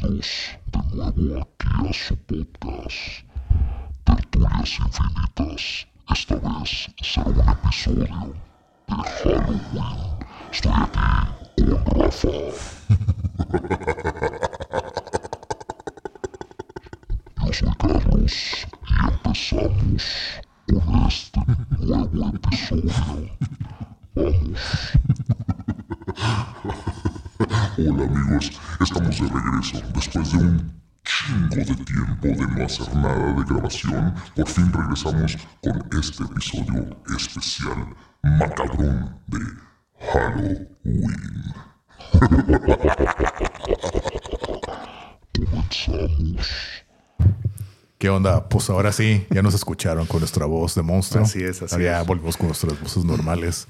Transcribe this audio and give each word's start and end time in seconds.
Bienvenidos 0.00 0.52
de 0.70 0.78
nuevo 1.16 1.40
aquí 1.42 1.66
a 1.88 1.92
su 1.92 2.14
podcast 2.16 2.98
Tertulias 4.04 4.78
Infinitas. 4.78 5.86
Esta 6.08 6.36
vez 6.36 6.88
será 7.02 7.26
un 7.26 7.40
episodio 7.48 8.04
de 8.04 8.12
Halloween. 8.92 9.60
Estoy 10.52 10.72
aquí 10.72 11.62
con 11.64 11.82
Rafa. 11.98 12.28
Yo 17.44 17.52
soy 17.52 17.72
Carlos 17.78 18.34
y 18.70 18.98
empezamos 19.08 20.06
con 20.66 21.06
este 21.08 21.40
nuevo 21.80 22.26
episodio. 22.36 22.92
Vamos. 24.14 24.62
Hola 27.78 27.90
amigos, 27.90 28.46
estamos 29.18 29.32
de 29.32 29.50
regreso. 29.50 29.82
Después 29.94 30.32
de 30.32 30.38
un 30.38 30.82
chingo 31.04 31.56
de 31.56 31.64
tiempo 31.84 32.26
de 32.26 32.46
no 32.46 32.64
hacer 32.64 32.94
nada 32.94 33.32
de 33.34 33.44
grabación, 33.44 34.14
por 34.36 34.48
fin 34.48 34.72
regresamos 34.72 35.36
con 35.62 35.98
este 35.98 36.24
episodio 36.24 36.96
especial 37.16 37.96
macabrón 38.22 39.20
de 39.26 39.38
Halloween. 40.12 40.68
Comenzamos. 45.34 46.48
¿Qué 47.98 48.08
onda? 48.10 48.48
Pues 48.48 48.70
ahora 48.70 48.92
sí, 48.92 49.26
ya 49.30 49.42
nos 49.42 49.54
escucharon 49.54 50.06
con 50.06 50.20
nuestra 50.20 50.46
voz 50.46 50.74
de 50.76 50.82
monstruo. 50.82 51.24
Así 51.24 51.42
es, 51.42 51.62
así 51.62 51.74
Ahora 51.74 51.84
ya 51.84 52.00
es. 52.02 52.06
volvimos 52.06 52.36
con 52.36 52.46
nuestras 52.46 52.80
voces 52.80 53.04
normales. 53.04 53.66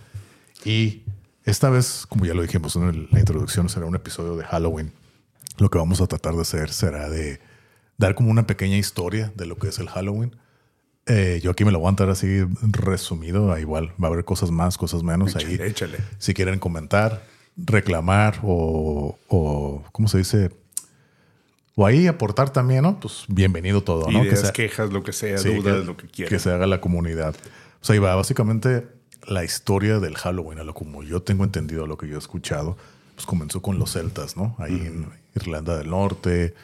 Y 0.64 1.04
esta 1.44 1.70
vez, 1.70 2.04
como 2.06 2.26
ya 2.26 2.34
lo 2.34 2.42
dijimos 2.42 2.76
en 2.76 3.08
la 3.10 3.20
introducción, 3.20 3.70
será 3.70 3.86
un 3.86 3.94
episodio 3.96 4.36
de 4.36 4.44
Halloween. 4.44 4.92
Lo 5.58 5.70
que 5.70 5.78
vamos 5.78 6.00
a 6.00 6.06
tratar 6.06 6.34
de 6.34 6.42
hacer 6.42 6.70
será 6.70 7.08
de 7.08 7.40
dar 7.96 8.14
como 8.14 8.30
una 8.30 8.46
pequeña 8.46 8.76
historia 8.76 9.32
de 9.36 9.46
lo 9.46 9.56
que 9.56 9.68
es 9.68 9.78
el 9.78 9.88
Halloween. 9.88 10.36
Eh, 11.06 11.40
yo 11.42 11.50
aquí 11.50 11.64
me 11.64 11.72
lo 11.72 11.78
voy 11.78 11.86
a 11.86 11.88
aventar 11.88 12.10
así 12.10 12.44
resumido. 12.62 13.52
Ah, 13.52 13.60
Igual 13.60 13.92
va 14.02 14.08
a 14.08 14.12
haber 14.12 14.24
cosas 14.24 14.50
más, 14.50 14.76
cosas 14.76 15.02
menos 15.02 15.34
ahí. 15.36 15.54
Échale, 15.54 15.66
échale. 15.68 15.98
Si 16.18 16.34
quieren 16.34 16.58
comentar, 16.58 17.22
reclamar 17.56 18.38
o, 18.42 19.18
o 19.28 19.84
¿cómo 19.92 20.06
se 20.08 20.18
dice? 20.18 20.50
O 21.74 21.86
ahí 21.86 22.06
aportar 22.08 22.50
también, 22.50 22.82
¿no? 22.82 22.98
Pues 23.00 23.24
bienvenido 23.28 23.82
todo, 23.82 24.10
¿no? 24.10 24.22
Ideas, 24.24 24.40
sea- 24.40 24.52
quejas, 24.52 24.92
lo 24.92 25.02
que 25.02 25.12
sea, 25.12 25.38
Sí, 25.38 25.54
dudas, 25.54 25.78
que- 25.80 25.84
lo 25.86 25.96
que 25.96 26.06
quieran. 26.08 26.28
Que 26.30 26.38
se 26.40 26.50
haga 26.52 26.66
la 26.66 26.80
comunidad. 26.80 27.34
O 27.80 27.84
sea, 27.84 27.94
ahí 27.94 28.00
va 28.00 28.14
básicamente 28.16 28.86
la 29.26 29.44
historia 29.44 29.98
del 30.00 30.16
Halloween, 30.16 30.58
a 30.58 30.64
lo 30.64 30.74
como 30.74 31.02
yo 31.04 31.22
tengo 31.22 31.44
entendido, 31.44 31.84
a 31.84 31.86
lo 31.86 31.96
que 31.96 32.08
yo 32.08 32.16
he 32.16 32.18
escuchado, 32.18 32.76
pues 33.14 33.26
comenzó 33.26 33.62
con 33.62 33.78
los 33.78 33.92
celtas, 33.92 34.36
¿no? 34.36 34.56
Ahí 34.58 34.74
en 34.74 35.06
Irlanda 35.38 35.76
del 35.78 35.90
Norte, 35.90 36.54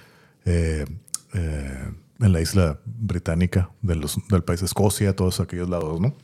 eh, 0.44 0.84
eh, 1.32 1.92
en 2.20 2.32
la 2.32 2.40
isla 2.40 2.78
británica 2.84 3.70
de 3.82 3.96
los- 3.96 4.16
del 4.28 4.44
país 4.44 4.60
de 4.60 4.66
Escocia, 4.66 5.16
todos 5.16 5.40
aquellos 5.40 5.68
lados, 5.68 6.00
¿no? 6.00 6.14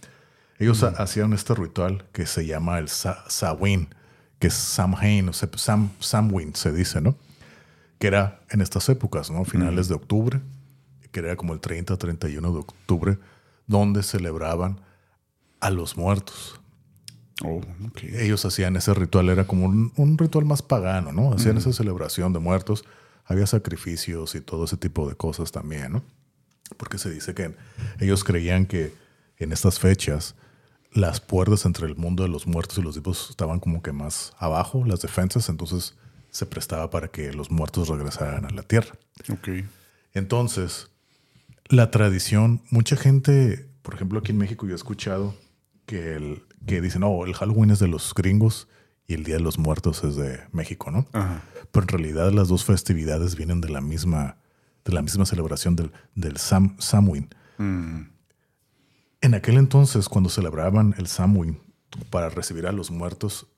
Ellos 0.58 0.82
ha- 0.82 0.88
hacían 1.02 1.32
este 1.32 1.54
ritual 1.54 2.04
que 2.12 2.26
se 2.26 2.46
llama 2.46 2.78
el 2.78 2.88
Sa- 2.88 3.24
Samhain, 3.28 3.88
que 4.38 4.48
es 4.48 4.54
Samhain, 4.54 5.28
o 5.28 5.32
sea, 5.32 5.48
Sam, 5.56 5.90
Samhain 6.00 6.54
se 6.54 6.72
dice, 6.72 7.00
¿no? 7.00 7.16
que 7.98 8.06
era 8.06 8.40
en 8.48 8.62
estas 8.62 8.88
épocas, 8.88 9.30
¿no? 9.30 9.44
Finales 9.44 9.88
de 9.88 9.94
octubre, 9.94 10.40
que 11.12 11.20
era 11.20 11.36
como 11.36 11.52
el 11.52 11.60
30, 11.60 11.98
31 11.98 12.50
de 12.52 12.58
octubre, 12.60 13.18
donde 13.66 14.02
celebraban 14.02 14.80
a 15.60 15.68
los 15.70 15.98
muertos. 15.98 16.59
Oh. 17.44 17.60
Ellos 18.02 18.44
hacían 18.44 18.76
ese 18.76 18.92
ritual, 18.94 19.28
era 19.28 19.46
como 19.46 19.66
un, 19.66 19.92
un 19.96 20.18
ritual 20.18 20.44
más 20.44 20.62
pagano, 20.62 21.12
¿no? 21.12 21.32
Hacían 21.32 21.56
esa 21.56 21.72
celebración 21.72 22.32
de 22.32 22.38
muertos, 22.38 22.84
había 23.24 23.46
sacrificios 23.46 24.34
y 24.34 24.40
todo 24.40 24.64
ese 24.64 24.76
tipo 24.76 25.08
de 25.08 25.14
cosas 25.14 25.52
también, 25.52 25.92
¿no? 25.92 26.02
Porque 26.76 26.98
se 26.98 27.10
dice 27.10 27.34
que 27.34 27.54
ellos 27.98 28.24
creían 28.24 28.66
que 28.66 28.94
en 29.38 29.52
estas 29.52 29.78
fechas 29.78 30.34
las 30.92 31.20
puertas 31.20 31.64
entre 31.64 31.86
el 31.86 31.96
mundo 31.96 32.22
de 32.22 32.28
los 32.28 32.46
muertos 32.46 32.78
y 32.78 32.82
los 32.82 32.96
vivos 32.96 33.28
estaban 33.30 33.60
como 33.60 33.82
que 33.82 33.92
más 33.92 34.32
abajo, 34.38 34.84
las 34.84 35.00
defensas, 35.00 35.48
entonces 35.48 35.96
se 36.30 36.46
prestaba 36.46 36.90
para 36.90 37.08
que 37.08 37.32
los 37.32 37.50
muertos 37.50 37.88
regresaran 37.88 38.44
a 38.44 38.50
la 38.50 38.62
tierra. 38.62 38.92
Ok. 39.32 39.48
Entonces, 40.12 40.90
la 41.68 41.90
tradición, 41.90 42.62
mucha 42.70 42.96
gente, 42.96 43.68
por 43.82 43.94
ejemplo, 43.94 44.18
aquí 44.18 44.32
en 44.32 44.38
México 44.38 44.66
yo 44.66 44.72
he 44.72 44.76
escuchado 44.76 45.34
que, 45.86 46.14
el, 46.14 46.42
que 46.66 46.80
dicen, 46.80 47.00
no, 47.02 47.24
el 47.24 47.34
Halloween 47.34 47.70
es 47.70 47.78
de 47.78 47.88
los 47.88 48.14
gringos 48.14 48.68
y 49.06 49.14
el 49.14 49.24
Día 49.24 49.36
de 49.36 49.42
los 49.42 49.58
Muertos 49.58 50.04
es 50.04 50.16
de 50.16 50.40
México, 50.52 50.90
¿no? 50.90 51.06
Ajá. 51.12 51.42
Pero 51.72 51.84
en 51.84 51.88
realidad 51.88 52.32
las 52.32 52.48
dos 52.48 52.64
festividades 52.64 53.36
vienen 53.36 53.60
de 53.60 53.68
la 53.68 53.80
misma, 53.80 54.36
de 54.84 54.92
la 54.92 55.02
misma 55.02 55.26
celebración 55.26 55.76
del, 55.76 55.92
del 56.14 56.36
Sam, 56.36 56.76
Samhain. 56.78 57.28
Mm. 57.58 58.02
En 59.22 59.34
aquel 59.34 59.56
entonces, 59.56 60.08
cuando 60.08 60.30
celebraban 60.30 60.94
el 60.98 61.06
Samhain 61.06 61.60
para 62.10 62.30
recibir 62.30 62.66
a 62.66 62.72
los 62.72 62.90
muertos, 62.90 63.48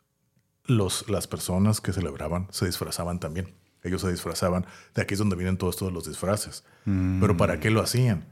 los, 0.65 1.09
las 1.09 1.27
personas 1.27 1.81
que 1.81 1.93
celebraban 1.93 2.49
se 2.51 2.67
disfrazaban 2.67 3.21
también. 3.21 3.55
Ellos 3.83 4.03
se 4.03 4.11
disfrazaban. 4.11 4.67
De 4.95 5.03
aquí 5.03 5.15
es 5.15 5.19
donde 5.19 5.37
vienen 5.37 5.57
todos, 5.57 5.77
todos 5.77 5.93
los 5.93 6.07
disfraces. 6.07 6.65
Pero 6.85 7.37
¿para 7.37 7.59
qué 7.59 7.71
lo 7.71 7.83
hacían? 7.83 8.27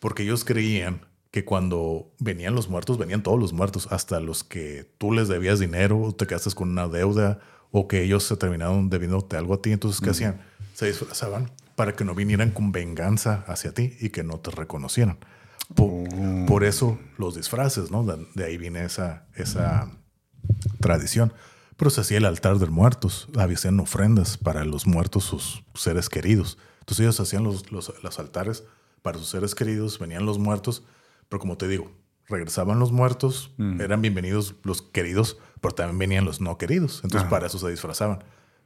Porque 0.00 0.24
ellos 0.24 0.44
creían 0.44 1.06
que 1.30 1.44
cuando 1.44 2.10
venían 2.18 2.54
los 2.54 2.68
muertos, 2.68 2.96
venían 2.98 3.22
todos 3.22 3.38
los 3.38 3.52
muertos, 3.52 3.88
hasta 3.90 4.18
los 4.20 4.44
que 4.44 4.90
tú 4.98 5.12
les 5.12 5.28
debías 5.28 5.58
dinero, 5.58 6.00
o 6.00 6.14
te 6.14 6.26
quedaste 6.26 6.50
con 6.52 6.70
una 6.70 6.88
deuda, 6.88 7.40
o 7.70 7.86
que 7.86 8.02
ellos 8.02 8.24
se 8.24 8.36
terminaron 8.36 8.88
debiéndote 8.88 9.36
algo 9.36 9.54
a 9.54 9.62
ti. 9.62 9.72
Entonces, 9.72 10.00
¿qué 10.00 10.10
hacían? 10.10 10.40
Se 10.74 10.86
disfrazaban 10.86 11.50
para 11.76 11.94
que 11.94 12.04
no 12.04 12.14
vinieran 12.14 12.50
con 12.50 12.72
venganza 12.72 13.44
hacia 13.46 13.72
ti 13.74 13.94
y 14.00 14.08
que 14.08 14.24
no 14.24 14.40
te 14.40 14.50
reconocieran. 14.50 15.18
Po- 15.74 16.04
Por, 16.46 16.64
eso 16.64 16.98
los 17.18 17.34
disfraces, 17.36 17.90
¿no? 17.90 18.04
De, 18.04 18.26
de 18.34 18.44
ahí 18.44 18.56
viene 18.56 18.84
esa, 18.84 19.26
esa 19.34 19.90
tradición. 20.80 21.32
Pero 21.76 21.90
se 21.90 22.00
hacía 22.00 22.18
el 22.18 22.24
altar 22.24 22.58
de 22.58 22.66
muertos, 22.66 23.28
hacían 23.36 23.78
ofrendas 23.80 24.36
para 24.38 24.64
los 24.64 24.86
muertos, 24.86 25.24
sus 25.24 25.62
seres 25.74 26.08
queridos. 26.08 26.58
Entonces 26.80 27.04
ellos 27.04 27.20
hacían 27.20 27.44
los, 27.44 27.70
los, 27.70 27.92
los 28.02 28.18
altares 28.18 28.64
para 29.02 29.18
sus 29.18 29.28
seres 29.28 29.54
queridos, 29.54 29.98
venían 29.98 30.26
los 30.26 30.38
muertos, 30.38 30.82
pero 31.28 31.40
como 31.40 31.56
te 31.56 31.68
digo, 31.68 31.90
regresaban 32.28 32.78
los 32.78 32.92
muertos, 32.92 33.54
eran 33.78 34.02
bienvenidos 34.02 34.54
los 34.62 34.82
queridos, 34.82 35.38
pero 35.60 35.74
también 35.74 35.98
venían 35.98 36.24
los 36.24 36.40
no 36.40 36.58
queridos. 36.58 37.00
Entonces 37.04 37.22
Ajá. 37.22 37.30
para 37.30 37.46
eso 37.46 37.58
se 37.58 37.70
disfrazaban, 37.70 38.24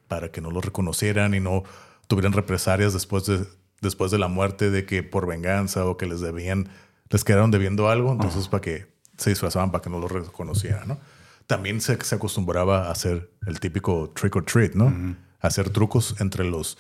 para 0.09 0.31
que 0.31 0.41
no 0.41 0.51
los 0.51 0.65
reconocieran 0.65 1.35
y 1.35 1.41
no 1.41 1.63
tuvieran 2.09 2.33
represalias 2.33 2.93
después 2.93 3.27
de, 3.27 3.47
después 3.81 4.11
de 4.11 4.19
la 4.19 4.29
muerte 4.29 4.71
de 4.71 4.85
que 4.85 5.03
por 5.03 5.27
venganza 5.27 5.87
o 5.87 5.97
que 5.97 6.07
les 6.07 6.21
debían, 6.21 6.69
les 7.11 7.25
quedaron 7.25 7.51
debiendo 7.51 7.89
algo, 7.89 8.13
entonces 8.13 8.49
para 8.49 8.61
que 8.61 8.93
se 9.17 9.31
disfrazaban 9.31 9.71
para 9.71 9.83
que 9.83 9.91
no 9.91 9.99
los 9.99 10.11
reconocieran, 10.11 10.89
¿no? 10.89 10.99
También 11.47 11.81
se, 11.81 12.03
se 12.03 12.15
acostumbraba 12.15 12.89
a 12.89 12.91
hacer 12.93 13.31
el 13.47 13.61
típico 13.61 14.11
trick 14.15 14.35
or 14.37 14.45
treat, 14.45 14.75
¿no? 14.75 15.17
Hacer 15.41 15.71
trucos 15.71 16.17
entre 16.21 16.45
los... 16.45 16.79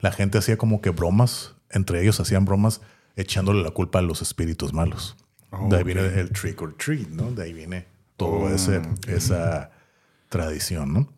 La 0.00 0.12
gente 0.12 0.38
hacía 0.38 0.56
como 0.58 0.80
que 0.80 0.90
bromas, 0.90 1.54
entre 1.70 2.02
ellos 2.02 2.20
hacían 2.20 2.44
bromas 2.44 2.80
echándole 3.16 3.62
la 3.62 3.70
culpa 3.70 3.98
a 3.98 4.02
los 4.02 4.22
espíritus 4.22 4.72
malos. 4.72 5.16
De 5.68 5.76
ahí 5.76 5.82
viene 5.84 6.00
el 6.20 6.30
trick 6.30 6.60
or 6.62 6.74
treat, 6.74 7.08
¿no? 7.08 7.30
De 7.32 7.44
ahí 7.44 7.52
viene 7.52 7.86
todo 8.16 8.48
ese, 8.54 8.82
esa 9.08 9.70
tradición, 10.28 10.92
¿no? 10.92 11.12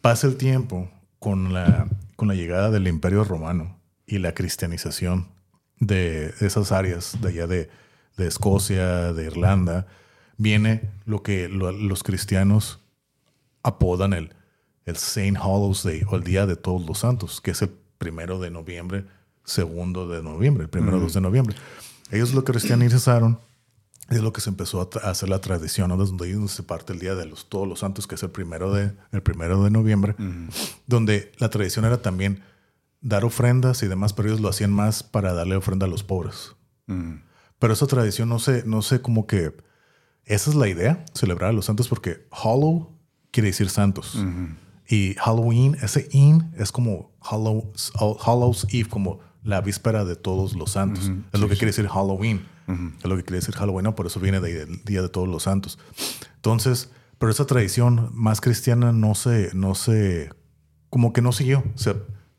Pasa 0.00 0.26
el 0.26 0.36
tiempo 0.36 0.90
con 1.18 1.52
la, 1.52 1.88
con 2.16 2.28
la 2.28 2.34
llegada 2.34 2.70
del 2.70 2.86
Imperio 2.86 3.24
Romano 3.24 3.78
y 4.06 4.18
la 4.18 4.32
cristianización 4.34 5.28
de 5.80 6.34
esas 6.40 6.70
áreas 6.72 7.18
de 7.20 7.28
allá 7.28 7.46
de, 7.46 7.70
de 8.16 8.26
Escocia, 8.26 9.12
de 9.12 9.24
Irlanda, 9.24 9.86
viene 10.36 10.82
lo 11.04 11.22
que 11.22 11.48
lo- 11.48 11.72
los 11.72 12.02
cristianos 12.02 12.80
apodan 13.62 14.12
el, 14.12 14.34
el 14.84 14.96
Saint 14.96 15.36
Hallows 15.38 15.82
Day 15.82 16.02
o 16.08 16.16
el 16.16 16.22
Día 16.24 16.46
de 16.46 16.56
Todos 16.56 16.84
los 16.86 16.98
Santos, 16.98 17.40
que 17.40 17.52
es 17.52 17.62
el 17.62 17.70
primero 17.98 18.38
de 18.38 18.50
noviembre, 18.50 19.04
segundo 19.44 20.06
de 20.08 20.22
noviembre, 20.22 20.64
el 20.64 20.70
primero 20.70 21.00
dos 21.00 21.14
de 21.14 21.20
noviembre. 21.22 21.56
Ellos 22.10 22.34
lo 22.34 22.44
cristianizaron 22.44 23.38
es 24.10 24.20
lo 24.20 24.32
que 24.32 24.40
se 24.40 24.50
empezó 24.50 24.80
a, 24.80 25.10
hacer 25.10 25.28
la 25.28 25.40
tradición, 25.40 25.88
¿no? 25.88 25.96
Donde 25.96 26.26
ahí 26.26 26.48
se 26.48 26.62
parte 26.62 26.92
el 26.92 26.98
Día 26.98 27.14
de 27.14 27.26
los 27.26 27.48
Todos 27.48 27.66
los 27.66 27.80
Santos, 27.80 28.06
que 28.06 28.16
es 28.16 28.22
el 28.22 28.30
primero 28.30 28.72
de, 28.72 28.92
el 29.12 29.22
primero 29.22 29.62
de 29.64 29.70
noviembre, 29.70 30.14
donde 30.86 31.32
la 31.38 31.50
tradición 31.50 31.84
era 31.84 32.02
también 32.02 32.42
dar 33.00 33.24
ofrendas 33.24 33.82
y 33.82 33.88
demás, 33.88 34.12
pero 34.12 34.28
ellos 34.28 34.40
lo 34.40 34.48
hacían 34.48 34.72
más 34.72 35.02
para 35.02 35.32
darle 35.32 35.56
ofrenda 35.56 35.86
a 35.86 35.88
los 35.88 36.02
pobres. 36.02 36.54
Pero 37.58 37.72
esa 37.72 37.86
tradición 37.86 38.28
no 38.28 38.38
sé, 38.38 38.62
no 38.66 38.82
sé 38.82 39.00
como 39.00 39.26
que 39.26 39.54
esa 40.26 40.50
es 40.50 40.56
la 40.56 40.68
idea, 40.68 41.04
celebrar 41.14 41.50
a 41.50 41.52
los 41.52 41.66
santos, 41.66 41.88
porque 41.88 42.26
Hollow 42.30 42.90
quiere 43.30 43.48
decir 43.48 43.68
santos. 43.68 44.22
Y 44.88 45.14
Halloween, 45.14 45.76
ese 45.82 46.08
in 46.12 46.52
es 46.56 46.70
como 46.70 47.12
Hallows, 47.20 47.92
Hallows 48.24 48.66
Eve, 48.70 48.88
como 48.88 49.20
la 49.42 49.60
víspera 49.60 50.04
de 50.04 50.16
todos 50.16 50.54
los 50.54 50.72
santos. 50.72 51.10
Es 51.32 51.40
lo 51.40 51.48
que 51.48 51.54
quiere 51.54 51.68
decir 51.68 51.88
Halloween. 51.88 52.46
Es 52.66 53.04
lo 53.04 53.16
que 53.16 53.22
quiere 53.22 53.38
decir 53.38 53.54
Halloween, 53.54 53.84
¿no? 53.84 53.94
por 53.94 54.06
eso 54.06 54.20
viene 54.20 54.40
del 54.40 54.82
Día 54.84 55.02
de 55.02 55.08
Todos 55.08 55.28
los 55.28 55.44
Santos. 55.44 55.78
Entonces, 56.36 56.90
pero 57.18 57.30
esa 57.30 57.46
tradición 57.46 58.10
más 58.12 58.40
cristiana 58.40 58.92
no 58.92 59.14
se, 59.14 59.50
no 59.54 59.74
se, 59.74 60.30
como 60.90 61.12
que 61.12 61.22
no 61.22 61.32
siguió. 61.32 61.62
Se, 61.74 61.94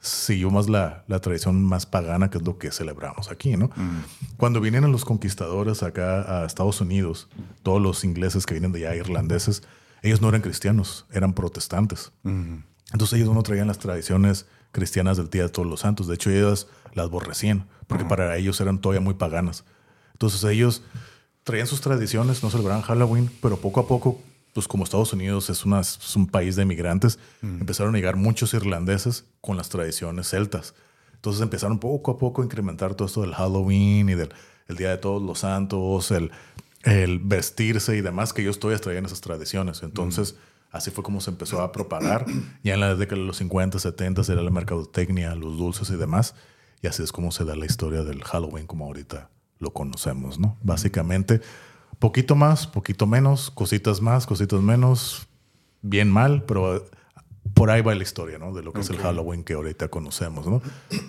siguió 0.06 0.51
más 0.51 0.69
la, 0.69 1.04
la, 1.07 1.19
tradición 1.19 1.63
más 1.63 1.86
pagana, 1.86 2.30
que 2.30 2.38
es 2.38 2.45
lo 2.45 2.57
que 2.57 2.72
celebramos 2.72 3.31
aquí, 3.31 3.57
¿no? 3.57 3.72
Cuando 4.38 4.62
vinieron 4.62 4.92
los 4.92 5.04
conquistadores 5.04 5.83
acá 5.83 6.42
a 6.42 6.45
Estados 6.45 6.80
Unidos, 6.80 7.28
todos 7.63 7.81
los 7.81 8.04
ingleses 8.04 8.45
que 8.45 8.54
vienen 8.54 8.71
de 8.71 8.88
allá, 8.88 8.95
irlandeses, 8.98 9.63
ellos 10.04 10.21
no 10.21 10.30
eran 10.30 10.42
cristianos, 10.42 11.06
eran 11.12 11.33
protestantes. 11.33 12.12
Entonces 12.24 13.19
ellos 13.19 13.33
no 13.33 13.42
traían 13.42 13.68
las 13.68 13.80
tradiciones 13.80 14.45
cristianas 14.71 15.18
del 15.18 15.30
Día 15.30 15.44
de 15.44 15.50
Todos 15.50 15.68
los 15.68 15.80
Santos. 15.80 16.07
De 16.07 16.16
hecho, 16.16 16.30
ellos 16.30 16.68
las 16.94 17.07
aborrecían, 17.07 17.68
porque 17.88 18.06
para 18.06 18.38
ellos 18.38 18.62
eran 18.62 18.80
todavía 18.80 19.01
muy 19.01 19.16
paganas. 19.16 19.66
Entonces 20.16 20.42
ellos 20.46 20.82
traían 21.44 21.68
sus 21.68 21.82
tradiciones, 21.82 22.42
no 22.42 22.50
celebraban 22.50 22.82
Halloween, 22.82 23.30
pero 23.42 23.58
poco 23.58 23.82
a 23.82 23.88
poco 23.88 24.18
pues 24.54 24.70
como 24.70 24.86
Estados 24.86 25.12
Unidos 25.12 25.50
es, 25.50 25.66
una, 25.66 25.82
es 25.82 26.16
un 26.16 26.28
país 26.28 26.56
de 26.56 26.64
migrantes, 26.64 27.20
empezaron 27.42 27.94
a 27.94 27.98
llegar 27.98 28.16
muchos 28.16 28.54
irlandeses 28.54 29.26
con 29.42 29.58
las 29.58 29.68
tradiciones 29.68 30.30
celtas. 30.30 30.76
Entonces 31.14 31.42
empezaron 31.42 31.78
poco 31.78 32.12
a 32.12 32.18
poco 32.18 32.42
a 32.42 32.46
incrementar 32.46 32.96
todo 32.96 33.06
esto 33.06 33.22
del 33.22 33.34
Halloween 33.34 34.08
y 34.08 34.16
del 34.16 34.30
el 34.70 34.78
Día 34.78 34.92
de 34.92 34.98
Todos 34.98 35.22
los 35.22 35.40
Santos, 35.40 36.10
el, 36.12 36.32
el 36.84 37.20
vestirse 37.20 37.98
y 37.98 38.02
demás, 38.02 38.32
que 38.32 38.44
ellos 38.44 38.58
todavía 38.58 38.82
traían 38.82 39.06
esas 39.06 39.20
tradiciones. 39.20 39.84
Entonces, 39.84 40.38
así 40.72 40.90
fue 40.90 41.04
como 41.04 41.20
se 41.20 41.32
empezó 41.32 41.62
a 41.62 41.74
propagar. 41.74 42.26
Ya 42.64 42.76
en 42.76 42.80
la 42.80 42.96
década 42.96 43.20
de 43.20 43.28
los 43.28 43.38
50, 43.38 43.78
70 43.78 44.22
era 44.32 44.42
la 44.42 44.52
mercadotecnia, 44.52 45.36
los 45.36 45.58
dulces 45.58 45.90
y 45.90 45.98
demás. 45.98 46.34
Y 46.82 46.88
así 46.88 47.04
es 47.04 47.12
como 47.12 47.34
se 47.34 47.44
da 47.44 47.58
la 47.58 47.66
historia 47.66 48.04
del 48.04 48.24
Halloween 48.24 48.68
como 48.68 48.86
ahorita 48.86 49.30
lo 49.60 49.72
conocemos, 49.74 50.40
¿no? 50.40 50.57
Básicamente 50.62 51.42
Poquito 52.00 52.36
más, 52.36 52.68
poquito 52.68 53.07
menos, 53.07 53.52
cositas 53.52 54.02
más, 54.02 54.25
cositas 54.25 54.62
menos, 54.62 55.28
bien 55.81 56.12
mal, 56.12 56.44
pero 56.44 56.86
por 57.54 57.69
ahí 57.69 57.81
va 57.81 57.96
la 57.96 58.04
historia, 58.04 58.38
¿no? 58.38 58.54
De 58.54 58.63
lo 58.63 58.74
que 58.74 58.81
es 58.81 58.90
el 58.90 58.98
Halloween 58.98 59.44
que 59.44 59.54
ahorita 59.54 59.88
conocemos, 59.88 60.46
¿no? 60.46 60.62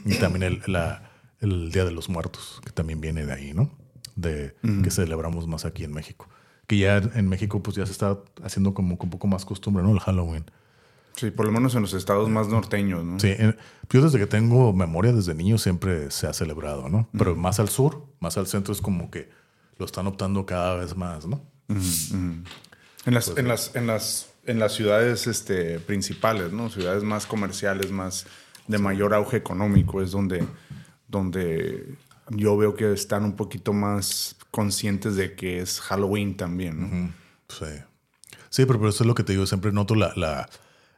Y 0.04 0.14
también 0.16 0.44
el, 0.44 0.62
la, 0.66 1.10
el 1.40 1.72
Día 1.72 1.84
de 1.84 1.90
los 1.90 2.08
Muertos, 2.08 2.60
que 2.64 2.70
también 2.70 3.00
viene 3.00 3.26
de 3.26 3.32
ahí, 3.32 3.52
¿no? 3.52 3.70
De 4.14 4.54
que 4.82 4.90
celebramos 4.90 5.46
más 5.46 5.64
aquí 5.64 5.82
en 5.82 5.92
México. 5.92 6.28
Que 6.66 6.78
ya 6.78 6.98
en 6.98 7.28
México 7.28 7.62
pues 7.62 7.76
ya 7.76 7.84
se 7.84 7.92
está 7.92 8.18
haciendo 8.42 8.72
como 8.72 8.96
un 8.98 9.10
poco 9.10 9.26
más 9.26 9.44
costumbre, 9.44 9.82
¿no? 9.82 9.90
El 9.90 10.00
Halloween. 10.00 10.44
Sí, 11.16 11.30
por 11.30 11.46
lo 11.46 11.52
menos 11.52 11.74
en 11.74 11.82
los 11.82 11.94
estados 11.94 12.28
más 12.28 12.48
norteños, 12.48 13.02
¿no? 13.04 13.18
Sí, 13.18 13.34
yo 13.88 14.02
desde 14.02 14.18
que 14.18 14.26
tengo 14.26 14.72
memoria, 14.74 15.12
desde 15.12 15.34
niño 15.34 15.56
siempre 15.56 16.10
se 16.10 16.26
ha 16.26 16.34
celebrado, 16.34 16.90
¿no? 16.90 17.08
Pero 17.16 17.34
más 17.34 17.58
al 17.58 17.70
sur, 17.70 18.04
más 18.20 18.36
al 18.36 18.46
centro 18.46 18.72
es 18.72 18.82
como 18.82 19.10
que 19.10 19.30
lo 19.78 19.86
están 19.86 20.06
optando 20.06 20.44
cada 20.44 20.76
vez 20.76 20.94
más, 20.94 21.26
¿no? 21.26 21.42
En 21.68 22.44
las, 23.06 23.30
pues 23.30 23.38
en, 23.38 23.48
las, 23.48 23.74
en, 23.74 23.86
las, 23.86 24.28
en 24.44 24.58
las 24.58 24.72
ciudades 24.72 25.26
este, 25.26 25.80
principales, 25.80 26.52
¿no? 26.52 26.68
Ciudades 26.68 27.02
más 27.02 27.26
comerciales, 27.26 27.90
más 27.90 28.26
de 28.66 28.78
mayor 28.78 29.14
auge 29.14 29.38
económico, 29.38 30.02
es 30.02 30.10
donde, 30.10 30.44
donde 31.08 31.96
yo 32.28 32.56
veo 32.56 32.74
que 32.74 32.92
están 32.92 33.24
un 33.24 33.36
poquito 33.36 33.72
más 33.72 34.36
conscientes 34.50 35.16
de 35.16 35.34
que 35.34 35.60
es 35.60 35.80
Halloween 35.80 36.36
también, 36.36 36.80
¿no? 36.80 37.12
Sí. 37.48 37.66
Sí, 38.50 38.64
pero, 38.64 38.78
pero, 38.78 38.90
eso 38.90 39.04
es 39.04 39.08
lo 39.08 39.14
que 39.14 39.22
te 39.22 39.32
digo. 39.32 39.46
Siempre 39.46 39.72
noto 39.72 39.94
la, 39.94 40.12
la, 40.16 40.48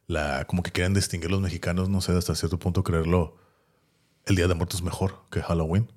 la, 0.09 0.45
como 0.47 0.65
que 0.65 0.73
quieren 0.73 0.95
distinguir 0.95 1.31
los 1.31 1.41
mexicanos, 1.41 1.89
no 1.89 2.01
sé, 2.01 2.13
hasta 2.13 2.35
cierto 2.35 2.59
punto 2.59 2.83
creerlo. 2.83 3.37
El 4.27 4.35
Día 4.35 4.49
de 4.49 4.55
Muertos 4.55 4.81
es 4.81 4.85
mejor 4.85 5.23
que 5.31 5.41
Halloween 5.41 5.89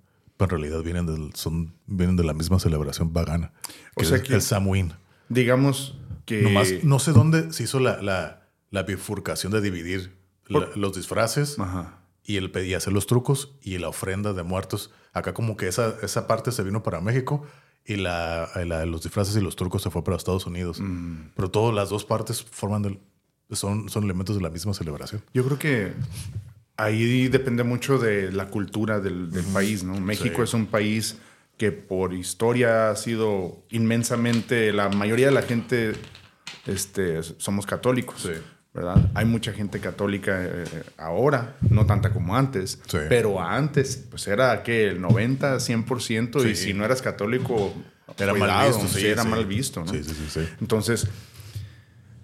en 0.44 0.50
realidad 0.50 0.82
vienen, 0.82 1.06
del, 1.06 1.34
son, 1.36 1.74
vienen 1.88 2.16
de 2.16 2.24
la 2.24 2.34
misma 2.34 2.60
celebración 2.60 3.14
pagana. 3.14 3.52
o 3.96 4.04
sea 4.04 4.22
que 4.22 4.34
el 4.34 4.42
Samhain. 4.42 4.94
Digamos 5.30 5.98
que. 6.26 6.82
no 6.84 7.00
sé 7.00 7.12
dónde 7.12 7.54
se 7.54 7.64
hizo 7.64 7.80
la, 7.80 8.02
la, 8.02 8.48
la 8.70 8.84
bifurcación 8.84 9.52
de 9.52 9.62
dividir 9.62 10.16
los 10.48 10.96
disfraces 10.96 11.58
y 12.24 12.38
el 12.38 12.52
y 12.66 12.74
hacer 12.74 12.94
los 12.94 13.08
trucos 13.08 13.56
y 13.62 13.78
la 13.78 13.90
ofrenda 13.90 14.34
de 14.34 14.44
muertos. 14.44 14.92
Acá, 15.14 15.34
como 15.34 15.58
que 15.58 15.68
esa, 15.68 15.96
esa 16.04 16.28
parte 16.28 16.52
se 16.52 16.64
vino 16.64 16.84
para 16.84 17.02
México 17.02 17.46
y 17.86 17.96
la, 17.96 18.50
la, 18.66 18.86
los 18.86 19.04
disfraces 19.04 19.36
y 19.36 19.42
los 19.42 19.56
trucos 19.56 19.82
se 19.82 19.90
fue 19.90 20.04
para 20.04 20.18
Estados 20.18 20.46
Unidos. 20.46 20.80
Mm. 20.80 21.32
Pero 21.36 21.52
todas 21.52 21.74
las 21.74 21.90
dos 21.90 22.06
partes 22.06 22.44
forman 22.44 22.82
del, 22.82 23.00
son, 23.52 23.90
son 23.90 24.04
elementos 24.04 24.36
de 24.36 24.42
la 24.42 24.50
misma 24.50 24.74
celebración. 24.74 25.22
Yo 25.34 25.46
creo 25.46 25.60
que 25.60 25.94
ahí 26.78 27.28
depende 27.28 27.64
mucho 27.64 27.98
de 28.00 28.32
la 28.32 28.48
cultura 28.48 29.00
del, 29.00 29.30
país, 29.54 29.84
¿no? 29.84 30.00
México 30.00 30.44
es 30.44 30.54
un 30.54 30.66
país 30.66 31.18
que 31.58 31.72
por 31.72 32.14
historia 32.14 32.90
ha 32.90 32.96
sido 32.96 33.64
inmensamente, 33.70 34.74
la 34.74 34.90
mayoría 34.90 35.28
de 35.28 35.32
la 35.32 35.44
gente 35.44 35.94
este, 36.66 37.22
somos 37.22 37.66
católicos. 37.66 38.28
¿verdad? 38.74 39.12
Hay 39.14 39.26
mucha 39.26 39.52
gente 39.52 39.80
católica 39.80 40.44
eh, 40.44 40.66
ahora, 40.98 41.58
no 41.70 41.86
tanta 41.86 42.14
como 42.14 42.38
antes, 42.38 42.80
pero 43.10 43.42
antes, 43.42 44.06
pues 44.10 44.28
era 44.28 44.64
que 44.64 44.88
el 44.88 45.02
90, 45.02 45.58
100%, 45.58 46.50
y 46.50 46.56
si 46.56 46.74
no 46.74 46.86
eras 46.86 47.02
católico, 47.02 47.74
era 48.18 48.34
mal 48.34 48.68
visto. 48.68 48.88
Sí, 48.88 49.06
era 49.06 49.24
mal 49.24 49.46
visto, 49.46 49.84
¿no? 49.84 49.92
Entonces, 50.62 51.08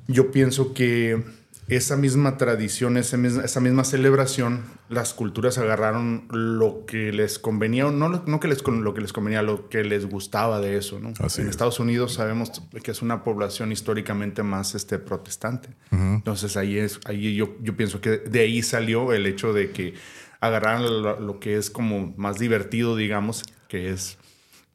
yo 0.08 0.32
pienso 0.32 0.74
que 0.74 1.24
esa 1.68 1.98
misma 1.98 2.38
tradición, 2.38 2.96
esa 2.96 3.18
misma, 3.18 3.44
esa 3.44 3.60
misma, 3.60 3.84
celebración, 3.84 4.64
las 4.88 5.14
culturas 5.14 5.58
agarraron 5.58 6.26
lo 6.32 6.86
que 6.86 7.12
les 7.12 7.40
convenía, 7.40 7.92
no, 7.92 8.08
no 8.10 8.40
que 8.40 8.48
les, 8.48 8.66
lo 8.66 8.94
que 8.94 9.02
les 9.02 9.12
convenía, 9.12 9.42
lo 9.42 9.68
que 9.68 9.84
les 9.84 10.06
gustaba 10.06 10.62
de 10.62 10.78
eso. 10.78 11.00
¿no? 11.00 11.10
en 11.10 11.50
Estados 11.50 11.80
Unidos 11.82 12.14
sabemos 12.14 12.52
que 12.82 12.92
es 12.92 13.02
una 13.02 13.24
población 13.24 13.74
históricamente 13.74 14.44
más 14.44 14.76
este, 14.76 14.98
protestante. 14.98 15.70
Entonces 15.92 16.56
ahí, 16.56 16.78
es, 16.78 17.02
ahí 17.06 17.36
yo, 17.36 17.58
yo 17.62 17.76
pienso 17.76 18.00
que 18.00 18.12
de 18.18 18.40
ahí 18.40 18.62
salió 18.62 19.12
el 19.12 19.26
hecho 19.26 19.52
de 19.52 19.72
que 19.72 19.94
agarraran 20.40 21.02
lo, 21.02 21.40
que 21.40 21.58
es 21.58 21.70
como 21.70 22.14
más 22.16 22.38
divertido, 22.38 22.96
digamos, 22.96 23.44
que 23.68 23.90
es 23.90 24.18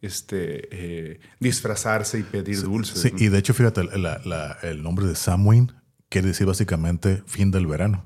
este, 0.02 0.68
eh, 0.72 1.20
disfrazarse 1.40 2.18
y 2.18 2.22
pedir 2.24 2.60
dulces. 2.62 3.00
Sí, 3.00 3.12
y 3.16 3.28
de 3.28 3.38
hecho, 3.38 3.54
fíjate, 3.54 3.82
el 4.62 4.82
nombre 4.82 5.06
de 5.06 5.14
Samhain 5.14 5.72
quiere 6.08 6.28
decir 6.28 6.46
básicamente 6.46 7.22
fin 7.26 7.50
del 7.50 7.66
verano. 7.66 8.04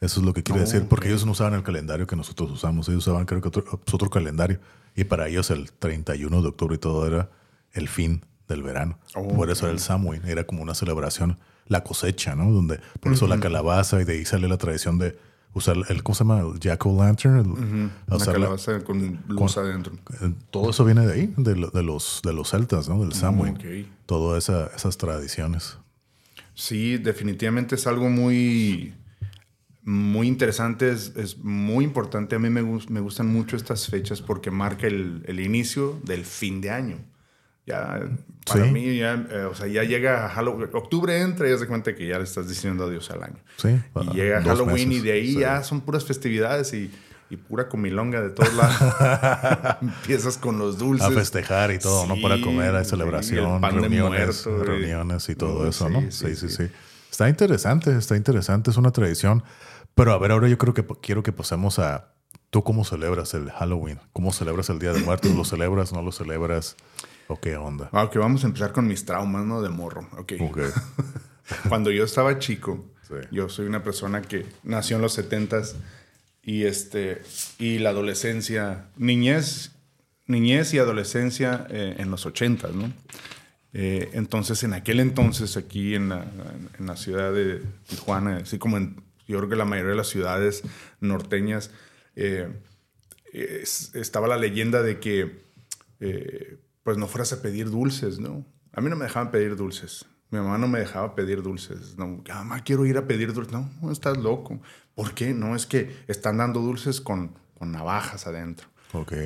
Eso 0.00 0.20
es 0.20 0.26
lo 0.26 0.32
que 0.32 0.44
quiere 0.44 0.60
decir, 0.60 0.86
porque 0.88 1.08
ellos 1.08 1.26
no 1.26 1.32
usaban 1.32 1.54
el 1.54 1.64
calendario 1.64 2.06
que 2.06 2.14
nosotros 2.14 2.50
usamos, 2.52 2.88
ellos 2.88 3.06
usaban 3.06 3.26
creo 3.26 3.40
que 3.40 3.48
otro, 3.48 3.64
otro, 3.92 4.08
calendario. 4.08 4.60
Y 4.94 5.04
para 5.04 5.26
ellos 5.26 5.50
el 5.50 5.72
31 5.72 6.40
de 6.40 6.48
octubre 6.48 6.76
y 6.76 6.78
todo 6.78 7.06
era 7.06 7.30
el 7.72 7.88
fin 7.88 8.24
del 8.46 8.62
verano. 8.62 8.98
por 9.12 9.50
eso 9.50 9.66
era 9.66 9.72
el 9.72 9.80
Samhain, 9.80 10.22
era 10.24 10.44
como 10.44 10.62
una 10.62 10.74
celebración, 10.74 11.38
la 11.66 11.82
cosecha, 11.82 12.36
¿no? 12.36 12.50
Donde, 12.50 12.80
por 13.00 13.12
eso 13.12 13.26
la 13.26 13.40
calabaza 13.40 14.00
y 14.00 14.04
de 14.04 14.14
ahí 14.14 14.24
sale 14.24 14.48
la 14.48 14.56
tradición 14.56 14.98
de 14.98 15.18
usar 15.58 15.76
el, 15.88 16.02
¿cómo 16.02 16.14
se 16.14 16.24
llama? 16.24 16.40
El 16.40 16.58
jack-o'-lantern. 16.58 17.90
La 18.06 18.24
calabaza 18.24 18.82
con 18.84 19.20
luz 19.28 19.56
adentro. 19.58 19.92
Todo 20.50 20.70
eso 20.70 20.84
viene 20.84 21.06
de 21.06 21.12
ahí, 21.12 21.34
de, 21.36 21.54
los, 21.82 22.22
de 22.22 22.32
los 22.32 22.50
celtas, 22.50 22.88
¿no? 22.88 23.00
Del 23.00 23.12
Samhain. 23.12 23.88
Todas 24.06 24.48
esas 24.48 24.96
tradiciones. 24.96 25.78
Sí, 26.54 26.98
definitivamente 26.98 27.76
es 27.76 27.86
algo 27.86 28.10
muy, 28.10 28.92
muy 29.84 30.26
interesante, 30.26 30.90
es, 30.90 31.38
muy 31.38 31.84
importante. 31.84 32.34
A 32.34 32.38
mí 32.38 32.50
me, 32.50 32.62
me, 32.62 33.00
gustan 33.00 33.28
mucho 33.28 33.56
estas 33.56 33.86
fechas 33.86 34.20
porque 34.20 34.50
marca 34.50 34.86
el, 34.86 35.40
inicio 35.40 36.00
del 36.04 36.24
fin 36.24 36.60
de 36.60 36.70
año. 36.70 36.98
Ya, 37.68 38.00
para 38.46 38.64
mí, 38.64 38.96
ya, 38.96 39.26
eh, 39.30 39.44
o 39.44 39.54
sea, 39.54 39.66
ya 39.66 39.84
llega 39.84 40.28
Halloween, 40.28 40.70
octubre 40.72 41.20
entra 41.20 41.46
y 41.46 41.50
ya 41.50 41.58
se 41.58 41.66
cuenta 41.66 41.94
que 41.94 42.06
ya 42.06 42.18
le 42.18 42.24
estás 42.24 42.48
diciendo 42.48 42.84
adiós 42.84 43.10
al 43.10 43.22
año. 43.22 43.38
Sí. 43.56 43.78
Y 44.00 44.14
llega 44.14 44.42
Halloween 44.42 44.92
y 44.92 45.00
de 45.00 45.12
ahí 45.12 45.38
ya 45.38 45.62
son 45.62 45.82
puras 45.82 46.04
festividades 46.04 46.72
y 46.72 46.90
y 47.30 47.36
pura 47.36 47.68
comilonga 47.68 48.22
de 48.22 48.30
todos 48.30 48.54
lados. 48.54 49.76
Empiezas 49.82 50.38
con 50.38 50.58
los 50.58 50.78
dulces. 50.78 51.06
A 51.06 51.10
festejar 51.10 51.70
y 51.72 51.78
todo, 51.78 52.06
¿no? 52.06 52.16
Para 52.22 52.40
comer, 52.40 52.74
hay 52.74 52.84
celebración, 52.84 53.60
reuniones, 53.62 54.44
reuniones 54.44 55.28
y 55.28 55.34
todo 55.34 55.68
eso, 55.68 55.88
¿no? 55.90 56.00
Sí 56.10 56.34
sí, 56.34 56.48
sí 56.48 56.70
Está 57.10 57.28
interesante, 57.28 57.96
está 57.96 58.16
interesante, 58.16 58.70
es 58.70 58.76
una 58.76 58.92
tradición. 58.92 59.42
Pero 59.94 60.12
a 60.12 60.18
ver, 60.18 60.30
ahora 60.30 60.48
yo 60.48 60.58
creo 60.58 60.74
que 60.74 60.84
quiero 61.02 61.22
que 61.22 61.32
pasemos 61.32 61.78
a 61.78 62.12
tú 62.50 62.62
cómo 62.62 62.84
celebras 62.84 63.34
el 63.34 63.50
Halloween, 63.50 64.00
cómo 64.12 64.32
celebras 64.32 64.70
el 64.70 64.78
Día 64.78 64.92
de 64.92 65.00
Muertos, 65.00 65.34
¿lo 65.34 65.44
celebras, 65.44 65.92
no 65.92 66.02
lo 66.02 66.12
celebras? 66.12 66.76
¿O 67.28 67.38
qué 67.38 67.56
onda? 67.56 67.90
Ah, 67.92 68.04
ok, 68.04 68.16
vamos 68.16 68.42
a 68.44 68.46
empezar 68.46 68.72
con 68.72 68.86
mis 68.86 69.04
traumas, 69.04 69.44
¿no? 69.44 69.60
De 69.60 69.68
morro. 69.68 70.08
Ok. 70.16 70.32
okay. 70.40 70.70
Cuando 71.68 71.90
yo 71.90 72.04
estaba 72.04 72.38
chico, 72.38 72.86
yo 73.30 73.48
soy 73.48 73.66
una 73.66 73.82
persona 73.82 74.22
que 74.22 74.46
nació 74.62 74.96
en 74.96 75.02
los 75.02 75.12
setentas 75.12 75.76
y, 76.42 76.64
este, 76.64 77.22
y 77.58 77.78
la 77.78 77.90
adolescencia, 77.90 78.86
niñez, 78.96 79.72
niñez 80.26 80.72
y 80.74 80.78
adolescencia 80.78 81.66
eh, 81.70 81.96
en 81.98 82.10
los 82.10 82.26
80, 82.26 82.68
¿no? 82.68 82.92
Eh, 83.74 84.10
entonces, 84.14 84.62
en 84.62 84.72
aquel 84.72 84.98
entonces, 84.98 85.58
aquí 85.58 85.94
en 85.94 86.08
la, 86.08 86.26
en 86.78 86.86
la, 86.86 86.96
ciudad 86.96 87.32
de 87.32 87.62
Tijuana, 87.86 88.38
así 88.38 88.58
como 88.58 88.78
en, 88.78 89.02
yo 89.26 89.36
creo 89.38 89.50
que 89.50 89.56
la 89.56 89.66
mayoría 89.66 89.90
de 89.90 89.96
las 89.96 90.08
ciudades 90.08 90.62
norteñas, 91.00 91.70
eh, 92.16 92.48
estaba 93.32 94.26
la 94.26 94.38
leyenda 94.38 94.82
de 94.82 94.98
que, 94.98 95.48
pues 96.88 96.96
no 96.96 97.06
fueras 97.06 97.34
a 97.34 97.42
pedir 97.42 97.68
dulces, 97.68 98.18
¿no? 98.18 98.46
A 98.72 98.80
mí 98.80 98.88
no 98.88 98.96
me 98.96 99.04
dejaban 99.04 99.30
pedir 99.30 99.56
dulces. 99.56 100.06
Mi 100.30 100.38
mamá 100.38 100.56
no 100.56 100.68
me 100.68 100.78
dejaba 100.78 101.14
pedir 101.14 101.42
dulces. 101.42 101.98
No, 101.98 102.22
mamá, 102.26 102.64
quiero 102.64 102.86
ir 102.86 102.96
a 102.96 103.06
pedir 103.06 103.34
dulces. 103.34 103.52
No, 103.52 103.68
no, 103.82 103.92
estás 103.92 104.16
loco. 104.16 104.58
¿Por 104.94 105.12
qué? 105.12 105.34
No, 105.34 105.54
es 105.54 105.66
que 105.66 105.94
están 106.08 106.38
dando 106.38 106.60
dulces 106.60 107.02
con, 107.02 107.34
con 107.58 107.72
navajas 107.72 108.26
adentro. 108.26 108.68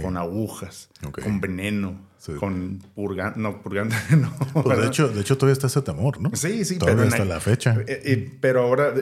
Con 0.02 0.16
agujas, 0.16 0.90
con 1.12 1.40
veneno, 1.40 2.00
con 2.40 2.83
purgante, 2.97 3.38
no, 3.38 3.62
purgante 3.62 3.95
no. 4.16 4.35
Pues 4.61 4.78
de, 4.81 4.87
hecho, 4.88 5.07
de 5.07 5.21
hecho, 5.21 5.38
todavía 5.38 5.52
está 5.52 5.69
ese 5.69 5.83
temor, 5.83 6.21
¿no? 6.21 6.33
Sí, 6.35 6.64
sí, 6.64 6.78
todavía 6.78 7.04
pero 7.04 7.14
hasta 7.14 7.25
la 7.25 7.38
fecha. 7.38 7.76
Eh, 7.87 8.02
eh, 8.04 8.38
pero 8.40 8.62
ahora, 8.62 8.92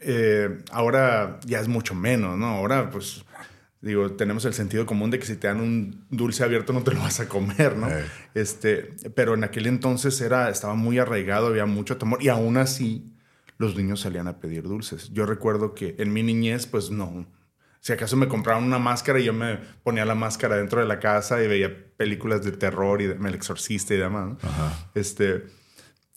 eh, 0.00 0.64
ahora 0.72 1.38
ya 1.46 1.60
es 1.60 1.68
mucho 1.68 1.94
menos, 1.94 2.36
¿no? 2.36 2.46
Ahora, 2.46 2.90
pues, 2.90 3.24
digo, 3.80 4.12
tenemos 4.12 4.44
el 4.44 4.54
sentido 4.54 4.86
común 4.86 5.10
de 5.10 5.18
que 5.18 5.26
si 5.26 5.36
te 5.36 5.46
dan 5.46 5.60
un 5.60 6.06
dulce 6.10 6.44
abierto 6.44 6.72
no 6.72 6.82
te 6.82 6.92
lo 6.92 7.00
vas 7.00 7.20
a 7.20 7.28
comer, 7.28 7.76
¿no? 7.76 7.88
Este, 8.34 8.90
pero 9.14 9.34
en 9.34 9.44
aquel 9.44 9.66
entonces 9.66 10.20
era, 10.20 10.50
estaba 10.50 10.74
muy 10.74 10.98
arraigado, 10.98 11.46
había 11.46 11.66
mucho 11.66 11.96
temor 11.96 12.22
y 12.22 12.28
aún 12.28 12.56
así 12.56 13.12
los 13.58 13.76
niños 13.76 14.00
salían 14.00 14.28
a 14.28 14.38
pedir 14.38 14.62
dulces. 14.64 15.10
Yo 15.12 15.26
recuerdo 15.26 15.74
que 15.74 15.94
en 15.98 16.12
mi 16.12 16.22
niñez, 16.22 16.66
pues 16.66 16.90
no, 16.90 17.26
si 17.80 17.92
acaso 17.92 18.16
me 18.16 18.28
compraban 18.28 18.64
una 18.64 18.78
máscara 18.78 19.20
y 19.20 19.24
yo 19.24 19.32
me 19.32 19.58
ponía 19.82 20.04
la 20.04 20.14
máscara 20.14 20.56
dentro 20.56 20.80
de 20.80 20.86
la 20.86 20.98
casa 20.98 21.42
y 21.42 21.48
veía 21.48 21.74
películas 21.96 22.44
de 22.44 22.52
terror 22.52 23.00
y 23.00 23.06
de, 23.06 23.14
El 23.14 23.34
Exorcista 23.34 23.94
y 23.94 23.96
demás. 23.96 24.36
Este, 24.94 25.46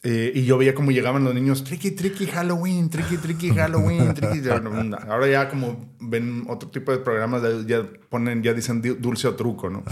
eh, 0.05 0.33
y 0.35 0.43
yo 0.43 0.57
veía 0.57 0.75
cómo 0.75 0.91
llegaban 0.91 1.23
los 1.23 1.33
niños, 1.33 1.63
tricky, 1.63 1.91
tricky, 1.91 2.25
Halloween, 2.27 2.89
tricky, 2.89 3.15
tricky, 3.15 3.51
Halloween, 3.51 4.13
tricky. 4.13 4.41
Ahora 5.07 5.27
ya 5.27 5.47
como 5.49 5.95
ven 6.01 6.43
otro 6.49 6.69
tipo 6.69 6.91
de 6.91 6.97
programas, 6.97 7.41
ya 7.65 7.87
ponen, 8.09 8.43
ya 8.43 8.53
dicen 8.53 8.81
dulce 8.99 9.29
o 9.29 9.35
truco, 9.35 9.69
¿no? 9.69 9.83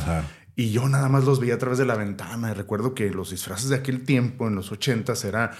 Y 0.53 0.71
yo 0.71 0.89
nada 0.89 1.07
más 1.07 1.23
los 1.23 1.39
veía 1.39 1.55
a 1.55 1.57
través 1.57 1.77
de 1.77 1.85
la 1.85 1.95
ventana. 1.95 2.51
Y 2.51 2.53
recuerdo 2.53 2.93
que 2.93 3.09
los 3.09 3.31
disfraces 3.31 3.69
de 3.69 3.77
aquel 3.77 4.03
tiempo, 4.03 4.49
en 4.49 4.55
los 4.55 4.71
ochentas, 4.73 5.23
era 5.23 5.51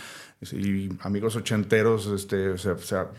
y 0.51 0.89
amigos 1.01 1.36
ochenteros, 1.36 2.08
este, 2.08 2.50
o 2.50 2.58
sea, 2.58 3.12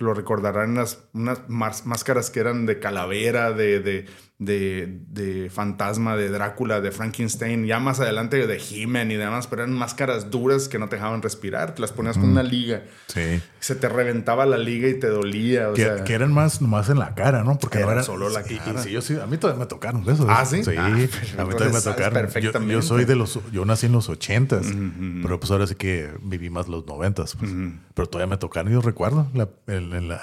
lo 0.00 0.12
recordarán 0.12 0.70
unas, 0.70 1.04
unas 1.12 1.46
máscaras 1.48 2.30
que 2.30 2.40
eran 2.40 2.66
de 2.66 2.80
calavera, 2.80 3.52
de, 3.52 3.78
de, 3.78 4.06
de, 4.38 5.00
de, 5.08 5.50
fantasma, 5.50 6.16
de 6.16 6.28
Drácula, 6.28 6.80
de 6.80 6.92
Frankenstein, 6.92 7.66
ya 7.66 7.80
más 7.80 7.98
adelante 7.98 8.46
de 8.46 8.62
He-Man 8.70 9.10
y 9.10 9.16
demás, 9.16 9.48
pero 9.48 9.62
eran 9.62 9.74
máscaras 9.74 10.30
duras 10.30 10.68
que 10.68 10.78
no 10.78 10.88
te 10.88 10.96
dejaban 10.96 11.22
respirar, 11.22 11.74
te 11.74 11.80
las 11.80 11.90
ponías 11.90 12.16
con 12.16 12.30
una 12.30 12.44
liga. 12.44 12.84
Sí. 13.08 13.42
Se 13.58 13.74
te 13.74 13.88
reventaba 13.88 14.46
la 14.46 14.56
liga 14.56 14.88
y 14.88 14.94
te 14.94 15.08
dolía. 15.08 15.70
O 15.70 15.74
que, 15.74 15.82
sea, 15.82 16.04
que 16.04 16.14
eran 16.14 16.32
más, 16.32 16.62
más 16.62 16.88
en 16.88 17.00
la 17.00 17.16
cara, 17.16 17.42
¿no? 17.42 17.58
Porque 17.58 17.80
era, 17.80 18.04
solo 18.04 18.28
la 18.28 18.44
cara. 18.44 18.80
sí, 18.80 18.92
yo 18.92 19.02
sí, 19.02 19.16
a 19.20 19.26
mí 19.26 19.38
todavía 19.38 19.58
me 19.58 19.66
tocaron 19.66 20.08
eso. 20.08 20.24
Ah, 20.28 20.44
sí. 20.44 20.62
Sí, 20.62 20.74
ah, 20.78 20.86
a 20.86 20.88
mí 20.90 21.08
todavía 21.52 21.74
me 21.74 21.80
tocaron. 21.80 22.28
Yo, 22.40 22.52
yo, 22.52 22.82
soy 22.82 23.04
de 23.04 23.16
los, 23.16 23.40
yo 23.50 23.64
nací 23.64 23.86
en 23.86 23.92
los 23.92 24.08
ochentas, 24.08 24.66
pero 25.22 25.40
pues 25.40 25.50
ahora 25.50 25.66
sí 25.66 25.74
que 25.74 26.12
viví 26.22 26.48
más 26.48 26.68
los 26.68 26.86
noventas, 26.86 27.34
pues. 27.34 27.50
Pero 27.94 28.08
todavía 28.08 28.30
me 28.30 28.38
tocaron, 28.38 28.72
yo 28.72 28.80
recuerdo, 28.80 29.26
la, 29.34 29.48
la, 29.66 30.22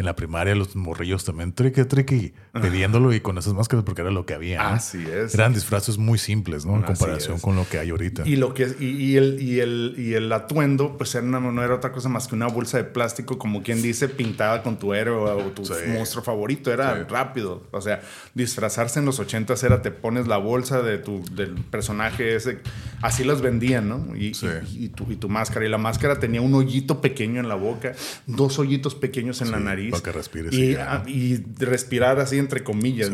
en 0.00 0.06
la 0.06 0.16
primaria 0.16 0.54
los 0.54 0.74
morrillos 0.76 1.26
también 1.26 1.52
triqui, 1.52 1.84
triqui, 1.84 2.32
pidiéndolo 2.54 3.12
y 3.12 3.20
con 3.20 3.36
esas 3.36 3.52
máscaras 3.52 3.84
porque 3.84 4.00
era 4.00 4.10
lo 4.10 4.24
que 4.24 4.32
había. 4.32 4.72
Así 4.72 5.04
es. 5.06 5.34
Eran 5.34 5.52
disfraces 5.52 5.98
muy 5.98 6.16
simples, 6.18 6.64
¿no? 6.64 6.74
En 6.76 6.82
comparación 6.82 7.38
con 7.38 7.54
lo 7.54 7.68
que 7.68 7.78
hay 7.78 7.90
ahorita. 7.90 8.22
Y 8.26 8.36
lo 8.36 8.54
que 8.54 8.74
y, 8.80 9.16
el, 9.18 9.42
y, 9.42 9.60
el, 9.60 9.94
y 9.98 10.14
el 10.14 10.32
atuendo, 10.32 10.96
pues 10.96 11.14
era 11.14 11.26
no 11.26 11.62
era 11.62 11.74
otra 11.74 11.92
cosa 11.92 12.08
más 12.08 12.28
que 12.28 12.34
una 12.34 12.46
bolsa 12.46 12.78
de 12.78 12.84
plástico, 12.84 13.36
como 13.38 13.62
quien 13.62 13.82
dice, 13.82 14.08
pintada 14.08 14.62
con 14.62 14.78
tu 14.78 14.94
héroe 14.94 15.32
o 15.32 15.50
tu 15.50 15.64
monstruo 15.88 16.24
favorito. 16.24 16.72
Era 16.72 17.04
rápido. 17.04 17.66
O 17.70 17.82
sea, 17.82 18.00
disfrazarse 18.32 19.00
en 19.00 19.04
los 19.04 19.20
ochentas 19.20 19.62
era 19.64 19.82
te 19.82 19.90
pones 19.90 20.26
la 20.26 20.38
bolsa 20.38 20.80
de 20.80 20.96
tu, 20.96 21.22
del 21.34 21.56
personaje 21.64 22.36
ese. 22.36 22.60
Así 23.02 23.22
los 23.22 23.42
vendían, 23.42 23.90
¿no? 23.90 24.16
Y, 24.16 24.32
y, 24.78 24.88
tu, 24.88 25.12
y 25.12 25.16
tu 25.16 25.28
máscara. 25.28 25.66
Y 25.66 25.68
la 25.68 25.76
máscara 25.76 26.18
tenía 26.18 26.40
un 26.40 26.54
hoyito 26.54 27.02
pequeño 27.02 27.38
en 27.38 27.48
la 27.48 27.54
boca, 27.54 27.92
dos 28.26 28.58
hoyitos 28.58 28.94
pequeños 28.94 29.42
en 29.42 29.50
la 29.50 29.60
nariz 29.60 29.89
para 29.90 30.02
que 30.02 30.12
respires. 30.12 30.52
Y, 30.52 30.76
y, 31.06 31.44
respirar 31.58 32.20
así 32.20 32.38
entre 32.38 32.62
comillas. 32.64 33.10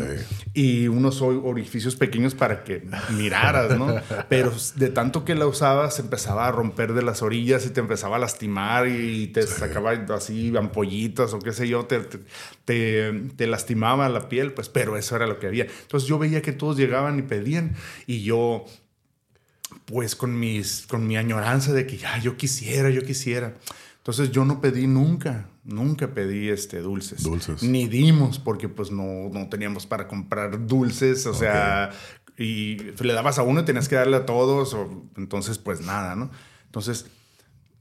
Y 0.54 0.88
unos 0.88 1.22
orificios 1.22 1.96
pequeños 1.96 2.34
para 2.34 2.64
que 2.64 2.86
miraras, 3.16 3.78
¿no? 3.78 3.94
Pero 4.28 4.52
de 4.76 4.88
tanto 4.90 5.24
que 5.24 5.34
la 5.34 5.46
usabas, 5.46 5.98
empezaba 5.98 6.46
a 6.46 6.52
romper 6.52 6.92
de 6.92 7.02
las 7.02 7.22
orillas 7.22 7.66
y 7.66 7.70
te 7.70 7.80
empezaba 7.80 8.16
a 8.16 8.18
lastimar 8.18 8.88
y 8.88 9.28
te 9.28 9.46
sacaba 9.46 9.92
así 9.92 10.56
ampollitas 10.56 11.32
o 11.32 11.38
qué 11.38 11.52
sé 11.52 11.68
yo, 11.68 11.86
te, 11.86 12.00
te, 12.64 13.12
te, 13.36 13.46
lastimaba 13.46 14.08
la 14.08 14.28
piel, 14.28 14.52
pues, 14.52 14.68
pero 14.68 14.96
eso 14.96 15.16
era 15.16 15.26
lo 15.26 15.38
que 15.38 15.46
había. 15.46 15.64
Entonces 15.64 16.08
yo 16.08 16.18
veía 16.18 16.42
que 16.42 16.52
todos 16.52 16.76
llegaban 16.76 17.18
y 17.18 17.22
pedían 17.22 17.74
y 18.06 18.22
yo 18.22 18.64
pues 19.84 20.16
con, 20.16 20.38
mis, 20.38 20.86
con 20.86 21.06
mi 21.06 21.16
añoranza 21.16 21.72
de 21.72 21.86
que 21.86 21.96
ya 21.96 22.18
yo 22.18 22.36
quisiera, 22.36 22.90
yo 22.90 23.02
quisiera. 23.02 23.54
Entonces 23.98 24.30
yo 24.30 24.44
no 24.44 24.60
pedí 24.60 24.86
nunca, 24.86 25.48
nunca 25.66 26.14
pedí 26.14 26.48
este, 26.48 26.80
dulces. 26.80 27.22
Dulces. 27.22 27.62
Ni 27.62 27.86
dimos 27.86 28.38
porque 28.38 28.68
pues 28.68 28.90
no, 28.90 29.28
no 29.30 29.48
teníamos 29.48 29.86
para 29.86 30.08
comprar 30.08 30.66
dulces, 30.66 31.26
o 31.26 31.34
sea, 31.34 31.90
y 32.38 32.76
le 32.76 33.12
dabas 33.12 33.38
a 33.38 33.42
uno 33.42 33.60
y 33.60 33.64
tenías 33.64 33.88
que 33.88 33.96
darle 33.96 34.16
a 34.16 34.26
todos, 34.26 34.74
o, 34.74 35.04
entonces 35.16 35.58
pues 35.58 35.80
nada, 35.80 36.14
¿no? 36.14 36.30
Entonces, 36.66 37.06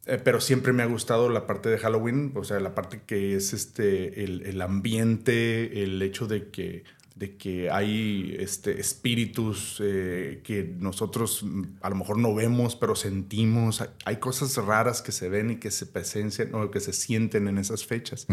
eh, 0.06 0.20
pero 0.24 0.40
siempre 0.42 0.74
me 0.74 0.84
ha 0.84 0.88
gustado 0.88 1.30
la 1.30 1.48
parte 1.48 1.70
de 1.70 1.78
Halloween, 1.78 2.32
o 2.36 2.44
sea, 2.44 2.60
la 2.60 2.76
parte 2.76 3.02
que 3.06 3.36
es 3.36 3.54
este, 3.54 4.24
el, 4.24 4.42
el 4.42 4.62
ambiente, 4.62 5.84
el 5.84 6.02
hecho 6.02 6.28
de 6.28 6.50
que 6.50 6.84
de 7.16 7.38
que 7.38 7.72
hay 7.72 8.36
este, 8.40 8.78
espíritus 8.78 9.82
eh, 9.82 10.42
que 10.44 10.76
nosotros 10.80 11.44
mm, 11.44 11.64
a 11.82 11.90
lo 11.90 11.96
mejor 11.96 12.18
no 12.18 12.36
vemos, 12.36 12.76
pero 12.76 12.94
sentimos. 12.94 13.82
Hay 14.04 14.18
cosas 14.18 14.58
raras 14.58 15.02
que 15.02 15.14
se 15.14 15.30
ven 15.30 15.52
y 15.52 15.56
que 15.56 15.72
se 15.72 15.86
presencian 15.86 16.54
o 16.54 16.70
que 16.70 16.82
se 16.82 16.92
sienten 16.92 17.48
en 17.48 17.58
esas 17.58 17.86
fechas. 17.86 18.28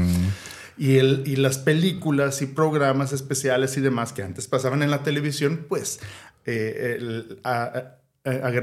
y, 0.76 0.96
el, 0.96 1.22
y 1.26 1.36
las 1.36 1.58
películas 1.58 2.42
y 2.42 2.46
programas 2.46 3.12
especiales 3.12 3.76
y 3.76 3.80
demás 3.80 4.12
que 4.12 4.24
antes 4.24 4.48
pasaban 4.48 4.82
en 4.82 4.90
la 4.90 5.04
televisión, 5.04 5.64
pues 5.68 6.00
eh, 6.44 6.98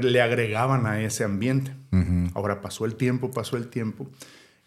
le 0.02 0.20
agregaban 0.20 0.84
a 0.84 1.02
ese 1.02 1.24
ambiente. 1.24 1.74
Ahora 2.34 2.60
pasó 2.60 2.84
el 2.84 2.94
tiempo, 2.96 3.30
pasó 3.30 3.56
el 3.56 3.68
tiempo. 3.68 4.06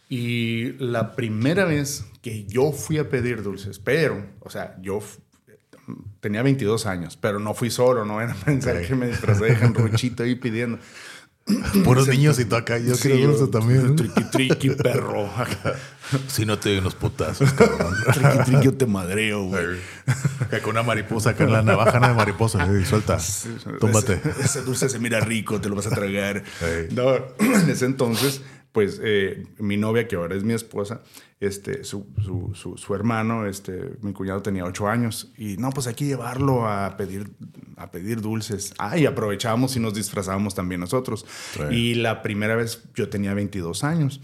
Y 0.09 0.73
la 0.79 1.15
primera 1.15 1.65
vez 1.65 2.05
que 2.23 2.45
yo 2.45 2.71
fui 2.71 2.97
a 2.97 3.09
pedir 3.09 3.43
dulces, 3.43 3.79
pero, 3.79 4.25
o 4.41 4.49
sea, 4.49 4.77
yo 4.81 4.99
tenía 6.19 6.41
22 6.43 6.85
años, 6.85 7.17
pero 7.19 7.39
no 7.39 7.53
fui 7.53 7.69
solo, 7.69 8.05
no 8.05 8.21
era 8.21 8.33
pensar 8.45 8.81
que 8.85 8.95
me 8.95 9.07
disfrazé 9.07 9.45
de 9.45 9.67
Ruchito 9.67 10.23
ahí 10.23 10.35
pidiendo. 10.35 10.79
Puros 11.83 12.07
niños 12.07 12.39
y 12.39 12.45
tú 12.45 12.55
acá, 12.55 12.77
yo 12.77 12.95
sí, 12.95 13.09
dulce 13.21 13.47
también. 13.47 13.97
Triqui, 13.97 14.23
triqui, 14.31 14.69
perro. 14.69 15.29
si 16.27 16.45
no 16.45 16.57
te 16.57 16.69
doy 16.69 16.77
unos 16.77 16.95
putazos, 16.95 17.51
cabrón. 17.51 17.93
triqui, 18.13 18.37
triqui, 18.45 18.65
yo 18.65 18.73
te 18.73 18.85
madreo, 18.85 19.43
güey. 19.43 19.77
con 20.61 20.71
una 20.71 20.83
mariposa 20.83 21.31
acá 21.31 21.43
en 21.43 21.51
la 21.51 21.61
navaja 21.61 21.99
de 21.99 22.13
mariposa. 22.13 22.65
Eh, 22.65 22.85
suelta, 22.85 23.17
tómate. 23.79 24.21
Ese, 24.41 24.61
dulce 24.61 24.87
se 24.87 24.99
mira 24.99 25.19
rico, 25.19 25.59
te 25.59 25.67
lo 25.67 25.75
vas 25.75 25.87
a 25.87 25.89
tragar. 25.89 26.43
No, 26.91 27.15
en 27.39 27.69
ese 27.69 27.85
entonces, 27.85 28.41
pues 28.73 28.99
eh, 29.03 29.45
mi 29.59 29.77
novia, 29.77 30.07
que 30.07 30.15
ahora 30.15 30.35
es 30.35 30.43
mi 30.43 30.53
esposa, 30.53 31.03
este, 31.39 31.83
su, 31.83 32.07
su, 32.53 32.75
su, 32.75 32.95
hermano, 32.95 33.45
este, 33.45 33.91
mi 34.01 34.13
cuñado 34.13 34.41
tenía 34.41 34.65
ocho 34.65 34.87
años 34.87 35.31
y 35.37 35.57
no, 35.57 35.69
pues 35.69 35.87
hay 35.87 35.93
que 35.93 36.05
llevarlo 36.05 36.67
a 36.67 36.97
pedir, 36.97 37.29
a 37.77 37.91
pedir 37.91 38.19
dulces. 38.19 38.73
Ah, 38.79 38.97
y 38.97 39.05
aprovechábamos 39.05 39.75
y 39.75 39.79
nos 39.79 39.93
disfrazábamos 39.93 40.55
también 40.55 40.81
nosotros. 40.81 41.25
Y 41.69 41.95
la 41.95 42.23
primera 42.23 42.55
vez 42.55 42.83
yo 42.95 43.09
tenía 43.09 43.33
22 43.33 43.83
años. 43.83 44.21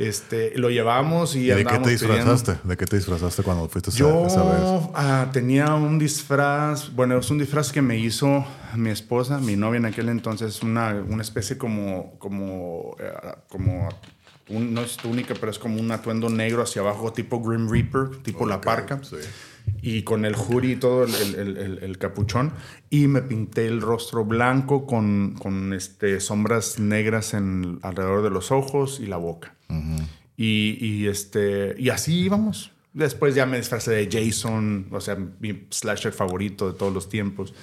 Este, 0.00 0.56
lo 0.56 0.70
llevamos 0.70 1.36
y, 1.36 1.40
¿Y 1.40 1.54
de 1.54 1.62
qué 1.62 1.78
te 1.78 1.90
disfrazaste? 1.90 2.56
¿De 2.64 2.74
qué 2.78 2.86
te 2.86 2.96
disfrazaste 2.96 3.42
cuando 3.42 3.68
fuiste 3.68 3.90
yo, 3.90 4.26
esa 4.28 4.42
vez? 4.44 4.88
Ah, 4.94 5.28
tenía 5.30 5.74
un 5.74 5.98
disfraz, 5.98 6.90
bueno, 6.94 7.18
es 7.18 7.30
un 7.30 7.36
disfraz 7.36 7.70
que 7.70 7.82
me 7.82 7.98
hizo 7.98 8.46
mi 8.76 8.88
esposa, 8.88 9.40
mi 9.40 9.56
novia 9.56 9.76
en 9.76 9.84
aquel 9.84 10.08
entonces, 10.08 10.62
una, 10.62 10.94
una 11.06 11.20
especie 11.20 11.58
como, 11.58 12.18
como, 12.18 12.96
eh, 12.98 13.12
como 13.50 13.90
no 14.48 14.80
es 14.80 14.96
túnica, 14.96 15.34
pero 15.38 15.52
es 15.52 15.58
como 15.58 15.78
un 15.78 15.92
atuendo 15.92 16.30
negro 16.30 16.62
hacia 16.62 16.80
abajo, 16.80 17.12
tipo 17.12 17.42
Grim 17.42 17.70
Reaper, 17.70 18.22
tipo 18.22 18.46
la 18.46 18.58
parca. 18.58 19.02
Y 19.82 20.02
con 20.02 20.24
el 20.24 20.34
hoodie 20.34 20.72
y 20.72 20.76
todo 20.76 21.04
el, 21.04 21.98
capuchón. 21.98 22.54
Y 22.88 23.06
me 23.06 23.20
pinté 23.20 23.66
el 23.66 23.82
rostro 23.82 24.24
blanco 24.24 24.86
con, 24.86 25.34
con 25.38 25.74
este, 25.74 26.20
sombras 26.20 26.78
negras 26.78 27.34
en, 27.34 27.80
alrededor 27.82 28.22
de 28.22 28.30
los 28.30 28.50
ojos 28.50 28.98
y 28.98 29.06
la 29.06 29.18
boca. 29.18 29.59
Y, 30.36 30.78
y, 30.80 31.06
este, 31.06 31.74
y 31.78 31.90
así 31.90 32.20
íbamos. 32.20 32.72
Después 32.92 33.36
ya 33.36 33.46
me 33.46 33.56
disfrazé 33.56 33.92
de 33.92 34.08
Jason, 34.10 34.88
o 34.90 35.00
sea, 35.00 35.16
mi 35.16 35.66
slasher 35.70 36.12
favorito 36.12 36.72
de 36.72 36.76
todos 36.76 36.92
los 36.92 37.08
tiempos. 37.08 37.54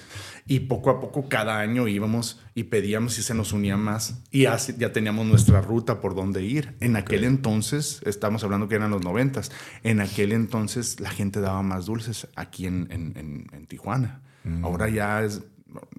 Y 0.46 0.60
poco 0.60 0.88
a 0.88 1.00
poco 1.00 1.28
cada 1.28 1.58
año 1.58 1.86
íbamos 1.86 2.40
y 2.54 2.64
pedíamos 2.64 3.12
si 3.12 3.22
se 3.22 3.34
nos 3.34 3.52
unía 3.52 3.76
más. 3.76 4.22
Y 4.30 4.46
así 4.46 4.74
ya 4.78 4.90
teníamos 4.90 5.26
nuestra 5.26 5.60
ruta 5.60 6.00
por 6.00 6.14
dónde 6.14 6.42
ir. 6.44 6.74
En 6.80 6.96
aquel 6.96 7.24
entonces, 7.24 8.00
estamos 8.06 8.42
hablando 8.42 8.68
que 8.68 8.76
eran 8.76 8.90
los 8.90 9.04
noventas, 9.04 9.52
en 9.82 10.00
aquel 10.00 10.32
entonces 10.32 10.98
la 10.98 11.10
gente 11.10 11.40
daba 11.40 11.62
más 11.62 11.84
dulces 11.84 12.26
aquí 12.34 12.66
en, 12.66 12.88
en, 12.90 13.46
en, 13.52 13.66
Tijuana. 13.66 14.22
Mm. 14.44 14.64
Ahora 14.64 14.88
ya 14.88 15.22
es 15.22 15.42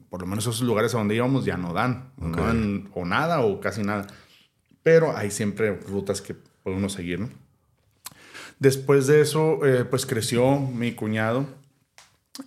por 0.10 0.22
lo 0.22 0.28
menos 0.28 0.46
esos 0.46 0.62
lugares 0.62 0.96
a 0.96 0.98
donde 0.98 1.14
íbamos 1.14 1.46
ya 1.46 1.56
no 1.56 1.72
dan, 1.72 2.10
no 2.18 2.36
dan 2.36 2.90
o 2.96 3.06
nada 3.06 3.42
o 3.42 3.60
casi 3.60 3.84
nada. 3.84 4.08
Pero 4.90 5.16
hay 5.16 5.30
siempre 5.30 5.76
rutas 5.76 6.20
que 6.20 6.36
podemos 6.64 6.94
seguir, 6.94 7.20
¿no? 7.20 7.30
Después 8.58 9.06
de 9.06 9.22
eso, 9.22 9.64
eh, 9.64 9.86
pues 9.86 10.08
creció 10.08 10.58
mi 10.58 10.94
cuñado 10.94 11.46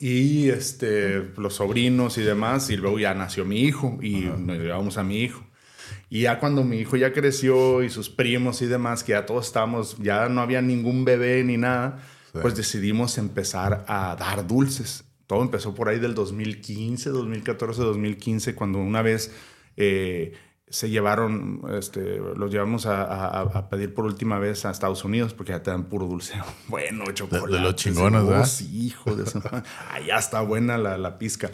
y 0.00 0.48
este, 0.48 1.22
los 1.36 1.54
sobrinos 1.54 2.18
y 2.18 2.22
demás, 2.22 2.68
y 2.68 2.76
luego 2.76 2.98
ya 2.98 3.14
nació 3.14 3.44
mi 3.44 3.60
hijo 3.60 3.96
y 4.02 4.22
nos 4.22 4.58
llevamos 4.58 4.98
a 4.98 5.04
mi 5.04 5.20
hijo. 5.20 5.46
Y 6.10 6.22
ya 6.22 6.40
cuando 6.40 6.64
mi 6.64 6.78
hijo 6.78 6.96
ya 6.96 7.12
creció 7.12 7.84
y 7.84 7.90
sus 7.90 8.10
primos 8.10 8.60
y 8.60 8.66
demás, 8.66 9.04
que 9.04 9.12
ya 9.12 9.24
todos 9.24 9.46
estábamos, 9.46 9.96
ya 9.98 10.28
no 10.28 10.40
había 10.40 10.62
ningún 10.62 11.04
bebé 11.04 11.44
ni 11.44 11.58
nada, 11.58 12.02
pues 12.32 12.56
decidimos 12.56 13.18
empezar 13.18 13.84
a 13.86 14.16
dar 14.16 14.48
dulces. 14.48 15.04
Todo 15.28 15.42
empezó 15.42 15.76
por 15.76 15.88
ahí 15.88 16.00
del 16.00 16.14
2015, 16.16 17.08
2014, 17.10 17.82
2015, 17.82 18.56
cuando 18.56 18.80
una 18.80 19.00
vez 19.00 19.30
eh, 19.76 20.32
se 20.72 20.88
llevaron, 20.88 21.60
este, 21.78 22.18
los 22.34 22.50
llevamos 22.50 22.86
a, 22.86 23.68
pedir 23.68 23.92
por 23.92 24.06
última 24.06 24.38
vez 24.38 24.64
a 24.64 24.70
Estados 24.70 25.04
Unidos 25.04 25.34
porque 25.34 25.52
ya 25.52 25.62
te 25.62 25.70
dan 25.70 25.84
puro 25.84 26.06
dulce. 26.06 26.34
Bueno, 26.68 27.04
chocolate. 27.12 27.52
De, 27.52 27.60
los 27.60 27.76
chingones, 27.76 28.26
¿verdad? 28.26 28.46
Sí, 28.46 28.86
hijo 28.86 29.14
de 29.14 29.24
eso. 29.24 29.42
Allá 29.90 30.16
está 30.16 30.40
buena 30.40 30.78
la, 30.78 30.96
la 30.96 31.18
pizca. 31.18 31.50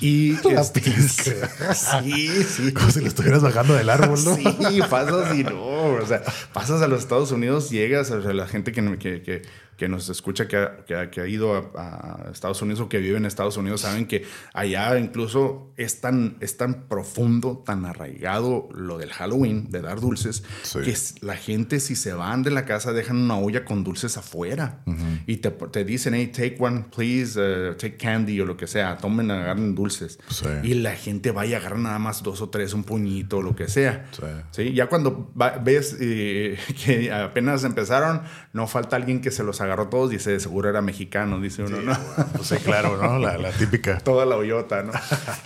Y 0.00 0.36
la 0.44 0.60
este, 0.60 0.80
pizca. 0.80 1.74
Sí, 1.74 2.28
sí. 2.44 2.72
Como 2.72 2.90
si 2.90 3.00
lo 3.00 3.08
estuvieras 3.08 3.42
bajando 3.42 3.74
del 3.74 3.90
árbol, 3.90 4.24
¿no? 4.24 4.36
Sí, 4.36 4.80
pasas 4.88 5.34
y 5.34 5.42
no. 5.42 5.94
O 5.94 6.06
sea, 6.06 6.22
pasas 6.52 6.80
a 6.80 6.86
los 6.86 7.00
Estados 7.00 7.32
Unidos, 7.32 7.70
llegas, 7.70 8.12
o 8.12 8.22
sea, 8.22 8.32
la 8.32 8.46
gente 8.46 8.70
que, 8.70 8.98
que, 8.98 9.22
que 9.22 9.42
que 9.76 9.88
nos 9.88 10.08
escucha 10.08 10.46
que 10.48 10.56
ha, 10.56 11.10
que 11.10 11.20
ha, 11.20 11.26
ido 11.26 11.72
a, 11.76 12.28
Estados 12.32 12.62
Unidos 12.62 12.80
o 12.80 12.88
que 12.88 12.98
vive 12.98 13.16
en 13.16 13.26
Estados 13.26 13.56
Unidos 13.56 13.82
saben 13.82 14.06
que 14.06 14.24
allá 14.52 14.98
incluso 14.98 15.72
es 15.76 16.00
tan, 16.00 16.36
es 16.40 16.56
tan 16.56 16.88
profundo, 16.88 17.62
tan 17.64 17.84
arraigado 17.84 18.68
lo 18.74 18.98
del 18.98 19.10
Halloween, 19.12 19.70
de 19.70 19.80
dar 19.80 20.00
dulces, 20.00 20.44
que 20.72 20.94
la 21.20 21.36
gente 21.36 21.80
si 21.80 21.96
se 21.96 22.12
van 22.12 22.42
de 22.42 22.50
la 22.50 22.64
casa 22.64 22.92
dejan 22.92 23.16
una 23.16 23.38
olla 23.38 23.64
con 23.64 23.84
dulces 23.84 24.16
afuera 24.16 24.82
y 25.26 25.38
te, 25.38 25.50
te, 25.50 25.84
dicen, 25.84 26.14
hey, 26.14 26.28
take 26.28 26.56
one, 26.58 26.84
please, 26.94 27.38
uh, 27.38 27.74
take 27.74 27.96
candy 27.96 28.40
o 28.40 28.46
lo 28.46 28.56
que 28.56 28.66
sea, 28.66 28.96
tomen, 28.98 29.30
agarren 29.30 29.74
dulces. 29.74 30.18
Y 30.62 30.74
la 30.74 30.94
gente 30.96 31.30
va 31.30 31.46
y 31.46 31.54
agarra 31.54 31.78
nada 31.78 31.98
más 31.98 32.22
dos 32.22 32.40
o 32.40 32.48
tres, 32.48 32.74
un 32.74 32.84
puñito 32.84 33.38
o 33.38 33.42
lo 33.42 33.56
que 33.56 33.68
sea. 33.68 34.06
Sí. 34.50 34.72
Ya 34.72 34.86
cuando 34.86 35.32
ves 35.62 35.96
eh, 36.00 36.58
que 36.84 37.12
apenas 37.12 37.64
empezaron, 37.64 38.22
no 38.52 38.66
falta 38.66 38.96
alguien 38.96 39.20
que 39.20 39.30
se 39.30 39.42
los 39.42 39.60
agarró 39.64 39.88
todos 39.88 40.12
y 40.12 40.16
ese 40.16 40.38
seguro 40.40 40.68
era 40.68 40.82
mexicano, 40.82 41.40
dice 41.40 41.62
uno, 41.62 41.80
¿no? 41.80 41.96
Pues 42.32 42.48
sí, 42.48 42.56
claro, 42.56 42.96
¿no? 42.96 43.18
La, 43.18 43.50
típica. 43.52 43.98
Toda 44.04 44.26
la 44.26 44.36
hoyota, 44.36 44.82
¿no? 44.82 44.92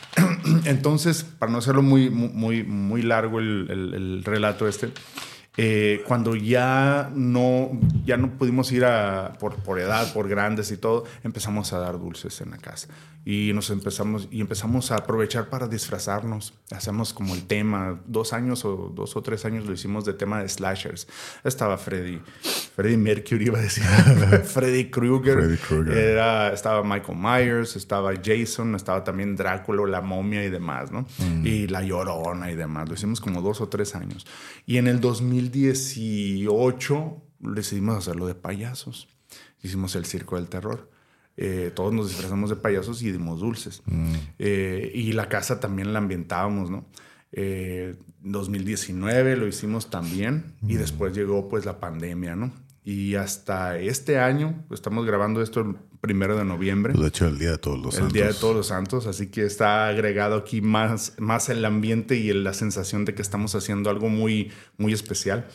Entonces, 0.64 1.24
para 1.24 1.50
no 1.52 1.58
hacerlo 1.58 1.82
muy, 1.82 2.10
muy, 2.10 2.64
muy 2.64 3.02
largo 3.02 3.38
el, 3.38 3.68
el 3.70 4.24
relato 4.24 4.68
este, 4.68 4.90
eh, 5.60 6.04
cuando 6.06 6.36
ya 6.36 7.10
no, 7.12 7.72
ya 8.04 8.16
no 8.16 8.30
pudimos 8.38 8.70
ir 8.70 8.84
a, 8.84 9.32
por, 9.40 9.56
por, 9.56 9.80
edad, 9.80 10.12
por 10.12 10.28
grandes 10.28 10.70
y 10.70 10.76
todo, 10.76 11.02
empezamos 11.24 11.72
a 11.72 11.80
dar 11.80 11.98
dulces 11.98 12.40
en 12.40 12.52
la 12.52 12.58
casa. 12.58 12.86
Y 13.24 13.52
nos 13.52 13.68
empezamos, 13.70 14.28
y 14.30 14.40
empezamos 14.40 14.92
a 14.92 14.98
aprovechar 14.98 15.50
para 15.50 15.66
disfrazarnos. 15.66 16.54
Hacemos 16.70 17.12
como 17.12 17.34
el 17.34 17.42
tema, 17.42 18.00
dos 18.06 18.32
años 18.32 18.64
o 18.64 18.92
dos 18.94 19.16
o 19.16 19.22
tres 19.22 19.44
años 19.44 19.66
lo 19.66 19.72
hicimos 19.72 20.04
de 20.04 20.14
tema 20.14 20.40
de 20.40 20.48
slashers. 20.48 21.08
Estaba 21.44 21.76
Freddy, 21.76 22.22
Freddy 22.76 22.96
Mercury 22.96 23.46
iba 23.46 23.58
a 23.58 23.62
decir, 23.62 23.84
Freddy 24.44 24.88
Krueger. 24.90 25.58
Era, 25.92 26.52
estaba 26.52 26.82
Michael 26.84 27.18
Myers, 27.18 27.76
estaba 27.76 28.12
Jason, 28.24 28.76
estaba 28.76 29.02
también 29.02 29.34
Drácula, 29.36 29.86
la 29.86 30.00
momia 30.00 30.44
y 30.44 30.50
demás, 30.50 30.90
¿no? 30.92 31.04
Mm. 31.18 31.46
Y 31.46 31.66
la 31.66 31.82
llorona 31.82 32.50
y 32.50 32.54
demás. 32.54 32.88
Lo 32.88 32.94
hicimos 32.94 33.20
como 33.20 33.42
dos 33.42 33.60
o 33.60 33.68
tres 33.68 33.94
años. 33.94 34.24
Y 34.64 34.78
en 34.78 34.86
el 34.86 35.00
2000 35.00 35.47
2018 35.48 37.22
decidimos 37.40 37.96
hacerlo 37.96 38.26
de 38.26 38.34
payasos. 38.34 39.08
Hicimos 39.62 39.94
el 39.96 40.04
Circo 40.04 40.36
del 40.36 40.48
Terror. 40.48 40.90
Eh, 41.36 41.70
todos 41.74 41.92
nos 41.92 42.08
disfrazamos 42.08 42.50
de 42.50 42.56
payasos 42.56 43.02
y 43.02 43.12
dimos 43.12 43.40
dulces. 43.40 43.82
Mm. 43.86 44.12
Eh, 44.38 44.90
y 44.94 45.12
la 45.12 45.28
casa 45.28 45.60
también 45.60 45.92
la 45.92 45.98
ambientábamos, 46.00 46.70
¿no? 46.70 46.86
Eh, 47.30 47.96
2019 48.22 49.36
lo 49.36 49.46
hicimos 49.46 49.90
también 49.90 50.56
y 50.62 50.74
mm. 50.74 50.78
después 50.78 51.14
llegó 51.14 51.48
pues 51.48 51.64
la 51.64 51.78
pandemia, 51.78 52.34
¿no? 52.34 52.52
Y 52.84 53.14
hasta 53.16 53.78
este 53.78 54.18
año, 54.18 54.64
estamos 54.70 55.04
grabando 55.06 55.42
esto 55.42 55.76
primero 56.00 56.36
de 56.36 56.44
noviembre. 56.44 56.92
Pues, 56.92 57.02
de 57.02 57.08
hecho, 57.08 57.26
el 57.26 57.38
Día 57.38 57.52
de 57.52 57.58
Todos 57.58 57.78
los 57.78 57.94
Santos. 57.94 58.08
El 58.08 58.12
Día 58.12 58.26
de 58.26 58.34
Todos 58.34 58.56
los 58.56 58.66
Santos, 58.68 59.06
así 59.06 59.28
que 59.28 59.44
está 59.44 59.88
agregado 59.88 60.36
aquí 60.36 60.60
más, 60.60 61.14
más 61.18 61.48
el 61.48 61.64
ambiente 61.64 62.16
y 62.16 62.32
la 62.32 62.54
sensación 62.54 63.04
de 63.04 63.14
que 63.14 63.22
estamos 63.22 63.54
haciendo 63.54 63.90
algo 63.90 64.08
muy, 64.08 64.50
muy 64.76 64.92
especial. 64.92 65.46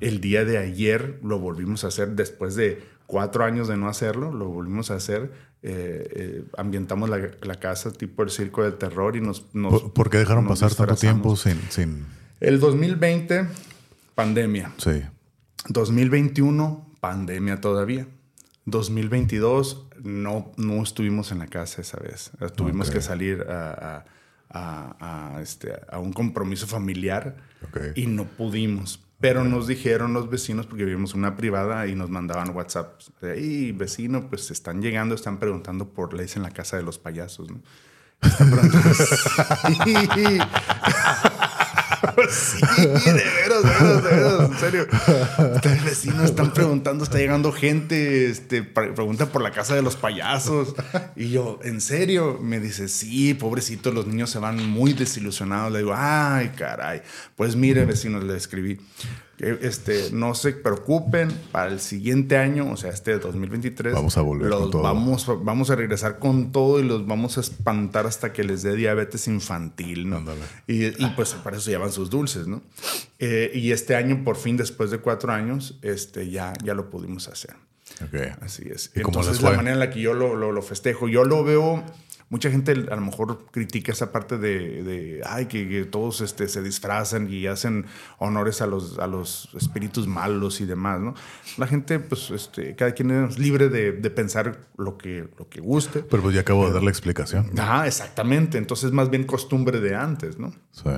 El 0.00 0.20
día 0.20 0.44
de 0.44 0.58
ayer 0.58 1.20
lo 1.22 1.38
volvimos 1.38 1.84
a 1.84 1.88
hacer 1.88 2.10
después 2.10 2.56
de 2.56 2.82
cuatro 3.06 3.44
años 3.44 3.68
de 3.68 3.76
no 3.76 3.88
hacerlo, 3.88 4.32
lo 4.32 4.48
volvimos 4.48 4.90
a 4.90 4.96
hacer. 4.96 5.32
Eh, 5.62 6.08
eh, 6.14 6.44
ambientamos 6.58 7.08
la, 7.08 7.30
la, 7.40 7.54
casa 7.54 7.90
tipo 7.90 8.22
el 8.22 8.28
circo 8.28 8.62
del 8.64 8.74
terror 8.74 9.16
y 9.16 9.22
nos... 9.22 9.46
nos 9.54 9.82
¿Por, 9.82 10.10
qué 10.10 10.18
dejaron 10.18 10.46
pasar 10.46 10.74
tanto 10.74 10.94
tiempo 10.94 11.36
sin, 11.36 11.58
sin...? 11.70 12.04
El 12.40 12.60
2020, 12.60 13.46
pandemia. 14.14 14.74
Sí. 14.76 15.02
2021, 15.68 16.86
pandemia 17.00 17.62
todavía. 17.62 18.06
2022, 18.66 19.83
no, 20.04 20.52
no 20.56 20.82
estuvimos 20.82 21.32
en 21.32 21.38
la 21.38 21.46
casa 21.46 21.80
esa 21.82 21.98
vez. 21.98 22.30
Tuvimos 22.54 22.90
que 22.90 23.00
salir 23.00 23.44
a, 23.48 24.04
este, 25.40 25.72
a, 25.88 25.98
un 25.98 26.12
compromiso 26.12 26.66
familiar 26.66 27.36
y 27.96 28.06
no 28.06 28.24
pudimos. 28.24 29.00
Pero 29.18 29.42
nos 29.44 29.66
dijeron 29.66 30.12
los 30.12 30.28
vecinos, 30.28 30.66
porque 30.66 30.84
vivimos 30.84 31.14
una 31.14 31.34
privada 31.34 31.86
y 31.86 31.94
nos 31.94 32.10
mandaban 32.10 32.54
WhatsApp. 32.54 33.00
Y 33.38 33.72
vecino, 33.72 34.28
pues 34.28 34.50
están 34.50 34.82
llegando, 34.82 35.14
están 35.14 35.38
preguntando 35.38 35.88
por 35.88 36.12
leyes 36.12 36.36
en 36.36 36.42
la 36.42 36.50
casa 36.50 36.76
de 36.76 36.82
los 36.82 36.98
payasos. 36.98 37.50
¿no? 37.50 37.62
Están 38.22 38.50
preguntando. 38.50 38.90
sí, 42.34 42.60
de 42.60 43.12
veras, 43.12 43.62
de 43.62 43.70
veras, 43.70 44.04
de 44.04 44.10
veras, 44.10 44.50
en 44.50 44.58
serio. 44.58 44.86
Los 45.64 45.84
vecinos 45.84 46.24
están 46.24 46.52
preguntando, 46.52 47.04
está 47.04 47.18
llegando 47.18 47.52
gente, 47.52 48.30
este, 48.30 48.62
pregunta 48.62 49.26
por 49.26 49.42
la 49.42 49.50
casa 49.50 49.74
de 49.74 49.82
los 49.82 49.96
payasos. 49.96 50.74
Y 51.16 51.30
yo, 51.30 51.60
¿en 51.62 51.80
serio? 51.80 52.38
Me 52.40 52.60
dice, 52.60 52.88
sí, 52.88 53.34
pobrecito, 53.34 53.92
los 53.92 54.06
niños 54.06 54.30
se 54.30 54.38
van 54.38 54.68
muy 54.68 54.92
desilusionados. 54.92 55.72
Le 55.72 55.78
digo, 55.78 55.94
ay, 55.96 56.50
caray. 56.56 57.02
Pues 57.36 57.56
mire, 57.56 57.84
vecinos, 57.84 58.24
le 58.24 58.36
escribí 58.36 58.78
este, 59.38 60.10
no 60.12 60.34
se 60.34 60.52
preocupen, 60.52 61.30
para 61.52 61.70
el 61.70 61.80
siguiente 61.80 62.36
año, 62.36 62.70
o 62.70 62.76
sea, 62.76 62.90
este 62.90 63.18
2023, 63.18 63.92
vamos 63.94 64.16
a 64.16 64.22
volver 64.22 64.50
con 64.50 64.70
todo. 64.70 64.82
Vamos, 64.82 65.26
vamos 65.42 65.70
a 65.70 65.76
regresar 65.76 66.18
con 66.18 66.52
todo 66.52 66.80
y 66.80 66.84
los 66.84 67.06
vamos 67.06 67.36
a 67.38 67.40
espantar 67.40 68.06
hasta 68.06 68.32
que 68.32 68.44
les 68.44 68.62
dé 68.62 68.76
diabetes 68.76 69.26
infantil, 69.26 70.08
¿no? 70.08 70.22
Y, 70.66 70.86
y, 70.86 71.12
pues 71.16 71.34
para 71.34 71.56
eso 71.56 71.70
llevan 71.70 71.92
sus 71.92 72.10
dulces, 72.10 72.46
¿no? 72.46 72.62
Eh, 73.18 73.50
y 73.54 73.72
este 73.72 73.96
año, 73.96 74.22
por 74.24 74.36
fin, 74.36 74.56
después 74.56 74.90
de 74.90 74.98
cuatro 74.98 75.32
años, 75.32 75.78
este, 75.82 76.30
ya, 76.30 76.52
ya 76.62 76.74
lo 76.74 76.90
pudimos 76.90 77.28
hacer. 77.28 77.56
Okay. 78.08 78.32
Así 78.40 78.64
es. 78.68 78.90
Entonces, 78.94 79.42
la 79.42 79.50
manera 79.52 79.74
en 79.74 79.78
la 79.78 79.90
que 79.90 80.00
yo 80.00 80.14
lo, 80.14 80.34
lo, 80.34 80.52
lo 80.52 80.62
festejo, 80.62 81.08
yo 81.08 81.24
lo 81.24 81.44
veo 81.44 81.84
mucha 82.34 82.50
gente 82.50 82.72
a 82.72 82.96
lo 82.96 83.00
mejor 83.00 83.46
critica 83.52 83.92
esa 83.92 84.10
parte 84.10 84.38
de, 84.38 85.20
ay, 85.24 85.46
que, 85.46 85.84
todos 85.84 86.20
este, 86.20 86.48
se 86.48 86.64
disfrazan 86.64 87.32
y 87.32 87.46
hacen 87.46 87.86
honores 88.18 88.60
a 88.60 88.66
los, 88.66 88.98
a 88.98 89.06
los 89.06 89.50
espíritus 89.54 90.08
malos 90.08 90.60
y 90.60 90.64
demás, 90.64 91.00
¿no? 91.00 91.14
La 91.58 91.68
gente, 91.68 92.00
pues, 92.00 92.32
este, 92.32 92.74
cada 92.74 92.90
quien 92.90 93.12
es 93.12 93.38
libre 93.38 93.68
de, 93.68 93.92
pensar 94.10 94.58
lo 94.76 94.98
que, 94.98 95.28
lo 95.38 95.48
que 95.48 95.60
guste. 95.60 96.00
Pero 96.00 96.24
pues 96.24 96.34
ya 96.34 96.40
acabo 96.40 96.66
de 96.66 96.72
dar 96.72 96.82
la 96.82 96.90
explicación. 96.90 97.52
Ah, 97.56 97.84
exactamente. 97.86 98.58
Entonces, 98.58 98.90
más 98.90 99.10
bien 99.10 99.22
costumbre 99.22 99.78
de 99.78 99.94
antes, 99.94 100.36
¿no? 100.36 100.52
Sí 100.72 100.90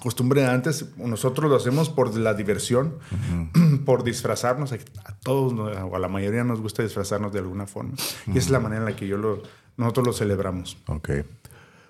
costumbre 0.00 0.42
de 0.42 0.48
antes, 0.48 0.86
nosotros 0.96 1.50
lo 1.50 1.56
hacemos 1.56 1.88
por 1.88 2.16
la 2.16 2.34
diversión, 2.34 2.98
por 3.84 4.04
disfrazarnos. 4.04 4.72
A 4.72 5.14
todos 5.22 5.52
o 5.52 5.96
a 5.96 5.98
la 5.98 6.08
mayoría 6.08 6.44
nos 6.44 6.60
gusta 6.60 6.82
disfrazarnos 6.82 7.32
de 7.32 7.40
alguna 7.40 7.66
forma. 7.66 7.94
Y 8.26 8.38
es 8.38 8.50
la 8.50 8.60
manera 8.60 8.82
en 8.82 8.90
la 8.90 8.96
que 8.96 9.06
yo 9.06 9.16
lo, 9.16 9.42
nosotros 9.76 10.06
lo 10.06 10.12
celebramos. 10.12 10.76
Ok. 10.86 11.10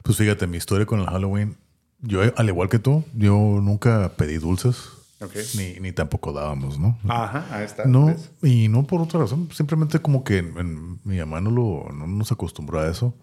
Pues 0.03 0.17
fíjate, 0.17 0.47
mi 0.47 0.57
historia 0.57 0.87
con 0.87 1.01
el 1.01 1.07
Halloween, 1.07 1.57
yo 2.01 2.21
al 2.37 2.49
igual 2.49 2.69
que 2.69 2.79
tú, 2.79 3.05
yo 3.15 3.35
nunca 3.35 4.13
pedí 4.17 4.39
dulces. 4.39 4.91
Okay. 5.21 5.45
Ni, 5.55 5.81
ni, 5.81 5.93
tampoco 5.93 6.33
dábamos, 6.33 6.81
¿no? 6.81 6.99
Ajá, 7.09 7.47
ahí 7.53 7.65
está. 7.65 7.85
No, 7.85 8.13
y 8.43 8.67
no 8.67 8.85
por 8.89 9.01
otra 9.01 9.21
razón. 9.21 9.49
Simplemente 9.53 10.01
como 10.01 10.25
que 10.25 10.43
mi 10.43 11.19
mamá 11.19 11.41
no, 11.41 11.53
lo, 11.53 11.93
no 11.93 12.09
nos 12.09 12.33
acostumbró 12.33 12.81
a 12.81 12.89
eso. 12.89 13.15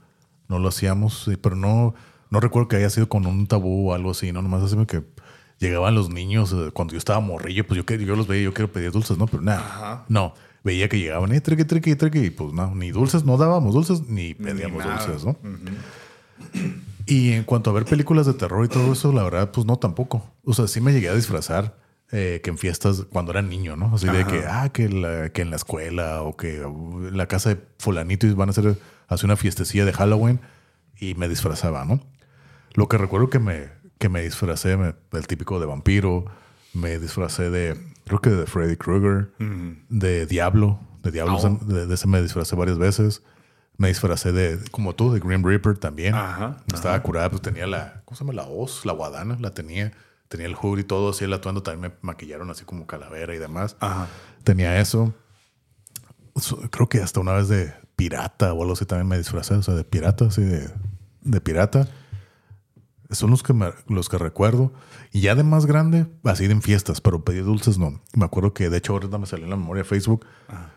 No 0.47 0.59
lo 0.59 0.69
hacíamos, 0.69 1.29
pero 1.41 1.57
no, 1.57 1.93
no 2.29 2.39
recuerdo 2.39 2.67
que 2.67 2.75
haya 2.77 2.89
sido 2.89 3.09
con 3.09 3.25
un 3.25 3.47
tabú 3.47 3.89
o 3.89 3.93
algo 3.93 4.11
así, 4.11 4.31
¿no? 4.31 4.41
Nomás 4.41 4.63
así 4.63 4.75
que 4.85 5.03
llegaban 5.59 5.95
los 5.95 6.09
niños 6.09 6.53
eh, 6.53 6.71
cuando 6.73 6.93
yo 6.93 6.97
estaba 6.97 7.19
morrillo, 7.19 7.65
pues 7.67 7.83
yo, 7.83 7.95
yo 7.95 8.15
los 8.15 8.27
veía, 8.27 8.43
yo 8.43 8.53
quiero 8.53 8.71
pedir 8.71 8.91
dulces, 8.91 9.17
¿no? 9.17 9.27
Pero 9.27 9.41
nada, 9.43 10.05
no 10.09 10.33
veía 10.63 10.87
que 10.89 10.99
llegaban, 10.99 11.31
eh, 11.33 11.41
treque, 11.41 11.65
treque, 11.65 11.95
treque, 11.95 12.25
y 12.25 12.29
pues 12.29 12.53
no, 12.53 12.73
ni 12.75 12.91
dulces, 12.91 13.23
no 13.25 13.37
dábamos 13.37 13.73
dulces, 13.73 14.01
ni 14.07 14.33
pedíamos 14.35 14.83
dulces, 15.05 15.25
¿no? 15.25 15.37
Y 17.05 17.31
en 17.33 17.43
cuanto 17.43 17.69
a 17.69 17.73
ver 17.73 17.85
películas 17.85 18.25
de 18.27 18.33
terror 18.33 18.63
y 18.65 18.67
todo 18.69 18.93
eso, 18.93 19.11
la 19.11 19.23
verdad, 19.23 19.51
pues 19.51 19.65
no 19.65 19.77
tampoco. 19.77 20.31
O 20.43 20.53
sea, 20.53 20.67
sí 20.67 20.79
me 20.79 20.93
llegué 20.93 21.09
a 21.09 21.15
disfrazar 21.15 21.75
eh, 22.11 22.39
que 22.43 22.49
en 22.51 22.57
fiestas 22.57 23.05
cuando 23.11 23.31
era 23.31 23.41
niño, 23.41 23.75
¿no? 23.75 23.95
Así 23.95 24.07
de 24.07 24.25
que, 24.25 24.43
ah, 24.47 24.69
que, 24.69 24.89
la- 24.89 25.29
que 25.29 25.41
en 25.41 25.49
la 25.49 25.55
escuela 25.55 26.21
o 26.23 26.35
que 26.37 26.63
uh, 26.65 27.09
la 27.11 27.27
casa 27.27 27.49
de 27.49 27.61
fulanito 27.79 28.27
y 28.27 28.33
van 28.33 28.49
a 28.49 28.51
hacer, 28.51 28.77
hacer 29.07 29.25
una 29.25 29.37
fiestecilla 29.37 29.85
de 29.85 29.93
Halloween 29.93 30.39
y 30.99 31.15
me 31.15 31.27
disfrazaba, 31.29 31.85
¿no? 31.85 31.99
Lo 32.73 32.87
que 32.87 32.97
recuerdo 32.97 33.29
que 33.29 33.39
me, 33.39 33.69
que 33.97 34.09
me 34.09 34.21
disfracé 34.21 34.77
me- 34.77 34.95
del 35.11 35.27
típico 35.27 35.59
de 35.59 35.65
vampiro, 35.65 36.25
me 36.73 36.99
disfracé 36.99 37.49
de, 37.49 37.77
creo 38.05 38.19
que 38.21 38.29
de 38.29 38.45
Freddy 38.45 38.75
Krueger, 38.77 39.31
de 39.89 40.25
Diablo, 40.25 40.79
de 41.03 41.11
Diablo, 41.11 41.37
Oh. 41.37 41.49
de, 41.65 41.85
de 41.87 41.93
ese 41.95 42.07
me 42.07 42.21
disfracé 42.21 42.55
varias 42.55 42.77
veces. 42.77 43.23
Me 43.77 43.87
disfracé 43.87 44.33
de, 44.33 44.59
como 44.71 44.93
tú, 44.93 45.13
de 45.13 45.21
Grim 45.21 45.41
Reaper 45.43 45.77
también. 45.77 46.13
Ajá, 46.13 46.57
Estaba 46.73 47.01
curada, 47.01 47.29
pues 47.29 47.41
tenía 47.41 47.65
la, 47.65 48.01
¿cómo 48.03 48.17
se 48.17 48.23
llama? 48.25 48.33
La 48.33 48.43
hoz, 48.43 48.85
la 48.85 48.91
guadana, 48.91 49.37
la 49.39 49.53
tenía. 49.53 49.93
Tenía 50.27 50.45
el 50.47 50.53
hood 50.55 50.79
y 50.79 50.83
todo, 50.83 51.09
así 51.11 51.23
el 51.23 51.33
atuendo 51.33 51.63
también 51.63 51.93
me 51.93 51.97
maquillaron 52.01 52.49
así 52.51 52.65
como 52.65 52.85
calavera 52.85 53.33
y 53.33 53.39
demás. 53.39 53.77
Ajá. 53.79 54.07
Tenía 54.43 54.79
eso. 54.81 55.13
So- 56.35 56.59
Creo 56.69 56.87
que 56.89 57.01
hasta 57.01 57.19
una 57.19 57.33
vez 57.33 57.47
de 57.47 57.73
pirata 57.95 58.53
o 58.53 58.61
algo 58.61 58.73
así 58.73 58.85
también 58.85 59.07
me 59.07 59.17
disfrazé, 59.17 59.55
o 59.55 59.63
sea, 59.63 59.73
de 59.73 59.83
pirata, 59.83 60.25
así 60.25 60.41
de, 60.41 60.69
de 61.21 61.41
pirata. 61.41 61.87
Son 63.11 63.31
los 63.31 63.41
que, 63.41 63.53
me- 63.53 63.73
los 63.87 64.07
que 64.07 64.17
recuerdo. 64.19 64.71
Y 65.11 65.21
ya 65.21 65.33
de 65.33 65.43
más 65.43 65.65
grande, 65.65 66.05
así 66.23 66.45
de 66.45 66.53
en 66.53 66.61
fiestas, 66.61 67.01
pero 67.01 67.23
pedí 67.23 67.39
dulces 67.39 67.79
no. 67.79 67.99
Me 68.13 68.25
acuerdo 68.25 68.53
que 68.53 68.69
de 68.69 68.77
hecho 68.77 68.93
ahorita 68.93 69.17
me 69.17 69.25
salió 69.25 69.45
en 69.45 69.49
la 69.49 69.55
memoria 69.57 69.81
de 69.83 69.89
Facebook. 69.89 70.25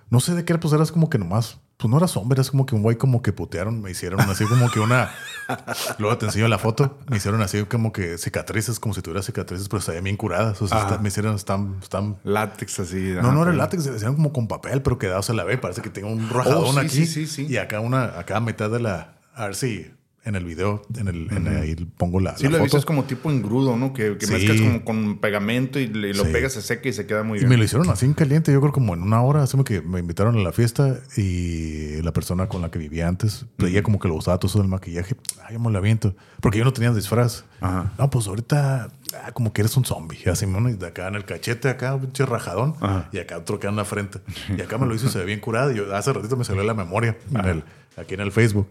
No 0.09 0.19
sé 0.21 0.35
de 0.35 0.45
qué 0.45 0.53
era, 0.55 0.61
pues 0.61 0.73
eras 0.73 0.93
como 0.93 1.09
que 1.11 1.19
nomás, 1.19 1.59
pues 1.77 1.91
no 1.91 1.97
eras 1.99 2.17
hombre, 2.17 2.37
eras 2.37 2.51
como 2.51 2.65
que 2.67 2.75
un 2.75 2.83
güey 2.83 2.97
como 2.97 3.21
que 3.23 3.33
putearon, 3.33 3.81
me 3.83 3.91
hicieron 3.91 4.21
así 4.21 4.45
como 4.47 4.71
que 4.71 4.81
una. 4.81 5.11
Luego 5.99 6.17
te 6.19 6.27
enseño 6.27 6.49
la 6.49 6.59
foto, 6.59 6.99
me 7.11 7.17
hicieron 7.19 7.41
así 7.43 7.65
como 7.65 7.93
que 7.93 8.17
cicatrices, 8.19 8.79
como 8.81 8.95
si 8.95 9.03
tuviera 9.03 9.23
cicatrices, 9.23 9.69
pero 9.69 9.81
estaban 9.81 10.05
bien 10.05 10.17
curadas. 10.17 10.61
O 10.63 10.69
sea, 10.69 10.81
está- 10.83 10.99
me 10.99 11.09
hicieron, 11.09 11.35
están, 11.35 11.79
están 11.83 12.17
Látex 12.25 12.81
así. 12.81 13.13
no, 13.23 13.33
no 13.33 13.43
era 13.43 13.53
látex, 13.53 13.85
se 13.85 13.91
hacían 13.91 14.15
como 14.15 14.33
con 14.33 14.49
papel, 14.49 14.81
pero 14.83 14.99
quedado 14.99 15.23
se 15.23 15.35
la 15.35 15.45
ve. 15.45 15.59
Parece 15.59 15.83
que 15.83 15.91
tengo 15.91 16.09
un 16.09 16.29
rajadón 16.31 16.65
Oh, 16.65 16.73
sí, 16.73 16.79
aquí. 16.79 16.89
sí, 16.89 17.07
sí, 17.07 17.27
sí. 17.27 17.47
Y 17.49 17.57
acá 17.59 17.81
una, 17.81 18.19
acá 18.19 18.39
a 18.39 18.41
mitad 18.41 18.71
de 18.71 18.81
la. 18.81 19.19
A 19.35 19.47
ver 19.47 19.55
si 19.55 19.91
en 20.25 20.37
el 20.37 20.45
video, 20.45 20.83
en 20.97 21.09
el, 21.09 21.29
en 21.33 21.49
ahí 21.49 21.75
pongo 21.97 22.21
la, 22.21 22.37
Sí, 22.37 22.45
la 22.45 22.51
lo 22.51 22.59
foto. 22.59 22.79
es 22.79 22.85
como 22.85 23.05
tipo 23.05 23.31
engrudo, 23.31 23.77
¿no? 23.77 23.93
Que, 23.93 24.17
que 24.19 24.27
Sí. 24.27 24.33
mezclas 24.33 24.61
como 24.61 24.85
con 24.85 25.19
pegamento 25.19 25.81
y, 25.81 25.89
le- 25.89 26.15
lo 26.15 26.25
Sí. 26.25 26.31
pegas, 26.33 26.53
se 26.53 26.63
seca 26.63 26.89
y 26.89 26.93
se 26.93 27.07
queda 27.07 27.25
muy 27.25 27.39
Y 27.39 27.41
bien. 27.41 27.49
me 27.51 27.57
lo 27.57 27.65
hicieron 27.65 27.91
así 27.91 28.07
en 28.07 28.15
caliente, 28.15 28.53
yo 28.53 28.61
creo 28.61 28.73
como 28.73 28.95
en 28.95 29.03
una 29.03 29.21
hora, 29.23 29.43
así 29.43 29.59
que 29.65 29.81
me 29.83 29.99
invitaron 29.99 30.37
a 30.37 30.41
la 30.41 30.53
fiesta 30.53 31.01
y 31.17 32.01
la 32.03 32.13
persona 32.13 32.49
con 32.49 32.63
la 32.63 32.71
que 32.71 32.79
vivía 32.79 33.09
antes, 33.09 33.47
veía 33.59 33.83
como 33.83 33.99
que 33.99 34.07
lo 34.09 34.15
usaba 34.15 34.39
todo 34.39 34.49
eso 34.49 34.59
del 34.61 34.69
maquillaje, 34.69 35.17
ay, 35.45 35.55
yo 35.55 35.61
me 35.61 35.71
lo 35.71 35.79
aviento, 35.79 36.15
porque 36.41 36.59
yo 36.59 36.65
no 36.65 36.73
tenía 36.73 36.93
disfraz. 36.93 37.45
Ajá. 37.61 37.93
No, 37.99 38.09
pues 38.11 38.27
ahorita 38.29 38.91
ah, 39.25 39.33
como 39.33 39.53
que 39.53 39.63
eres 39.63 39.77
un 39.77 39.85
zombie, 39.85 40.19
así, 40.31 40.47
¿no? 40.47 40.69
y 40.69 40.75
de 40.75 40.87
acá 40.87 41.09
en 41.09 41.17
el 41.17 41.25
cachete, 41.25 41.69
acá 41.69 41.95
un 41.97 42.03
pinche 42.03 42.27
rajadón, 42.27 42.75
Ajá. 42.81 43.09
y 43.13 43.19
acá 43.19 43.39
otro 43.39 43.59
que 43.59 43.67
en 43.67 43.75
la 43.77 43.85
frente. 43.85 44.21
Y 44.57 44.61
acá 44.61 44.79
me 44.79 44.87
lo 44.87 44.95
hizo 44.95 45.07
y 45.07 45.11
se 45.11 45.19
ve 45.19 45.25
bien 45.25 45.41
curado. 45.41 45.73
Y 45.73 45.77
yo 45.77 45.95
hace 45.97 46.13
ratito 46.13 46.37
me 46.37 46.45
salió 46.45 46.63
la 46.63 46.75
memoria 46.75 47.17
en 47.35 47.45
el, 47.45 47.65
aquí 47.97 48.15
en 48.15 48.21
el 48.21 48.31
Facebook. 48.33 48.69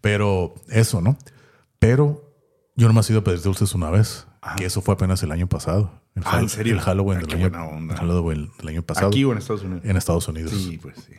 Pero 0.00 0.54
eso, 0.68 1.00
¿no? 1.00 1.16
Pero 1.78 2.32
yo 2.76 2.86
no 2.88 2.94
me 2.94 3.00
he 3.00 3.04
ido 3.10 3.20
a 3.20 3.24
pedir 3.24 3.40
dulces 3.42 3.74
una 3.74 3.90
vez, 3.90 4.26
que 4.56 4.64
eso 4.64 4.80
fue 4.80 4.94
apenas 4.94 5.22
el 5.22 5.32
año 5.32 5.46
pasado. 5.48 5.90
El 6.14 6.22
Ah, 6.26 6.40
¿en 6.40 6.48
serio? 6.48 6.74
El 6.74 6.80
Halloween, 6.80 7.18
Ah, 7.18 7.26
del, 7.26 7.34
año, 7.44 7.46
el 7.90 7.96
Halloween 7.96 8.50
del 8.58 8.68
año 8.68 8.82
pasado. 8.82 9.08
Aquí 9.08 9.24
o 9.24 9.32
en 9.32 9.38
Estados 9.38 9.62
Unidos. 9.62 9.82
En 9.84 9.96
Estados 9.96 10.28
Unidos. 10.28 10.52
Sí, 10.52 10.78
pues 10.80 10.96
sí. 11.06 11.12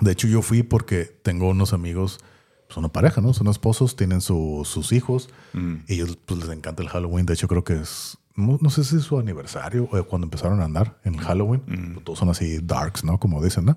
De 0.00 0.12
hecho, 0.12 0.26
yo 0.28 0.40
fui 0.42 0.62
porque 0.62 1.04
tengo 1.04 1.48
unos 1.50 1.72
amigos, 1.74 2.20
pues 2.66 2.76
una 2.78 2.88
pareja, 2.88 3.20
¿no? 3.20 3.34
Son 3.34 3.48
esposos, 3.48 3.96
tienen 3.96 4.20
su- 4.20 4.62
sus 4.64 4.92
hijos 4.92 5.28
Mm. 5.52 5.74
y 5.88 5.94
ellos 5.94 6.16
pues, 6.24 6.40
les 6.40 6.48
encanta 6.50 6.82
el 6.82 6.88
Halloween. 6.88 7.26
De 7.26 7.34
hecho, 7.34 7.48
creo 7.48 7.64
que 7.64 7.74
es, 7.74 8.16
no, 8.34 8.58
no 8.62 8.70
sé 8.70 8.84
si 8.84 8.96
es 8.96 9.02
su 9.02 9.18
aniversario 9.18 9.88
o 9.92 10.04
cuando 10.04 10.24
empezaron 10.26 10.60
a 10.60 10.64
andar 10.64 10.98
en 11.04 11.16
Halloween. 11.18 11.62
Mm. 11.66 11.92
Pues, 11.94 12.04
todos 12.04 12.18
son 12.20 12.30
así 12.30 12.60
darks, 12.62 13.04
¿no? 13.04 13.18
Como 13.20 13.42
dicen, 13.44 13.66
¿no? 13.66 13.76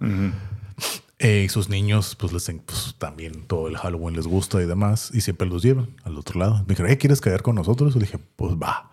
Eh, 1.24 1.44
y 1.46 1.50
sus 1.50 1.70
niños, 1.70 2.16
pues, 2.16 2.34
les, 2.34 2.52
pues 2.66 2.96
también 3.00 3.46
todo 3.48 3.68
el 3.70 3.78
Halloween 3.78 4.16
les 4.16 4.28
gusta 4.28 4.62
y 4.62 4.66
demás, 4.66 5.10
y 5.14 5.22
siempre 5.22 5.48
los 5.48 5.64
llevan 5.64 5.96
al 6.04 6.18
otro 6.18 6.40
lado. 6.40 6.58
Me 6.60 6.66
dijeron, 6.76 6.92
"Eh, 6.92 6.98
¿quieres 6.98 7.22
caer 7.22 7.42
con 7.42 7.56
nosotros? 7.56 7.96
Y 7.96 8.00
le 8.00 8.06
dije, 8.06 8.20
pues 8.36 8.56
va. 8.56 8.92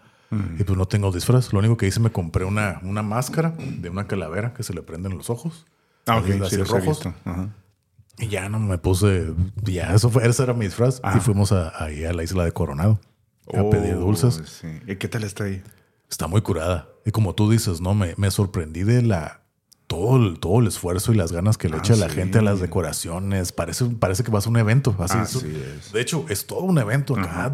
Y 0.61 0.63
pues 0.63 0.79
no 0.79 0.87
tengo 0.87 1.11
disfraz. 1.11 1.53
Lo 1.53 1.59
único 1.59 1.77
que 1.77 1.89
hice, 1.89 1.99
me 1.99 2.11
compré 2.13 2.45
una, 2.45 2.79
una 2.85 3.03
máscara 3.03 3.53
de 3.59 3.91
una 3.91 4.07
calavera 4.07 4.55
que 4.55 4.63
se 4.63 4.73
le 4.73 4.81
prenden 4.81 5.17
los 5.19 5.29
ojos. 5.29 5.67
Ah, 6.07 6.19
ok, 6.19 6.31
Así, 6.43 6.55
sí, 6.55 6.63
rojos. 6.63 7.05
Ajá. 7.25 7.49
Y 8.17 8.29
ya 8.29 8.49
no 8.49 8.61
me 8.61 8.79
puse, 8.79 9.33
ya 9.65 9.93
eso 9.93 10.09
fue, 10.09 10.25
ese 10.29 10.45
era 10.45 10.55
mi 10.55 10.67
disfraz. 10.67 11.01
Ah. 11.03 11.15
Y 11.17 11.21
fuimos 11.21 11.51
a, 11.51 11.73
ahí 11.85 12.05
a 12.05 12.13
la 12.13 12.23
isla 12.23 12.45
de 12.45 12.53
Coronado 12.53 13.01
a 13.49 13.69
pedir 13.71 13.95
Oh, 13.97 14.01
dulces. 14.03 14.41
Sí. 14.61 14.69
¿Y 14.87 14.95
qué 14.97 15.09
tal 15.09 15.25
está 15.25 15.45
ahí? 15.45 15.65
Está 16.09 16.29
muy 16.29 16.43
curada. 16.43 16.89
Y 17.05 17.11
como 17.11 17.35
tú 17.35 17.51
dices, 17.51 17.81
no, 17.81 17.95
me, 17.95 18.15
me 18.17 18.31
sorprendí 18.31 18.85
de 18.85 19.03
la 19.03 19.40
todo 19.91 20.17
el, 20.19 20.39
todo 20.39 20.61
el 20.61 20.69
esfuerzo 20.69 21.13
y 21.13 21.17
las 21.17 21.33
ganas 21.33 21.59
que 21.59 21.69
le 21.69 21.75
Ah, 21.75 21.79
echa 21.81 21.97
la 21.97 22.09
sí. 22.09 22.15
gente 22.15 22.39
a 22.39 22.43
las 22.43 22.61
decoraciones. 22.61 23.51
Parece, 23.51 23.87
parece 23.87 24.23
que 24.23 24.31
vas 24.31 24.47
a 24.47 24.51
un 24.51 24.57
evento. 24.57 24.95
Así 25.01 25.19
es. 25.19 25.35
es. 25.43 25.93
De 25.93 26.01
hecho, 26.01 26.27
es 26.29 26.47
todo 26.47 26.61
un 26.61 26.79
evento 26.79 27.19
acá. 27.19 27.53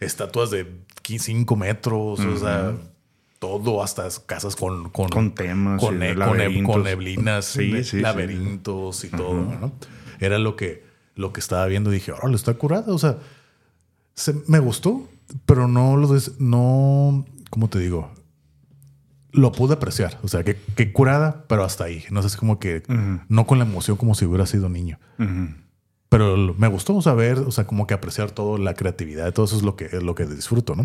estatuas 0.00 0.50
de 0.50 0.66
5 1.04 1.54
metros, 1.54 2.18
o 2.18 2.36
sea, 2.36 2.72
todo, 3.38 3.80
hasta 3.80 4.08
casas 4.26 4.56
con, 4.56 4.90
con, 4.90 5.08
Con 5.08 5.34
temas 5.36 5.80
con, 5.80 5.98
con, 6.00 6.64
con 6.64 6.82
neblinas, 6.82 7.44
Sí, 7.44 7.84
sí, 7.84 8.00
laberintos 8.00 9.04
y 9.04 9.08
todo, 9.10 9.34
¿no? 9.34 9.72
Era 10.18 10.38
lo 10.38 10.56
que, 10.56 10.84
lo 11.14 11.32
que 11.32 11.38
estaba 11.38 11.64
viendo. 11.66 11.90
Dije, 11.90 12.10
órale, 12.10 12.34
está 12.34 12.54
curada. 12.54 12.92
O 12.92 12.98
sea, 12.98 13.18
se- 14.14 14.34
me 14.48 14.58
gustó, 14.58 15.08
pero 15.46 15.68
no 15.68 15.96
lo 15.96 16.08
des- 16.08 16.40
no, 16.40 17.24
¿cómo 17.50 17.68
te 17.68 17.78
digo? 17.78 18.10
Lo 19.32 19.50
pude 19.52 19.74
apreciar. 19.74 20.18
O 20.22 20.28
sea, 20.28 20.44
que, 20.44 20.56
que 20.76 20.92
curada, 20.92 21.44
pero 21.48 21.64
hasta 21.64 21.84
ahí. 21.84 22.04
No 22.10 22.20
sé, 22.22 22.28
es 22.28 22.36
como 22.36 22.58
que 22.58 22.82
no 23.28 23.46
con 23.46 23.58
la 23.58 23.64
emoción 23.64 23.96
como 23.96 24.14
si 24.14 24.24
hubiera 24.26 24.46
sido 24.46 24.68
niño. 24.68 24.98
Ujú. 25.18 25.48
Pero 26.10 26.36
me 26.58 26.68
gustó 26.68 27.00
saber, 27.00 27.38
o 27.38 27.50
sea, 27.50 27.66
como 27.66 27.86
que 27.86 27.94
apreciar 27.94 28.30
todo, 28.30 28.58
la 28.58 28.74
creatividad, 28.74 29.32
todo 29.32 29.46
eso 29.46 29.56
es 29.56 29.62
lo 29.62 29.76
que, 29.76 29.86
es 29.86 30.02
lo 30.02 30.14
que 30.14 30.26
disfruto, 30.26 30.74
¿no? 30.76 30.84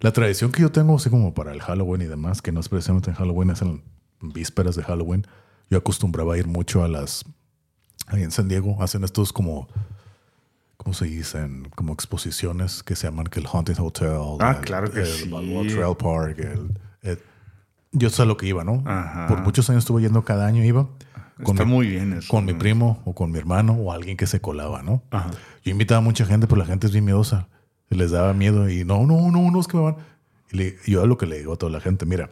La 0.00 0.12
tradición 0.12 0.52
que 0.52 0.60
yo 0.60 0.70
tengo, 0.70 0.96
así 0.96 1.08
como 1.08 1.32
para 1.32 1.52
el 1.52 1.62
Halloween 1.62 2.02
y 2.02 2.04
demás, 2.04 2.42
que 2.42 2.52
no 2.52 2.60
es 2.60 2.68
precisamente 2.68 3.08
en 3.08 3.16
Halloween, 3.16 3.48
es 3.48 3.62
en 3.62 3.82
vísperas 4.20 4.76
de 4.76 4.82
Halloween. 4.82 5.26
Yo 5.70 5.78
acostumbraba 5.78 6.34
a 6.34 6.36
ir 6.38 6.46
mucho 6.46 6.84
a 6.84 6.88
las. 6.88 7.24
Ahí 8.08 8.22
en 8.22 8.30
San 8.30 8.46
Diego 8.48 8.76
hacen 8.82 9.02
estos 9.04 9.32
como. 9.32 9.68
¿Cómo 10.76 10.92
se 10.92 11.06
dicen? 11.06 11.68
Como 11.74 11.94
exposiciones 11.94 12.82
que 12.82 12.94
se 12.94 13.06
llaman 13.08 13.26
que 13.26 13.40
el 13.40 13.46
Haunted 13.50 13.78
Hotel. 13.80 14.18
Ah, 14.40 14.56
el- 14.58 14.64
claro 14.64 14.90
que 14.92 15.00
el 15.00 15.06
sí. 15.06 15.28
Balboa 15.30 15.62
Trail 15.62 15.96
Park. 15.96 16.38
el- 16.38 16.70
el- 17.10 17.18
yo 17.98 18.10
sé 18.10 18.24
lo 18.26 18.36
que 18.36 18.46
iba, 18.46 18.64
¿no? 18.64 18.82
Ajá. 18.86 19.26
Por 19.26 19.42
muchos 19.42 19.68
años 19.70 19.82
estuve 19.84 20.02
yendo 20.02 20.24
cada 20.24 20.46
año, 20.46 20.62
iba. 20.64 20.88
Está 21.38 21.64
mi- 21.66 21.72
muy 21.72 21.88
bien 21.88 22.14
eso. 22.14 22.28
con 22.28 22.44
mi 22.46 22.54
primo 22.54 23.02
o 23.04 23.14
con 23.14 23.30
mi 23.30 23.38
hermano 23.38 23.74
o 23.74 23.92
alguien 23.92 24.16
que 24.16 24.26
se 24.26 24.40
colaba, 24.40 24.82
¿no? 24.82 25.02
Ajá. 25.10 25.30
Yo 25.64 25.70
invitaba 25.72 25.98
a 25.98 26.02
mucha 26.02 26.24
gente, 26.24 26.46
pero 26.46 26.58
la 26.60 26.66
gente 26.66 26.86
es 26.86 26.92
bien 26.92 27.04
miedosa. 27.04 27.48
Les 27.90 28.10
daba 28.10 28.32
miedo 28.32 28.68
y 28.70 28.84
no, 28.84 29.06
no, 29.06 29.30
no, 29.30 29.50
no, 29.50 29.60
es 29.60 29.66
que 29.68 29.76
me 29.76 29.82
van. 29.82 29.96
Y 30.50 30.56
le- 30.56 30.76
yo 30.86 31.02
a 31.02 31.06
lo 31.06 31.18
que 31.18 31.26
le 31.26 31.38
digo 31.38 31.52
a 31.52 31.56
toda 31.56 31.70
la 31.72 31.80
gente, 31.80 32.06
mira, 32.06 32.30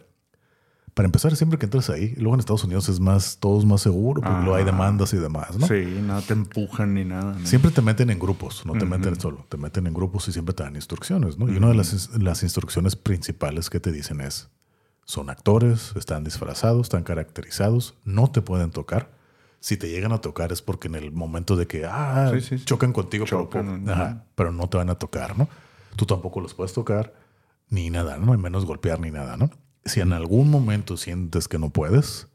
para 0.94 1.06
empezar, 1.06 1.34
siempre 1.34 1.58
que 1.58 1.66
entras 1.66 1.90
ahí, 1.90 2.14
luego 2.16 2.34
en 2.34 2.40
Estados 2.40 2.62
Unidos 2.64 2.88
es 2.88 3.00
más, 3.00 3.38
todo 3.40 3.58
es 3.58 3.64
más 3.64 3.80
seguro, 3.80 4.20
porque 4.22 4.38
luego 4.38 4.54
hay 4.54 4.64
demandas 4.64 5.12
y 5.12 5.16
demás, 5.16 5.58
¿no? 5.58 5.66
Sí, 5.66 5.84
nada 6.02 6.20
te 6.22 6.32
empujan 6.34 6.94
ni 6.94 7.04
nada. 7.04 7.34
¿no? 7.36 7.44
Siempre 7.46 7.72
te 7.72 7.82
meten 7.82 8.10
en 8.10 8.18
grupos, 8.20 8.64
no 8.64 8.74
te 8.74 8.84
meten 8.86 9.18
solo, 9.20 9.44
te 9.48 9.56
meten 9.56 9.88
en 9.88 9.92
grupos 9.94 10.28
y 10.28 10.32
siempre 10.32 10.54
te 10.54 10.62
dan 10.62 10.76
instrucciones, 10.76 11.36
¿no? 11.36 11.52
Y 11.52 11.56
una 11.56 11.68
de 11.68 11.74
las, 11.74 12.10
las 12.16 12.42
instrucciones 12.44 12.94
principales 12.94 13.70
que 13.70 13.80
te 13.80 13.90
dicen 13.90 14.20
es, 14.20 14.48
son 15.04 15.30
actores, 15.30 15.92
están 15.96 16.24
disfrazados, 16.24 16.82
están 16.86 17.02
caracterizados, 17.02 17.94
no 18.04 18.30
te 18.30 18.42
pueden 18.42 18.70
tocar. 18.70 19.10
Si 19.60 19.76
te 19.76 19.88
llegan 19.88 20.12
a 20.12 20.20
tocar 20.20 20.52
es 20.52 20.60
porque 20.62 20.88
en 20.88 20.94
el 20.94 21.10
momento 21.12 21.56
de 21.56 21.66
que 21.66 21.86
ah, 21.86 22.30
Sí, 22.34 22.40
sí, 22.42 22.58
sí. 22.58 22.64
chocan 22.64 22.92
contigo, 22.92 23.24
pero 23.24 23.42
Chocan, 23.44 23.84
po- 23.84 23.90
ajá, 23.92 24.24
pero 24.34 24.52
no 24.52 24.68
te 24.68 24.76
van 24.76 24.90
a 24.90 24.94
tocar, 24.96 25.38
¿no? 25.38 25.48
Tú 25.96 26.04
tampoco 26.06 26.40
los 26.40 26.52
puedes 26.54 26.72
tocar, 26.74 27.14
ni 27.70 27.88
nada, 27.90 28.18
¿no? 28.18 28.34
Y 28.34 28.38
menos 28.38 28.66
golpear 28.66 29.00
ni 29.00 29.10
nada, 29.10 29.36
¿no? 29.36 29.50
Si 29.86 30.00
en 30.00 30.12
algún 30.12 30.50
momento 30.50 30.96
sientes 30.96 31.48
que 31.48 31.58
no 31.58 31.70
puedes, 31.70 32.28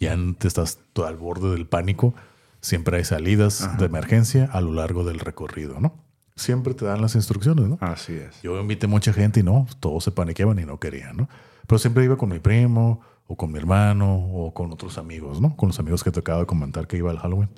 ya 0.00 0.16
te 0.38 0.48
estás 0.48 0.78
todo 0.92 1.06
al 1.06 1.16
borde 1.16 1.50
del 1.50 1.66
pánico, 1.66 2.14
siempre 2.60 2.96
hay 2.98 3.04
salidas 3.04 3.78
de 3.78 3.84
emergencia 3.86 4.48
a 4.52 4.60
lo 4.60 4.72
largo 4.72 5.04
del 5.04 5.20
recorrido, 5.20 5.78
¿no? 5.80 5.94
Siempre 6.34 6.74
te 6.74 6.84
dan 6.84 7.00
las 7.02 7.14
instrucciones, 7.14 7.66
¿no? 7.68 7.78
Así 7.80 8.14
es. 8.14 8.40
Yo 8.42 8.58
invité 8.60 8.86
mucha 8.88 9.12
gente 9.12 9.40
y 9.40 9.42
no, 9.44 9.66
todos 9.78 10.02
se 10.04 10.10
paniqueaban 10.10 10.58
y 10.58 10.64
no 10.64 10.80
querían, 10.80 11.16
¿no? 11.16 11.28
Pero 11.66 11.78
siempre 11.78 12.04
iba 12.04 12.16
con 12.16 12.28
mi 12.28 12.38
primo 12.38 13.00
o 13.26 13.36
con 13.36 13.50
mi 13.52 13.58
hermano 13.58 14.14
o 14.14 14.52
con 14.52 14.72
otros 14.72 14.98
amigos, 14.98 15.40
¿no? 15.40 15.56
Con 15.56 15.68
los 15.68 15.78
amigos 15.78 16.02
que 16.04 16.10
te 16.10 16.20
acabo 16.20 16.40
de 16.40 16.46
comentar 16.46 16.86
que 16.86 16.96
iba 16.96 17.10
al 17.10 17.18
Halloween. 17.18 17.48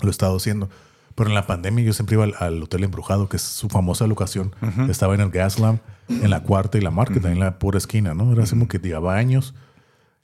Lo 0.00 0.08
he 0.08 0.10
estado 0.10 0.36
haciendo. 0.36 0.68
Pero 1.14 1.28
en 1.28 1.34
la 1.34 1.46
pandemia 1.46 1.84
yo 1.84 1.92
siempre 1.92 2.14
iba 2.14 2.24
al, 2.24 2.34
al 2.38 2.62
Hotel 2.62 2.84
Embrujado, 2.84 3.28
que 3.28 3.36
es 3.36 3.42
su 3.42 3.68
famosa 3.68 4.06
locación. 4.06 4.54
Estaba 4.88 5.14
en 5.14 5.20
el 5.20 5.30
Gaslamp, 5.30 5.80
en 6.08 6.30
la 6.30 6.42
cuarta 6.42 6.78
y 6.78 6.80
la 6.80 6.90
Market, 6.90 7.24
ahí 7.26 7.32
en 7.32 7.40
la 7.40 7.58
pura 7.58 7.76
esquina, 7.76 8.14
¿no? 8.14 8.32
Era 8.32 8.44
así 8.44 8.52
como 8.52 8.66
que 8.66 8.78
llevaba 8.78 9.16
años. 9.16 9.54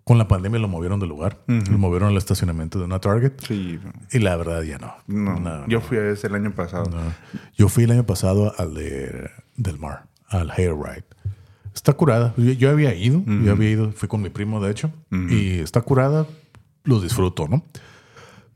con 0.05 0.17
la 0.17 0.27
pandemia 0.27 0.59
lo 0.59 0.69
movieron 0.69 0.99
de 1.01 1.07
lugar. 1.07 1.41
Lo 1.47 1.77
movieron 1.77 2.09
al 2.09 2.17
estacionamiento 2.17 2.79
de 2.79 2.87
una 2.87 2.99
Target. 3.01 3.33
Sí. 3.47 3.79
Y 4.11 4.19
la 4.21 4.35
verdad 4.37 4.63
ya 4.63 4.79
no. 4.79 4.95
No, 5.07 5.67
yo 5.69 5.83
fui 5.83 5.99
a 5.99 6.09
ese 6.09 6.29
el 6.29 6.35
año 6.37 6.53
pasado. 6.55 6.89
Yo 7.55 7.69
fui 7.69 7.85
el 7.85 7.91
año 7.91 8.07
pasado 8.07 8.55
al 8.57 8.73
de, 8.73 9.29
del 9.57 9.79
mar, 9.79 10.07
al 10.29 10.51
Hayride. 10.51 11.05
Está 11.79 11.93
curada. 11.93 12.35
Yo, 12.37 12.71
había 12.71 12.93
ido, 12.93 13.23
yo 13.25 13.53
había 13.53 13.71
ido, 13.71 13.93
fui 13.93 14.09
con 14.09 14.21
mi 14.21 14.31
primo 14.31 14.61
de 14.61 14.69
hecho, 14.73 14.93
y 15.13 15.61
está 15.61 15.81
curada, 15.81 16.27
lo 16.83 17.01
disfruto, 17.01 17.47
¿no? 17.47 17.65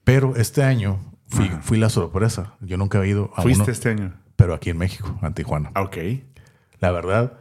Pero 0.03 0.35
este 0.35 0.65
año 0.65 0.99
fui, 1.29 1.49
fui 1.63 1.79
la 1.79 1.89
sorpresa. 1.89 2.57
Yo 2.61 2.77
nunca 2.79 3.01
he 3.01 3.09
ido 3.09 3.31
a 3.37 3.43
¿Fuiste 3.43 3.71
este 3.71 3.91
año? 3.91 4.13
Pero 4.35 4.55
aquí 4.55 4.71
en 4.71 4.79
México, 4.79 5.17
en 5.23 5.35
Tijuana. 5.35 5.71
Ok. 5.77 5.99
La 6.81 6.91
verdad, 6.91 7.39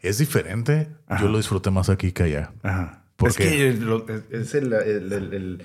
es 0.00 0.18
diferente. 0.18 0.88
Yo 1.20 1.28
lo 1.28 1.36
disfruté 1.36 1.70
más 1.70 1.88
aquí 1.88 2.10
que 2.10 2.24
allá. 2.24 2.52
Ajá. 2.64 3.04
Porque 3.14 3.44
es 3.70 3.78
que 3.78 4.28
es 4.32 4.54
el, 4.56 4.72
el, 4.72 5.62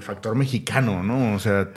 factor 0.00 0.34
mexicano, 0.34 1.02
¿no? 1.02 1.34
O 1.34 1.38
sea, 1.38 1.68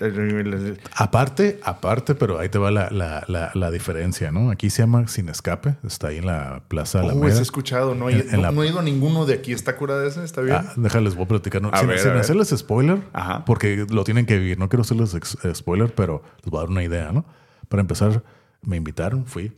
aparte, 0.96 1.60
aparte, 1.64 2.16
pero 2.16 2.40
ahí 2.40 2.48
te 2.48 2.58
va 2.58 2.72
la, 2.72 2.90
la, 2.90 3.52
la, 3.54 3.72
diferencia, 3.72 4.32
¿no? 4.32 4.52
Aquí 4.52 4.70
se 4.70 4.84
llama 4.84 5.08
Sin 5.08 5.28
Escape, 5.28 5.76
está 5.86 6.08
ahí 6.08 6.18
en 6.18 6.28
la 6.28 6.64
Plaza 6.70 7.02
de 7.02 7.08
la 7.08 7.28
he 7.28 7.42
escuchado, 7.42 7.94
no, 7.94 8.10
he, 8.10 8.24
no, 8.38 8.64
he 8.64 8.68
ido 8.68 8.80
a 8.80 8.84
ninguno 8.84 9.26
de 9.26 9.34
aquí. 9.34 9.52
¿Está 9.52 9.76
curada 9.76 10.08
ese? 10.08 10.24
¿Está 10.24 10.42
bien? 10.42 10.58
Ah, 10.58 10.74
déjales, 10.78 11.16
voy 11.16 11.26
a 11.26 11.28
platicar. 11.28 11.62
No, 11.62 11.72
sin, 11.78 11.90
hacerles 11.92 12.50
spoiler, 12.56 13.02
porque 13.46 13.86
lo 13.90 14.04
tienen 14.04 14.26
que 14.26 14.38
vivir. 14.38 14.58
No 14.58 14.70
quiero 14.70 14.84
hacerles 14.84 15.18
spoiler, 15.54 15.94
pero 15.94 16.24
les 16.44 16.52
voy 16.52 16.60
a 16.60 16.62
dar 16.62 16.70
una 16.70 16.84
idea, 16.84 17.12
¿no? 17.12 17.26
Para 17.68 17.82
empezar, 17.82 18.24
me 18.62 18.78
invitaron, 18.78 19.26
fui. 19.26 19.52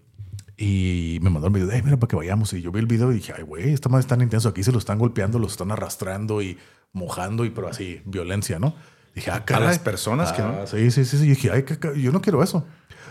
Y 0.57 1.19
me 1.21 1.29
mandaron 1.29 1.53
video, 1.53 1.69
hey, 1.71 1.81
mira, 1.85 1.97
para 1.97 2.09
que 2.09 2.17
vayamos. 2.17 2.51
Y 2.51 2.61
yo 2.61 2.71
vi 2.71 2.79
el 2.79 2.85
video 2.85 3.11
y 3.11 3.15
dije, 3.15 3.33
ay, 3.37 3.43
güey, 3.43 3.71
esta 3.71 3.87
más 3.87 4.01
es 4.01 4.07
tan 4.07 4.21
intenso. 4.21 4.49
Aquí 4.49 4.61
se 4.61 4.73
lo 4.73 4.77
están 4.77 4.99
golpeando, 4.99 5.39
lo 5.39 5.47
están 5.47 5.71
arrastrando 5.71 6.41
y 6.41 6.57
mojando 6.93 7.45
y 7.45 7.49
pero 7.49 7.67
así, 7.67 8.01
violencia, 8.05 8.59
¿no? 8.59 8.75
Dije, 9.15 9.31
ah, 9.31 9.43
A 9.53 9.59
las 9.59 9.79
personas 9.79 10.31
que 10.31 10.41
no. 10.41 10.49
Ah, 10.49 10.67
sí, 10.67 10.91
sí, 10.91 11.05
sí, 11.05 11.17
sí. 11.17 11.25
Y 11.25 11.29
dije, 11.29 11.51
ay, 11.51 11.65
yo 12.01 12.11
no 12.11 12.21
quiero 12.21 12.43
eso. 12.43 12.65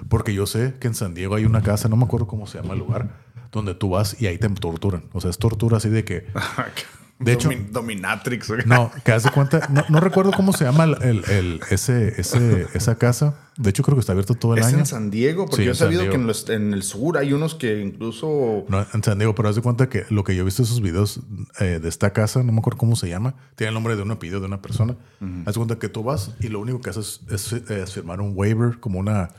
Porque 0.09 0.33
yo 0.33 0.47
sé 0.47 0.75
que 0.79 0.87
en 0.87 0.95
San 0.95 1.15
Diego 1.15 1.35
hay 1.35 1.45
una 1.45 1.63
casa, 1.63 1.89
no 1.89 1.97
me 1.97 2.05
acuerdo 2.05 2.27
cómo 2.27 2.47
se 2.47 2.59
llama 2.59 2.75
el 2.75 2.81
lugar, 2.81 3.09
donde 3.51 3.75
tú 3.75 3.91
vas 3.91 4.21
y 4.21 4.27
ahí 4.27 4.39
te 4.39 4.49
torturan. 4.51 5.05
O 5.13 5.21
sea, 5.21 5.31
es 5.31 5.39
tortura 5.39 5.79
así 5.79 5.89
de 5.89 6.05
que 6.05 6.27
De 7.19 7.33
hecho, 7.33 7.51
Dominatrix. 7.71 8.67
No, 8.67 8.93
que 9.05 9.13
hace 9.13 9.31
cuenta, 9.31 9.69
no, 9.89 10.01
recuerdo 10.01 10.31
cómo 10.33 10.53
se 10.53 10.65
llama 10.65 10.85
el, 10.85 11.25
el, 11.29 11.61
ese, 11.71 12.21
ese, 12.21 12.67
esa 12.75 12.97
casa. 12.97 13.35
De 13.57 13.71
hecho, 13.71 13.83
creo 13.83 13.97
que 13.97 14.01
está 14.01 14.13
abierto 14.13 14.35
todo 14.35 14.55
el 14.55 14.63
año. 14.63 14.77
Es 14.77 14.81
en 14.81 14.87
San 14.87 15.11
Diego, 15.11 15.47
porque 15.47 15.65
yo 15.65 15.73
he 15.73 15.75
sabido 15.75 16.09
que 16.09 16.17
en, 16.53 16.73
el 16.73 16.83
sur 16.85 17.19
hay 17.19 17.33
unos 17.33 17.57
que 17.57 17.81
incluso. 17.81 18.65
No, 18.69 18.87
en 18.95 19.03
San 19.03 19.19
Diego, 19.19 19.35
pero 19.35 19.49
haz 19.49 19.57
de 19.57 19.63
cuenta 19.63 19.89
que 19.89 20.05
lo 20.11 20.23
que 20.23 20.37
yo 20.37 20.43
he 20.43 20.45
visto 20.45 20.63
esos 20.63 20.81
videos 20.81 21.21
eh, 21.59 21.81
de 21.83 21.89
esta 21.89 22.13
casa, 22.13 22.45
no 22.45 22.53
me 22.53 22.61
acuerdo 22.61 22.79
cómo 22.79 22.95
se 22.95 23.09
llama, 23.09 23.35
tiene 23.57 23.69
el 23.71 23.75
nombre 23.75 23.97
de 23.97 24.03
un 24.03 24.13
apellido 24.13 24.39
de 24.39 24.47
una 24.47 24.63
persona. 24.63 24.97
Haz 25.45 25.55
de 25.55 25.59
cuenta 25.59 25.79
que 25.79 25.89
tú 25.89 26.05
vas 26.05 26.33
y 26.39 26.49
lo 26.49 26.61
único 26.61 26.81
que 26.81 26.91
haces 26.91 27.21
es 27.29 27.93
firmar 27.93 28.21
un 28.21 28.33
waiver, 28.37 28.79
como 28.79 29.01
una 29.01 29.31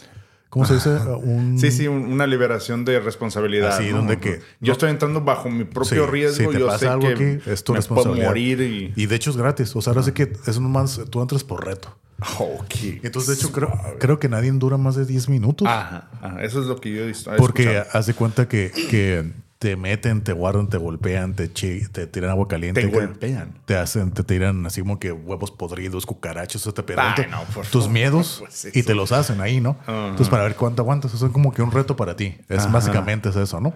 ¿Cómo 0.49 0.65
se 0.65 0.75
dice? 0.75 0.89
Un... 0.89 1.59
Sí, 1.59 1.71
sí, 1.71 1.87
una 1.87 2.25
liberación 2.25 2.83
de 2.83 2.99
responsabilidad. 2.99 3.77
Sí, 3.77 3.89
donde 3.89 4.19
que 4.19 4.41
yo 4.59 4.73
estoy 4.73 4.89
entrando 4.89 5.21
bajo 5.21 5.49
mi 5.49 5.63
propio 5.63 6.07
riesgo. 6.07 6.51
Si 6.51 6.57
te 6.57 6.63
pasa 6.65 6.93
algo 6.93 7.07
aquí, 7.07 7.37
es 7.45 7.63
tu 7.63 7.73
responsabilidad. 7.73 8.27
morir 8.27 8.61
y... 8.61 8.93
y... 8.95 9.05
de 9.05 9.15
hecho 9.15 9.29
es 9.29 9.37
gratis. 9.37 9.75
O 9.75 9.81
sea, 9.81 9.91
ahora 9.91 10.03
sí 10.03 10.11
que 10.11 10.33
es 10.47 10.59
más, 10.59 11.01
tú 11.09 11.21
entras 11.21 11.43
por 11.43 11.65
reto. 11.65 11.95
Ok. 12.39 12.75
Entonces, 13.03 13.27
de 13.27 13.33
hecho, 13.35 13.51
creo, 13.51 13.71
creo 13.99 14.19
que 14.19 14.27
nadie 14.27 14.51
dura 14.51 14.77
más 14.77 14.95
de 14.95 15.05
10 15.05 15.29
minutos. 15.29 15.67
Ajá, 15.67 16.09
Eso 16.41 16.59
es 16.61 16.65
lo 16.65 16.81
que 16.81 16.91
yo 16.91 17.03
he 17.03 17.07
visto. 17.07 17.31
Porque 17.37 17.83
haz 17.91 18.07
de 18.07 18.13
cuenta 18.13 18.47
que, 18.47 18.71
que 18.89 19.31
te 19.59 19.75
meten, 19.75 20.21
te 20.21 20.31
guardan, 20.31 20.69
te 20.69 20.77
golpean, 20.77 21.33
te, 21.33 21.49
te 21.49 22.07
tiran 22.07 22.31
agua 22.31 22.47
caliente. 22.47 22.81
Te 22.81 22.87
golpean. 22.87 23.59
Te 23.65 23.75
hacen, 23.75 24.11
te 24.11 24.23
tiran 24.23 24.65
así 24.65 24.79
como 24.79 24.99
que 24.99 25.11
huevos 25.11 25.51
podridos, 25.51 26.05
cucarachos, 26.05 26.73
te 26.73 26.81
preguntan 26.81 27.27
tus 27.69 27.89
miedos 27.89 28.37
pues 28.39 28.69
y 28.73 28.83
te 28.83 28.95
los 28.95 29.11
hacen 29.11 29.41
ahí, 29.41 29.59
¿no? 29.59 29.77
Entonces, 29.85 30.29
para 30.29 30.43
ver 30.43 30.55
cuánto 30.55 30.81
aguantas, 30.81 31.13
eso 31.13 31.25
es 31.25 31.33
como 31.33 31.53
que 31.53 31.61
un 31.61 31.71
reto 31.71 31.97
para 31.97 32.15
ti. 32.15 32.37
Es 32.47 32.71
básicamente 32.71 33.29
es 33.29 33.35
eso, 33.35 33.59
¿no? 33.59 33.73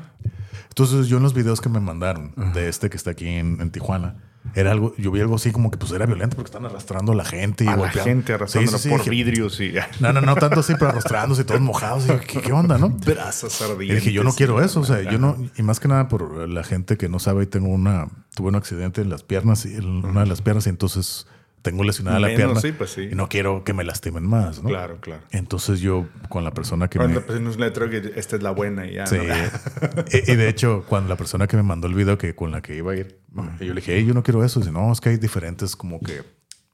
Entonces, 0.69 1.07
yo 1.07 1.17
en 1.17 1.23
los 1.23 1.33
videos 1.33 1.59
que 1.59 1.67
me 1.67 1.81
mandaron 1.81 2.33
de 2.53 2.69
este 2.69 2.89
que 2.89 2.95
está 2.95 3.11
aquí 3.11 3.27
en 3.27 3.69
Tijuana, 3.69 4.15
era 4.55 4.71
algo, 4.71 4.93
yo 4.97 5.11
vi 5.11 5.21
algo 5.21 5.35
así 5.35 5.51
como 5.51 5.71
que 5.71 5.77
pues 5.77 5.91
era 5.91 6.05
violento 6.05 6.35
porque 6.35 6.49
están 6.49 6.65
arrastrando 6.65 7.13
a 7.13 7.15
la 7.15 7.25
gente 7.25 7.63
y 7.63 7.67
a 7.67 7.75
la 7.75 7.89
gente 7.89 8.33
arrastrando 8.33 8.77
por 8.89 9.09
vidrios 9.09 9.59
y 9.59 9.73
no, 9.99 10.13
no, 10.13 10.21
no 10.21 10.35
tanto 10.35 10.59
así, 10.59 10.73
pero 10.77 10.91
arrastrándose 10.91 11.43
todos 11.43 11.61
mojados. 11.61 12.05
Y, 12.05 12.25
¿qué, 12.25 12.41
¿qué, 12.41 12.51
onda, 12.51 12.77
no? 12.77 12.89
Brazos 13.05 13.61
ardientes. 13.61 13.89
Y 13.89 13.95
dije, 13.95 14.11
yo 14.11 14.23
no 14.23 14.33
quiero 14.33 14.61
eso, 14.61 14.81
o 14.81 14.83
sea, 14.83 15.01
yo 15.01 15.17
no, 15.17 15.37
y 15.55 15.63
más 15.63 15.79
que 15.79 15.87
nada 15.87 16.07
por 16.07 16.47
la 16.49 16.63
gente 16.63 16.97
que 16.97 17.09
no 17.09 17.19
sabe, 17.19 17.45
tengo 17.45 17.69
una, 17.69 18.09
tuve 18.35 18.49
un 18.49 18.55
accidente 18.55 19.01
en 19.01 19.09
las 19.09 19.23
piernas, 19.23 19.65
y 19.65 19.75
en 19.75 20.05
una 20.05 20.21
de 20.21 20.27
las 20.27 20.41
piernas 20.41 20.67
y 20.67 20.69
entonces 20.69 21.25
tengo 21.63 21.83
lesionada 21.83 22.19
la 22.19 22.27
pierna 22.27 22.59
pues 22.77 22.97
y 22.97 23.15
no 23.15 23.29
quiero 23.29 23.63
que 23.63 23.73
me 23.73 23.85
lastimen 23.85 24.27
más, 24.27 24.61
¿no? 24.61 24.69
Claro, 24.69 24.97
claro. 24.99 25.23
Entonces 25.31 25.79
yo 25.79 26.07
con 26.27 26.43
la 26.43 26.51
persona 26.51 26.89
que 26.89 26.99
cuando 26.99 27.21
me... 27.21 27.25
Cuando 27.25 27.49
un 27.49 27.59
letrero 27.59 27.89
que 27.89 28.19
esta 28.19 28.35
es 28.35 28.43
la 28.43 28.51
buena 28.51 28.85
y 28.85 28.95
ya. 28.95 29.07
Sí. 29.07 29.15
y, 30.11 30.35
de 30.35 30.49
hecho, 30.49 30.85
cuando 30.87 31.09
la 31.09 31.15
persona 31.15 31.47
que 31.47 31.55
me 31.55 31.63
mandó 31.63 31.87
el 31.87 31.95
video 31.95 32.17
que 32.17 32.35
con 32.35 32.51
la 32.51 32.61
que 32.61 32.75
iba 32.75 32.91
a 32.91 32.95
ir, 32.97 33.17
yo 33.59 33.73
le 33.73 33.75
dije, 33.75 33.95
hey, 33.95 34.05
yo 34.05 34.13
no 34.13 34.23
quiero 34.23 34.43
eso. 34.43 34.59
Dice, 34.59 34.73
no, 34.73 34.91
es 34.91 34.99
que 34.99 35.09
hay 35.09 35.17
diferentes 35.17 35.77
como 35.77 36.01
que 36.01 36.21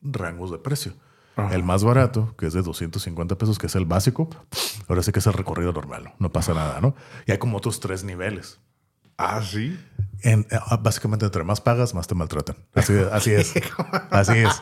rangos 0.02 0.52
de 0.52 0.58
precio. 0.58 0.94
El 1.52 1.64
más 1.64 1.86
barato, 1.86 2.36
que 2.38 2.48
es 2.48 2.54
de 2.54 2.62
250 2.62 3.38
pesos, 3.38 3.58
que 3.58 3.68
es 3.68 3.76
el 3.76 3.86
básico, 3.86 4.30
ahora 4.90 5.02
sí 5.04 5.14
que 5.14 5.20
es 5.20 5.28
el 5.28 5.32
recorrido 5.32 5.72
normal, 5.72 6.14
no 6.20 6.34
pasa 6.34 6.54
nada, 6.54 6.82
¿no? 6.82 6.96
Y 7.28 7.32
hay 7.32 7.38
como 7.38 7.56
otros 7.58 7.80
tres 7.80 8.04
niveles. 8.04 8.60
Ah, 9.20 9.42
sí. 9.44 9.78
En, 10.22 10.48
eh, 10.50 10.58
básicamente, 10.82 11.26
entre 11.26 11.44
más 11.44 11.60
pagas, 11.60 11.94
más 11.94 12.08
te 12.08 12.16
maltratan. 12.16 12.56
Así, 12.74 12.94
así 13.12 13.32
es. 13.32 13.54
así 14.12 14.38
es. 14.38 14.62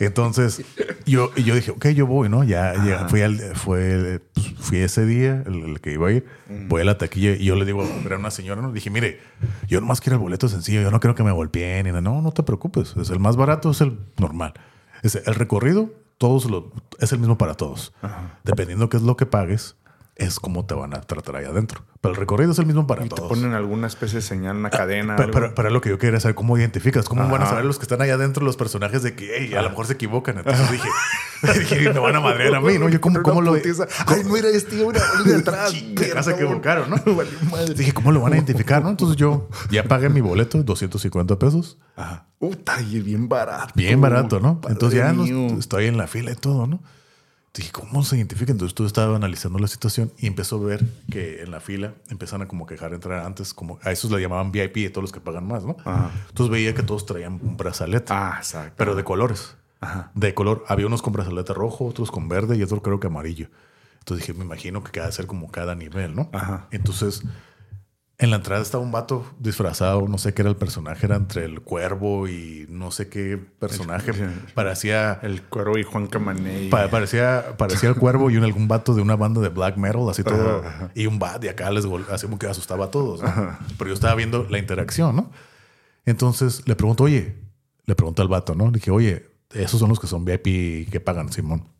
Entonces, 0.00 0.64
yo, 1.06 1.32
yo 1.36 1.54
dije, 1.54 1.70
ok, 1.70 1.86
yo 1.90 2.08
voy, 2.08 2.28
¿no? 2.28 2.42
Ya, 2.42 2.74
ya 2.84 3.08
fui, 3.08 3.22
al, 3.22 3.38
fue, 3.54 4.20
pues, 4.34 4.54
fui 4.58 4.78
ese 4.78 5.06
día, 5.06 5.44
el, 5.46 5.80
que 5.80 5.92
iba 5.92 6.08
a 6.08 6.12
ir, 6.12 6.26
voy 6.68 6.80
a 6.80 6.84
la 6.84 6.98
taquilla 6.98 7.30
y 7.32 7.44
yo 7.44 7.54
le 7.54 7.64
digo, 7.64 7.88
era 8.04 8.18
una 8.18 8.32
señora, 8.32 8.60
¿no? 8.60 8.72
Dije, 8.72 8.90
mire, 8.90 9.20
yo 9.68 9.80
nomás 9.80 10.00
quiero 10.00 10.16
el 10.16 10.22
boleto 10.22 10.48
sencillo, 10.48 10.82
yo 10.82 10.90
no 10.90 10.98
quiero 10.98 11.14
que 11.14 11.22
me 11.22 11.30
golpeen. 11.30 11.86
Y 11.86 11.92
no, 11.92 12.20
no 12.20 12.32
te 12.32 12.42
preocupes, 12.42 12.96
es 12.96 13.10
el 13.10 13.20
más 13.20 13.36
barato, 13.36 13.70
es 13.70 13.80
el 13.80 14.00
normal. 14.18 14.54
Es 15.04 15.14
el 15.14 15.34
recorrido, 15.36 15.90
todos 16.18 16.50
lo, 16.50 16.72
es 16.98 17.12
el 17.12 17.20
mismo 17.20 17.38
para 17.38 17.54
todos. 17.54 17.92
Dependiendo 18.42 18.88
qué 18.88 18.96
es 18.96 19.04
lo 19.04 19.16
que 19.16 19.26
pagues, 19.26 19.76
es 20.16 20.38
como 20.38 20.66
te 20.66 20.74
van 20.74 20.94
a 20.94 21.00
tratar 21.00 21.36
ahí 21.36 21.44
adentro. 21.46 21.84
Pero 22.00 22.12
el 22.14 22.20
recorrido 22.20 22.52
es 22.52 22.58
el 22.58 22.66
mismo 22.66 22.86
para 22.86 23.06
todos. 23.06 23.22
Te 23.22 23.28
ponen 23.34 23.54
alguna 23.54 23.86
especie 23.86 24.16
de 24.16 24.22
señal, 24.22 24.56
una 24.56 24.70
cadena. 24.70 25.16
Pero, 25.16 25.54
para 25.54 25.70
lo 25.70 25.80
que 25.80 25.88
yo 25.88 25.98
quería 25.98 26.20
saber, 26.20 26.34
¿cómo 26.34 26.58
identificas? 26.58 27.08
¿Cómo 27.08 27.28
van 27.28 27.42
a 27.42 27.46
saber 27.46 27.64
los 27.64 27.78
que 27.78 27.84
están 27.84 28.02
ahí 28.02 28.10
adentro 28.10 28.44
los 28.44 28.56
personajes 28.56 29.02
de 29.02 29.14
que 29.14 29.34
hey, 29.38 29.54
a 29.54 29.62
lo 29.62 29.70
mejor 29.70 29.86
se 29.86 29.94
equivocan? 29.94 30.38
Entonces 30.38 30.70
dije, 30.72 30.88
dije, 31.60 31.92
me 31.92 32.00
van 32.00 32.16
a 32.16 32.20
madrear 32.20 32.54
a 32.56 32.60
mí, 32.60 32.78
¿no? 32.78 32.88
Yo, 32.88 33.00
¿cómo, 33.00 33.22
cómo 33.22 33.40
lo. 33.40 33.54
Ay, 33.54 34.24
mira, 34.24 34.48
este 34.48 34.84
una 34.84 35.00
de 35.24 35.36
atrás. 35.36 35.72
Ya 35.94 36.22
se 36.22 36.32
equivocaron, 36.32 36.90
¿no? 36.90 36.96
dije, 37.76 37.92
¿cómo 37.92 38.12
lo 38.12 38.20
van 38.20 38.34
a 38.34 38.36
identificar, 38.36 38.82
no? 38.82 38.90
Entonces 38.90 39.16
yo 39.16 39.48
ya 39.70 39.84
pagué 39.84 40.08
mi 40.10 40.20
boleto, 40.20 40.62
250 40.62 41.38
pesos. 41.38 41.78
Ajá. 41.96 42.26
Uta, 42.38 42.80
y 42.82 43.00
bien 43.00 43.28
barato. 43.28 43.72
Bien 43.74 44.00
barato, 44.00 44.40
¿no? 44.40 44.60
Entonces 44.68 44.98
ya 44.98 45.14
estoy 45.58 45.86
en 45.86 45.96
la 45.96 46.06
fila 46.06 46.32
y 46.32 46.36
todo, 46.36 46.66
¿no? 46.66 46.82
Dije, 47.54 47.70
¿cómo 47.70 48.02
se 48.02 48.16
identifica? 48.16 48.50
Entonces 48.50 48.74
tú 48.74 48.86
estaba 48.86 49.14
analizando 49.14 49.58
la 49.58 49.68
situación 49.68 50.10
y 50.16 50.26
empezó 50.26 50.56
a 50.56 50.66
ver 50.66 50.86
que 51.10 51.42
en 51.42 51.50
la 51.50 51.60
fila 51.60 51.92
empezaron 52.08 52.46
a 52.46 52.48
como 52.48 52.64
quejar 52.64 52.94
entrar 52.94 53.26
antes, 53.26 53.52
como 53.52 53.78
a 53.82 53.92
esos 53.92 54.10
le 54.10 54.20
llamaban 54.22 54.50
VIP, 54.52 54.76
de 54.76 54.88
todos 54.90 55.02
los 55.02 55.12
que 55.12 55.20
pagan 55.20 55.46
más, 55.46 55.62
¿no? 55.62 55.76
Entonces 56.28 56.50
veía 56.50 56.74
que 56.74 56.82
todos 56.82 57.04
traían 57.04 57.34
un 57.42 57.58
brazalete. 57.58 58.10
Ah, 58.10 58.36
exacto. 58.38 58.72
Pero 58.78 58.94
de 58.94 59.04
colores. 59.04 59.54
Ajá. 59.80 60.10
De 60.14 60.32
color. 60.32 60.64
Había 60.66 60.86
unos 60.86 61.02
con 61.02 61.12
brazalete 61.12 61.52
rojo, 61.52 61.84
otros 61.84 62.10
con 62.10 62.26
verde 62.26 62.56
y 62.56 62.62
otros 62.62 62.80
creo 62.80 63.00
que 63.00 63.08
amarillo. 63.08 63.48
Entonces 63.98 64.26
dije, 64.26 64.38
me 64.38 64.46
imagino 64.46 64.82
que 64.82 64.90
cada 64.90 65.12
ser 65.12 65.26
como 65.26 65.50
cada 65.50 65.74
nivel, 65.74 66.14
¿no? 66.14 66.30
Ajá. 66.32 66.68
Entonces 66.70 67.22
en 68.22 68.30
la 68.30 68.36
entrada 68.36 68.62
estaba 68.62 68.84
un 68.84 68.92
vato 68.92 69.26
disfrazado, 69.40 70.06
no 70.06 70.16
sé 70.16 70.32
qué 70.32 70.42
era 70.42 70.48
el 70.48 70.54
personaje, 70.54 71.06
era 71.06 71.16
entre 71.16 71.44
el 71.44 71.60
cuervo 71.60 72.28
y 72.28 72.66
no 72.68 72.92
sé 72.92 73.08
qué 73.08 73.36
personaje. 73.36 74.12
parecía. 74.54 75.18
El 75.24 75.42
cuervo 75.42 75.76
y 75.76 75.82
Juan 75.82 76.06
Camaney. 76.06 76.70
parecía, 76.70 77.56
parecía 77.58 77.88
el 77.88 77.96
cuervo 77.96 78.30
y 78.30 78.36
un, 78.36 78.44
algún 78.44 78.68
vato 78.68 78.94
de 78.94 79.02
una 79.02 79.16
banda 79.16 79.40
de 79.40 79.48
black 79.48 79.76
metal, 79.76 80.08
así 80.08 80.22
todo. 80.22 80.62
Y 80.94 81.06
un 81.06 81.18
bat, 81.18 81.42
y 81.42 81.48
acá 81.48 81.68
les 81.72 81.84
así 82.12 82.26
como 82.26 82.38
que 82.38 82.46
asustaba 82.46 82.84
a 82.84 82.90
todos. 82.92 83.20
Pero 83.76 83.88
yo 83.88 83.94
estaba 83.94 84.14
viendo 84.14 84.46
la 84.48 84.58
interacción, 84.58 85.16
¿no? 85.16 85.32
Entonces 86.06 86.62
le 86.64 86.76
pregunto, 86.76 87.02
oye, 87.02 87.34
le 87.86 87.96
pregunto 87.96 88.22
al 88.22 88.28
vato, 88.28 88.54
¿no? 88.54 88.66
Le 88.66 88.74
dije, 88.74 88.92
oye, 88.92 89.26
esos 89.50 89.80
son 89.80 89.88
los 89.88 89.98
que 89.98 90.06
son 90.06 90.24
VIP 90.24 90.88
que 90.92 91.00
pagan, 91.00 91.32
Simón. 91.32 91.71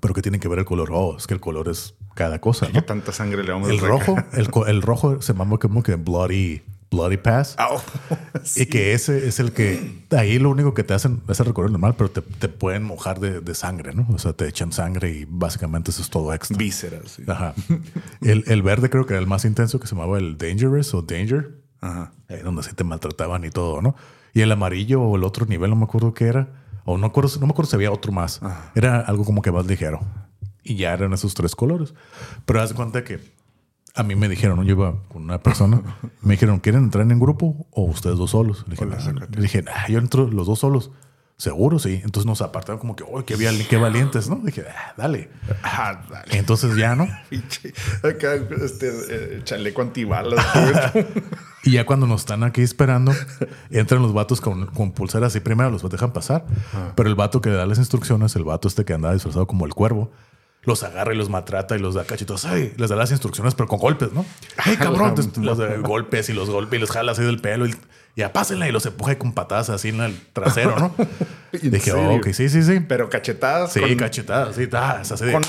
Pero 0.00 0.14
que 0.14 0.22
tienen 0.22 0.40
que 0.40 0.48
ver 0.48 0.58
el 0.58 0.64
color. 0.64 0.90
Oh, 0.92 1.16
es 1.16 1.26
que 1.26 1.34
el 1.34 1.40
color 1.40 1.68
es 1.68 1.94
cada 2.14 2.40
cosa. 2.40 2.66
¿no? 2.66 2.72
¿Qué 2.72 2.82
tanta 2.86 3.12
sangre 3.12 3.42
le 3.42 3.52
vamos 3.52 3.70
el 3.70 3.78
rojo, 3.78 4.16
el, 4.32 4.48
el, 4.66 4.82
rojo 4.82 5.22
se 5.22 5.32
llama 5.32 5.56
como 5.58 5.82
que 5.82 5.94
Bloody, 5.94 6.62
bloody 6.90 7.16
Pass. 7.16 7.56
Oh, 7.58 7.80
y 8.56 8.66
que 8.66 8.92
ese 8.92 9.26
es 9.26 9.40
el 9.40 9.52
que 9.52 10.04
ahí 10.10 10.38
lo 10.38 10.50
único 10.50 10.74
que 10.74 10.84
te 10.84 10.94
hacen 10.94 11.22
es 11.28 11.40
el 11.40 11.46
recorrido 11.46 11.72
normal, 11.72 11.94
pero 11.96 12.10
te, 12.10 12.20
te 12.20 12.48
pueden 12.48 12.82
mojar 12.82 13.18
de, 13.18 13.40
de, 13.40 13.54
sangre, 13.54 13.94
¿no? 13.94 14.06
O 14.12 14.18
sea, 14.18 14.34
te 14.34 14.46
echan 14.46 14.72
sangre 14.72 15.10
y 15.10 15.26
básicamente 15.26 15.90
eso 15.90 16.02
es 16.02 16.10
todo 16.10 16.34
extra. 16.34 16.56
Vísceras. 16.56 17.12
Sí. 17.12 17.22
Ajá. 17.26 17.54
El, 18.20 18.44
el, 18.46 18.62
verde 18.62 18.90
creo 18.90 19.06
que 19.06 19.14
era 19.14 19.20
el 19.20 19.26
más 19.28 19.44
intenso 19.44 19.80
que 19.80 19.86
se 19.86 19.94
llamaba 19.94 20.18
el 20.18 20.36
Dangerous 20.36 20.92
o 20.94 21.02
Danger. 21.02 21.62
Ajá. 21.80 22.10
donde 22.42 22.64
sí 22.64 22.74
te 22.74 22.82
maltrataban 22.82 23.44
y 23.44 23.50
todo, 23.50 23.80
¿no? 23.80 23.94
Y 24.34 24.40
el 24.40 24.50
amarillo 24.50 25.00
o 25.00 25.16
el 25.16 25.22
otro 25.22 25.46
nivel, 25.46 25.70
no 25.70 25.76
me 25.76 25.84
acuerdo 25.84 26.12
qué 26.12 26.26
era. 26.26 26.48
O 26.90 26.96
no, 26.96 27.08
acuerdo, 27.08 27.30
no 27.38 27.46
me 27.46 27.52
acuerdo 27.52 27.68
si 27.68 27.76
había 27.76 27.92
otro 27.92 28.12
más. 28.12 28.40
Era 28.74 29.00
algo 29.00 29.22
como 29.22 29.42
que 29.42 29.52
más 29.52 29.66
ligero. 29.66 30.00
Y 30.62 30.76
ya 30.76 30.94
eran 30.94 31.12
esos 31.12 31.34
tres 31.34 31.54
colores. 31.54 31.92
Pero 32.46 32.62
haz 32.62 32.72
cuenta 32.72 33.04
que 33.04 33.20
a 33.94 34.02
mí 34.02 34.14
me 34.14 34.26
dijeron, 34.26 34.64
yo 34.64 34.70
iba 34.70 34.94
con 35.08 35.24
una 35.24 35.42
persona, 35.42 35.82
me 36.22 36.32
dijeron, 36.32 36.60
¿quieren 36.60 36.84
entrar 36.84 37.10
en 37.10 37.18
grupo 37.18 37.66
o 37.72 37.82
ustedes 37.82 38.16
dos 38.16 38.30
solos? 38.30 38.64
Le 38.68 38.76
dije, 39.42 39.62
le 39.62 39.92
yo 39.92 39.98
entro 39.98 40.28
los 40.28 40.46
dos 40.46 40.60
solos. 40.60 40.90
Seguro, 41.38 41.78
sí. 41.78 42.00
Entonces 42.02 42.26
nos 42.26 42.42
apartaron 42.42 42.80
como 42.80 42.96
que, 42.96 43.04
¡oh, 43.04 43.24
qué, 43.24 43.36
qué 43.70 43.76
valientes! 43.76 44.28
¿no? 44.28 44.40
Dije, 44.42 44.64
ah, 44.68 44.92
dale. 44.96 45.30
Ah, 45.62 46.02
dale. 46.10 46.36
Entonces 46.36 46.76
ya, 46.76 46.96
¿no? 46.96 47.04
Acá, 48.02 48.34
este, 48.60 48.88
eh, 48.88 49.40
chaleco 49.44 49.80
antibalas. 49.82 50.44
y 51.62 51.70
ya 51.70 51.86
cuando 51.86 52.08
nos 52.08 52.22
están 52.22 52.42
aquí 52.42 52.62
esperando, 52.62 53.14
entran 53.70 54.02
los 54.02 54.12
vatos 54.12 54.40
con, 54.40 54.66
con 54.66 54.90
pulseras 54.90 55.36
y 55.36 55.40
primero 55.40 55.70
los 55.70 55.88
dejan 55.88 56.12
pasar. 56.12 56.44
Ah. 56.74 56.92
Pero 56.96 57.08
el 57.08 57.14
vato 57.14 57.40
que 57.40 57.50
le 57.50 57.54
da 57.54 57.66
las 57.66 57.78
instrucciones, 57.78 58.34
el 58.34 58.42
vato 58.42 58.66
este 58.66 58.84
que 58.84 58.94
anda 58.94 59.12
disfrazado 59.12 59.46
como 59.46 59.64
el 59.64 59.74
cuervo, 59.74 60.10
los 60.64 60.82
agarra 60.82 61.14
y 61.14 61.16
los 61.16 61.30
maltrata 61.30 61.76
y 61.76 61.78
los 61.78 61.94
da 61.94 62.04
cachitos. 62.04 62.46
Ay, 62.46 62.74
les 62.76 62.90
da 62.90 62.96
las 62.96 63.12
instrucciones, 63.12 63.54
pero 63.54 63.68
con 63.68 63.78
golpes, 63.78 64.12
¿no? 64.12 64.26
Ay, 64.56 64.76
cabrón, 64.76 65.14
los 65.36 65.82
golpes 65.82 66.28
y 66.30 66.32
los 66.32 66.50
golpes 66.50 66.78
y 66.78 66.80
los 66.80 66.90
jala 66.90 67.12
así 67.12 67.22
del 67.22 67.40
pelo 67.40 67.66
y 67.66 67.76
ya 68.18 68.32
pásenla 68.32 68.68
y 68.68 68.72
los 68.72 68.84
empuja 68.84 69.16
con 69.16 69.32
patadas 69.32 69.70
así 69.70 69.90
en 69.90 70.00
el 70.00 70.20
trasero, 70.32 70.76
¿no? 70.76 70.92
Dije, 71.62 71.92
oh, 71.92 72.16
ok, 72.16 72.26
sí, 72.32 72.48
sí, 72.48 72.64
sí. 72.64 72.80
Pero 72.80 73.08
cachetadas. 73.08 73.72
Sí, 73.72 73.96
cachetadas, 73.96 74.56
sí, 74.56 74.68
así 74.72 75.24
de, 75.24 75.32
con 75.32 75.42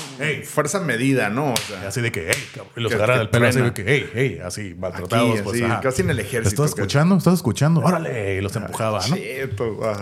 fuerza 0.44 0.78
medida, 0.78 1.30
¿no? 1.30 1.52
O 1.52 1.56
sea, 1.56 1.88
así 1.88 2.00
de 2.00 2.12
que, 2.12 2.30
hey, 2.30 2.62
y 2.76 2.80
los 2.80 2.92
agarra 2.94 3.18
del 3.18 3.28
pelo 3.28 3.48
así 3.48 3.60
de 3.60 3.74
que, 3.74 3.84
hey, 3.84 4.10
hey, 4.14 4.40
así, 4.44 4.74
maltratados. 4.78 5.42
pues, 5.42 5.60
casi 5.82 6.02
en 6.02 6.10
el 6.10 6.20
ejército. 6.20 6.64
¿Estás 6.64 6.78
escuchando? 6.78 7.16
¿Estás 7.16 7.34
escuchando? 7.34 7.80
Órale, 7.80 8.36
y 8.36 8.40
los 8.40 8.54
empujaba, 8.54 9.00
¿no? 9.08 9.16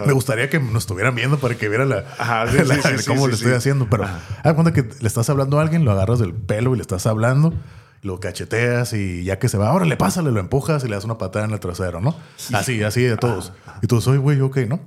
Me 0.04 0.12
gustaría 0.12 0.50
que 0.50 0.61
nos 0.61 0.83
estuvieran 0.83 1.14
viendo 1.14 1.38
para 1.38 1.54
que 1.54 1.70
vieran 1.70 1.88
la, 1.88 2.04
ajá, 2.18 2.44
cómo 3.07 3.28
le 3.28 3.35
estoy 3.35 3.54
haciendo. 3.54 3.88
Pero, 3.88 4.04
ah, 4.04 4.52
cuando 4.52 4.74
que 4.74 4.83
le 4.83 5.09
estás 5.09 5.31
hablando 5.31 5.59
a 5.59 5.62
alguien, 5.62 5.87
lo 5.87 5.92
agarras 5.92 6.18
del 6.18 6.35
pelo 6.35 6.74
y 6.74 6.76
le 6.76 6.83
estás 6.83 7.07
hablando 7.07 7.54
lo 8.02 8.20
cacheteas 8.20 8.92
y 8.92 9.24
ya 9.24 9.38
que 9.38 9.48
se 9.48 9.58
va, 9.58 9.68
ahora 9.68 9.84
le 9.84 9.96
pásale, 9.96 10.30
lo 10.30 10.40
empujas 10.40 10.84
y 10.84 10.88
le 10.88 10.94
das 10.94 11.04
una 11.04 11.18
patada 11.18 11.44
en 11.46 11.52
el 11.52 11.61
trasero, 11.61 12.00
¿no? 12.00 12.14
Así, 12.52 12.82
así 12.82 13.02
de 13.02 13.16
todos. 13.16 13.52
Y 13.82 13.87
tú, 13.87 14.00
soy 14.00 14.18
güey, 14.18 14.40
ok, 14.40 14.58
¿no? 14.68 14.80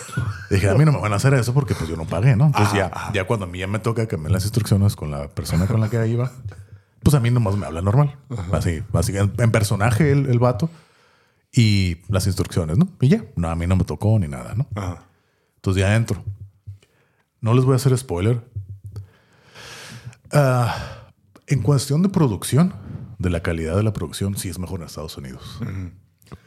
dije, 0.50 0.68
a 0.68 0.74
mí 0.74 0.84
no 0.84 0.92
me 0.92 0.98
van 0.98 1.12
a 1.12 1.16
hacer 1.16 1.34
eso 1.34 1.52
porque 1.54 1.74
pues 1.74 1.88
yo 1.88 1.96
no 1.96 2.04
pagué, 2.04 2.36
¿no? 2.36 2.46
Entonces 2.46 2.74
ya, 2.74 3.10
ya 3.12 3.24
cuando 3.24 3.46
a 3.46 3.48
mí 3.48 3.58
ya 3.58 3.66
me 3.66 3.78
toca 3.78 4.06
que 4.06 4.16
me 4.16 4.30
las 4.30 4.44
instrucciones 4.44 4.96
con 4.96 5.10
la 5.10 5.28
persona 5.28 5.66
con 5.66 5.80
la 5.80 5.90
que 5.90 6.06
iba, 6.06 6.30
pues 7.02 7.14
a 7.14 7.20
mí 7.20 7.30
nomás 7.30 7.56
me 7.56 7.66
habla 7.66 7.82
normal. 7.82 8.16
Así, 8.52 8.82
así 8.92 9.16
en, 9.16 9.50
personaje 9.50 10.12
el, 10.12 10.26
el, 10.26 10.38
vato 10.38 10.70
y 11.52 11.98
las 12.08 12.26
instrucciones, 12.26 12.78
¿no? 12.78 12.88
Y 13.00 13.08
ya, 13.08 13.24
no, 13.36 13.48
a 13.48 13.56
mí 13.56 13.66
no 13.66 13.76
me 13.76 13.84
tocó 13.84 14.18
ni 14.18 14.28
nada, 14.28 14.54
¿no? 14.54 14.68
Entonces 15.56 15.80
ya 15.80 15.96
entro. 15.96 16.22
No 17.40 17.54
les 17.54 17.64
voy 17.64 17.72
a 17.72 17.76
hacer 17.76 17.96
spoiler. 17.98 18.40
Ah... 20.32 21.01
En 21.52 21.60
cuestión 21.60 22.00
de 22.02 22.08
producción, 22.08 22.72
de 23.18 23.28
la 23.28 23.42
calidad 23.42 23.76
de 23.76 23.82
la 23.82 23.92
producción, 23.92 24.38
sí 24.38 24.48
es 24.48 24.58
mejor 24.58 24.80
en 24.80 24.86
Estados 24.86 25.18
Unidos. 25.18 25.60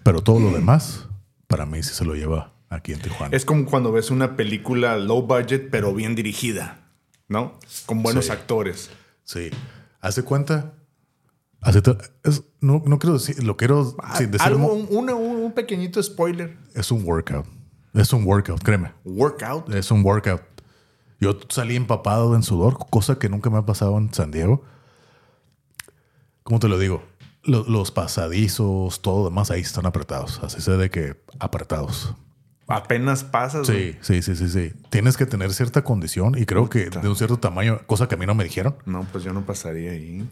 Pero 0.02 0.24
todo 0.24 0.40
lo 0.40 0.50
demás, 0.50 1.08
para 1.46 1.68
mí 1.68 1.84
sí 1.84 1.94
se 1.94 2.04
lo 2.06 2.16
lleva 2.16 2.54
aquí 2.70 2.92
en 2.92 3.00
Tijuana. 3.00 3.38
Es 3.38 3.46
como 3.46 3.68
cuando 3.68 3.92
ves 3.92 4.10
una 4.10 4.36
película 4.36 4.98
low 4.98 5.22
budget, 5.22 5.70
pero 5.70 5.94
bien 5.94 6.16
dirigida, 6.16 6.90
¿no? 7.28 7.60
Con 7.86 8.02
buenos 8.02 8.32
actores. 8.32 8.90
Sí. 9.24 9.52
¿Hace 10.02 10.24
cuenta? 10.24 10.74
Hace 11.62 11.84
no, 12.60 12.82
no 12.84 12.98
quiero 12.98 13.20
decir, 13.20 13.44
lo 13.44 13.58
quiero 13.58 13.96
ah, 14.02 14.20
decir. 14.20 14.42
Algo, 14.42 14.74
un, 14.74 15.08
un, 15.08 15.52
pequeñito 15.52 16.02
spoiler. 16.02 16.58
Es 16.74 16.90
un 16.90 17.06
workout. 17.06 17.46
Es 17.94 18.12
un 18.12 18.26
workout, 18.26 18.64
créeme. 18.64 18.92
¿Workout? 19.04 19.72
Es 19.72 19.92
un 19.92 20.04
workout. 20.04 20.42
Yo 21.20 21.38
salí 21.50 21.76
empapado 21.76 22.36
en 22.36 22.42
sudor, 22.42 22.80
cosa 22.90 23.20
que 23.20 23.30
nunca 23.30 23.52
me 23.52 23.60
ha 23.60 23.68
pasado 23.68 24.00
en 24.00 24.12
San 24.12 24.32
Diego. 24.32 24.64
¿Cómo 26.46 26.60
te 26.60 26.70
lo 26.70 26.80
digo? 26.80 27.04
Los, 27.44 27.92
pasadizos, 27.92 29.02
todo 29.02 29.26
demás 29.26 29.52
ahí 29.52 29.62
están 29.62 29.86
apretados. 29.86 30.40
Así 30.42 30.62
se 30.62 30.72
de 30.78 30.90
que 30.90 31.16
apretados. 31.40 32.16
Apenas 32.68 33.24
pasas. 33.24 33.68
Sí, 33.68 33.96
sí, 34.02 34.24
sí, 34.24 34.36
sí, 34.36 34.50
sí. 34.50 34.74
Tienes 34.90 35.18
que 35.18 35.28
tener 35.28 35.54
cierta 35.54 35.84
condición 35.84 36.36
y 36.38 36.46
creo 36.46 36.70
que 36.70 36.90
de 36.90 37.08
un 37.08 37.16
cierto 37.16 37.38
tamaño, 37.38 37.82
cosa 37.86 38.08
que 38.08 38.16
a 38.16 38.18
mí 38.18 38.26
no 38.26 38.34
me 38.34 38.44
dijeron. 38.44 38.76
No, 38.86 39.06
pues 39.12 39.24
yo 39.24 39.34
no 39.34 39.46
pasaría 39.46 39.92
ahí. 39.92 40.28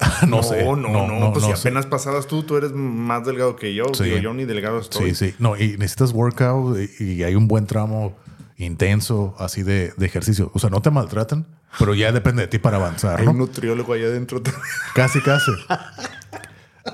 no, 0.28 0.42
sé. 0.42 0.64
No, 0.64 0.76
no, 0.76 1.06
no. 1.06 1.32
Pues 1.32 1.46
si 1.46 1.52
apenas 1.52 1.86
pasadas 1.86 2.26
tú, 2.26 2.42
tú 2.42 2.56
eres 2.56 2.72
más 2.72 3.24
delgado 3.24 3.56
que 3.56 3.74
yo. 3.74 3.84
Sí. 3.94 4.20
yo 4.20 4.34
ni 4.34 4.44
delgado 4.44 4.78
estoy. 4.78 5.14
Sí, 5.14 5.30
sí. 5.30 5.34
No, 5.38 5.56
y 5.56 5.78
necesitas 5.78 6.12
workout 6.12 6.76
y 7.00 7.22
hay 7.22 7.34
un 7.34 7.48
buen 7.48 7.66
tramo 7.66 8.14
intenso 8.56 9.34
así 9.38 9.62
de, 9.62 9.92
ejercicio. 10.00 10.50
O 10.54 10.58
sea, 10.58 10.70
no 10.70 10.80
te 10.82 10.90
maltratan, 10.90 11.46
pero 11.78 11.94
ya 11.94 12.12
depende 12.12 12.42
de 12.42 12.48
ti 12.48 12.58
para 12.58 12.76
avanzar. 12.76 13.20
Hay 13.20 13.26
un 13.26 13.38
nutriólogo 13.38 13.92
allá 13.92 14.06
adentro 14.06 14.42
Casi, 14.94 15.20
casi. 15.20 15.50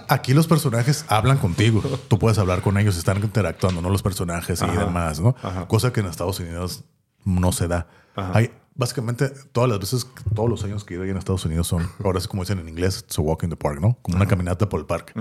Aquí 0.09 0.35
los 0.35 0.47
personajes 0.47 1.05
hablan 1.09 1.39
contigo. 1.39 1.83
Tú 2.09 2.19
puedes 2.19 2.39
hablar 2.39 2.63
con 2.63 2.79
ellos, 2.79 2.97
están 2.97 3.23
interactuando, 3.23 3.83
no 3.83 3.91
los 3.91 4.03
personajes 4.03 4.63
y 4.63 4.77
demás, 4.77 5.21
¿no? 5.21 5.35
Cosa 5.67 5.93
que 5.93 6.01
en 6.01 6.07
Estados 6.07 6.39
Unidos 6.41 6.85
no 7.25 7.53
se 7.53 7.69
da. 7.69 7.89
Hay 8.15 8.53
básicamente 8.75 9.29
todas 9.53 9.69
las 9.69 9.79
veces, 9.79 10.07
todos 10.35 10.49
los 10.49 10.65
años 10.65 10.85
que 10.85 10.95
he 10.95 10.97
ido 10.97 11.05
en 11.05 11.17
Estados 11.17 11.45
Unidos 11.45 11.67
son, 11.67 11.89
ahora 12.03 12.19
es 12.19 12.29
como 12.29 12.43
dicen 12.43 12.59
en 12.59 12.69
inglés, 12.69 13.05
it's 13.05 13.19
a 13.19 13.23
walk 13.23 13.43
in 13.43 13.51
the 13.51 13.57
park, 13.57 13.81
¿no? 13.81 13.99
Como 14.03 14.17
una 14.17 14.27
caminata 14.27 14.69
por 14.69 14.81
el 14.81 14.87
parque. 14.87 15.13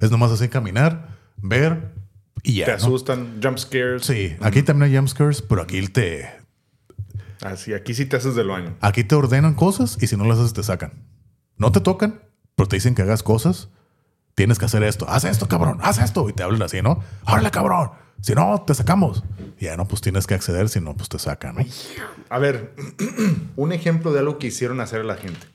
Es 0.00 0.10
nomás 0.10 0.32
así 0.32 0.48
caminar, 0.48 1.08
ver, 1.36 1.92
y 2.42 2.62
Te 2.62 2.72
asustan, 2.72 3.40
jump 3.42 3.58
scares. 3.58 4.04
Sí, 4.04 4.36
aquí 4.40 4.62
también 4.62 4.90
hay 4.90 4.96
jump 4.96 5.08
scares, 5.08 5.42
pero 5.42 5.62
aquí 5.62 5.86
te. 5.88 6.30
Así, 7.46 7.74
aquí 7.74 7.94
sí 7.94 8.06
te 8.06 8.16
haces 8.16 8.34
del 8.34 8.48
baño. 8.48 8.76
Aquí 8.80 9.04
te 9.04 9.14
ordenan 9.14 9.54
cosas 9.54 9.98
y 10.00 10.06
si 10.06 10.16
no 10.16 10.24
las 10.24 10.38
haces, 10.38 10.52
te 10.52 10.62
sacan. 10.62 10.92
No 11.56 11.72
te 11.72 11.80
tocan, 11.80 12.20
pero 12.54 12.68
te 12.68 12.76
dicen 12.76 12.94
que 12.94 13.02
hagas 13.02 13.22
cosas. 13.22 13.68
Tienes 14.34 14.58
que 14.58 14.66
hacer 14.66 14.82
esto. 14.82 15.08
Haz 15.08 15.24
esto, 15.24 15.48
cabrón. 15.48 15.78
Haz 15.80 15.98
esto. 15.98 16.28
Y 16.28 16.32
te 16.32 16.42
hablan 16.42 16.62
así, 16.62 16.82
¿no? 16.82 17.02
Órale, 17.24 17.50
cabrón. 17.50 17.90
Si 18.20 18.34
no, 18.34 18.62
te 18.66 18.74
sacamos. 18.74 19.24
Y 19.58 19.66
ya 19.66 19.76
no, 19.76 19.86
pues 19.86 20.02
tienes 20.02 20.26
que 20.26 20.34
acceder. 20.34 20.68
Si 20.68 20.80
no, 20.80 20.94
pues 20.94 21.08
te 21.08 21.18
sacan, 21.18 21.56
¿no? 21.56 21.64
A 22.28 22.38
ver, 22.38 22.74
un 23.56 23.72
ejemplo 23.72 24.12
de 24.12 24.18
algo 24.20 24.38
que 24.38 24.48
hicieron 24.48 24.80
hacer 24.80 25.00
a 25.00 25.04
la 25.04 25.16
gente. 25.16 25.46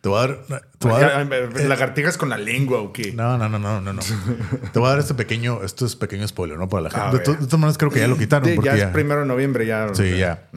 Te 0.00 0.08
voy 0.08 0.18
a 0.18 0.26
dar. 0.28 0.62
Te 0.78 0.88
voy 0.88 1.02
a 1.02 1.08
dar 1.08 1.32
eh, 1.32 1.68
lagartijas 1.68 2.16
con 2.16 2.30
la 2.30 2.38
lengua 2.38 2.80
o 2.80 2.92
qué. 2.92 3.12
No, 3.12 3.36
no, 3.36 3.48
no, 3.50 3.58
no, 3.58 3.80
no, 3.80 3.92
no. 3.92 4.02
te 4.72 4.78
voy 4.78 4.88
a 4.88 4.90
dar 4.90 4.98
este 4.98 5.14
pequeño, 5.14 5.62
esto 5.62 5.84
es 5.84 5.94
pequeño 5.94 6.26
spoiler, 6.26 6.58
¿no? 6.58 6.68
Para 6.68 6.84
la 6.84 6.90
gente. 6.90 7.18
De, 7.18 7.34
todas 7.34 7.52
maneras, 7.52 7.76
creo 7.76 7.90
que 7.90 8.00
ya 8.00 8.08
lo 8.08 8.16
quitaron. 8.16 8.48
Sí, 8.48 8.58
ya, 8.62 8.74
es 8.74 8.86
primero 8.86 9.20
de 9.20 9.26
noviembre, 9.26 9.66
ya. 9.66 9.94
Sí, 9.94 10.16
ya. 10.16 10.48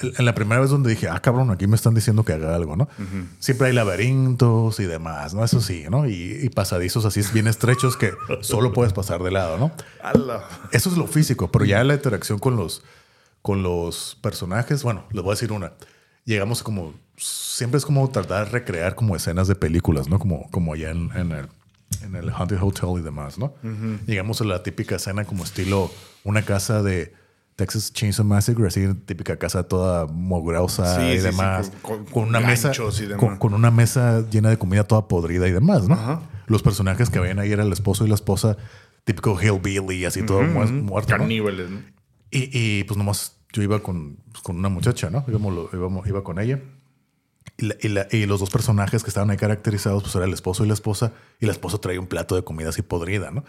En 0.00 0.24
la 0.24 0.34
primera 0.34 0.60
vez 0.60 0.70
donde 0.70 0.90
dije, 0.90 1.08
ah, 1.08 1.20
cabrón, 1.20 1.50
aquí 1.50 1.66
me 1.66 1.76
están 1.76 1.94
diciendo 1.94 2.24
que 2.24 2.32
haga 2.32 2.54
algo, 2.54 2.76
¿no? 2.76 2.88
Siempre 3.38 3.68
hay 3.68 3.72
laberintos 3.72 4.78
y 4.80 4.84
demás, 4.84 5.34
¿no? 5.34 5.44
Eso 5.44 5.60
sí, 5.60 5.84
¿no? 5.90 6.08
Y, 6.08 6.48
pasadizos 6.54 7.04
así 7.04 7.20
bien 7.32 7.46
estrechos 7.46 7.96
que 7.96 8.12
solo 8.40 8.72
puedes 8.72 8.92
pasar 8.92 9.22
de 9.22 9.30
lado, 9.30 9.58
¿no? 9.58 9.72
Eso 10.72 10.90
es 10.90 10.96
lo 10.96 11.06
físico, 11.06 11.50
pero 11.50 11.64
ya 11.64 11.82
la 11.84 11.94
interacción 11.94 12.38
con 12.38 12.56
los, 12.56 12.82
con 13.42 13.62
los 13.62 14.18
personajes, 14.22 14.82
bueno, 14.82 15.04
les 15.10 15.22
voy 15.22 15.32
a 15.32 15.34
decir 15.34 15.52
una. 15.52 15.72
Llegamos 16.24 16.62
como 16.62 16.94
siempre 17.16 17.78
es 17.78 17.84
como 17.84 18.08
tratar 18.10 18.46
de 18.46 18.52
recrear 18.52 18.94
como 18.94 19.16
escenas 19.16 19.48
de 19.48 19.54
películas, 19.54 20.08
¿no? 20.08 20.18
Como, 20.18 20.48
como 20.50 20.74
allá 20.74 20.90
en, 20.90 21.10
el, 21.14 21.48
en 22.02 22.14
el 22.14 22.30
Haunted 22.30 22.62
Hotel 22.62 23.00
y 23.00 23.02
demás, 23.02 23.38
¿no? 23.38 23.54
Llegamos 24.06 24.40
a 24.40 24.44
la 24.44 24.62
típica 24.62 24.96
escena 24.96 25.24
como 25.24 25.44
estilo 25.44 25.90
una 26.24 26.42
casa 26.42 26.82
de 26.82 27.12
Texas 27.58 27.92
Chainsaw 27.92 28.24
Massacre, 28.24 28.68
así 28.68 28.86
típica 29.04 29.36
casa 29.36 29.64
toda 29.64 30.06
mogrosa 30.06 31.12
y 31.12 31.18
demás, 31.18 31.72
con, 31.82 32.28
una 32.28 32.38
mesa 32.38 32.70
con, 33.16 33.52
una 33.52 33.72
mesa 33.72 34.24
llena 34.30 34.50
de 34.50 34.58
comida 34.58 34.84
toda 34.84 35.08
podrida 35.08 35.48
y 35.48 35.50
demás, 35.50 35.88
¿no? 35.88 36.22
Los 36.46 36.62
personajes 36.62 37.10
que 37.10 37.18
habían 37.18 37.40
ahí 37.40 37.50
eran 37.50 37.66
el 37.66 37.72
esposo 37.72 38.06
y 38.06 38.08
la 38.08 38.14
esposa, 38.14 38.56
típico 39.02 39.36
hillbilly, 39.36 40.04
así 40.04 40.22
todo 40.22 40.42
muerto. 40.42 41.08
Caníbales, 41.08 41.68
¿no? 41.68 41.80
Y, 42.30 42.48
y, 42.52 42.84
pues 42.84 42.96
nomás 42.96 43.40
yo 43.52 43.60
iba 43.60 43.82
con, 43.82 44.18
con 44.44 44.56
una 44.56 44.68
muchacha, 44.68 45.10
¿no? 45.10 45.24
Íbamos, 45.26 46.06
iba 46.06 46.22
con 46.22 46.38
ella. 46.38 46.60
Y, 47.60 48.26
los 48.26 48.38
dos 48.38 48.50
personajes 48.50 49.02
que 49.02 49.10
estaban 49.10 49.30
ahí 49.30 49.36
caracterizados, 49.36 50.04
pues 50.04 50.14
era 50.14 50.26
el 50.26 50.32
esposo 50.32 50.64
y 50.64 50.68
la 50.68 50.74
esposa. 50.74 51.12
Y 51.40 51.46
la 51.46 51.52
esposa 51.52 51.78
traía 51.78 51.98
un 51.98 52.06
plato 52.06 52.36
de 52.36 52.44
comida 52.44 52.68
así 52.68 52.82
podrida, 52.82 53.32
¿no? 53.32 53.42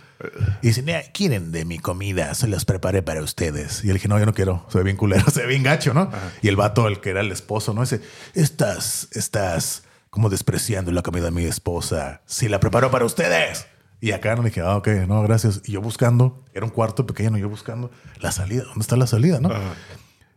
Y 0.64 0.68
dicen, 0.70 0.88
¿quieren 1.14 1.52
de 1.52 1.64
mi 1.64 1.78
comida? 1.78 2.34
Se 2.34 2.48
los 2.48 2.66
preparé 2.66 3.04
para 3.04 3.22
ustedes. 3.22 3.84
Y 3.84 3.90
él 3.90 3.94
dije, 3.94 4.08
no, 4.08 4.18
yo 4.18 4.26
no 4.26 4.34
quiero. 4.34 4.66
Se 4.70 4.80
ve 4.80 4.84
bien 4.84 4.98
culero, 4.98 5.26
se 5.32 5.42
ve 5.42 5.48
bien 5.48 5.62
gacho, 5.62 5.94
¿no? 5.94 6.10
Y 6.42 6.48
el 6.48 6.56
vato, 6.56 6.88
el 6.88 7.02
que 7.02 7.12
era 7.12 7.22
el 7.22 7.32
esposo, 7.32 7.76
¿no? 7.76 7.82
Dice, 7.82 8.02
estás, 8.34 9.10
estás 9.12 9.84
como 10.10 10.30
despreciando 10.30 10.92
la 10.92 11.04
comida 11.04 11.26
de 11.26 11.32
mi 11.32 11.46
esposa. 11.46 12.22
Si 12.26 12.50
la 12.50 12.60
preparo 12.60 12.90
para 12.90 13.06
ustedes. 13.06 13.68
Y 14.02 14.12
acá 14.14 14.36
no 14.36 14.42
dije, 14.42 14.62
ah, 14.62 14.78
ok, 14.78 14.88
no, 15.08 15.22
gracias. 15.22 15.62
Y 15.66 15.74
yo 15.74 15.82
buscando, 15.82 16.44
era 16.56 16.66
un 16.66 16.72
cuarto 16.72 17.06
pequeño, 17.06 17.38
yo 17.38 17.48
buscando 17.48 17.92
la 18.20 18.32
salida. 18.32 18.64
¿Dónde 18.64 18.82
está 18.82 18.96
la 18.96 19.06
salida, 19.06 19.40
no? 19.40 19.52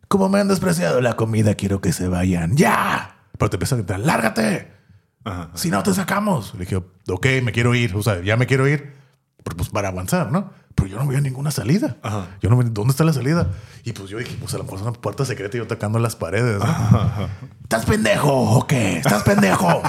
Como 0.08 0.28
me 0.28 0.40
han 0.40 0.48
despreciado 0.48 1.00
la 1.00 1.16
comida, 1.16 1.54
quiero 1.54 1.80
que 1.80 1.94
se 1.94 2.06
vayan. 2.06 2.54
¡Ya! 2.54 3.21
Pero 3.42 3.50
te 3.50 3.56
empieza 3.56 3.74
a 3.74 3.78
gritar, 3.78 3.98
lárgate. 3.98 4.70
Si 5.54 5.68
no, 5.68 5.82
te 5.82 5.92
sacamos. 5.92 6.54
Le 6.54 6.60
dije, 6.60 6.76
ok, 6.76 7.26
me 7.42 7.50
quiero 7.50 7.74
ir. 7.74 7.96
O 7.96 8.02
sea, 8.02 8.22
ya 8.22 8.36
me 8.36 8.46
quiero 8.46 8.68
ir. 8.68 8.92
pues 9.56 9.68
para 9.68 9.88
avanzar, 9.88 10.30
¿no? 10.30 10.52
Pero 10.74 10.88
yo 10.88 10.98
no 10.98 11.06
veía 11.06 11.20
ninguna 11.20 11.50
salida. 11.50 11.96
Yo 12.40 12.50
no 12.50 12.56
veía, 12.56 12.70
¿dónde 12.72 12.90
está 12.92 13.04
la 13.04 13.12
salida? 13.12 13.48
Y 13.84 13.92
pues 13.92 14.08
yo 14.08 14.18
dije, 14.18 14.36
pues 14.40 14.54
a 14.54 14.58
lo 14.58 14.64
mejor 14.64 14.78
es 14.78 14.82
una 14.82 14.92
puerta 14.92 15.24
secreta 15.24 15.56
y 15.56 15.58
yo 15.58 15.64
atacando 15.64 15.98
las 15.98 16.16
paredes. 16.16 16.58
¿no? 16.58 17.28
¿Estás 17.62 17.84
pendejo 17.84 18.32
o 18.32 18.66
qué? 18.66 18.98
¿Estás 18.98 19.22
pendejo? 19.22 19.82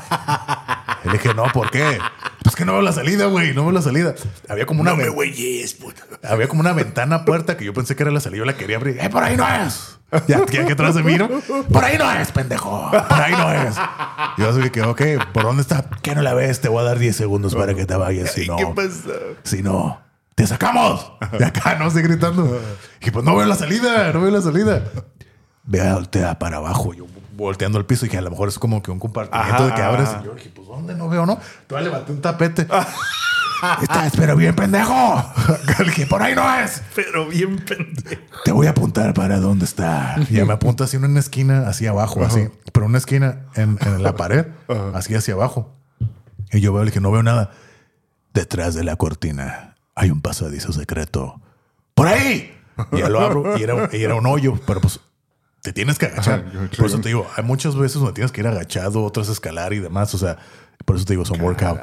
y 1.03 1.07
le 1.07 1.13
dije, 1.13 1.34
no, 1.34 1.45
¿por 1.53 1.69
qué? 1.69 1.99
Pues 2.43 2.55
que 2.55 2.65
no 2.65 2.73
veo 2.73 2.81
la 2.81 2.91
salida, 2.91 3.27
güey, 3.27 3.53
no 3.53 3.63
veo 3.63 3.71
la 3.71 3.81
salida. 3.81 4.15
Había 4.49 4.65
como 4.65 4.81
una... 4.81 4.91
No 4.91 4.97
me 4.97 5.09
güeyes, 5.09 5.73
puta. 5.75 6.03
Había 6.23 6.47
como 6.47 6.61
una 6.61 6.73
ventana 6.73 7.25
puerta 7.25 7.55
que 7.55 7.65
yo 7.65 7.73
pensé 7.73 7.95
que 7.95 8.03
era 8.03 8.11
la 8.11 8.19
salida, 8.19 8.39
yo 8.39 8.45
la 8.45 8.57
quería 8.57 8.77
abrir. 8.77 8.97
¡Eh, 8.99 9.09
por 9.09 9.23
ahí 9.23 9.38
no 9.38 9.47
es! 9.47 9.97
Ya, 10.27 10.45
ya 10.45 10.65
que 10.65 10.73
atrás 10.73 10.93
de 10.93 11.03
mí, 11.03 11.15
¿no? 11.15 11.27
Por 11.71 11.84
ahí 11.84 11.97
no 11.97 12.11
es, 12.11 12.31
pendejo. 12.31 12.91
Por 12.91 13.19
ahí 13.19 13.31
no 13.31 13.51
es. 13.51 13.75
Y 14.38 14.41
yo 14.41 14.49
así 14.49 14.69
que, 14.69 14.84
ok, 14.84 15.01
¿por 15.34 15.43
dónde 15.43 15.61
está? 15.61 15.89
¿Qué 16.01 16.13
no 16.13 16.21
la 16.21 16.34
ves? 16.36 16.61
Te 16.61 16.69
voy 16.69 16.81
a 16.81 16.84
dar 16.84 16.99
10 16.99 17.15
segundos 17.15 17.55
para 17.55 17.73
que 17.73 17.86
te 17.86 17.95
vayas. 17.95 18.31
Si 18.31 18.45
no, 18.45 18.57
¿Qué 18.57 18.65
pasa? 18.75 19.09
si 19.43 19.63
no, 19.63 20.03
te 20.36 20.47
sacamos. 20.47 21.11
De 21.39 21.45
acá, 21.45 21.75
no 21.75 21.89
sé, 21.89 22.01
gritando. 22.01 22.59
Y 23.01 23.11
pues 23.11 23.25
no 23.25 23.36
veo 23.36 23.45
la 23.45 23.55
salida, 23.55 24.11
no 24.11 24.21
veo 24.21 24.31
la 24.31 24.41
salida. 24.41 24.84
Vea, 25.63 25.93
voltea 25.95 26.39
para 26.39 26.57
abajo. 26.57 26.93
Yo 26.93 27.05
volteando 27.36 27.77
al 27.77 27.86
piso 27.86 28.05
y 28.05 28.09
dije, 28.09 28.17
a 28.17 28.21
lo 28.21 28.29
mejor 28.29 28.47
es 28.47 28.59
como 28.59 28.84
que 28.84 28.91
un 28.91 28.99
compartimiento 28.99 29.55
Ajá, 29.55 29.65
de 29.65 29.73
que 29.73 29.81
abres. 29.81 30.09
Y 30.21 30.25
yo 30.25 30.36
dije, 30.36 30.51
pues 30.53 30.67
¿dónde 30.67 30.95
no 30.95 31.09
veo, 31.09 31.25
no? 31.25 31.39
Todavía 31.67 31.89
levanté 31.89 32.11
un 32.11 32.21
tapete. 32.21 32.67
Estás, 33.81 34.13
pero 34.17 34.36
bien, 34.36 34.55
pendejo. 34.55 35.23
Dije, 35.86 36.05
por 36.05 36.21
ahí 36.21 36.36
no 36.36 36.53
es. 36.59 36.81
Pero 36.95 37.27
bien 37.27 37.55
pendejo. 37.59 38.21
Te 38.43 38.51
voy 38.51 38.67
a 38.67 38.71
apuntar 38.71 39.13
para 39.13 39.39
dónde 39.39 39.63
está. 39.63 40.17
Y 40.29 40.34
ya 40.34 40.43
me 40.43 40.51
apunta 40.51 40.84
así 40.84 40.97
en 40.97 41.05
una 41.05 41.21
esquina, 41.21 41.69
así 41.69 41.88
abajo, 41.88 42.25
así. 42.25 42.49
Pero 42.73 42.88
una 42.88 42.97
esquina 42.97 43.45
en, 43.55 43.77
en 43.79 44.03
la 44.03 44.17
pared, 44.17 44.47
así 44.93 45.15
hacia 45.15 45.36
abajo. 45.36 45.73
Y 46.51 46.59
yo 46.59 46.73
veo, 46.73 46.84
le 46.84 46.89
dije, 46.89 46.99
no 46.99 47.09
veo 47.09 47.23
nada. 47.23 47.51
Detrás 48.34 48.75
de 48.75 48.84
la 48.84 48.97
cortina 48.97 49.72
hay 49.96 50.12
un 50.12 50.22
pasadizo 50.22 50.74
secreto. 50.74 51.41
¡Por 51.94 52.08
ahí! 52.08 52.54
Y 52.91 53.00
ya 53.00 53.10
lo 53.10 53.20
abro 53.22 53.58
y 53.58 53.64
era, 53.64 53.89
y 53.91 54.04
era 54.04 54.16
un 54.16 54.26
hoyo, 54.26 54.60
pero 54.66 54.82
pues 54.82 55.00
te 55.62 55.72
tienes 55.74 55.98
que 55.98 56.08
agachar. 56.08 56.46
Ajá, 56.48 56.70
Por 56.78 56.88
eso 56.88 57.00
te 57.00 57.10
digo, 57.10 57.28
hay 57.38 57.44
muchas 57.44 57.76
veces 57.76 57.96
donde 57.96 58.14
tienes 58.14 58.32
que 58.32 58.41
ir 58.41 58.48
agachado, 58.48 59.04
otras 59.04 59.30
escalar 59.30 59.74
y 59.74 59.80
demás. 59.80 60.14
O 60.14 60.18
sea, 60.18 60.38
por 60.86 60.96
eso 60.96 61.06
te 61.06 61.14
digo, 61.14 61.26
son 61.26 61.39
workout. 61.39 61.80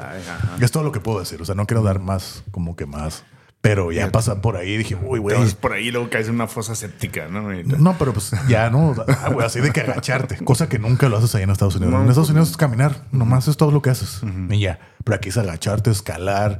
Es 0.59 0.71
todo 0.71 0.83
lo 0.83 0.91
que 0.91 0.99
puedo 0.99 1.19
decir. 1.19 1.41
O 1.41 1.45
sea, 1.45 1.55
no 1.55 1.65
quiero 1.65 1.81
dar 1.81 1.99
más, 1.99 2.43
como 2.51 2.75
que 2.75 2.85
más. 2.85 3.23
Pero 3.61 3.91
ya 3.91 4.11
pasan 4.11 4.41
por 4.41 4.57
ahí 4.57 4.75
dije, 4.75 4.95
uy, 4.95 5.19
güey. 5.19 5.37
Por 5.53 5.73
ahí 5.73 5.91
luego 5.91 6.09
caes 6.09 6.27
en 6.27 6.35
una 6.35 6.47
fosa 6.47 6.73
séptica, 6.73 7.27
¿no? 7.27 7.51
No, 7.63 7.95
pero 7.97 8.11
pues 8.11 8.31
ya 8.47 8.71
no. 8.71 8.95
Ah, 9.07 9.31
así 9.45 9.59
de 9.59 9.71
que 9.71 9.81
agacharte, 9.81 10.43
cosa 10.43 10.67
que 10.67 10.79
nunca 10.79 11.07
lo 11.09 11.17
haces 11.17 11.35
allá 11.35 11.43
en 11.43 11.51
Estados 11.51 11.75
Unidos. 11.75 11.93
en 11.93 12.09
Estados 12.09 12.29
Unidos 12.31 12.49
es 12.49 12.57
caminar, 12.57 13.05
nomás 13.11 13.47
es 13.47 13.57
todo 13.57 13.71
lo 13.71 13.83
que 13.83 13.91
haces 13.91 14.21
y 14.49 14.59
ya. 14.59 14.79
Pero 15.03 15.15
aquí 15.15 15.29
es 15.29 15.37
agacharte, 15.37 15.91
escalar, 15.91 16.59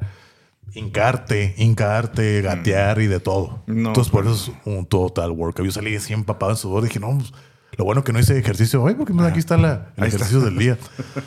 hincarte, 0.73 1.53
hincarte, 1.57 2.41
gatear 2.41 3.01
y 3.01 3.07
de 3.07 3.19
todo. 3.19 3.63
No, 3.67 3.89
Entonces, 3.89 4.11
por 4.11 4.25
eso 4.25 4.33
es 4.33 4.51
un 4.65 4.85
total 4.85 5.31
workout. 5.31 5.65
Yo 5.65 5.71
salí 5.71 5.95
así 5.95 6.13
empapado 6.13 6.51
en 6.51 6.57
sudor 6.57 6.83
y 6.83 6.87
dije, 6.87 6.99
no, 6.99 7.17
pues, 7.17 7.33
lo 7.81 7.85
bueno 7.85 8.03
que 8.03 8.13
no 8.13 8.19
hice 8.19 8.37
ejercicio 8.37 8.79
hoy, 8.83 8.93
porque 8.93 9.11
mira, 9.11 9.25
aquí 9.25 9.39
está 9.39 9.57
la, 9.57 9.87
el 9.97 10.03
Ahí 10.03 10.09
está. 10.09 10.17
ejercicio 10.25 10.41
del 10.41 10.55
día. 10.55 10.77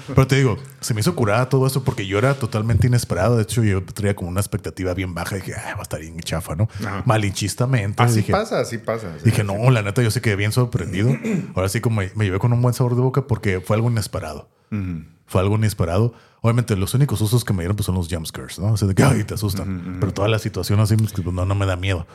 Pero 0.07 0.25
te 0.29 0.37
digo, 0.37 0.57
se 0.79 0.95
me 0.95 1.01
hizo 1.01 1.17
curada 1.17 1.49
todo 1.49 1.67
eso 1.67 1.83
porque 1.83 2.07
yo 2.07 2.17
era 2.17 2.35
totalmente 2.35 2.87
inesperado. 2.87 3.35
De 3.37 3.43
hecho, 3.43 3.65
yo 3.65 3.83
traía 3.83 4.15
como 4.15 4.31
una 4.31 4.39
expectativa 4.39 4.95
bien 4.95 5.15
baja. 5.15 5.35
Dije, 5.35 5.53
"Ah, 5.57 5.73
va 5.75 5.81
a 5.81 5.83
estar 5.83 5.99
bien 5.99 6.17
chafa, 6.21 6.55
¿no? 6.55 6.69
Ajá. 6.79 7.03
Malinchistamente. 7.07 8.01
Así 8.01 8.19
dije, 8.19 8.31
pasa, 8.31 8.61
así 8.61 8.79
pasa. 8.79 9.09
sí. 9.19 9.25
Dije, 9.25 9.43
no, 9.43 9.69
la 9.73 9.83
neta, 9.83 10.01
yo 10.01 10.13
sí 10.13 10.21
quedé 10.21 10.37
bien 10.37 10.53
sorprendido. 10.53 11.11
Ahora 11.57 11.69
sí, 11.69 11.81
como 11.81 11.97
me, 11.97 12.13
me 12.15 12.25
llevé 12.25 12.39
con 12.39 12.53
un 12.53 12.63
buen 12.63 12.73
sabor 12.73 12.95
de 12.95 13.01
boca 13.03 13.27
porque 13.27 13.61
fue 13.61 13.75
algo 13.75 13.91
inesperado. 13.91 14.49
Fue 15.27 15.41
algo 15.41 15.57
inesperado. 15.57 16.15
Obviamente, 16.41 16.77
los 16.77 16.95
únicos 16.95 17.21
usos 17.21 17.45
que 17.45 17.53
me 17.53 17.63
dieron 17.63 17.75
pues, 17.75 17.87
son 17.87 17.97
los 17.97 18.07
jumpscares, 18.09 18.61
¿no? 18.61 18.75
O 18.75 18.77
sea, 18.77 18.87
de 18.87 18.95
que 18.95 19.03
ay, 19.03 19.25
te 19.25 19.35
asustan. 19.35 19.97
Pero 19.99 20.13
toda 20.15 20.29
la 20.29 20.39
situación 20.39 20.79
así, 20.79 20.95
pues, 20.97 21.13
no, 21.27 21.45
no 21.45 21.55
me 21.57 21.67
da 21.67 21.75
miedo. 21.75 22.07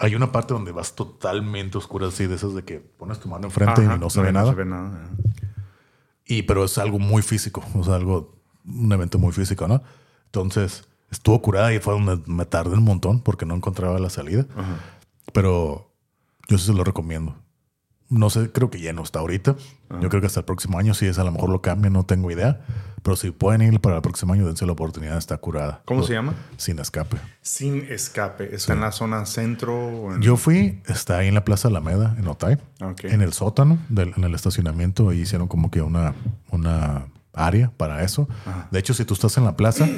Hay 0.00 0.14
una 0.14 0.32
parte 0.32 0.54
donde 0.54 0.72
vas 0.72 0.94
totalmente 0.94 1.78
oscura, 1.78 2.08
así, 2.08 2.26
de 2.26 2.34
esas 2.34 2.54
de 2.54 2.64
que 2.64 2.80
pones 2.80 3.20
tu 3.20 3.28
mano 3.28 3.46
enfrente 3.46 3.84
Ajá, 3.84 3.96
y 3.96 3.98
no 3.98 4.10
se 4.10 4.20
ve 4.22 4.32
nada. 4.32 4.46
No 4.46 4.52
se 4.52 4.56
ve 4.56 4.64
nada. 4.64 5.10
Y, 6.24 6.42
pero 6.42 6.64
es 6.64 6.78
algo 6.78 6.98
muy 6.98 7.22
físico, 7.22 7.62
o 7.74 7.84
sea, 7.84 7.96
algo, 7.96 8.36
un 8.64 8.92
evento 8.92 9.18
muy 9.18 9.32
físico, 9.32 9.68
¿no? 9.68 9.82
Entonces, 10.26 10.88
estuvo 11.10 11.42
curada 11.42 11.74
y 11.74 11.80
fue 11.80 11.94
donde 11.94 12.22
me 12.26 12.46
tardé 12.46 12.76
un 12.76 12.84
montón 12.84 13.20
porque 13.20 13.46
no 13.46 13.54
encontraba 13.54 13.98
la 13.98 14.10
salida. 14.10 14.46
Pero 15.32 15.92
yo 16.48 16.58
sí 16.58 16.66
se 16.66 16.72
lo 16.72 16.84
recomiendo. 16.84 17.36
No 18.08 18.30
sé, 18.30 18.50
creo 18.50 18.70
que 18.70 18.80
ya 18.80 18.92
no 18.92 19.02
está 19.02 19.20
ahorita. 19.20 19.56
Yo 20.00 20.08
creo 20.08 20.20
que 20.20 20.26
hasta 20.26 20.40
el 20.40 20.46
próximo 20.46 20.78
año, 20.78 20.94
si 20.94 21.06
es 21.06 21.18
a 21.18 21.24
lo 21.24 21.32
mejor 21.32 21.50
lo 21.50 21.62
cambia, 21.62 21.90
no 21.90 22.04
tengo 22.04 22.30
idea. 22.30 22.60
Pero 23.02 23.16
si 23.16 23.30
pueden 23.30 23.62
ir 23.62 23.80
para 23.80 23.96
el 23.96 24.02
próximo 24.02 24.32
año, 24.32 24.46
dense 24.46 24.66
la 24.66 24.72
oportunidad, 24.72 25.16
está 25.18 25.36
curada. 25.38 25.82
¿Cómo 25.84 26.02
se 26.02 26.12
llama? 26.12 26.34
Sin 26.56 26.78
escape. 26.78 27.16
Sin 27.42 27.86
escape. 27.90 28.54
¿Está 28.54 28.74
en 28.74 28.80
la 28.80 28.92
zona 28.92 29.24
centro? 29.26 30.14
en- 30.14 30.22
Yo 30.22 30.36
fui, 30.36 30.82
está 30.86 31.18
ahí 31.18 31.28
en 31.28 31.34
la 31.34 31.44
Plaza 31.44 31.68
Alameda, 31.68 32.14
en 32.18 32.26
Otay, 32.28 32.58
Ok. 32.82 33.04
en 33.04 33.22
el 33.22 33.32
sótano, 33.32 33.78
del, 33.88 34.12
en 34.16 34.24
el 34.24 34.34
estacionamiento, 34.34 35.08
ahí 35.08 35.20
hicieron 35.20 35.48
como 35.48 35.70
que 35.70 35.80
una, 35.82 36.14
una 36.50 37.06
área 37.32 37.70
para 37.76 38.02
eso. 38.02 38.28
De 38.70 38.78
hecho, 38.78 38.92
si 38.94 39.04
tú 39.04 39.14
estás 39.14 39.36
en 39.38 39.44
la 39.44 39.56
plaza, 39.56 39.88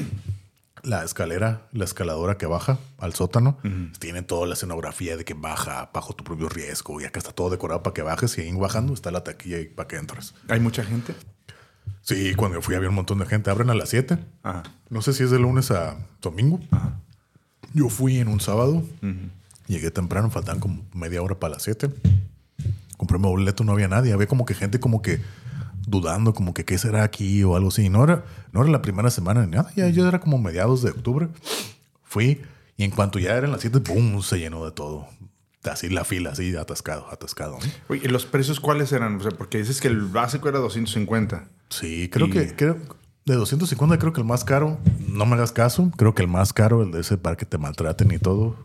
la 0.83 1.05
escalera, 1.05 1.69
la 1.73 1.85
escaladora 1.85 2.37
que 2.39 2.47
baja 2.47 2.79
al 2.99 3.15
sótano, 3.15 3.57
tiene 4.01 4.23
toda 4.23 4.47
la 4.49 4.55
escenografía 4.55 5.17
de 5.17 5.25
que 5.25 5.35
baja 5.35 5.91
bajo 5.95 6.13
tu 6.13 6.25
propio 6.25 6.49
riesgo 6.49 7.01
y 7.01 7.05
acá 7.05 7.19
está 7.21 7.33
todo 7.33 7.51
decorado 7.51 7.83
para 7.85 7.95
que 7.95 8.03
bajes 8.03 8.37
y 8.39 8.43
ahí 8.43 8.53
bajando 8.53 8.93
está 8.93 9.11
la 9.13 9.23
taquilla 9.23 9.61
y 9.61 9.67
para 9.67 9.87
que 9.89 9.97
entres. 9.97 10.35
¿Hay 10.49 10.59
mucha 10.61 10.83
gente? 10.85 11.15
Sí, 12.03 12.35
cuando 12.35 12.59
yo 12.59 12.63
fui 12.63 12.75
había 12.75 12.89
un 12.89 12.95
montón 12.95 13.19
de 13.19 13.27
gente. 13.27 13.51
Abren 13.51 13.71
a 13.71 13.75
las 13.75 13.91
7. 13.91 14.19
Ajá. 14.43 14.63
No 14.91 15.03
sé 15.03 15.13
si 15.13 15.23
es 15.23 15.31
de 15.31 15.39
lunes 15.39 15.71
a 15.71 15.97
domingo. 16.21 16.61
Yo 17.75 17.89
fui 17.89 18.19
en 18.19 18.29
un 18.29 18.41
sábado. 18.41 18.83
Llegué 19.69 19.91
temprano, 19.91 20.31
faltaban 20.31 20.61
como 20.61 20.83
media 20.93 21.23
hora 21.23 21.39
para 21.39 21.55
las 21.55 21.63
7. 21.63 21.91
Compré 22.97 23.19
mi 23.19 23.27
boleto, 23.27 23.65
no 23.65 23.73
había 23.73 23.89
nadie. 23.89 24.13
Había 24.13 24.27
como 24.27 24.45
que 24.45 24.55
gente 24.55 24.81
como 24.81 25.01
que 25.01 25.21
dudando, 25.87 26.35
como 26.35 26.55
que 26.55 26.65
qué 26.65 26.77
será 26.79 27.05
aquí 27.05 27.43
o 27.45 27.57
algo 27.57 27.69
así. 27.69 27.89
No 27.89 28.05
era, 28.05 28.25
no 28.53 28.63
era 28.63 28.71
la 28.71 28.83
primera 28.83 29.11
semana 29.11 29.47
ni 29.47 29.53
nada. 29.53 29.71
Ya, 29.77 29.89
ya 29.89 30.07
era 30.07 30.21
como 30.21 30.39
mediados 30.39 30.83
de 30.83 30.91
octubre. 30.91 31.29
Fui 32.03 32.43
y 32.77 32.85
en 32.85 32.91
cuanto 32.91 33.19
ya 33.19 33.37
eran 33.37 33.53
las 33.53 33.61
7, 33.61 33.81
¡pum! 33.81 34.21
Se 34.23 34.39
llenó 34.39 34.65
de 34.65 34.73
todo. 34.73 35.07
Así 35.65 35.89
la 35.89 36.05
fila, 36.05 36.31
así 36.31 36.57
atascado, 36.57 37.07
atascado. 37.13 37.59
Oye, 37.89 38.01
¿y 38.05 38.09
los 38.09 38.27
precios 38.27 38.59
cuáles 38.59 38.91
eran? 38.93 39.17
O 39.17 39.21
sea, 39.21 39.31
porque 39.31 39.59
dices 39.59 39.81
que 39.81 39.89
el 39.89 40.01
básico 40.03 40.49
era 40.49 40.59
250. 40.59 41.45
Sí, 41.69 42.09
creo 42.11 42.27
Y- 42.27 42.31
que 42.31 42.57
creo, 42.57 42.77
de 43.25 43.35
250 43.35 43.99
creo 43.99 44.13
que 44.13 44.21
el 44.21 44.27
más 44.27 44.45
caro, 44.45 44.79
no 45.09 45.25
me 45.25 45.37
hagas 45.37 45.53
caso, 45.53 45.91
creo 45.97 46.15
que 46.15 46.23
el 46.23 46.29
más 46.29 46.53
caro, 46.53 46.83
el 46.83 46.91
de 46.91 47.01
ese 47.01 47.17
para 47.17 47.37
que 47.37 47.47
te 47.47 47.59
maltraten 47.59 48.11
y 48.11 48.19
todo, 48.19 48.57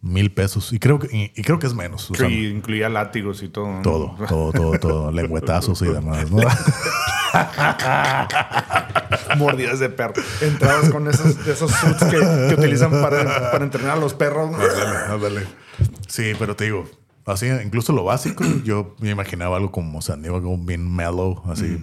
mil 0.00 0.32
pesos. 0.32 0.72
Y 0.72 0.78
creo 0.78 1.00
que, 1.00 1.08
y, 1.16 1.32
y 1.34 1.42
creo 1.42 1.58
que 1.58 1.66
es 1.66 1.74
menos. 1.74 2.08
o 2.10 2.14
sea, 2.14 2.28
Que 2.28 2.48
incluía 2.50 2.88
látigos 2.88 3.42
y 3.42 3.48
todo. 3.48 3.66
¿no? 3.66 3.82
todo, 3.82 4.16
todo, 4.28 4.52
todo, 4.52 4.78
todo, 4.78 5.10
lengüetazos 5.10 5.82
y 5.82 5.86
demás, 5.86 6.30
¿no? 6.30 6.38
Mordidas 9.36 9.80
de 9.80 9.88
perro. 9.88 10.14
Entrabas 10.40 10.90
con 10.90 11.08
esos, 11.08 11.36
esos 11.46 11.70
suits 11.72 12.04
que, 12.04 12.18
que 12.48 12.54
utilizan 12.54 12.90
para, 12.92 13.50
para 13.50 13.64
entrenar 13.64 13.96
a 13.96 14.00
los 14.00 14.14
perros. 14.14 14.52
¿no? 14.52 14.58
Ándale. 15.14 15.42
Sí, 16.08 16.32
pero 16.38 16.56
te 16.56 16.64
digo, 16.64 16.88
así, 17.26 17.46
incluso 17.64 17.92
lo 17.92 18.04
básico, 18.04 18.44
yo 18.64 18.94
me 19.00 19.10
imaginaba 19.10 19.56
algo 19.56 19.72
como 19.72 20.00
San 20.02 20.22
Diego, 20.22 20.36
algo 20.36 20.56
bien 20.58 20.94
mellow, 20.94 21.42
así, 21.46 21.78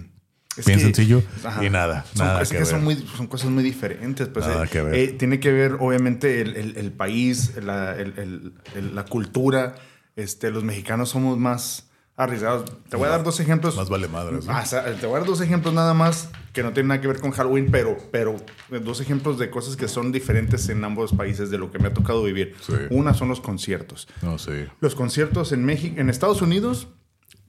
Es 0.56 0.66
bien 0.66 0.78
que- 0.78 0.84
sencillo 0.84 1.22
Ajá. 1.44 1.64
y 1.64 1.70
nada, 1.70 2.04
Son, 2.14 2.26
nada 2.26 2.42
es 2.42 2.50
que, 2.50 2.58
que, 2.58 2.64
son, 2.66 2.84
muy, 2.84 2.96
son 3.16 3.26
cosas 3.26 3.50
muy 3.50 3.62
diferentes. 3.64 4.28
Pues, 4.28 4.46
Nada 4.46 4.64
eh, 4.64 4.68
que 4.70 4.82
ver. 4.82 4.94
eh, 4.94 5.08
tiene 5.12 5.40
que 5.40 5.50
ver, 5.52 5.76
obviamente, 5.80 6.40
el, 6.42 6.56
el- 6.56 6.76
el 6.76 6.92
país, 6.92 7.52
la, 7.62 7.94
el- 7.96 8.54
la 8.94 9.04
cultura. 9.04 9.74
Este, 10.14 10.50
los 10.50 10.62
mexicanos 10.62 11.08
somos 11.08 11.38
más 11.38 11.88
arriesgados. 12.24 12.70
Te 12.88 12.96
voy 12.96 13.06
a 13.06 13.10
dar 13.10 13.24
dos 13.24 13.40
ejemplos. 13.40 13.76
Más 13.76 13.88
vale 13.88 14.08
madres, 14.08 14.46
¿no? 14.46 14.54
Te 15.00 15.06
voy 15.06 15.16
a 15.16 15.18
dar 15.18 15.26
dos 15.26 15.40
ejemplos 15.40 15.74
nada 15.74 15.94
más 15.94 16.30
que 16.52 16.62
no 16.62 16.72
tienen 16.72 16.88
nada 16.88 17.00
que 17.00 17.08
ver 17.08 17.20
con 17.20 17.30
Halloween, 17.30 17.68
pero, 17.70 17.96
pero 18.10 18.36
dos 18.68 19.00
ejemplos 19.00 19.38
de 19.38 19.50
cosas 19.50 19.76
que 19.76 19.88
son 19.88 20.12
diferentes 20.12 20.68
en 20.68 20.84
ambos 20.84 21.12
países 21.12 21.50
de 21.50 21.58
lo 21.58 21.70
que 21.70 21.78
me 21.78 21.88
ha 21.88 21.94
tocado 21.94 22.22
vivir. 22.22 22.54
Sí. 22.60 22.74
Una 22.90 23.14
son 23.14 23.28
los 23.28 23.40
conciertos. 23.40 24.08
No, 24.20 24.38
sí. 24.38 24.66
Los 24.80 24.94
conciertos 24.94 25.52
en 25.52 25.64
México, 25.64 25.98
en 25.98 26.10
Estados 26.10 26.42
Unidos, 26.42 26.88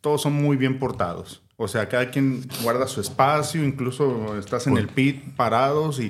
todos 0.01 0.21
son 0.21 0.33
muy 0.33 0.57
bien 0.57 0.79
portados. 0.79 1.41
O 1.57 1.67
sea, 1.67 1.87
cada 1.87 2.09
quien 2.11 2.47
guarda 2.61 2.87
su 2.87 2.99
espacio, 2.99 3.63
incluso 3.63 4.37
estás 4.37 4.67
en 4.67 4.77
el 4.77 4.87
pit 4.87 5.35
parados 5.35 5.99
y 5.99 6.09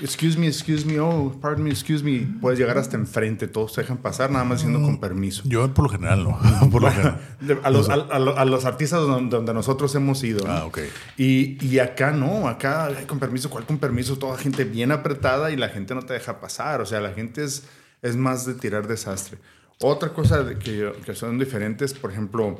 excuse 0.00 0.38
me, 0.38 0.46
excuse 0.46 0.84
me, 0.84 0.98
oh, 1.00 1.36
pardon 1.40 1.64
me, 1.64 1.70
excuse 1.70 2.02
me, 2.02 2.26
puedes 2.40 2.58
llegar 2.58 2.78
hasta 2.78 2.96
enfrente, 2.96 3.48
todos 3.48 3.74
te 3.74 3.82
dejan 3.82 3.98
pasar, 3.98 4.30
nada 4.30 4.44
más 4.44 4.58
diciendo 4.58 4.84
con 4.84 4.98
permiso. 4.98 5.42
Yo 5.46 5.72
por 5.72 5.84
lo 5.84 5.90
general 5.90 6.24
no, 6.24 6.38
por 6.70 6.82
lo 6.82 6.90
general. 6.92 7.20
A 7.62 7.70
los, 7.70 7.88
a, 7.88 7.94
a 7.94 8.16
a 8.16 8.44
los 8.44 8.64
artistas 8.64 9.00
donde, 9.00 9.34
donde 9.36 9.54
nosotros 9.54 9.94
hemos 9.94 10.22
ido. 10.24 10.46
¿no? 10.46 10.52
Ah, 10.52 10.64
ok. 10.66 10.78
Y, 11.16 11.64
y 11.64 11.78
acá 11.78 12.12
no, 12.12 12.48
acá 12.48 12.86
ay, 12.86 13.04
con 13.06 13.18
permiso, 13.18 13.50
¿cuál 13.50 13.66
con 13.66 13.78
permiso? 13.78 14.16
Toda 14.18 14.36
gente 14.38 14.64
bien 14.64 14.92
apretada 14.92 15.50
y 15.50 15.56
la 15.56 15.68
gente 15.68 15.94
no 15.94 16.02
te 16.02 16.14
deja 16.14 16.40
pasar. 16.40 16.80
O 16.80 16.86
sea, 16.86 17.00
la 17.00 17.12
gente 17.12 17.44
es, 17.44 17.64
es 18.02 18.16
más 18.16 18.46
de 18.46 18.54
tirar 18.54 18.86
desastre. 18.86 19.38
Otra 19.80 20.12
cosa 20.12 20.46
que, 20.58 20.92
que 21.04 21.14
son 21.14 21.38
diferentes, 21.38 21.94
por 21.94 22.10
ejemplo, 22.10 22.58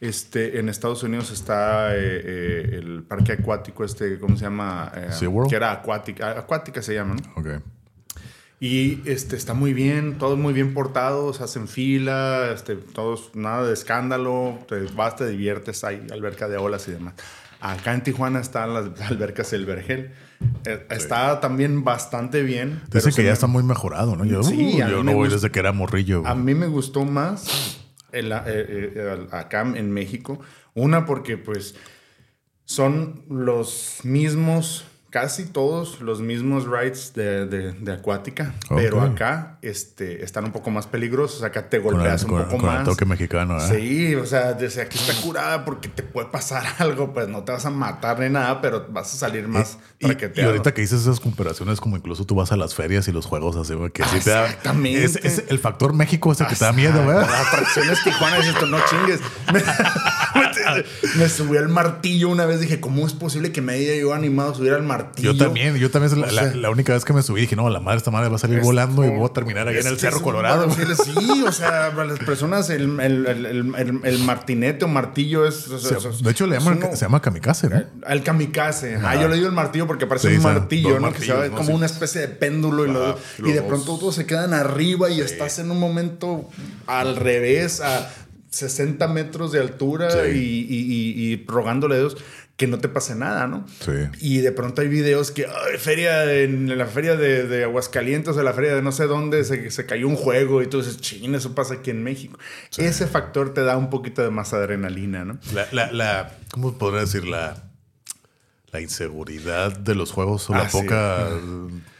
este, 0.00 0.58
en 0.58 0.68
Estados 0.68 1.02
Unidos 1.02 1.30
está 1.30 1.94
eh, 1.94 1.98
eh, 2.00 2.70
el 2.78 3.02
parque 3.02 3.32
acuático, 3.32 3.84
este, 3.84 4.18
¿cómo 4.18 4.36
se 4.36 4.44
llama? 4.44 4.92
Eh. 4.94 5.08
Que 5.48 5.56
era 5.56 5.72
acuática, 5.72 6.30
acuática 6.38 6.82
se 6.82 6.94
llama, 6.94 7.14
¿no? 7.16 7.40
Ok. 7.40 7.62
Y 8.58 9.02
este, 9.08 9.36
está 9.36 9.52
muy 9.52 9.74
bien, 9.74 10.16
todos 10.16 10.38
muy 10.38 10.54
bien 10.54 10.72
portados, 10.72 11.42
hacen 11.42 11.68
fila, 11.68 12.50
este, 12.54 12.76
todos, 12.76 13.30
nada 13.34 13.66
de 13.66 13.74
escándalo, 13.74 14.58
te 14.66 14.80
vas, 14.94 15.16
te 15.16 15.28
diviertes, 15.28 15.84
hay 15.84 16.06
alberca 16.10 16.48
de 16.48 16.56
olas 16.56 16.88
y 16.88 16.92
demás. 16.92 17.14
Acá 17.60 17.92
en 17.92 18.02
Tijuana 18.02 18.40
están 18.40 18.72
las 18.72 18.98
albercas 19.10 19.52
El 19.52 19.66
Vergel. 19.66 20.12
Eh, 20.64 20.86
Está 20.90 21.40
también 21.40 21.84
bastante 21.84 22.42
bien. 22.42 22.80
Dice 22.90 23.10
que 23.10 23.22
ya 23.22 23.28
me- 23.28 23.32
está 23.32 23.46
muy 23.46 23.62
mejorado, 23.62 24.16
¿no? 24.16 24.24
Yo, 24.24 24.42
Sí, 24.42 24.80
a 24.80 24.88
yo 24.90 25.02
no 25.02 25.12
voy 25.14 25.28
desde 25.28 25.50
que 25.50 25.58
era 25.58 25.72
morrillo. 25.72 26.20
güey. 26.20 26.32
A 26.32 26.34
mí 26.34 26.54
me 26.54 26.66
gustó 26.66 27.04
más 27.04 27.78
el- 28.18 28.32
eh, 28.32 28.42
eh, 28.46 29.26
acá 29.32 29.62
en 29.62 29.92
México. 29.92 30.40
Una 30.74 31.06
porque 31.06 31.38
pues 31.38 31.74
son 32.64 33.24
los 33.28 34.00
mismos, 34.04 34.84
casi 35.10 35.46
todos 35.46 36.00
los 36.00 36.20
mismos 36.20 36.66
rides 36.66 37.12
de, 37.14 37.46
de- 37.46 37.72
de 37.72 37.92
acuática. 37.92 38.54
Pero 38.68 39.00
acá 39.00 39.58
este, 39.62 40.22
están 40.24 40.44
un 40.44 40.52
poco 40.52 40.70
más 40.70 40.86
peligrosos. 40.86 41.42
Acá 41.42 41.68
te 41.70 41.80
con 41.80 41.94
el, 41.94 42.00
golpeas 42.00 42.24
un 42.24 42.30
con- 42.30 42.44
poco 42.44 42.56
con 42.58 42.70
el 42.70 42.76
más. 42.76 42.84
toque 42.84 43.04
mexicano, 43.06 43.56
¿eh? 43.58 43.68
Sí, 43.68 44.14
o 44.14 44.26
sea, 44.26 44.52
desde 44.52 44.82
aquí 44.82 44.98
está 44.98 45.14
curada 45.22 45.64
porque 45.64 45.88
te 45.88 46.02
puede 46.02 46.28
pasar 46.28 46.64
algo, 46.78 47.14
pues 47.14 47.28
no 47.28 47.44
te 47.44 47.52
vas 47.52 47.64
a 47.64 47.70
matar 47.70 48.18
ni 48.20 48.28
nada, 48.28 48.60
pero 48.60 48.86
vas 48.90 49.14
a 49.14 49.16
salir 49.16 49.48
más 49.48 49.78
Y, 49.98 50.04
y 50.04 50.08
traqueteado. 50.08 50.50
ahorita 50.50 50.74
que 50.74 50.82
dices 50.82 51.00
esas 51.02 51.20
comparaciones, 51.20 51.80
como 51.80 51.96
incluso 51.96 52.26
tú 52.26 52.34
vas 52.34 52.52
a 52.52 52.56
las 52.56 52.74
ferias 52.74 53.08
y 53.08 53.12
los 53.12 53.24
juegos 53.26 53.56
así, 53.56 53.74
que 53.94 54.04
sí 54.04 54.20
te 54.22 54.30
da. 54.30 54.44
Exactamente. 54.46 55.04
Es, 55.04 55.16
es 55.16 55.44
el 55.48 55.58
factor 55.58 55.94
México 55.94 56.32
ese 56.32 56.46
que 56.46 56.54
te 56.56 56.64
da 56.64 56.72
miedo, 56.72 57.02
güey. 57.04 57.16
Las 57.16 57.46
atracciones 57.46 58.02
Tijuana 58.04 58.36
dices 58.38 58.54
tú, 58.58 58.66
no 58.66 58.78
chingues. 58.90 59.20
Me, 60.36 60.82
me 61.22 61.28
subí 61.28 61.56
al 61.56 61.68
martillo 61.68 62.28
una 62.28 62.44
vez, 62.44 62.60
dije, 62.60 62.80
¿cómo 62.80 63.06
es 63.06 63.12
posible 63.14 63.52
que 63.52 63.62
me 63.62 63.74
haya 63.74 63.94
yo 63.94 64.12
animado 64.12 64.50
a 64.52 64.54
subir 64.54 64.72
al 64.72 64.82
martillo? 64.82 64.95
Yo 65.16 65.36
también, 65.36 65.76
yo 65.76 65.90
también 65.90 66.24
es 66.24 66.54
la, 66.56 66.70
única 66.70 66.92
vez 66.92 67.04
que 67.04 67.12
me 67.12 67.22
subí 67.22 67.40
dije, 67.42 67.56
no, 67.56 67.68
la 67.70 67.80
madre, 67.80 67.98
esta 67.98 68.10
madre 68.10 68.28
va 68.28 68.36
a 68.36 68.38
salir 68.38 68.60
volando 68.60 69.04
y 69.04 69.08
voy 69.10 69.24
a 69.28 69.32
terminar 69.32 69.68
ahí 69.68 69.76
en 69.78 69.86
el 69.86 69.98
Cerro 69.98 70.20
Colorado. 70.22 70.66
Sí, 71.04 71.42
o 71.46 71.52
sea, 71.52 71.92
para 71.94 72.04
las 72.06 72.18
personas 72.20 72.68
el, 72.70 72.98
el, 73.00 73.26
el, 73.26 73.46
el- 73.46 73.74
el- 73.76 74.00
el 74.04 74.18
martinete 74.20 74.84
o 74.84 74.88
martillo 74.88 75.46
es... 75.46 75.68
o 75.68 75.78
sea, 75.78 75.98
de 76.22 76.30
hecho, 76.30 76.46
le 76.46 76.58
llaman, 76.58 76.78
uno- 76.78 76.90
se 76.96 77.04
llama 77.04 77.20
kamikaze, 77.20 77.68
¿no? 77.68 77.82
Al 78.06 78.22
kamikaze. 78.22 78.96
Ah, 79.02 79.14
yo 79.20 79.28
le 79.28 79.34
digo 79.36 79.46
el 79.46 79.52
martillo 79.52 79.86
porque 79.86 80.06
parece 80.06 80.30
Sí, 80.30 80.36
un 80.36 80.42
martillo, 80.42 80.98
¿no? 81.00 81.12
que 81.12 81.20
se 81.20 81.32
ve 81.32 81.50
como 81.50 81.64
Sí. 81.66 81.72
una 81.72 81.86
especie 81.86 82.20
de 82.22 82.28
péndulo 82.28 82.86
y, 82.86 82.92
lo- 82.92 83.04
Ajá, 83.10 83.16
y 83.44 83.52
de 83.52 83.62
pronto 83.62 83.92
dos. 83.92 84.00
todos 84.00 84.14
se 84.14 84.26
quedan 84.26 84.54
arriba 84.54 85.10
y 85.10 85.20
estás 85.20 85.58
en 85.58 85.70
un 85.70 85.78
momento 85.80 86.48
al 86.86 87.16
revés, 87.16 87.80
a 87.80 88.10
60 88.50 89.06
metros 89.08 89.52
de 89.52 89.60
altura 89.60 90.08
y- 90.28 90.32
y 90.68 91.44
rogándole 91.46 91.96
a 91.96 91.98
Dios 91.98 92.16
que 92.56 92.66
no 92.66 92.78
te 92.78 92.88
pase 92.88 93.14
nada, 93.14 93.46
¿no? 93.46 93.66
Sí. 93.80 93.92
Y 94.20 94.38
de 94.38 94.50
pronto 94.50 94.80
hay 94.80 94.88
videos 94.88 95.30
que, 95.30 95.44
ay, 95.46 95.76
feria, 95.78 96.32
en 96.32 96.76
la 96.78 96.86
feria 96.86 97.14
de, 97.14 97.46
de 97.46 97.64
Aguascalientes, 97.64 98.34
o 98.36 98.42
la 98.42 98.54
feria 98.54 98.74
de 98.74 98.80
no 98.82 98.92
sé 98.92 99.04
dónde, 99.06 99.44
se, 99.44 99.70
se 99.70 99.84
cayó 99.84 100.08
un 100.08 100.16
juego 100.16 100.62
y 100.62 100.66
tú 100.66 100.78
dices, 100.78 100.98
ching, 100.98 101.34
eso 101.34 101.54
pasa 101.54 101.74
aquí 101.74 101.90
en 101.90 102.02
México. 102.02 102.38
Ese 102.78 103.06
factor 103.06 103.52
te 103.52 103.62
da 103.62 103.76
un 103.76 103.90
poquito 103.90 104.22
de 104.22 104.30
más 104.30 104.54
adrenalina, 104.54 105.24
¿no? 105.26 105.38
La, 105.52 105.68
la, 105.72 105.92
la, 105.92 106.32
¿cómo 106.50 106.78
podría 106.78 107.00
decir? 107.02 107.26
La, 107.26 107.62
la 108.72 108.80
inseguridad 108.80 109.76
de 109.76 109.94
los 109.94 110.10
juegos 110.12 110.48
o 110.50 110.54
Ah, 110.54 110.58
la 110.64 110.70
sí. 110.70 110.78
poca. 110.80 111.28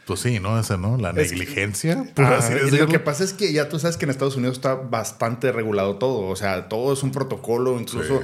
Pues 0.06 0.20
sí, 0.20 0.38
¿no? 0.38 0.58
Esa, 0.60 0.76
¿no? 0.76 0.96
La 0.98 1.10
Es 1.10 1.32
que- 1.32 1.38
negligencia, 1.38 2.04
por 2.14 2.24
Ah, 2.26 2.38
así 2.38 2.54
lo 2.76 2.86
que 2.86 3.00
pasa 3.00 3.24
es 3.24 3.32
que 3.32 3.52
ya 3.52 3.68
tú 3.68 3.80
sabes 3.80 3.96
que 3.96 4.04
en 4.04 4.12
Estados 4.12 4.36
Unidos 4.36 4.56
está 4.56 4.74
bastante 4.76 5.50
regulado 5.50 5.96
todo. 5.96 6.28
O 6.28 6.36
sea, 6.36 6.68
todo 6.68 6.92
es 6.92 7.02
un 7.02 7.10
protocolo. 7.10 7.80
Incluso, 7.80 8.22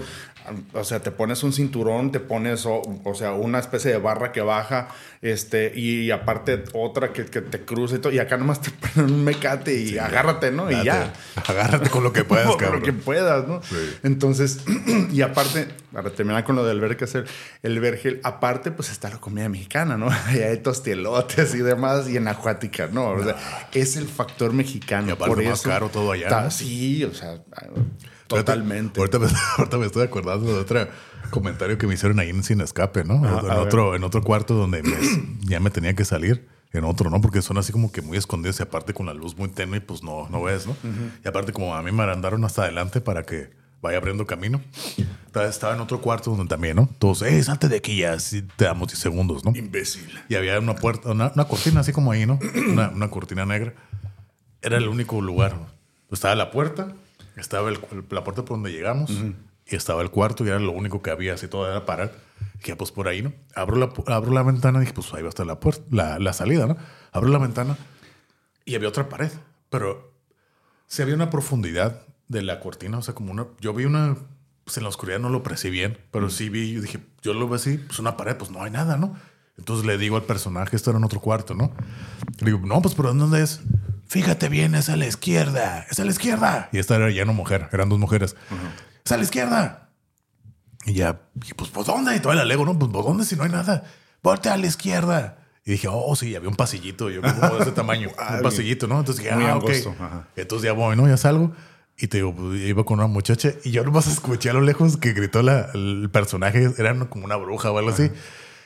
o 0.73 0.85
sea, 0.85 1.01
te 1.01 1.11
pones 1.11 1.43
un 1.43 1.53
cinturón, 1.53 2.13
te 2.13 2.21
pones, 2.21 2.67
o, 2.67 2.83
o 3.05 3.15
sea, 3.15 3.33
una 3.33 3.59
especie 3.59 3.91
de 3.91 3.99
barra 3.99 4.33
que 4.33 4.41
baja, 4.41 4.89
este, 5.21 5.73
y, 5.79 6.11
aparte 6.11 6.65
otra 6.73 7.13
que, 7.13 7.27
que 7.27 7.41
te 7.41 7.65
cruza 7.65 7.97
y 7.97 7.99
todo. 7.99 8.13
Y 8.13 8.19
acá 8.19 8.37
nomás 8.37 8.61
te 8.61 8.71
ponen 8.95 9.15
un 9.15 9.25
mecate 9.25 9.81
y 9.81 9.99
agárrate, 9.99 10.51
¿no? 10.51 10.71
Y 10.71 10.85
ya. 10.85 11.13
Agárrate 11.47 11.91
con 11.91 12.03
lo 12.03 12.13
que 12.13 12.25
puedas, 12.25 12.47
Con 12.47 12.59
cabrón. 12.59 12.81
lo 12.81 12.85
que 12.87 12.93
puedas, 12.93 13.47
¿no? 13.47 13.61
Entonces, 14.03 14.65
y 15.13 15.23
aparte, 15.23 15.69
para 15.93 16.11
terminar 16.11 16.45
con 16.45 16.57
lo 16.57 16.65
del 16.65 16.81
verge, 16.81 17.05
hacer 17.05 17.27
el 17.63 17.79
vergel, 17.79 18.21
aparte, 18.25 18.73
pues 18.73 18.91
está 18.91 19.11
la 19.11 19.21
comida 19.21 19.49
mexicana, 19.49 19.97
¿no? 19.97 20.09
Y 20.35 20.39
hay 20.39 20.59
tostielotes 20.59 21.55
y 21.55 21.59
demás, 21.59 22.09
y 22.09 22.17
en 22.17 22.27
acuática, 22.29 22.89
¿no? 22.91 23.11
O 23.11 23.23
sea, 23.23 23.37
es 23.73 23.97
el 23.97 24.09
factor 24.09 24.53
mexicano. 24.53 25.09
Y 25.09 25.11
aparte 25.13 25.35
por 25.35 25.45
más 25.45 25.61
eso 25.61 25.69
caro 25.69 25.89
todo 25.89 26.13
allá, 26.13 26.29
¿no? 26.29 26.51
Sí, 26.51 27.05
o 27.05 27.15
sea, 27.15 27.41
totalmente. 28.29 29.01
Ahorita 29.01 29.19
me, 29.19 29.27
ahorita 29.59 29.79
me 29.79 29.87
estoy 29.87 30.03
acordando 30.05 30.47
de 30.47 30.61
otro 30.61 30.89
comentario 31.31 31.79
que 31.79 31.87
me 31.87 31.95
hicieron 31.95 32.19
ahí 32.19 32.31
en 32.31 32.43
Sin 32.43 32.61
Escape, 32.61 33.05
¿no? 33.05 33.15
Ajá, 33.25 33.41
en, 33.41 33.47
ver. 33.49 33.59
otro, 33.59 33.95
en 33.95 34.05
otro 34.05 34.23
cuarto 34.23 34.55
donde 34.55 34.83
me- 34.83 34.97
ya 35.41 35.61
me 35.61 35.71
tenía 35.71 35.95
que 35.95 36.05
salir. 36.05 36.49
En 36.75 36.85
otro, 36.85 37.11
¿no? 37.11 37.21
Porque 37.21 37.43
son 37.43 37.59
así 37.59 37.71
como 37.71 37.93
que 37.93 38.01
muy 38.01 38.17
escondidos 38.17 38.59
y 38.59 38.63
aparte 38.63 38.95
con 38.95 39.05
la 39.05 39.13
luz 39.13 39.37
muy 39.37 39.51
tenue, 39.51 39.83
pues 39.83 40.03
no, 40.03 40.27
no 40.31 40.43
ves, 40.43 40.67
¿no? 40.67 40.75
Y 41.23 41.29
aparte 41.29 41.53
como 41.53 41.75
a 41.75 41.83
mí 41.83 41.93
me 41.93 42.07
mandaron 42.07 42.43
hasta 42.47 42.63
adelante 42.63 43.03
para 43.03 43.25
que 43.25 43.51
vaya 43.83 43.99
abriendo 43.99 44.27
camino. 44.27 44.59
Estaba 45.35 45.75
en 45.75 45.81
otro 45.83 46.01
cuarto 46.01 46.31
donde 46.31 46.47
también, 46.49 46.77
¿no? 46.77 46.89
Todos, 46.99 47.21
eh, 47.21 47.43
salte 47.43 47.69
de 47.69 47.77
aquí 47.77 47.99
ya, 47.99 48.15
así 48.15 48.41
te 48.57 48.65
damos 48.65 48.89
10 48.89 48.99
segundos, 48.99 49.45
¿no? 49.45 49.53
Imbécil. 49.55 50.09
Y 50.31 50.35
había 50.35 50.59
una 50.59 50.75
puerta, 50.75 51.11
una, 51.11 51.31
una 51.35 51.45
cortina 51.45 51.81
así 51.81 51.93
como 51.93 52.11
ahí, 52.11 52.25
¿no? 52.25 52.39
Una, 52.71 52.89
una 52.89 53.11
cortina 53.11 53.45
negra. 53.45 53.75
Era 54.63 54.79
el 54.79 54.89
único 54.89 55.21
lugar. 55.21 55.55
Estaba 56.11 56.35
la 56.35 56.51
puerta, 56.51 56.95
estaba 57.37 57.69
el- 57.71 57.79
la 58.11 58.25
puerta 58.25 58.45
por 58.45 58.57
donde 58.57 58.73
llegamos 58.73 59.11
y 59.67 59.77
estaba 59.77 60.03
el 60.03 60.11
cuarto 60.11 60.45
y 60.45 60.49
era 60.49 60.59
lo 60.59 60.73
único 60.73 61.03
que 61.03 61.11
había, 61.11 61.35
así 61.35 61.49
todo 61.49 61.69
era 61.71 61.85
parar. 61.87 62.13
Dije, 62.59 62.77
pues 62.77 62.91
por 62.93 63.09
ahí, 63.09 63.23
¿no? 63.23 63.33
Abro 63.55 63.77
la, 63.77 63.93
abro 64.15 64.33
la 64.33 64.43
ventana 64.43 64.79
y 64.79 64.83
dije, 64.83 64.93
pues 64.93 65.13
ahí 65.15 65.23
va 65.23 65.29
a 65.29 65.31
estar 65.31 65.47
la 65.47 65.59
puerta, 65.61 65.83
la, 65.91 66.19
la 66.19 66.33
salida, 66.33 66.67
¿no? 66.67 66.77
Abro 67.13 67.29
la 67.31 67.39
ventana 67.39 67.77
y 68.65 68.75
había 68.75 68.89
otra 68.89 69.09
pared, 69.09 69.31
pero 69.71 70.13
sí 70.87 71.03
había 71.03 71.15
una 71.15 71.31
profundidad 71.31 72.03
de 72.29 72.43
la 72.43 72.61
cortina, 72.61 72.99
o 72.99 73.03
sea, 73.03 73.15
como 73.15 73.33
una, 73.33 73.47
yo 73.61 73.75
vi 73.75 73.85
una, 73.85 74.17
pues 74.65 74.77
en 74.77 74.85
la 74.85 74.89
oscuridad 74.89 75.19
no 75.19 75.29
lo 75.29 75.43
percibí 75.43 75.79
bien, 75.79 75.99
pero 76.11 76.31
sí 76.31 76.49
vi, 76.49 76.73
yo 76.73 76.81
dije, 76.81 77.01
yo 77.23 77.35
lo 77.35 77.47
veo 77.47 77.57
así, 77.57 77.79
pues 77.79 77.99
una 77.99 78.17
pared, 78.17 78.37
pues 78.37 78.51
no 78.51 78.63
hay 78.63 78.71
nada, 78.71 78.97
¿no? 78.97 79.17
Entonces 79.59 79.85
le 79.85 79.99
digo 79.99 80.17
al 80.17 80.23
personaje, 80.23 80.77
esto 80.77 80.91
era 80.91 80.99
en 80.99 81.05
otro 81.05 81.21
cuarto, 81.21 81.55
¿no? 81.55 81.73
Le 82.39 82.47
digo, 82.53 82.61
no, 82.67 82.81
pues, 82.81 82.95
¿pero 82.95 83.13
dónde 83.13 83.43
es? 83.43 83.61
Fíjate 84.13 84.51
bien, 84.51 84.75
es 84.75 84.91
a 84.91 84.97
la 84.97 85.07
izquierda, 85.07 85.87
es 85.91 85.99
a 85.99 86.05
la 86.05 86.11
izquierda. 86.11 86.69
Y 86.71 86.79
esta 86.79 86.97
era 86.97 87.11
ya 87.11 87.25
no 87.25 87.33
mujer, 87.33 87.71
eran 87.73 87.89
dos 87.89 87.99
mujeres. 87.99 88.37
Es 89.07 89.11
a 89.11 89.17
la 89.17 89.23
izquierda. 89.23 89.89
Y 90.85 90.93
ya, 90.93 91.23
y 91.35 91.55
pues, 91.55 91.71
¿por 91.71 91.87
dónde? 91.87 92.15
Y 92.15 92.21
todavía 92.21 92.43
la 92.43 92.47
lego, 92.47 92.67
¿no? 92.67 92.79
Pues, 92.79 92.93
¿por 92.93 93.07
dónde 93.07 93.25
si 93.25 93.37
no 93.37 93.45
hay 93.45 93.49
nada? 93.49 93.85
Volte 94.23 94.51
a 94.51 94.59
la 94.59 94.67
izquierda. 94.67 95.39
Y 95.65 95.71
dije, 95.71 95.89
oh, 95.91 96.15
sí, 96.15 96.37
había 96.37 96.51
un 96.51 96.57
pasillito, 96.57 97.09
yo 97.09 97.23
como 97.23 97.55
de 97.55 97.63
ese 97.63 97.73
tamaño, 97.73 98.11
un 98.37 98.43
pasillito, 98.43 98.87
¿no? 98.87 98.99
Entonces 98.99 99.25
dije, 99.25 99.35
muy 99.35 99.47
ah, 99.47 99.57
ok. 99.57 99.71
ajá. 99.99 100.29
Entonces 100.37 100.67
ya 100.67 100.75
voy, 100.75 100.95
¿no? 100.95 101.09
Ya 101.09 101.17
salgo. 101.17 101.53
Y 101.97 102.09
te 102.09 102.19
digo, 102.19 102.35
pues, 102.35 102.61
iba 102.61 102.85
con 102.85 102.99
una 102.99 103.09
muchacha 103.09 103.53
y 103.65 103.71
yo 103.71 103.83
nomás 103.83 104.07
escuché 104.13 104.51
a 104.51 104.53
lo 104.53 104.61
lejos 104.61 104.99
que 104.99 105.15
gritó 105.15 105.41
la, 105.41 105.71
el 105.73 106.11
personaje, 106.13 106.71
era 106.77 106.95
como 107.09 107.25
una 107.25 107.37
bruja 107.37 107.71
o 107.71 107.79
algo 107.79 107.89
así. 107.89 108.11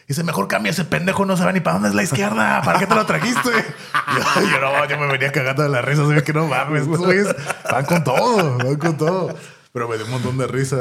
Y 0.06 0.08
dice, 0.08 0.22
mejor 0.22 0.46
cambia 0.46 0.70
ese 0.70 0.84
pendejo, 0.84 1.24
no 1.26 1.36
sabe 1.36 1.52
ni 1.52 1.60
para 1.60 1.74
dónde 1.74 1.88
es 1.88 1.94
la 1.96 2.02
izquierda, 2.04 2.62
¿para 2.64 2.78
qué 2.78 2.86
te 2.86 2.94
lo 2.94 3.04
trajiste? 3.06 3.50
Yo, 3.50 4.42
yo 4.42 4.60
no, 4.60 4.88
yo 4.88 4.98
me 5.00 5.06
venía 5.08 5.32
cagando 5.32 5.64
de 5.64 5.68
la 5.68 5.82
risa, 5.82 6.02
así 6.02 6.22
que 6.22 6.32
no 6.32 6.46
mames, 6.46 6.82
estos 6.82 6.98
güeyes 7.00 7.26
van 7.70 7.84
con 7.86 8.04
todo, 8.04 8.58
van 8.58 8.76
con 8.76 8.96
todo. 8.96 9.34
Pero 9.72 9.88
me 9.88 9.96
dio 9.96 10.04
un 10.06 10.12
montón 10.12 10.38
de 10.38 10.46
risa. 10.46 10.78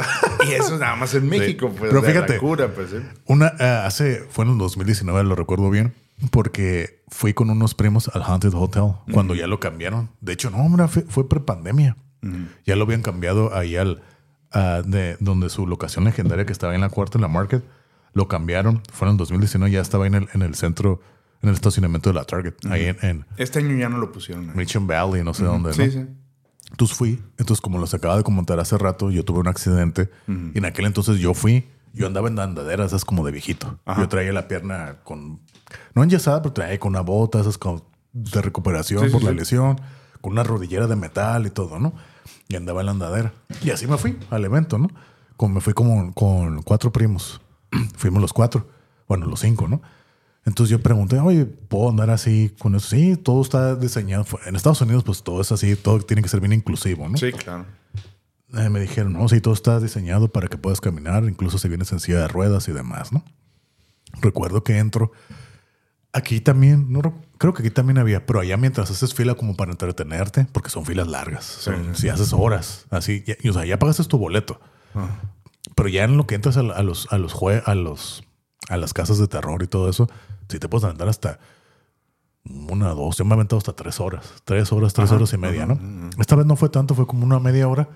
Y 0.48 0.52
eso 0.54 0.78
nada 0.78 0.96
más 0.96 1.14
en 1.16 1.28
México, 1.28 1.70
pues. 1.70 1.90
Pero 1.92 2.02
de 2.02 2.08
la 2.08 2.14
fíjate. 2.14 2.38
cura, 2.38 2.70
pues. 2.74 2.94
¿eh? 2.94 3.02
Una, 3.26 3.48
eh, 3.60 3.82
hace, 3.84 4.24
fue 4.30 4.46
en 4.46 4.52
el 4.52 4.58
2019, 4.58 5.24
lo 5.24 5.36
recuerdo 5.36 5.70
bien, 5.70 5.96
porque 6.32 7.04
fui 7.10 7.34
con 7.34 7.50
unos 7.50 7.74
primos 7.76 8.10
al 8.14 8.22
Haunted 8.24 8.54
Hotel 8.54 8.94
cuando 9.12 9.34
ya 9.36 9.48
lo 9.48 9.60
cambiaron. 9.60 10.12
De 10.22 10.34
hecho, 10.34 10.50
no, 10.50 10.58
hombre, 10.58 10.88
fue, 10.88 11.02
fue 11.10 11.28
prepandemia. 11.28 11.98
Ya 12.66 12.76
lo 12.76 12.84
habían 12.86 13.02
cambiado 13.02 13.56
ahí 13.56 13.76
al, 13.76 14.02
a- 14.52 14.82
de 14.86 15.18
donde 15.20 15.50
su 15.50 15.68
locación 15.68 16.06
legendaria 16.06 16.46
que 16.46 16.54
estaba 16.54 16.74
en 16.74 16.82
la 16.82 16.90
cuarta, 16.90 17.18
en 17.18 17.24
la 17.24 17.28
Market, 17.28 17.64
lo 18.16 18.28
cambiaron. 18.28 18.82
Fue 18.92 19.08
en 19.08 19.12
el 19.12 19.18
2019, 19.18 19.72
ya 19.72 19.82
estaba 19.82 20.08
en 20.08 20.16
el, 20.16 20.28
en 20.34 20.42
el 20.42 20.56
centro, 20.56 21.02
en 21.44 21.50
el 21.50 21.56
estacionamiento 21.56 22.10
de 22.10 22.16
la 22.16 22.24
Target, 22.24 22.54
ahí 22.72 22.86
en, 22.86 22.98
en 23.04 23.26
Este 23.38 23.60
año 23.60 23.76
ya 23.78 23.90
no 23.90 24.00
lo 24.00 24.12
pusieron. 24.12 24.50
¿eh? 24.50 24.54
Mission 24.56 24.88
Valley, 24.88 25.24
no 25.24 25.34
sé 25.36 25.44
dónde, 25.44 25.70
¿no? 25.70 25.76
Sí, 25.76 25.92
sí. 25.92 26.06
Entonces 26.72 26.98
fui, 26.98 27.22
entonces 27.38 27.62
como 27.62 27.78
los 27.78 27.94
acaba 27.94 28.18
de 28.18 28.24
comentar 28.24 28.60
hace 28.60 28.76
rato, 28.80 29.12
yo 29.12 29.24
tuve 29.24 29.40
un 29.40 29.48
accidente 29.48 30.10
y 30.28 30.58
en 30.58 30.66
aquel 30.66 30.86
entonces 30.86 31.20
yo 31.20 31.36
fui, 31.36 31.68
yo 31.94 32.08
andaba 32.08 32.28
en 32.28 32.40
andaderas, 32.40 32.88
esas 32.88 33.06
como 33.06 33.24
de 33.26 33.32
viejito. 33.32 33.80
Yo 33.98 34.10
traía 34.10 34.34
la 34.34 34.48
pierna 34.48 34.98
con, 35.04 35.40
no 35.94 36.04
enyesada, 36.04 36.42
pero 36.42 36.54
traía 36.54 36.80
con 36.80 36.90
una 36.90 37.02
bota, 37.02 37.40
esas 37.40 37.58
como 37.60 37.88
de 38.14 38.42
recuperación 38.42 39.02
Sí, 39.02 39.08
sí, 39.08 39.14
por 39.14 39.24
la 39.24 39.30
sí. 39.32 39.36
lesión, 39.38 39.80
con 40.22 40.34
una 40.34 40.44
rodillera 40.44 40.88
de 40.88 40.96
metal 40.96 41.46
y 41.46 41.52
todo, 41.52 41.80
¿no? 41.80 41.94
Y 42.48 42.56
andaba 42.56 42.80
en 42.82 42.88
la 42.88 42.92
andadera. 42.94 43.34
Y 43.64 43.70
así 43.70 43.86
me 43.88 43.98
fui 43.98 44.18
al 44.32 44.44
evento, 44.44 44.78
¿no? 44.80 44.90
Como 45.38 45.56
me 45.56 45.62
fui 45.62 45.74
como 45.74 46.14
con 46.14 46.62
cuatro 46.64 46.92
primos. 46.92 47.40
Fuimos 47.98 48.22
los 48.22 48.34
cuatro, 48.34 48.68
bueno, 49.08 49.26
los 49.26 49.40
cinco, 49.40 49.68
¿no? 49.68 49.82
Entonces 50.46 50.72
yo 50.72 50.82
pregunté, 50.82 51.20
oye, 51.20 51.46
¿puedo 51.46 51.90
andar 51.90 52.12
así 52.12 52.54
con 52.60 52.76
eso? 52.76 52.90
Sí, 52.90 53.18
todo 53.18 53.42
está 53.42 53.76
diseñado. 53.76 54.26
En 54.46 54.56
Estados 54.56 54.80
Unidos, 54.82 55.04
pues 55.04 55.24
todo 55.24 55.42
es 55.42 55.52
así, 55.52 55.76
todo 55.76 56.00
tiene 56.02 56.22
que 56.22 56.30
ser 56.30 56.40
bien 56.40 56.54
inclusivo, 56.54 57.10
¿no? 57.10 57.18
Sí, 57.18 57.32
claro. 57.32 57.66
Eh, 58.54 58.70
me 58.70 58.80
dijeron, 58.80 59.14
no, 59.14 59.28
sí, 59.28 59.42
todo 59.42 59.56
está 59.56 59.80
diseñado 59.80 60.28
para 60.28 60.48
que 60.48 60.58
puedas 60.58 60.82
caminar, 60.82 61.24
incluso 61.24 61.58
si 61.58 61.68
vienes 61.68 61.92
en 61.92 62.00
silla 62.00 62.20
de 62.20 62.28
ruedas 62.28 62.68
y 62.68 62.74
demás, 62.74 63.12
¿no? 63.12 63.24
Recuerdo 64.22 64.64
que 64.64 64.78
entro. 64.78 65.12
Aquí 66.14 66.40
también, 66.40 66.94
no, 66.94 67.02
Creo 67.38 67.54
que 67.54 67.64
aquí 67.64 67.70
también 67.70 67.98
había, 67.98 68.26
pero 68.26 68.40
allá 68.40 68.56
mientras 68.56 68.90
haces 68.90 69.14
fila 69.14 69.36
como 69.36 69.56
para 69.56 69.72
entretenerte, 69.72 70.48
porque 70.52 70.70
son 70.70 70.86
filas 70.86 71.08
largas. 71.08 71.70
Si 71.94 72.08
haces 72.08 72.32
horas, 72.32 72.86
así, 72.90 73.26
y, 73.42 73.50
o 73.50 73.54
sea, 73.54 73.66
ya 73.66 73.78
pagaste 73.78 74.04
tu 74.06 74.18
boleto. 74.18 74.60
Ah. 74.94 75.10
Pero 75.74 75.90
ya 75.90 76.04
en 76.04 76.18
lo 76.18 76.28
que 76.28 76.36
entras 76.36 76.58
a, 76.58 76.62
los 76.62 77.12
a 77.12 77.18
los 77.18 77.34
jue, 77.34 77.64
a 77.66 77.76
los 77.76 78.24
a 78.70 78.78
las 78.78 78.94
casas 78.94 79.18
de 79.20 79.28
terror 79.28 79.62
y 79.64 79.68
todo 79.68 79.90
eso, 79.90 80.10
si 80.50 80.60
te 80.60 80.68
puedes 80.68 80.86
andar 80.86 81.08
hasta 81.08 81.40
una, 82.44 82.90
dos, 82.90 83.18
yo 83.18 83.26
me 83.26 83.32
he 83.32 83.34
aventado 83.34 83.58
hasta 83.58 83.74
tres 83.74 84.00
horas, 84.00 84.34
tres 84.44 84.72
horas, 84.72 84.94
tres 84.94 85.12
horas 85.12 85.34
y 85.34 85.38
media, 85.38 85.66
¿no? 85.66 85.80
Esta 86.20 86.36
vez 86.36 86.46
no 86.46 86.56
fue 86.56 86.70
tanto, 86.70 86.94
fue 86.94 87.08
como 87.08 87.26
una 87.26 87.40
media 87.40 87.68
hora, 87.68 87.90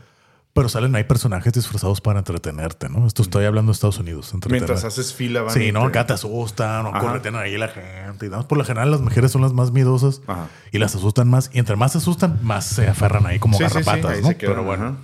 pero 0.53 0.67
salen 0.67 0.95
ahí 0.95 1.03
personajes 1.03 1.53
disfrazados 1.53 2.01
para 2.01 2.19
entretenerte, 2.19 2.89
¿no? 2.89 3.05
Esto 3.05 3.21
estoy 3.21 3.45
hablando 3.45 3.71
de 3.71 3.75
Estados 3.75 3.99
Unidos. 3.99 4.33
Mientras 4.49 4.83
haces 4.83 5.13
fila, 5.13 5.43
van 5.43 5.53
Sí, 5.53 5.71
¿no? 5.71 5.85
Acá 5.85 6.07
te 6.07 6.13
asustan 6.13 6.87
o 6.87 6.91
correten 6.91 7.35
ahí 7.35 7.57
la 7.57 7.67
gente. 7.67 8.25
Y 8.25 8.29
por 8.29 8.57
lo 8.57 8.65
general 8.65 8.89
las 8.89 9.01
mujeres 9.01 9.31
son 9.31 9.41
las 9.41 9.53
más 9.53 9.71
miedosas 9.71 10.21
y 10.71 10.79
las 10.79 10.95
asustan 10.95 11.29
más. 11.29 11.51
Y 11.53 11.59
entre 11.59 11.75
más 11.75 11.91
se 11.91 11.99
asustan, 11.99 12.39
más 12.41 12.65
se 12.65 12.87
aferran 12.87 13.25
ahí 13.27 13.37
como 13.39 13.57
garrapatas, 13.57 14.21
¿no? 14.21 14.29
pero 14.37 14.63
bueno. 14.63 14.97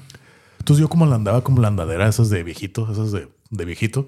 Entonces 0.66 0.82
yo 0.82 0.89
como 0.89 1.05
la 1.05 1.13
andaba 1.13 1.43
como 1.43 1.61
la 1.61 1.68
andadera 1.68 2.07
esas 2.07 2.32
de 2.32 2.41
viejito, 2.41 2.91
esas 2.91 3.11
de, 3.11 3.28
de 3.51 3.66
viejito. 3.66 4.07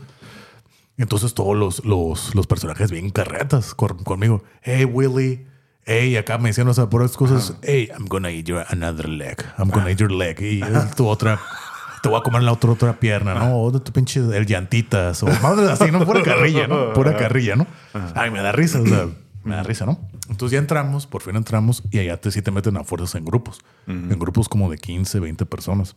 Entonces 0.98 1.36
todos 1.36 1.56
los, 1.56 1.86
los, 1.86 2.34
los 2.34 2.48
personajes 2.48 2.90
bien 2.90 3.12
carretas 3.12 3.76
conmigo. 3.76 4.44
Hey, 4.64 4.84
Willy. 4.84 5.46
Hey, 5.86 6.18
acá 6.18 6.40
me 6.40 6.50
decían, 6.50 6.68
o 6.68 6.74
sea, 6.74 6.90
por 6.90 7.04
esas 7.04 7.16
cosas. 7.16 7.54
Hey, 7.62 7.90
I'm 7.96 8.08
gonna 8.08 8.32
eat 8.32 8.48
your 8.48 8.66
another 8.70 9.08
leg. 9.08 9.38
I'm 9.60 9.70
gonna 9.70 9.92
eat 9.92 10.00
your 10.00 10.12
leg. 10.12 10.42
Y 10.42 10.62
tu 10.96 11.08
otra. 11.08 11.40
Te 12.02 12.10
voy 12.10 12.20
a 12.20 12.24
comer 12.24 12.42
la 12.42 12.54
otra, 12.54 12.72
otra 12.72 13.00
pierna, 13.00 13.36
¿no? 13.36 13.56
O 13.62 13.70
de 13.70 13.80
tu 13.80 13.92
pinche 13.92 14.20
el 14.20 14.48
llantitas. 14.48 15.22
O 15.22 15.28
madre 15.28 15.72
así, 15.72 15.92
¿no? 15.92 16.04
Pura 16.08 16.24
carrilla, 16.24 16.66
¿no? 16.66 16.92
Pura 16.94 17.16
carrilla, 17.16 17.56
¿no? 17.56 17.68
Ay, 18.16 18.32
me 18.32 18.42
da 18.42 18.52
risa, 18.52 18.82
o 18.82 18.86
sea, 18.88 19.06
me 19.44 19.54
da 19.54 19.62
risa, 19.62 19.86
¿no? 19.86 20.00
Entonces 20.28 20.54
ya 20.54 20.60
entramos, 20.60 21.06
por 21.06 21.22
fin 21.22 21.36
entramos 21.36 21.84
y 21.92 22.00
allá 22.00 22.20
te, 22.20 22.32
sí 22.32 22.42
te 22.42 22.50
meten 22.50 22.78
a 22.78 22.84
fuerzas 22.84 23.14
en 23.14 23.26
grupos. 23.26 23.60
En 23.86 24.18
grupos 24.18 24.50
como 24.50 24.72
de 24.72 24.80
15, 24.80 25.20
20 25.20 25.46
personas. 25.46 25.96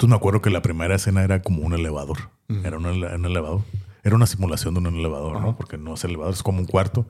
Entonces 0.00 0.12
me 0.12 0.16
acuerdo 0.16 0.40
que 0.40 0.48
la 0.48 0.62
primera 0.62 0.94
escena 0.94 1.22
era 1.22 1.42
como 1.42 1.60
un 1.60 1.74
elevador. 1.74 2.30
Era 2.64 2.78
un, 2.78 2.86
elevador. 2.86 3.60
Era 4.02 4.16
una 4.16 4.26
simulación 4.26 4.72
de 4.72 4.80
un 4.80 4.86
elevador, 4.86 5.42
¿no? 5.42 5.58
Porque 5.58 5.76
no 5.76 5.92
es 5.92 6.02
elevador, 6.04 6.32
es 6.32 6.42
como 6.42 6.60
un 6.60 6.64
cuarto, 6.64 7.04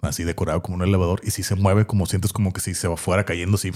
así 0.00 0.24
decorado 0.24 0.62
como 0.62 0.76
un 0.76 0.82
elevador. 0.84 1.20
Y 1.22 1.32
si 1.32 1.42
se 1.42 1.54
mueve, 1.54 1.86
como 1.86 2.06
sientes 2.06 2.32
como 2.32 2.54
que 2.54 2.62
si 2.62 2.72
se 2.72 2.88
va 2.88 2.96
fuera 2.96 3.24
cayendo, 3.24 3.56
así, 3.56 3.72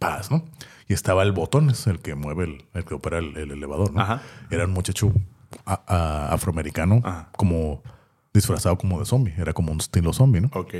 paz, 0.00 0.32
¿no? 0.32 0.44
Y 0.88 0.94
estaba 0.94 1.22
el 1.22 1.30
botón, 1.30 1.70
es 1.70 1.86
el 1.86 2.00
que 2.00 2.16
mueve, 2.16 2.42
el, 2.42 2.64
el 2.74 2.84
que 2.84 2.94
opera 2.94 3.18
el, 3.18 3.36
elevador, 3.36 3.92
¿no? 3.92 4.20
Era 4.50 4.64
un 4.64 4.72
muchacho 4.72 5.12
afroamericano, 5.64 7.02
como 7.36 7.84
disfrazado 8.32 8.76
como 8.78 8.98
de 8.98 9.06
zombie. 9.06 9.34
Era 9.38 9.52
como 9.52 9.70
un 9.70 9.78
estilo 9.78 10.12
zombie, 10.12 10.40
¿no? 10.40 10.50
Ok. 10.54 10.74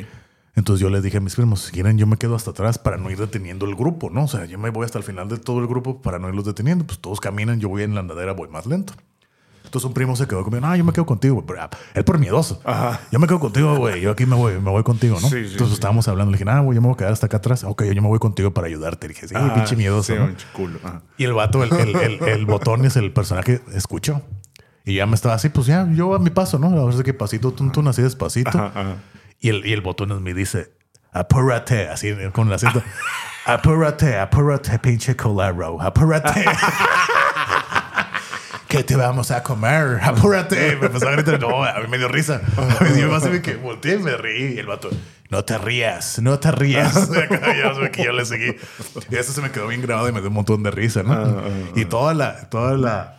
Entonces 0.57 0.81
yo 0.81 0.89
les 0.89 1.03
dije 1.03 1.17
a 1.17 1.21
mis 1.21 1.35
primos, 1.35 1.63
si 1.63 1.73
quieren 1.73 1.99
yo 1.99 2.07
me 2.07 2.17
quedo 2.17 2.37
hasta 2.37 2.53
atrás 2.53 2.79
para 2.79 2.97
no 2.97 3.11
ir 3.11 3.19
deteniendo 3.19 3.67
el 3.67 3.75
grupo, 3.75 4.11
¿no? 4.11 4.25
O 4.25 4.29
sea, 4.29 4.45
yo 4.45 4.59
me 4.59 4.71
voy 4.71 4.85
hasta 4.85 4.99
el 4.99 5.05
final 5.05 5.29
de 5.29 5.39
todo 5.39 5.59
el 5.59 5.67
grupo 5.67 6.01
para 6.01 6.19
no 6.19 6.29
irlos 6.29 6.45
deteniendo. 6.45 6.87
Pues 6.87 7.01
todos 7.01 7.21
caminan, 7.21 7.61
yo 7.61 7.69
voy 7.69 7.83
en 7.83 7.95
la 7.95 8.01
andadera, 8.01 8.33
voy 8.33 8.49
más 8.49 8.67
lento. 8.67 8.95
Entonces 9.65 9.89
un 9.89 9.95
primo 9.95 10.15
se 10.15 10.29
quedó 10.29 10.45
conmigo, 10.45 10.65
no, 10.65 10.77
yo 10.77 10.85
me 10.85 10.93
quedo 10.93 11.05
contigo, 11.05 11.43
güey. 11.43 11.59
Ah, 11.59 11.69
él 11.95 12.05
por 12.05 12.21
miedoso. 12.21 12.61
Ajá. 12.63 13.01
Yo 13.11 13.19
me 13.19 13.27
quedo 13.27 13.41
contigo, 13.41 13.77
güey. 13.77 14.01
Yo 14.01 14.13
aquí 14.13 14.25
me 14.25 14.37
voy, 14.37 14.53
me 14.61 14.71
voy 14.71 14.85
contigo, 14.85 15.19
¿no? 15.21 15.29
Sí, 15.29 15.47
sí, 15.47 15.53
Entonces 15.53 15.75
estábamos 15.75 16.07
hablando. 16.07 16.31
Le 16.31 16.39
dije, 16.39 16.49
ah, 16.49 16.61
güey, 16.61 16.77
yo 16.77 16.81
me 16.81 16.87
voy 16.87 16.95
a 16.95 16.99
quedar 16.99 17.13
hasta 17.13 17.27
acá 17.27 17.39
atrás. 17.39 17.65
Ok, 17.65 17.83
yo 17.83 18.01
me 18.01 18.07
voy 18.07 18.21
contigo 18.21 18.55
para 18.55 18.69
ayudarte. 18.69 19.09
Le 19.09 19.15
dije, 19.15 19.27
sí, 19.27 19.35
pinche 19.53 19.75
miedoso. 19.75 20.15
¿no? 20.15 20.29
culo. 20.53 20.79
Y 21.17 21.25
el 21.25 21.33
vato, 21.33 21.65
el, 21.65 21.73
el, 21.73 22.23
el, 22.23 22.47
botón 22.47 22.85
es 22.85 22.97
el 22.97 23.13
personaje, 23.13 23.63
escuchó. 23.75 24.23
Y 24.85 24.95
ya 24.97 25.07
me 25.07 25.17
estaba 25.17 25.35
así, 25.35 25.49
pues 25.49 25.67
ya, 25.67 25.91
yo 25.93 26.15
a 26.15 26.21
mi 26.21 26.31
paso, 26.31 26.61
¿no? 26.61 26.69
A 26.69 26.85
ver 26.85 26.95
si 26.95 27.13
pasito, 27.13 27.53
tum, 27.53 27.73
tum, 27.73 27.89
así 27.89 28.03
despacito. 28.03 28.57
Ajá, 28.57 28.99
Y, 29.45 29.51
el, 29.51 29.67
y 29.67 29.75
el 29.75 29.83
botón 29.83 30.23
me 30.23 30.33
dice, 30.33 30.73
apúrate, 31.13 31.89
así 31.89 32.15
con 32.33 32.49
el 32.49 32.55
acento. 32.55 32.83
apúrate, 33.45 34.19
apúrate, 34.19 34.79
pinche 34.79 35.15
colero, 35.15 35.83
apúrate. 35.83 36.47
¿Qué 38.69 38.83
te 38.85 38.97
vamos 38.97 39.31
a 39.31 39.43
comer? 39.43 40.01
Apúrate. 40.03 40.77
Me 40.77 40.87
empezó 40.87 41.11
a 41.11 41.13
gritar, 41.13 41.39
no, 41.39 41.63
a 41.63 41.79
mí 41.81 41.89
me 41.89 41.99
dio 41.99 42.09
risa. 42.09 42.41
A 42.57 42.85
mí 42.85 42.89
me 42.89 42.97
dio 42.97 43.43
que 43.43 43.57
volteé 43.57 43.97
y 43.97 43.99
me 43.99 44.17
reí. 44.17 44.55
Y 44.55 44.59
el 44.61 44.67
vato, 44.67 44.89
no 45.29 45.45
te 45.45 45.59
rías, 45.59 46.23
no 46.23 46.39
te 46.39 46.51
rías. 46.51 47.07
que 47.93 48.03
yo 48.03 48.13
le 48.13 48.25
seguí. 48.25 48.57
Y 49.11 49.17
eso 49.17 49.35
se 49.35 49.43
me 49.43 49.51
quedó 49.51 49.69
bien 49.69 49.83
grabado 49.83 50.09
y 50.09 50.13
me 50.13 50.21
dio 50.21 50.31
un 50.31 50.37
montón 50.37 50.63
de 50.63 50.71
risa, 50.71 51.03
¿no? 51.03 51.13
Ah, 51.13 51.25
ah, 51.27 51.43
ah. 51.45 51.73
y 51.75 51.85
toda 51.85 52.15
la, 52.15 52.49
toda 52.49 52.79
la, 52.79 53.19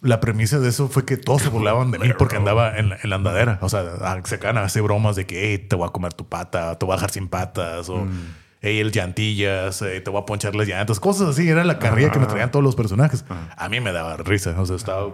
la 0.00 0.20
premisa 0.20 0.58
de 0.60 0.68
eso 0.68 0.88
fue 0.88 1.04
que 1.04 1.16
todos 1.16 1.42
se 1.42 1.48
burlaban 1.48 1.90
de 1.90 1.98
mí 1.98 2.08
porque 2.16 2.36
andaba 2.36 2.76
en 2.78 2.90
la, 2.90 3.16
andadera. 3.16 3.58
O 3.62 3.68
sea, 3.68 3.84
se 4.24 4.34
acaban 4.36 4.58
a 4.58 4.62
hacer 4.62 4.82
bromas 4.82 5.16
de 5.16 5.26
que 5.26 5.58
te 5.58 5.76
voy 5.76 5.88
a 5.88 5.90
comer 5.90 6.12
tu 6.14 6.26
pata, 6.28 6.78
te 6.78 6.86
voy 6.86 6.92
a 6.94 6.96
dejar 6.96 7.10
sin 7.10 7.28
patas, 7.28 7.88
o 7.88 8.04
mm. 8.04 8.34
el 8.62 8.92
llantillas, 8.92 9.78
te 9.78 10.08
voy 10.08 10.22
a 10.22 10.24
ponchar 10.26 10.54
las 10.54 10.68
llantas, 10.68 11.00
cosas 11.00 11.30
así. 11.30 11.48
Era 11.48 11.64
la 11.64 11.78
carrilla 11.78 12.10
que 12.10 12.20
me 12.20 12.26
traían 12.26 12.50
todos 12.50 12.64
los 12.64 12.76
personajes. 12.76 13.24
A 13.56 13.68
mí 13.68 13.80
me 13.80 13.92
daba 13.92 14.16
risa. 14.18 14.54
O 14.60 14.66
sea, 14.66 14.76
estaba 14.76 15.12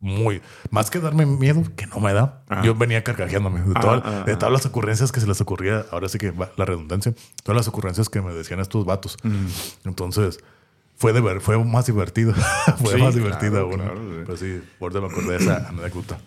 muy. 0.00 0.42
Más 0.70 0.90
que 0.90 0.98
darme 0.98 1.24
miedo, 1.24 1.62
que 1.74 1.86
no 1.86 2.00
me 2.00 2.12
da. 2.12 2.42
Yo 2.62 2.74
venía 2.74 3.02
carcajeándome 3.02 3.60
de, 3.60 3.68
de 4.26 4.36
todas 4.36 4.52
las 4.52 4.66
ocurrencias 4.66 5.12
que 5.12 5.20
se 5.20 5.26
les 5.26 5.40
ocurría. 5.40 5.86
Ahora 5.90 6.10
sí 6.10 6.18
que 6.18 6.34
la 6.56 6.64
redundancia, 6.66 7.14
todas 7.42 7.56
las 7.56 7.68
ocurrencias 7.68 8.10
que 8.10 8.20
me 8.20 8.34
decían 8.34 8.60
estos 8.60 8.84
vatos. 8.84 9.16
Mm. 9.22 9.46
Entonces 9.86 10.40
fue, 11.00 11.14
de 11.14 11.22
ver, 11.22 11.40
fue 11.40 11.62
más 11.64 11.86
divertido. 11.86 12.34
fue 12.78 12.98
más 12.98 13.14
divertido 13.14 13.60
aún. 13.60 13.80
Pero 14.26 14.36
sí, 14.36 14.60
por 14.78 14.92
me 14.92 15.06
acordé 15.06 15.30
de 15.30 15.36
esa 15.38 15.68
anécdota. 15.68 16.18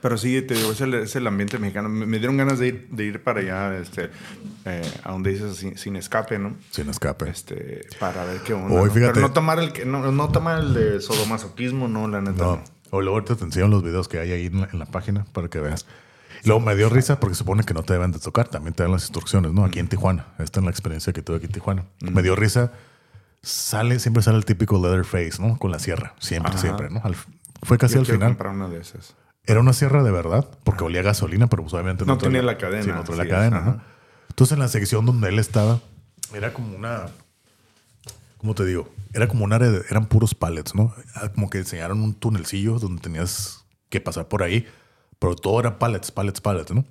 Pero 0.00 0.16
sí, 0.16 0.40
te 0.40 0.54
digo, 0.54 0.72
es 0.72 1.16
el, 1.16 1.26
ambiente 1.26 1.58
mexicano. 1.58 1.90
Me, 1.90 2.18
dieron 2.18 2.38
ganas 2.38 2.58
de 2.58 2.68
ir, 2.68 2.88
de 2.90 3.04
ir 3.04 3.22
para 3.22 3.40
allá, 3.40 3.76
este, 3.78 4.10
eh, 4.64 4.90
a 5.04 5.12
donde 5.12 5.32
dices 5.32 5.62
sin, 5.76 5.96
escape, 5.96 6.38
¿no? 6.38 6.56
Sin 6.70 6.88
escape. 6.88 7.28
Este, 7.28 7.82
para 8.00 8.24
ver 8.24 8.40
qué 8.40 8.54
onda. 8.54 8.82
¿no? 8.82 8.90
Pero 8.90 9.20
no 9.20 9.32
tomar 9.32 9.58
el 9.58 9.72
no, 9.90 10.10
no 10.10 10.28
tomar 10.30 10.60
el 10.60 10.72
de 10.72 11.00
sodomasoquismo, 11.02 11.86
no, 11.86 12.08
la 12.08 12.22
neta. 12.22 12.44
No. 12.44 12.64
O 12.90 13.02
luego 13.02 13.22
te 13.22 13.44
enseño 13.44 13.68
los 13.68 13.82
videos 13.82 14.08
que 14.08 14.20
hay 14.20 14.32
ahí 14.32 14.46
en 14.46 14.78
la, 14.78 14.86
página 14.86 15.26
para 15.34 15.48
que 15.48 15.60
veas. 15.60 15.84
Luego 16.44 16.60
me 16.60 16.74
dio 16.76 16.88
risa 16.88 17.20
porque 17.20 17.34
supone 17.34 17.64
que 17.64 17.74
no 17.74 17.82
te 17.82 17.92
deben 17.92 18.12
de 18.12 18.20
tocar, 18.20 18.48
también 18.48 18.72
te 18.72 18.84
dan 18.84 18.92
las 18.92 19.02
instrucciones, 19.02 19.52
¿no? 19.52 19.66
Aquí 19.66 19.80
en 19.80 19.88
Tijuana. 19.88 20.28
Esta 20.38 20.60
es 20.60 20.64
la 20.64 20.70
experiencia 20.70 21.12
que 21.12 21.20
tuve 21.20 21.36
aquí 21.36 21.46
en 21.46 21.52
Tijuana. 21.52 21.84
Me 22.00 22.22
dio 22.22 22.36
risa 22.36 22.72
sale, 23.42 23.98
siempre 23.98 24.22
sale 24.22 24.38
el 24.38 24.44
típico 24.44 24.80
Leatherface, 24.80 25.40
¿no? 25.40 25.58
Con 25.58 25.70
la 25.70 25.78
sierra. 25.78 26.14
Siempre, 26.18 26.56
siempre, 26.58 26.90
¿no? 26.90 27.02
fue 27.62 27.78
casi 27.78 27.98
al 27.98 28.06
final. 28.06 28.36
Una 28.50 28.68
de 28.68 28.80
esas. 28.80 29.14
Era 29.44 29.60
una 29.60 29.72
sierra 29.72 30.02
de 30.02 30.10
verdad, 30.10 30.46
porque 30.64 30.84
olía 30.84 31.00
a 31.00 31.04
gasolina, 31.04 31.48
pero 31.48 31.62
pues 31.62 31.72
obviamente 31.72 32.04
no, 32.04 32.18
tenía 32.18 32.42
la 32.42 32.58
cadena. 32.58 32.82
Sí, 32.82 32.90
no 32.90 33.02
tenía 33.04 33.24
la 33.24 33.30
cadena, 33.30 33.60
¿no? 33.60 33.80
Entonces 34.28 34.52
en 34.52 34.60
la 34.60 34.68
sección 34.68 35.06
donde 35.06 35.28
él 35.30 35.38
estaba, 35.38 35.80
era 36.34 36.52
como 36.52 36.76
una. 36.76 37.06
¿Cómo 38.36 38.54
te 38.54 38.64
digo? 38.64 38.88
Era 39.14 39.26
como 39.26 39.44
un 39.44 39.52
área 39.52 39.70
de. 39.70 39.82
Eran 39.90 40.06
puros 40.06 40.34
pallets, 40.34 40.74
¿no? 40.74 40.94
Ah, 41.14 41.30
como 41.30 41.50
que 41.50 41.58
enseñaron 41.58 42.02
un 42.02 42.14
tunelcillo 42.14 42.78
donde 42.78 43.00
tenías 43.00 43.64
que 43.88 44.00
pasar 44.00 44.28
por 44.28 44.42
ahí, 44.42 44.66
pero 45.18 45.34
todo 45.34 45.58
era 45.60 45.78
pallets, 45.78 46.12
pallets, 46.12 46.40
pallets, 46.40 46.72
¿no? 46.72 46.84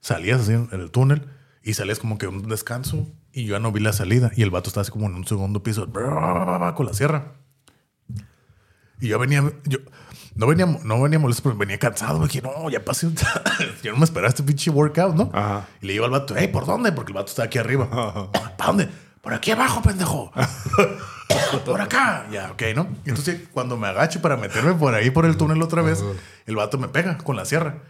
Salías 0.00 0.42
así 0.42 0.52
en 0.52 0.68
el 0.72 0.90
túnel 0.90 1.26
y 1.62 1.74
salías 1.74 1.98
como 1.98 2.18
que 2.18 2.26
un 2.26 2.46
descanso 2.48 3.08
y 3.34 3.46
yo 3.46 3.56
ya 3.56 3.60
no 3.60 3.72
vi 3.72 3.80
la 3.80 3.92
salida. 3.92 4.30
Y 4.36 4.42
el 4.42 4.50
vato 4.50 4.70
estaba 4.70 4.82
así 4.82 4.92
como 4.92 5.06
en 5.06 5.14
un 5.14 5.26
segundo 5.26 5.62
piso 5.62 5.90
con 5.92 6.86
la 6.86 6.92
sierra. 6.94 7.32
Y 9.00 9.08
yo 9.08 9.18
venía, 9.18 9.52
yo 9.64 9.78
no 10.36 10.46
venía, 10.46 10.66
no 10.66 11.02
venía 11.02 11.18
molesto, 11.18 11.42
pero 11.42 11.56
venía 11.56 11.78
cansado. 11.78 12.20
Me 12.20 12.28
dije, 12.28 12.42
no, 12.42 12.70
ya 12.70 12.84
pasé. 12.84 13.10
yo 13.82 13.92
no 13.92 13.98
me 13.98 14.04
esperaba 14.04 14.28
este 14.28 14.44
pinche 14.44 14.70
workout, 14.70 15.16
¿no? 15.16 15.32
Y 15.82 15.86
le 15.86 15.92
digo 15.94 16.04
al 16.04 16.12
vato, 16.12 16.34
hey, 16.36 16.48
¿por 16.48 16.64
dónde? 16.64 16.92
Porque 16.92 17.10
el 17.10 17.16
vato 17.16 17.28
está 17.28 17.44
aquí 17.44 17.58
arriba. 17.58 17.90
¿Para 18.30 18.66
dónde? 18.66 18.88
Por 19.20 19.34
aquí 19.34 19.50
abajo, 19.50 19.82
pendejo. 19.82 20.30
por 21.66 21.80
acá. 21.80 22.26
Ya, 22.30 22.52
ok, 22.52 22.62
¿no? 22.76 22.88
Y 23.04 23.08
entonces, 23.08 23.48
cuando 23.52 23.76
me 23.76 23.88
agacho 23.88 24.22
para 24.22 24.36
meterme 24.36 24.74
por 24.74 24.94
ahí, 24.94 25.10
por 25.10 25.26
el 25.26 25.36
túnel 25.36 25.60
otra 25.60 25.82
vez, 25.82 26.04
el 26.46 26.54
vato 26.54 26.78
me 26.78 26.88
pega 26.88 27.18
con 27.18 27.34
la 27.34 27.44
sierra. 27.44 27.82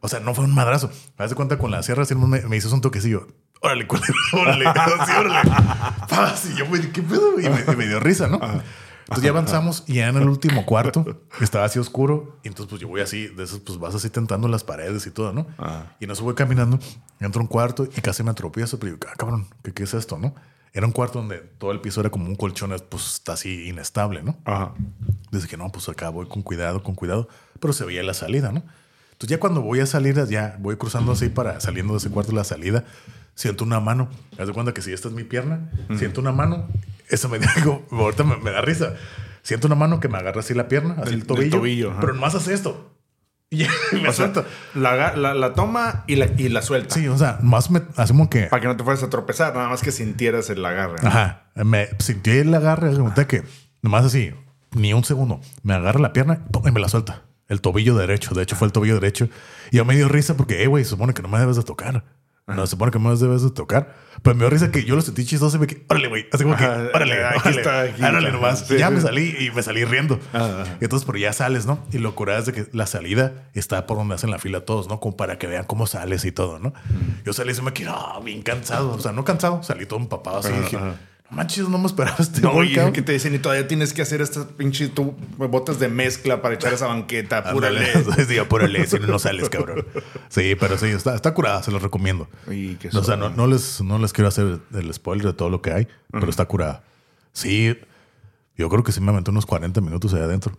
O 0.00 0.08
sea, 0.08 0.20
no 0.20 0.34
fue 0.34 0.44
un 0.44 0.54
madrazo. 0.54 0.88
Me 1.16 1.24
das 1.24 1.34
cuenta 1.34 1.58
con 1.58 1.70
la 1.70 1.82
sierra, 1.82 2.04
me, 2.16 2.40
me 2.40 2.56
hizo 2.56 2.74
un 2.74 2.80
toquecillo 2.80 3.28
órale, 3.64 3.86
órale, 4.32 4.64
sí, 5.06 5.12
órale. 5.18 5.50
Y 6.52 6.56
yo, 6.56 6.92
¿qué 6.92 7.02
pedo? 7.02 7.40
Y 7.40 7.76
me, 7.76 7.86
dio 7.86 8.00
risa, 8.00 8.28
¿no? 8.28 8.40
Entonces 9.04 9.24
ya 9.24 9.30
avanzamos 9.30 9.84
y 9.86 9.94
ya 9.94 10.08
en 10.08 10.16
el 10.16 10.28
último 10.28 10.64
cuarto 10.64 11.04
estaba 11.40 11.64
así 11.64 11.78
oscuro. 11.78 12.38
Y 12.42 12.48
entonces, 12.48 12.70
pues 12.70 12.80
yo 12.80 12.88
voy 12.88 13.00
así, 13.00 13.26
de 13.28 13.44
esos, 13.44 13.60
pues 13.60 13.78
vas 13.78 13.94
así 13.94 14.08
tentando 14.08 14.48
las 14.48 14.64
paredes 14.64 15.06
y 15.06 15.10
todo, 15.10 15.32
¿no? 15.32 15.46
Y 16.00 16.06
no 16.06 16.14
se 16.14 16.22
voy 16.22 16.34
caminando, 16.34 16.78
entro 17.20 17.40
a 17.40 17.42
un 17.42 17.48
cuarto 17.48 17.84
y 17.84 18.00
casi 18.00 18.22
me 18.22 18.30
atropiezo. 18.30 18.78
Pero 18.78 18.92
digo, 18.92 19.06
ah, 19.10 19.14
cabrón, 19.16 19.46
¿qué, 19.62 19.72
¿qué, 19.72 19.82
es 19.82 19.94
esto, 19.94 20.18
no? 20.18 20.34
Era 20.72 20.86
un 20.86 20.92
cuarto 20.92 21.20
donde 21.20 21.38
todo 21.38 21.70
el 21.70 21.80
piso 21.80 22.00
era 22.00 22.10
como 22.10 22.26
un 22.26 22.34
colchón, 22.34 22.74
pues 22.88 23.14
está 23.14 23.34
así 23.34 23.68
inestable, 23.68 24.22
¿no? 24.22 24.38
Ajá. 24.44 24.72
Desde 25.30 25.48
que 25.48 25.56
no, 25.56 25.70
pues 25.70 25.88
acá 25.88 26.08
voy 26.08 26.26
con 26.26 26.42
cuidado, 26.42 26.82
con 26.82 26.94
cuidado. 26.94 27.28
Pero 27.60 27.72
se 27.72 27.84
veía 27.84 28.02
la 28.02 28.14
salida, 28.14 28.52
¿no? 28.52 28.62
Entonces 29.12 29.36
ya 29.36 29.38
cuando 29.38 29.60
voy 29.60 29.80
a 29.80 29.86
salir, 29.86 30.26
ya 30.26 30.56
voy 30.58 30.76
cruzando 30.76 31.12
así 31.12 31.28
para 31.28 31.60
saliendo 31.60 31.92
de 31.92 31.98
ese 31.98 32.10
cuarto 32.10 32.32
la 32.32 32.42
salida 32.42 32.84
siento 33.34 33.64
una 33.64 33.80
mano. 33.80 34.08
Me 34.32 34.44
das 34.44 34.50
cuenta 34.54 34.72
que 34.74 34.82
si 34.82 34.92
esta 34.92 35.08
es 35.08 35.14
mi 35.14 35.24
pierna, 35.24 35.70
siento 35.96 36.20
una 36.20 36.32
mano. 36.32 36.68
Eso 37.08 37.28
me 37.28 37.38
digo, 37.56 37.84
ahorita 37.90 38.24
me, 38.24 38.50
da 38.50 38.60
risa. 38.60 38.94
Siento 39.42 39.66
una 39.66 39.76
mano 39.76 40.00
que 40.00 40.08
me 40.08 40.18
agarra 40.18 40.40
así 40.40 40.54
la 40.54 40.68
pierna, 40.68 40.96
así 41.02 41.14
el 41.14 41.26
tobillo. 41.26 41.94
pero 42.00 42.14
nomás 42.14 42.34
hace 42.34 42.54
esto. 42.54 42.90
Y 43.50 43.66
me 43.92 44.08
O 44.08 44.12
sea, 44.12 44.32
la, 44.74 45.14
la- 45.14 45.34
la 45.34 45.52
toma 45.52 46.02
y 46.08 46.16
la, 46.16 46.26
y 46.36 46.48
la 46.48 46.60
suelta. 46.62 46.92
Sí, 46.94 47.06
o 47.06 47.16
sea, 47.16 47.38
más 47.40 47.70
me 47.70 47.82
hacemos 47.96 48.28
que. 48.28 48.44
Para 48.46 48.60
que 48.62 48.66
no 48.66 48.76
te 48.76 48.82
fueras 48.82 49.02
a 49.04 49.10
tropezar, 49.10 49.54
nada 49.54 49.68
más 49.68 49.80
que 49.82 49.92
sintieras 49.92 50.50
el 50.50 50.64
agarre. 50.64 50.96
¿no? 51.00 51.08
Ajá. 51.08 51.44
Me 51.54 51.88
sentí 52.00 52.30
el 52.32 52.52
agarre, 52.52 52.90
de 52.92 53.26
que 53.28 53.44
nomás 53.80 54.06
así, 54.06 54.32
ni 54.72 54.92
un 54.92 55.04
segundo, 55.04 55.40
me 55.62 55.74
agarra 55.74 56.00
la 56.00 56.12
pierna 56.12 56.40
y 56.66 56.70
me 56.72 56.80
la 56.80 56.88
suelta. 56.88 57.22
El 57.46 57.60
tobillo 57.60 57.94
derecho, 57.96 58.34
de 58.34 58.42
hecho 58.42 58.56
fue 58.56 58.66
el 58.66 58.72
tobillo 58.72 58.94
derecho. 58.94 59.28
Y 59.70 59.76
yo 59.76 59.84
me 59.84 59.94
dio 59.94 60.08
risa 60.08 60.36
porque, 60.36 60.64
eh, 60.64 60.66
güey, 60.66 60.84
supone 60.84 61.12
que 61.14 61.22
no 61.22 61.28
me 61.28 61.38
debes 61.38 61.54
de 61.56 61.62
tocar. 61.62 62.02
No, 62.46 62.66
se 62.66 62.72
supone 62.72 62.92
que 62.92 62.98
me 62.98 63.14
debes 63.16 63.42
de 63.42 63.50
tocar. 63.50 63.94
Pero 64.22 64.36
me 64.36 64.40
dio 64.40 64.50
risa 64.50 64.70
que 64.70 64.84
yo 64.84 64.96
lo 64.96 65.00
sentí 65.00 65.24
chistoso 65.24 65.56
y 65.56 65.60
me 65.60 65.66
quedé, 65.66 65.84
órale, 65.88 66.08
güey. 66.08 66.26
Así 66.30 66.44
como 66.44 66.56
que, 66.56 66.64
órale, 66.64 67.24
aquí 67.24 67.38
órale, 67.38 67.56
está, 67.56 67.80
aquí 67.80 68.02
órale 68.02 68.32
nomás. 68.32 68.66
Sí, 68.66 68.76
ya 68.76 68.88
sí. 68.88 68.94
me 68.94 69.00
salí 69.00 69.34
y 69.40 69.50
me 69.50 69.62
salí 69.62 69.84
riendo. 69.84 70.20
Ajá. 70.32 70.64
Y 70.80 70.84
entonces, 70.84 71.06
pero 71.06 71.18
ya 71.18 71.32
sales, 71.32 71.64
¿no? 71.64 71.82
Y 71.90 71.98
lo 71.98 72.14
curado 72.14 72.40
es 72.40 72.46
de 72.46 72.52
que 72.52 72.66
la 72.72 72.86
salida 72.86 73.48
está 73.54 73.86
por 73.86 73.96
donde 73.96 74.14
hacen 74.14 74.30
la 74.30 74.38
fila 74.38 74.60
todos, 74.60 74.88
¿no? 74.88 75.00
Como 75.00 75.16
para 75.16 75.38
que 75.38 75.46
vean 75.46 75.64
cómo 75.64 75.86
sales 75.86 76.24
y 76.26 76.32
todo, 76.32 76.58
¿no? 76.58 76.74
Yo 77.24 77.32
salí 77.32 77.52
y 77.52 77.54
se 77.54 77.62
me 77.62 77.72
quedé 77.72 77.88
ah, 77.90 78.20
bien 78.22 78.42
cansado. 78.42 78.92
O 78.92 79.00
sea, 79.00 79.12
no 79.12 79.24
cansado, 79.24 79.62
salí 79.62 79.86
todo 79.86 79.98
empapado 79.98 80.38
así. 80.38 80.48
Ajá, 80.48 80.60
dije, 80.60 80.76
ajá. 80.76 80.96
Manches, 81.34 81.68
no 81.68 81.78
me 81.78 81.86
esperaba 81.86 82.16
este 82.18 82.40
No, 82.40 82.62
y 82.62 82.74
cabrón". 82.74 82.92
que 82.92 83.02
te 83.02 83.12
dicen, 83.12 83.34
y 83.34 83.38
todavía 83.38 83.66
tienes 83.68 83.92
que 83.92 84.02
hacer 84.02 84.20
estas 84.20 84.46
pinches 84.46 84.92
tú, 84.94 85.14
botas 85.36 85.78
de 85.78 85.88
mezcla 85.88 86.40
para 86.42 86.54
echar 86.54 86.72
esa 86.72 86.86
banqueta. 86.86 87.38
Apúrale. 87.38 87.86
sí, 88.28 88.38
apúrale, 88.38 88.86
si 88.86 88.98
no, 88.98 89.06
no 89.08 89.18
sales, 89.18 89.48
cabrón. 89.50 89.84
Sí, 90.28 90.54
pero 90.58 90.78
sí, 90.78 90.86
está, 90.86 91.14
está 91.14 91.34
curada, 91.34 91.62
se 91.62 91.70
los 91.70 91.82
recomiendo. 91.82 92.28
Y 92.50 92.78
o 92.96 93.02
sea, 93.04 93.16
no, 93.16 93.30
no 93.30 93.46
les, 93.46 93.82
no 93.82 93.98
les 93.98 94.12
quiero 94.12 94.28
hacer 94.28 94.60
el 94.72 94.94
spoiler 94.94 95.26
de 95.26 95.32
todo 95.32 95.50
lo 95.50 95.60
que 95.62 95.72
hay, 95.72 95.88
pero 96.10 96.28
está 96.30 96.46
curada. 96.46 96.82
Sí, 97.32 97.76
yo 98.56 98.68
creo 98.68 98.82
que 98.84 98.92
sí 98.92 99.00
me 99.00 99.10
aventé 99.10 99.30
unos 99.30 99.46
40 99.46 99.80
minutos 99.80 100.14
allá 100.14 100.24
adentro. 100.24 100.56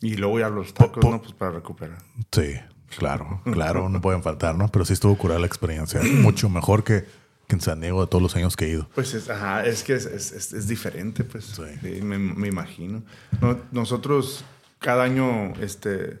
Y 0.00 0.14
luego 0.16 0.38
ya 0.38 0.48
los 0.48 0.72
tacos, 0.74 1.02
Po- 1.02 1.10
¿no? 1.10 1.20
Pues 1.20 1.32
para 1.32 1.50
recuperar. 1.52 1.98
Sí, 2.30 2.54
claro, 2.96 3.40
claro, 3.52 3.88
no 3.88 4.00
pueden 4.00 4.22
faltar, 4.22 4.54
¿no? 4.56 4.68
Pero 4.68 4.84
sí 4.84 4.92
estuvo 4.92 5.16
curada 5.18 5.40
la 5.40 5.46
experiencia. 5.46 6.00
Mucho 6.02 6.48
mejor 6.48 6.84
que, 6.84 7.04
que 7.48 7.56
en 7.56 7.60
San 7.60 7.80
Diego 7.80 8.02
de 8.02 8.06
todos 8.06 8.22
los 8.22 8.36
años 8.36 8.56
que 8.56 8.66
he 8.66 8.68
ido. 8.68 8.88
Pues 8.94 9.14
es, 9.14 9.28
ajá, 9.28 9.64
es 9.66 9.82
que 9.82 9.94
es, 9.94 10.06
es- 10.06 10.30
es- 10.32 10.52
es 10.52 10.68
diferente, 10.68 11.24
pues. 11.24 11.44
Sí. 11.46 11.62
Sí, 11.82 12.02
me, 12.02 12.18
me 12.18 12.46
imagino. 12.46 13.02
No, 13.40 13.58
nosotros 13.72 14.44
cada 14.78 15.02
año, 15.02 15.54
este, 15.60 16.20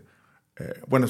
eh, 0.58 0.80
bueno, 0.88 1.06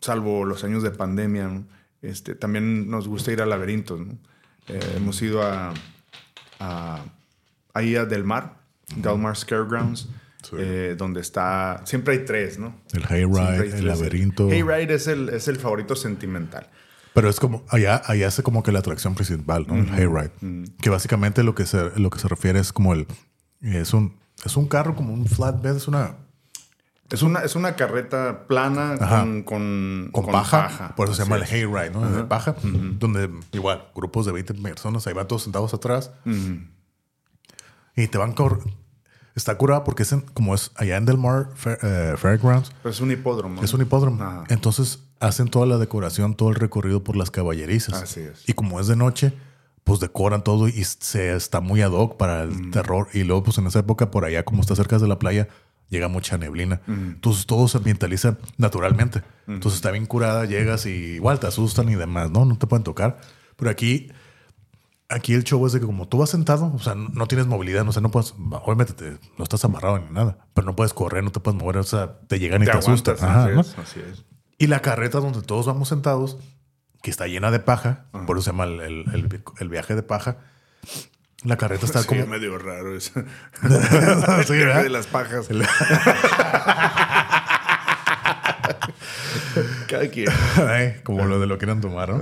salvo 0.00 0.44
los 0.44 0.64
años 0.64 0.82
de 0.82 0.90
pandemia, 0.90 1.46
¿no? 1.46 1.64
este, 2.02 2.34
también 2.34 2.90
nos 2.90 3.06
gusta 3.06 3.30
ir 3.32 3.42
a 3.42 3.46
laberintos, 3.46 4.00
¿no? 4.00 4.18
Eh, 4.68 4.80
hemos 4.96 5.20
ido 5.22 5.42
a, 5.42 5.74
a, 6.58 7.04
ahí 7.74 7.96
a 7.96 8.06
Del 8.06 8.24
Mar, 8.24 8.56
Del 8.96 9.18
Mar 9.18 9.36
Scaregrounds, 9.36 10.08
Sí. 10.42 10.56
eh, 10.58 10.94
donde 10.96 11.20
está, 11.20 11.82
siempre 11.84 12.14
hay 12.14 12.24
tres, 12.24 12.58
¿no? 12.58 12.80
El 12.94 13.04
Hayride, 13.06 13.76
el 13.78 13.86
laberinto. 13.86 14.48
Hayride 14.48 14.94
es 14.94 15.06
el, 15.06 15.28
es 15.28 15.48
el 15.48 15.56
favorito 15.58 15.94
sentimental. 15.94 16.66
Pero 17.14 17.28
es 17.28 17.40
como, 17.40 17.64
allá, 17.68 18.00
allá 18.06 18.28
es 18.28 18.40
como 18.42 18.62
que 18.62 18.72
la 18.72 18.78
atracción 18.80 19.14
principal, 19.14 19.66
¿no? 19.66 19.74
El 19.76 19.90
Hayride. 19.92 20.30
Que 20.80 20.90
básicamente 20.90 21.42
lo 21.42 21.54
que 21.54 21.66
se, 21.66 21.90
lo 21.98 22.10
que 22.10 22.18
se 22.18 22.28
refiere 22.28 22.60
es 22.60 22.72
como 22.72 22.92
el, 22.94 23.06
es 23.60 23.92
un, 23.94 24.16
es 24.44 24.56
un 24.56 24.66
carro 24.68 24.94
como 24.94 25.12
un 25.12 25.26
flatbed, 25.26 25.76
es 25.76 25.88
una, 25.88 26.14
Es 27.10 27.22
una, 27.22 27.40
es 27.40 27.56
una 27.56 27.74
carreta 27.74 28.46
plana 28.46 28.96
con, 28.96 29.42
con, 29.42 30.08
con, 30.12 30.22
con 30.24 30.32
paja, 30.32 30.94
por 30.94 31.08
eso 31.08 31.16
se 31.16 31.24
llama 31.24 31.38
es. 31.38 31.50
el 31.52 31.66
hayride, 31.66 31.90
¿no? 31.90 32.08
De 32.08 32.22
paja, 32.24 32.54
donde 32.62 33.28
igual 33.52 33.88
grupos 33.94 34.26
de 34.26 34.32
20 34.32 34.54
personas 34.54 35.04
ahí 35.08 35.12
van 35.12 35.26
todos 35.26 35.42
sentados 35.42 35.74
atrás. 35.74 36.12
Y 37.96 38.06
te 38.06 38.18
van 38.18 38.32
cor 38.32 38.60
está 39.34 39.56
curada 39.56 39.84
porque 39.84 40.02
es 40.04 40.12
en- 40.12 40.20
como 40.20 40.54
es 40.54 40.70
allá 40.76 40.96
en 40.96 41.06
Del 41.06 41.16
Mar 41.18 41.48
Fair- 41.56 41.78
eh, 41.82 42.14
Fairgrounds, 42.16 42.70
Pero 42.82 42.90
es 42.92 43.00
un 43.00 43.10
hipódromo. 43.10 43.62
es 43.62 43.72
un 43.74 43.80
hipódromo. 43.82 44.44
Entonces 44.48 45.00
hacen 45.20 45.48
toda 45.48 45.66
la 45.66 45.78
decoración, 45.78 46.34
todo 46.34 46.48
el 46.48 46.56
recorrido 46.56 47.04
por 47.04 47.16
las 47.16 47.30
caballerizas. 47.30 48.02
Así 48.02 48.20
es. 48.20 48.48
Y 48.48 48.54
como 48.54 48.80
es 48.80 48.86
de 48.88 48.96
noche, 48.96 49.32
pues 49.84 50.00
decoran 50.00 50.42
todo 50.44 50.66
y 50.68 50.84
se 50.84 51.34
está 51.34 51.60
muy 51.60 51.82
ad 51.82 51.92
hoc 51.92 52.16
para 52.16 52.42
el 52.42 52.70
terror. 52.70 53.08
Y 53.12 53.22
luego, 53.24 53.44
pues 53.44 53.58
en 53.58 53.66
esa 53.66 53.80
época, 53.80 54.10
por 54.10 54.24
allá, 54.24 54.44
como 54.44 54.60
está 54.62 54.74
cerca 54.76 54.98
de 54.98 55.06
la 55.08 55.18
playa, 55.18 55.48
llega 55.88 56.08
mucha 56.08 56.38
neblina. 56.38 56.80
Entonces 56.86 57.46
todo 57.46 57.66
se 57.68 57.78
ambientaliza 57.78 58.38
naturalmente. 58.58 59.22
Entonces 59.46 59.76
está 59.78 59.90
bien 59.90 60.06
curada, 60.06 60.44
llegas 60.44 60.86
y 60.86 60.90
igual 60.90 61.38
te 61.40 61.46
asustan 61.48 61.88
y 61.88 61.94
demás, 61.96 62.30
¿no? 62.30 62.44
No 62.44 62.56
te 62.58 62.66
pueden 62.66 62.84
tocar. 62.84 63.20
Pero 63.56 63.70
aquí, 63.70 64.10
aquí 65.08 65.34
el 65.34 65.42
show 65.44 65.66
es 65.66 65.72
de 65.72 65.80
que 65.80 65.86
como 65.86 66.06
tú 66.08 66.18
vas 66.18 66.30
sentado, 66.30 66.72
o 66.72 66.78
sea, 66.78 66.94
no, 66.94 67.08
no 67.08 67.26
tienes 67.26 67.46
movilidad, 67.46 67.86
o 67.88 67.92
sea, 67.92 68.00
no 68.02 68.10
puedes, 68.10 68.32
obviamente 68.62 68.92
te- 68.92 69.18
no 69.36 69.42
estás 69.44 69.64
amarrado 69.64 69.98
ni 69.98 70.08
nada, 70.14 70.38
pero 70.54 70.66
no 70.66 70.76
puedes 70.76 70.94
correr, 70.94 71.24
no 71.24 71.32
te 71.32 71.40
puedes 71.40 71.60
mover, 71.60 71.78
o 71.78 71.82
sea, 71.82 72.20
te 72.28 72.38
llegan 72.38 72.62
y 72.62 72.66
te, 72.66 72.70
Te 72.72 72.78
asustan. 72.78 73.16
aguantas. 73.16 73.22
Ajá, 73.28 73.44
así, 73.46 73.54
¿no? 73.54 73.60
es, 73.60 73.78
así 73.78 74.00
es. 74.00 74.24
Y 74.60 74.66
la 74.68 74.80
carreta 74.80 75.18
donde 75.20 75.42
todos 75.42 75.64
vamos 75.66 75.88
sentados, 75.88 76.36
que 77.02 77.10
está 77.10 77.26
llena 77.26 77.50
de 77.50 77.58
paja, 77.60 78.04
por 78.26 78.36
eso 78.36 78.44
se 78.44 78.50
llama 78.50 78.64
el, 78.64 78.80
el- 78.80 79.04
el- 79.14 79.42
el 79.58 79.68
viaje 79.70 79.94
de 79.96 80.02
paja. 80.02 80.36
La 81.44 81.56
carreta 81.56 81.86
está 81.86 82.02
Sí, 82.02 82.06
como. 82.08 82.26
medio 82.26 82.58
raro 82.58 82.94
eso. 82.94 83.12
Sí, 84.46 84.52
de 84.54 84.88
las 84.90 85.06
pajas. 85.06 85.48
Cada 89.88 90.08
quien. 90.08 90.28
Ay, 90.68 91.00
como 91.04 91.24
lo 91.24 91.40
de 91.40 91.46
lo 91.46 91.54
que 91.56 91.64
quieran 91.64 91.80
tomar, 91.80 92.10
¿no? 92.10 92.20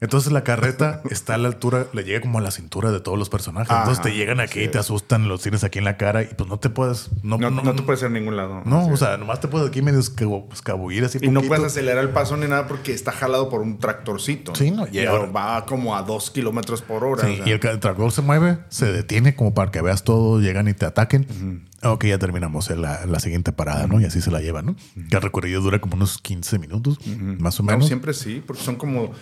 Entonces 0.00 0.32
la 0.32 0.42
carreta 0.44 1.02
está 1.10 1.34
a 1.34 1.38
la 1.38 1.48
altura, 1.48 1.86
le 1.92 2.04
llega 2.04 2.20
como 2.20 2.38
a 2.38 2.40
la 2.40 2.50
cintura 2.50 2.90
de 2.90 3.00
todos 3.00 3.18
los 3.18 3.28
personajes. 3.28 3.70
Entonces 3.76 4.02
te 4.02 4.14
llegan 4.14 4.40
aquí 4.40 4.60
y 4.62 4.68
te 4.68 4.78
asustan, 4.78 5.28
los 5.28 5.42
tienes 5.42 5.62
aquí 5.64 5.78
en 5.78 5.84
la 5.84 5.96
cara 5.98 6.22
y 6.22 6.26
pues 6.34 6.48
no 6.48 6.58
te 6.58 6.70
puedes. 6.70 7.10
No, 7.22 7.36
No, 7.38 7.50
no, 7.50 7.62
no 7.62 7.74
te 7.74 7.82
puedes 7.82 8.00
ir 8.00 8.06
a 8.06 8.10
ningún 8.10 8.36
lado. 8.36 8.62
No, 8.64 8.86
o 8.86 8.96
sea, 8.96 9.16
nomás 9.18 9.40
te 9.40 9.48
puedes 9.48 9.68
aquí 9.68 9.82
medio 9.82 10.00
escabullir 10.00 11.04
así. 11.04 11.18
Y 11.20 11.28
no 11.28 11.40
poquito. 11.40 11.48
puedes 11.48 11.64
acelerar 11.66 12.02
el 12.04 12.10
paso 12.10 12.36
ni 12.36 12.46
nada 12.46 12.66
porque 12.66 12.92
está 12.94 13.12
jalado 13.12 13.48
por 13.50 13.60
un 13.60 13.78
tractorcito. 13.78 14.54
Sí, 14.54 14.70
no, 14.70 14.86
Y 14.90 15.00
y 15.00 15.04
ahora- 15.06 15.30
va 15.30 15.66
como 15.66 15.94
a 15.96 16.02
dos 16.02 16.30
kilómetros 16.30 16.82
por 16.82 17.04
hora. 17.04 17.24
Sí, 17.26 17.32
o 17.34 17.36
sea. 17.36 17.48
y 17.48 17.50
el, 17.52 17.60
tractor 17.60 18.10
se 18.12 18.22
mueve, 18.22 18.58
se 18.70 18.90
detiene 18.90 19.34
como 19.36 19.52
para 19.54 19.70
que 19.70 19.82
veas 19.82 20.02
todo, 20.04 20.40
llegan 20.40 20.66
y 20.68 20.72
te 20.74 20.86
ataquen. 20.86 21.68
Ok, 21.82 22.04
ya 22.06 22.18
terminamos 22.18 22.70
en 22.70 22.82
la, 22.82 23.06
la 23.06 23.20
siguiente 23.20 23.52
parada, 23.52 23.86
¿no? 23.86 24.00
Y 24.00 24.04
así 24.04 24.20
se 24.20 24.30
la 24.30 24.40
llevan, 24.40 24.66
¿no? 24.66 24.76
Que 25.08 25.16
el 25.16 25.22
recorrido 25.22 25.60
dura 25.62 25.78
como 25.80 25.94
unos 25.96 26.18
15 26.18 26.58
minutos, 26.58 26.98
más 27.38 27.58
o 27.60 27.62
No, 27.62 27.72
menos. 27.72 27.86
siempre 27.86 28.14
sí, 28.14 28.42
porque 28.46 28.62
son 28.62 28.76
como. 28.76 29.12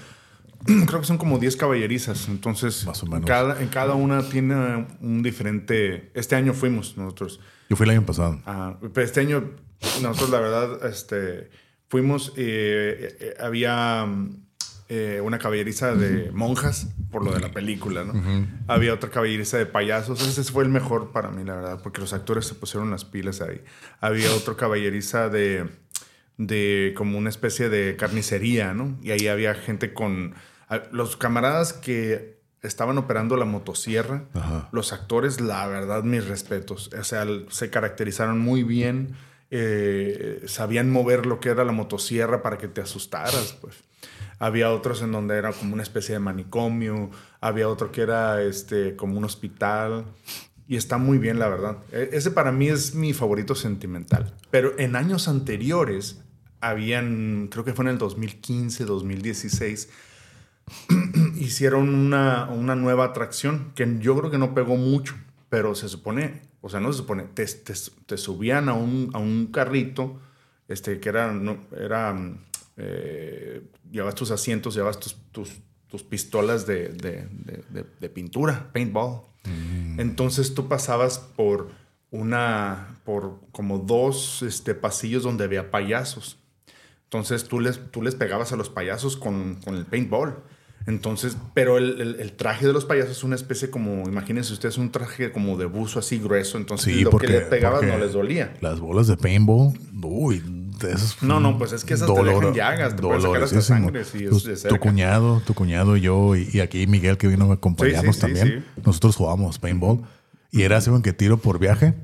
Creo 0.87 1.01
que 1.01 1.07
son 1.07 1.19
como 1.19 1.39
10 1.39 1.57
caballerizas. 1.57 2.29
Entonces, 2.29 2.85
Más 2.87 3.03
o 3.03 3.07
menos. 3.07 3.27
Cada, 3.27 3.61
en 3.63 3.69
cada 3.69 3.95
una 3.95 4.29
tiene 4.29 4.87
un 5.01 5.23
diferente. 5.23 6.11
Este 6.15 6.37
año 6.37 6.53
fuimos 6.55 6.97
nosotros. 6.97 7.41
Yo 7.69 7.77
fui 7.77 7.85
el 7.85 7.91
año 7.91 8.07
pasado. 8.07 8.41
Ah, 8.47 8.77
pero 8.93 9.05
este 9.05 9.21
año, 9.21 9.51
nosotros, 10.03 10.31
la 10.31 10.41
verdad, 10.41 10.87
este, 10.87 11.51
fuimos. 11.89 12.33
eh, 12.37 13.17
eh, 13.21 13.35
había 13.41 14.05
mm, 14.07 14.49
eh, 14.91 15.21
una 15.23 15.39
caballeriza 15.39 15.95
de 15.95 16.31
monjas, 16.33 16.89
por 17.11 17.23
lo 17.23 17.33
de 17.33 17.41
la 17.41 17.51
película, 17.51 18.05
¿no? 18.05 18.15
Había 18.69 18.95
otra 18.95 19.11
caballeriza 19.11 19.59
de 19.59 19.67
payasos. 19.67 20.27
Ese 20.27 20.51
fue 20.51 20.65
el 20.65 20.71
mejor 20.71 21.13
para 21.13 21.31
mí, 21.31 21.45
la 21.45 21.57
verdad, 21.57 21.81
porque 21.83 22.01
los 22.01 22.15
actores 22.15 22.47
se 22.47 22.55
pusieron 22.55 22.91
las 22.91 23.05
pilas 23.05 23.43
ahí. 23.43 23.63
Había 24.01 24.33
otro 24.33 24.57
caballeriza 24.57 25.29
de 25.29 25.69
de 26.39 26.95
como 26.97 27.19
una 27.19 27.29
especie 27.29 27.69
de 27.69 27.97
carnicería, 27.97 28.73
¿no? 28.73 28.97
Y 29.03 29.11
ahí 29.11 29.29
había 29.29 29.55
gente 29.55 29.93
con 29.93 30.35
los 30.93 31.17
camaradas 31.17 31.73
que 31.73 32.39
estaban 32.63 32.97
operando 32.99 33.37
la 33.37 33.45
motosierra, 33.45 34.25
Ajá. 34.35 34.69
los 34.73 34.93
actores, 34.93 35.41
la 35.41 35.67
verdad, 35.67 36.03
mis 36.05 36.27
respetos. 36.27 36.91
O 36.99 37.05
sea, 37.05 37.27
se 37.51 37.71
caracterizaron 37.71 38.39
muy 38.39 38.63
bien, 38.63 39.15
eh, 39.51 40.43
sabían 40.47 40.91
mover 40.91 41.27
lo 41.27 41.41
que 41.41 41.49
era 41.51 41.65
la 41.65 41.73
motosierra 41.73 42.43
para 42.43 42.59
que 42.59 42.69
te 42.69 42.81
asustaras, 42.81 43.57
pues. 43.61 43.77
Había 44.41 44.71
otros 44.71 45.03
en 45.03 45.11
donde 45.11 45.37
era 45.37 45.53
como 45.53 45.75
una 45.75 45.83
especie 45.83 46.13
de 46.15 46.21
manicomio, 46.21 47.11
había 47.41 47.69
otro 47.69 47.91
que 47.91 48.03
era 48.03 48.41
este, 48.43 48.95
como 48.95 49.19
un 49.19 49.25
hospital. 49.25 50.05
Y 50.69 50.77
está 50.77 50.99
muy 50.99 51.19
bien, 51.19 51.39
la 51.41 51.49
verdad. 51.49 51.79
E- 51.91 52.11
Ese 52.13 52.31
para 52.31 52.53
mí 52.53 52.69
es 52.69 52.95
mi 52.95 53.15
favorito 53.15 53.55
sentimental. 53.57 54.35
Pero 54.51 54.79
en 54.79 54.95
años 54.97 55.27
anteriores, 55.27 56.21
habían, 56.61 57.49
creo 57.51 57.65
que 57.65 57.73
fue 57.75 57.85
en 57.85 57.91
el 57.91 57.99
2015, 57.99 58.85
2016, 58.85 59.89
hicieron 61.37 61.89
una, 61.95 62.49
una 62.51 62.75
nueva 62.75 63.05
atracción 63.07 63.73
que 63.75 63.97
yo 64.01 64.17
creo 64.19 64.31
que 64.31 64.39
no 64.39 64.55
pegó 64.55 64.77
mucho, 64.77 65.15
pero 65.49 65.75
se 65.75 65.89
supone, 65.89 66.43
o 66.61 66.69
sea, 66.69 66.81
no 66.81 66.93
se 66.93 66.99
supone, 66.99 67.25
te, 67.25 67.45
te- 67.47 67.75
te 68.07 68.17
subían 68.19 68.69
a 68.69 68.75
un, 68.75 69.11
a 69.15 69.19
un 69.19 69.47
carrito, 69.47 70.21
este, 70.69 71.01
que 71.01 71.09
era, 71.09 71.33
no, 71.33 71.59
era 71.77 72.13
mm, 72.13 72.39
eh, 72.77 73.63
llevabas 73.91 74.15
tus 74.15 74.31
asientos, 74.31 74.75
llevabas 74.75 75.01
tus, 75.01 75.17
tus, 75.33 75.53
tus 75.89 76.03
pistolas 76.03 76.67
de, 76.67 76.89
de- 76.91 77.27
de- 77.71 77.85
de- 78.01 78.09
pintura, 78.11 78.71
paintball. 78.73 79.23
Entonces 79.99 80.53
tú 80.55 80.69
pasabas 80.69 81.19
por 81.19 81.71
una, 82.11 83.01
por 83.05 83.41
como 83.53 83.79
dos 83.79 84.43
este, 84.43 84.75
pasillos 84.75 85.23
donde 85.23 85.45
había 85.45 85.71
payasos. 85.71 86.39
Entonces 87.09 87.45
tú 87.45 87.61
les, 87.61 87.81
tú 87.91 88.03
les 88.03 88.15
pegabas 88.15 88.53
a 88.53 88.57
los 88.57 88.69
payasos 88.69 89.17
con, 89.17 89.57
con 89.65 89.75
el 89.77 89.87
paintball. 89.87 90.37
Entonces, 90.87 91.37
pero 91.55 91.77
el, 91.77 92.01
el- 92.01 92.21
el 92.21 92.33
traje 92.33 92.67
de 92.67 92.73
los 92.73 92.85
payasos 92.87 93.19
es 93.19 93.25
una 93.25 93.35
especie 93.35 93.69
como, 93.71 94.09
imagínense 94.09 94.53
ustedes, 94.55 94.79
un 94.79 94.91
traje 94.91 95.31
como 95.33 95.57
de 95.59 95.67
buzo 95.67 95.99
así 95.99 96.19
grueso. 96.19 96.57
Entonces 96.57 96.95
Sí, 96.95 97.03
lo 97.03 97.11
porque- 97.11 97.27
que 97.27 97.33
le 97.35 97.41
pegabas 97.43 97.83
no 97.83 97.99
les 97.99 98.13
dolía. 98.13 98.55
Las 98.61 98.81
bolas 98.81 99.07
de 99.07 99.17
paintball, 99.17 99.73
uy, 100.03 100.43
no, 101.23 101.41
no, 101.41 101.59
pues 101.59 101.73
es 101.73 101.85
que 101.85 101.95
esas 101.95 102.13
te 102.15 102.23
dejan 102.23 102.55
llagas, 102.55 102.95
te 102.95 103.03
pueden 103.03 103.21
sacar 103.21 103.43
hasta 103.43 103.61
sangre. 103.63 104.05
Sí, 104.05 104.25
es, 104.25 104.63
tu 104.63 104.79
cuñado, 104.79 105.43
tu 105.47 105.53
cuñado 105.55 105.97
y 105.97 106.03
yo, 106.03 106.37
y, 106.37 106.61
aquí 106.61 106.87
Miguel 106.87 107.17
que 107.19 107.27
vino 107.27 107.51
a 107.51 107.55
acompañarnos 107.55 108.19
también. 108.19 108.65
Nosotros 108.85 109.17
jugamos 109.17 109.59
paintball. 109.59 110.03
Y 110.51 110.63
era 110.63 110.79
así 110.79 110.91
que 111.03 111.13
tiro 111.13 111.37
por 111.37 111.59
viaje. 111.59 111.95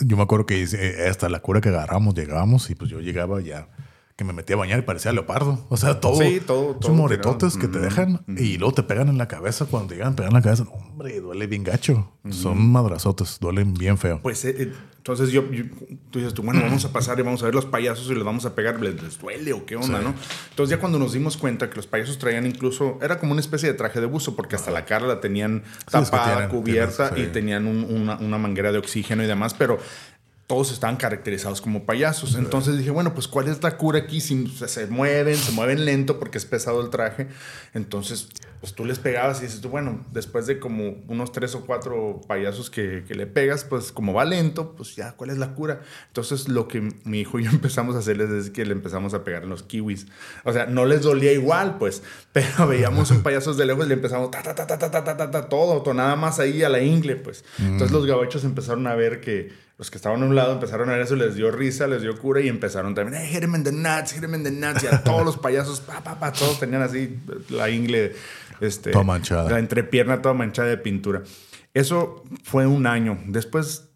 Yo 0.00 0.16
me 0.18 0.22
acuerdo 0.24 0.44
que 0.44 0.62
eh, 0.62 1.08
hasta 1.08 1.28
la 1.30 1.40
cura 1.40 1.60
que 1.62 1.70
agarramos, 1.70 2.14
llegábamos 2.14 2.68
y 2.68 2.74
pues 2.74 2.90
yo 2.90 3.00
llegaba 3.00 3.40
ya 3.40 3.68
que 4.16 4.24
me 4.24 4.32
metí 4.32 4.54
a 4.54 4.56
bañar 4.56 4.78
y 4.78 4.82
parecía 4.82 5.12
leopardo. 5.12 5.66
O 5.68 5.76
sea, 5.76 6.00
todo. 6.00 6.16
Sí, 6.16 6.40
todo. 6.44 6.78
Son 6.80 6.96
moretotes 6.96 7.58
que 7.58 7.68
te 7.68 7.78
dejan 7.78 8.24
y 8.26 8.56
luego 8.56 8.72
te 8.72 8.82
pegan 8.82 9.08
en 9.08 9.18
la 9.18 9.28
cabeza. 9.28 9.66
Cuando 9.66 9.94
llegan, 9.94 10.16
pegan 10.16 10.30
en 10.30 10.36
la 10.36 10.42
cabeza. 10.42 10.64
Hombre, 10.72 11.20
duele 11.20 11.46
bien 11.46 11.64
gacho. 11.64 12.10
Son 12.30 12.72
madrazotes, 12.72 13.38
duelen 13.38 13.74
bien 13.74 13.98
feo. 13.98 14.20
Pues 14.22 14.44
eh, 14.46 14.54
eh, 14.58 14.72
entonces 14.96 15.30
yo, 15.30 15.44
tú 16.10 16.18
dices 16.18 16.32
tú, 16.32 16.42
bueno, 16.42 16.62
vamos 16.62 16.84
a 16.86 16.92
pasar 16.92 17.18
y 17.20 17.22
vamos 17.22 17.42
a 17.42 17.44
ver 17.44 17.54
los 17.54 17.66
payasos 17.66 18.10
y 18.10 18.14
les 18.14 18.24
vamos 18.24 18.46
a 18.46 18.54
pegar. 18.54 18.80
¿Les, 18.80 19.18
duele 19.18 19.52
o 19.52 19.66
qué 19.66 19.76
onda, 19.76 20.00
no? 20.00 20.14
Entonces 20.48 20.70
ya 20.74 20.80
cuando 20.80 20.98
nos 20.98 21.12
dimos 21.12 21.36
cuenta 21.36 21.68
que 21.68 21.76
los 21.76 21.86
payasos 21.86 22.16
traían 22.16 22.46
incluso, 22.46 22.98
era 23.02 23.18
como 23.18 23.32
una 23.32 23.40
especie 23.42 23.68
de 23.68 23.74
traje 23.74 24.00
de 24.00 24.06
buzo, 24.06 24.34
porque 24.34 24.56
hasta 24.56 24.70
la 24.70 24.86
cara 24.86 25.06
la 25.06 25.20
tenían 25.20 25.62
tapada, 25.90 26.48
cubierta 26.48 27.12
y 27.16 27.26
tenían 27.26 27.66
una, 27.66 28.16
una 28.16 28.38
manguera 28.38 28.72
de 28.72 28.78
oxígeno 28.78 29.22
y 29.22 29.26
demás, 29.26 29.52
pero 29.52 29.78
todos 30.46 30.70
estaban 30.70 30.96
caracterizados 30.96 31.60
como 31.60 31.84
payasos. 31.84 32.36
Entonces 32.36 32.78
dije, 32.78 32.90
bueno, 32.90 33.14
pues 33.14 33.26
¿cuál 33.26 33.48
es 33.48 33.62
la 33.62 33.76
cura 33.76 34.00
aquí? 34.00 34.20
Si 34.20 34.46
se 34.46 34.86
mueven, 34.86 35.36
se 35.36 35.50
mueven 35.52 35.84
lento 35.84 36.20
porque 36.20 36.38
es 36.38 36.44
pesado 36.44 36.80
el 36.80 36.90
traje. 36.90 37.26
Entonces, 37.74 38.28
pues 38.60 38.72
tú 38.72 38.84
les 38.84 39.00
pegabas 39.00 39.40
y 39.40 39.46
dices, 39.46 39.60
bueno, 39.62 40.04
después 40.12 40.46
de 40.46 40.60
como 40.60 41.02
unos 41.08 41.32
tres 41.32 41.56
o 41.56 41.66
cuatro 41.66 42.20
payasos 42.28 42.70
que, 42.70 43.04
le 43.08 43.26
pegas, 43.26 43.64
pues 43.64 43.90
como 43.90 44.12
va 44.12 44.24
lento, 44.24 44.76
pues 44.76 44.94
ya, 44.94 45.12
¿cuál 45.12 45.30
es 45.30 45.38
la 45.38 45.54
cura? 45.54 45.80
Entonces 46.08 46.48
lo 46.48 46.68
que 46.68 46.92
mi 47.04 47.20
hijo 47.20 47.40
y 47.40 47.44
yo 47.44 47.50
empezamos 47.52 47.96
a 47.96 47.98
hacerles 47.98 48.30
es 48.30 48.50
que 48.50 48.64
le 48.64 48.72
empezamos 48.72 49.14
a 49.14 49.24
pegar 49.24 49.42
en 49.42 49.48
los 49.48 49.64
kiwis. 49.64 50.06
O 50.44 50.52
sea, 50.52 50.66
no 50.66 50.86
les 50.86 51.02
dolía 51.02 51.32
igual, 51.32 51.76
pues, 51.78 52.04
pero 52.32 52.68
veíamos 52.68 53.10
un 53.10 53.22
payasos 53.22 53.56
de 53.56 53.66
lejos 53.66 53.84
y 53.84 53.88
le 53.88 53.94
empezamos 53.94 54.30
ta, 54.30 54.44
ta, 54.44 54.54
ta, 54.54 54.66
ta, 54.66 54.78
ta, 54.78 54.90
ta, 54.90 55.16
ta, 55.16 55.30
ta, 55.30 55.48
todo, 55.48 55.92
nada 55.92 56.14
más 56.14 56.38
ahí 56.38 56.62
a 56.62 56.68
la 56.68 56.80
ingle, 56.80 57.16
pues. 57.16 57.44
Entonces 57.58 57.90
los 57.90 58.06
gabachos 58.06 58.44
empezaron 58.44 58.86
a 58.86 58.94
ver 58.94 59.20
que 59.20 59.65
los 59.78 59.90
que 59.90 59.98
estaban 59.98 60.22
a 60.22 60.26
un 60.26 60.34
lado 60.34 60.52
empezaron 60.52 60.88
a 60.88 60.92
ver 60.92 61.02
eso, 61.02 61.16
les 61.16 61.34
dio 61.34 61.50
risa, 61.50 61.86
les 61.86 62.00
dio 62.00 62.18
cura 62.18 62.40
y 62.40 62.48
empezaron 62.48 62.94
también, 62.94 63.22
hey, 63.22 63.28
hit 63.32 63.42
him 63.42 63.54
in 63.54 63.64
the 63.64 63.72
nuts, 63.72 64.12
hit 64.12 64.22
him 64.22 64.34
in 64.34 64.42
the 64.42 64.50
nuts. 64.50 64.82
Y 64.82 64.86
a 64.86 65.02
todos 65.04 65.24
los 65.24 65.36
payasos, 65.36 65.80
pa, 65.80 66.02
pa, 66.02 66.18
pa, 66.18 66.32
todos 66.32 66.58
tenían 66.58 66.82
así 66.82 67.18
la 67.50 67.68
ingle, 67.68 68.14
este, 68.60 68.90
toda 68.90 69.04
manchada. 69.04 69.50
La 69.50 69.58
entrepierna 69.58 70.22
toda 70.22 70.34
manchada 70.34 70.68
de 70.68 70.78
pintura. 70.78 71.22
Eso 71.74 72.24
fue 72.42 72.66
un 72.66 72.86
año. 72.86 73.18
Después 73.26 73.90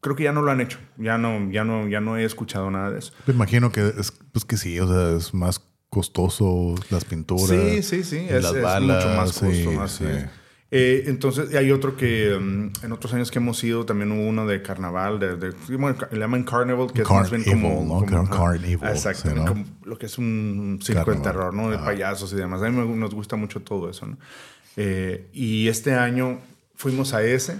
creo 0.00 0.14
que 0.14 0.24
ya 0.24 0.32
no 0.32 0.42
lo 0.42 0.50
han 0.50 0.60
hecho. 0.60 0.78
Ya 0.98 1.16
no, 1.16 1.50
ya 1.50 1.64
no, 1.64 1.88
ya 1.88 2.00
no 2.00 2.18
he 2.18 2.24
escuchado 2.24 2.70
nada 2.70 2.90
de 2.90 2.98
eso. 2.98 3.12
Me 3.26 3.32
imagino 3.32 3.72
que 3.72 3.94
es, 3.98 4.12
pues 4.32 4.44
que 4.44 4.58
sí, 4.58 4.78
o 4.78 4.86
sea, 4.86 5.16
es 5.16 5.32
más 5.32 5.62
costoso 5.88 6.74
las 6.90 7.06
pinturas. 7.06 7.48
Sí, 7.48 7.82
sí, 7.82 8.04
sí. 8.04 8.26
Es, 8.28 8.44
mucho 8.44 8.60
más 8.62 9.32
costoso. 9.32 9.88
Sí, 9.88 10.04
eh, 10.76 11.04
entonces, 11.06 11.54
hay 11.54 11.70
otro 11.70 11.96
que 11.96 12.36
mm, 12.36 12.84
en 12.84 12.92
otros 12.92 13.14
años 13.14 13.30
que 13.30 13.38
hemos 13.38 13.62
ido, 13.62 13.86
también 13.86 14.10
hubo 14.10 14.28
uno 14.28 14.44
de 14.44 14.60
carnaval, 14.60 15.20
de, 15.20 15.36
de 15.36 15.54
le 15.68 16.18
llaman 16.18 16.42
Carnival, 16.42 16.92
que 16.92 17.02
es 17.02 17.08
más 17.08 17.30
bien 17.30 17.44
como. 17.44 18.00
¿no? 18.00 18.04
como 18.04 18.28
Carnival. 18.28 18.90
Exacto, 18.90 19.30
como 19.46 19.64
lo 19.84 19.96
que 19.96 20.06
es 20.06 20.18
un 20.18 20.80
circo 20.82 21.12
de 21.12 21.20
terror, 21.20 21.54
¿no? 21.54 21.70
De 21.70 21.78
payasos 21.78 22.32
y 22.32 22.36
demás. 22.36 22.60
A 22.60 22.70
mí 22.70 22.96
nos 22.96 23.14
gusta 23.14 23.36
mucho 23.36 23.62
todo 23.62 23.88
eso, 23.88 24.04
¿no? 24.06 24.18
Eh, 24.76 25.28
y 25.32 25.68
este 25.68 25.94
año 25.94 26.40
fuimos 26.74 27.14
a 27.14 27.22
ese 27.22 27.56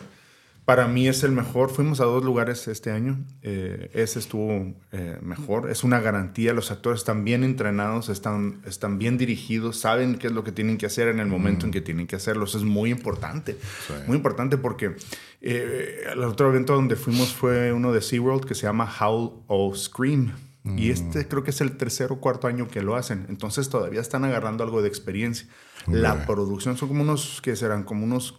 para 0.64 0.88
mí 0.88 1.08
es 1.08 1.22
el 1.24 1.32
mejor. 1.32 1.70
Fuimos 1.70 2.00
a 2.00 2.04
dos 2.04 2.24
lugares 2.24 2.68
este 2.68 2.90
año. 2.90 3.18
Eh, 3.42 3.90
ese 3.92 4.18
estuvo 4.18 4.74
eh, 4.92 5.18
mejor. 5.20 5.70
Es 5.70 5.84
una 5.84 6.00
garantía. 6.00 6.54
Los 6.54 6.70
actores 6.70 7.00
están 7.00 7.24
bien 7.24 7.44
entrenados, 7.44 8.08
están, 8.08 8.62
están 8.66 8.98
bien 8.98 9.18
dirigidos, 9.18 9.78
saben 9.78 10.16
qué 10.16 10.28
es 10.28 10.32
lo 10.32 10.42
que 10.42 10.52
tienen 10.52 10.78
que 10.78 10.86
hacer 10.86 11.08
en 11.08 11.20
el 11.20 11.26
momento 11.26 11.66
en 11.66 11.72
que 11.72 11.82
tienen 11.82 12.06
que 12.06 12.16
hacerlo. 12.16 12.46
Eso 12.46 12.56
es 12.58 12.64
muy 12.64 12.90
importante. 12.90 13.58
Muy 14.06 14.16
importante 14.16 14.56
porque 14.56 14.96
eh, 15.42 16.04
el 16.10 16.24
otro 16.24 16.48
evento 16.48 16.74
donde 16.74 16.96
fuimos 16.96 17.34
fue 17.34 17.72
uno 17.72 17.92
de 17.92 18.00
SeaWorld 18.00 18.46
que 18.46 18.54
se 18.54 18.62
llama 18.62 18.90
Howl 19.00 19.42
o 19.46 19.74
Scream. 19.74 20.32
Y 20.78 20.90
este 20.90 21.28
creo 21.28 21.44
que 21.44 21.50
es 21.50 21.60
el 21.60 21.76
tercer 21.76 22.10
o 22.10 22.20
cuarto 22.20 22.46
año 22.46 22.68
que 22.68 22.80
lo 22.80 22.96
hacen. 22.96 23.26
Entonces 23.28 23.68
todavía 23.68 24.00
están 24.00 24.24
agarrando 24.24 24.64
algo 24.64 24.80
de 24.80 24.88
experiencia. 24.88 25.46
La 25.86 26.24
producción 26.24 26.78
son 26.78 26.88
como 26.88 27.02
unos, 27.02 27.42
que 27.42 27.54
serán 27.54 27.82
como 27.82 28.04
unos 28.04 28.38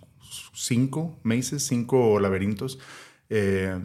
cinco 0.54 1.20
meses, 1.24 1.66
cinco 1.66 2.20
laberintos. 2.20 2.80
Eh, 3.30 3.80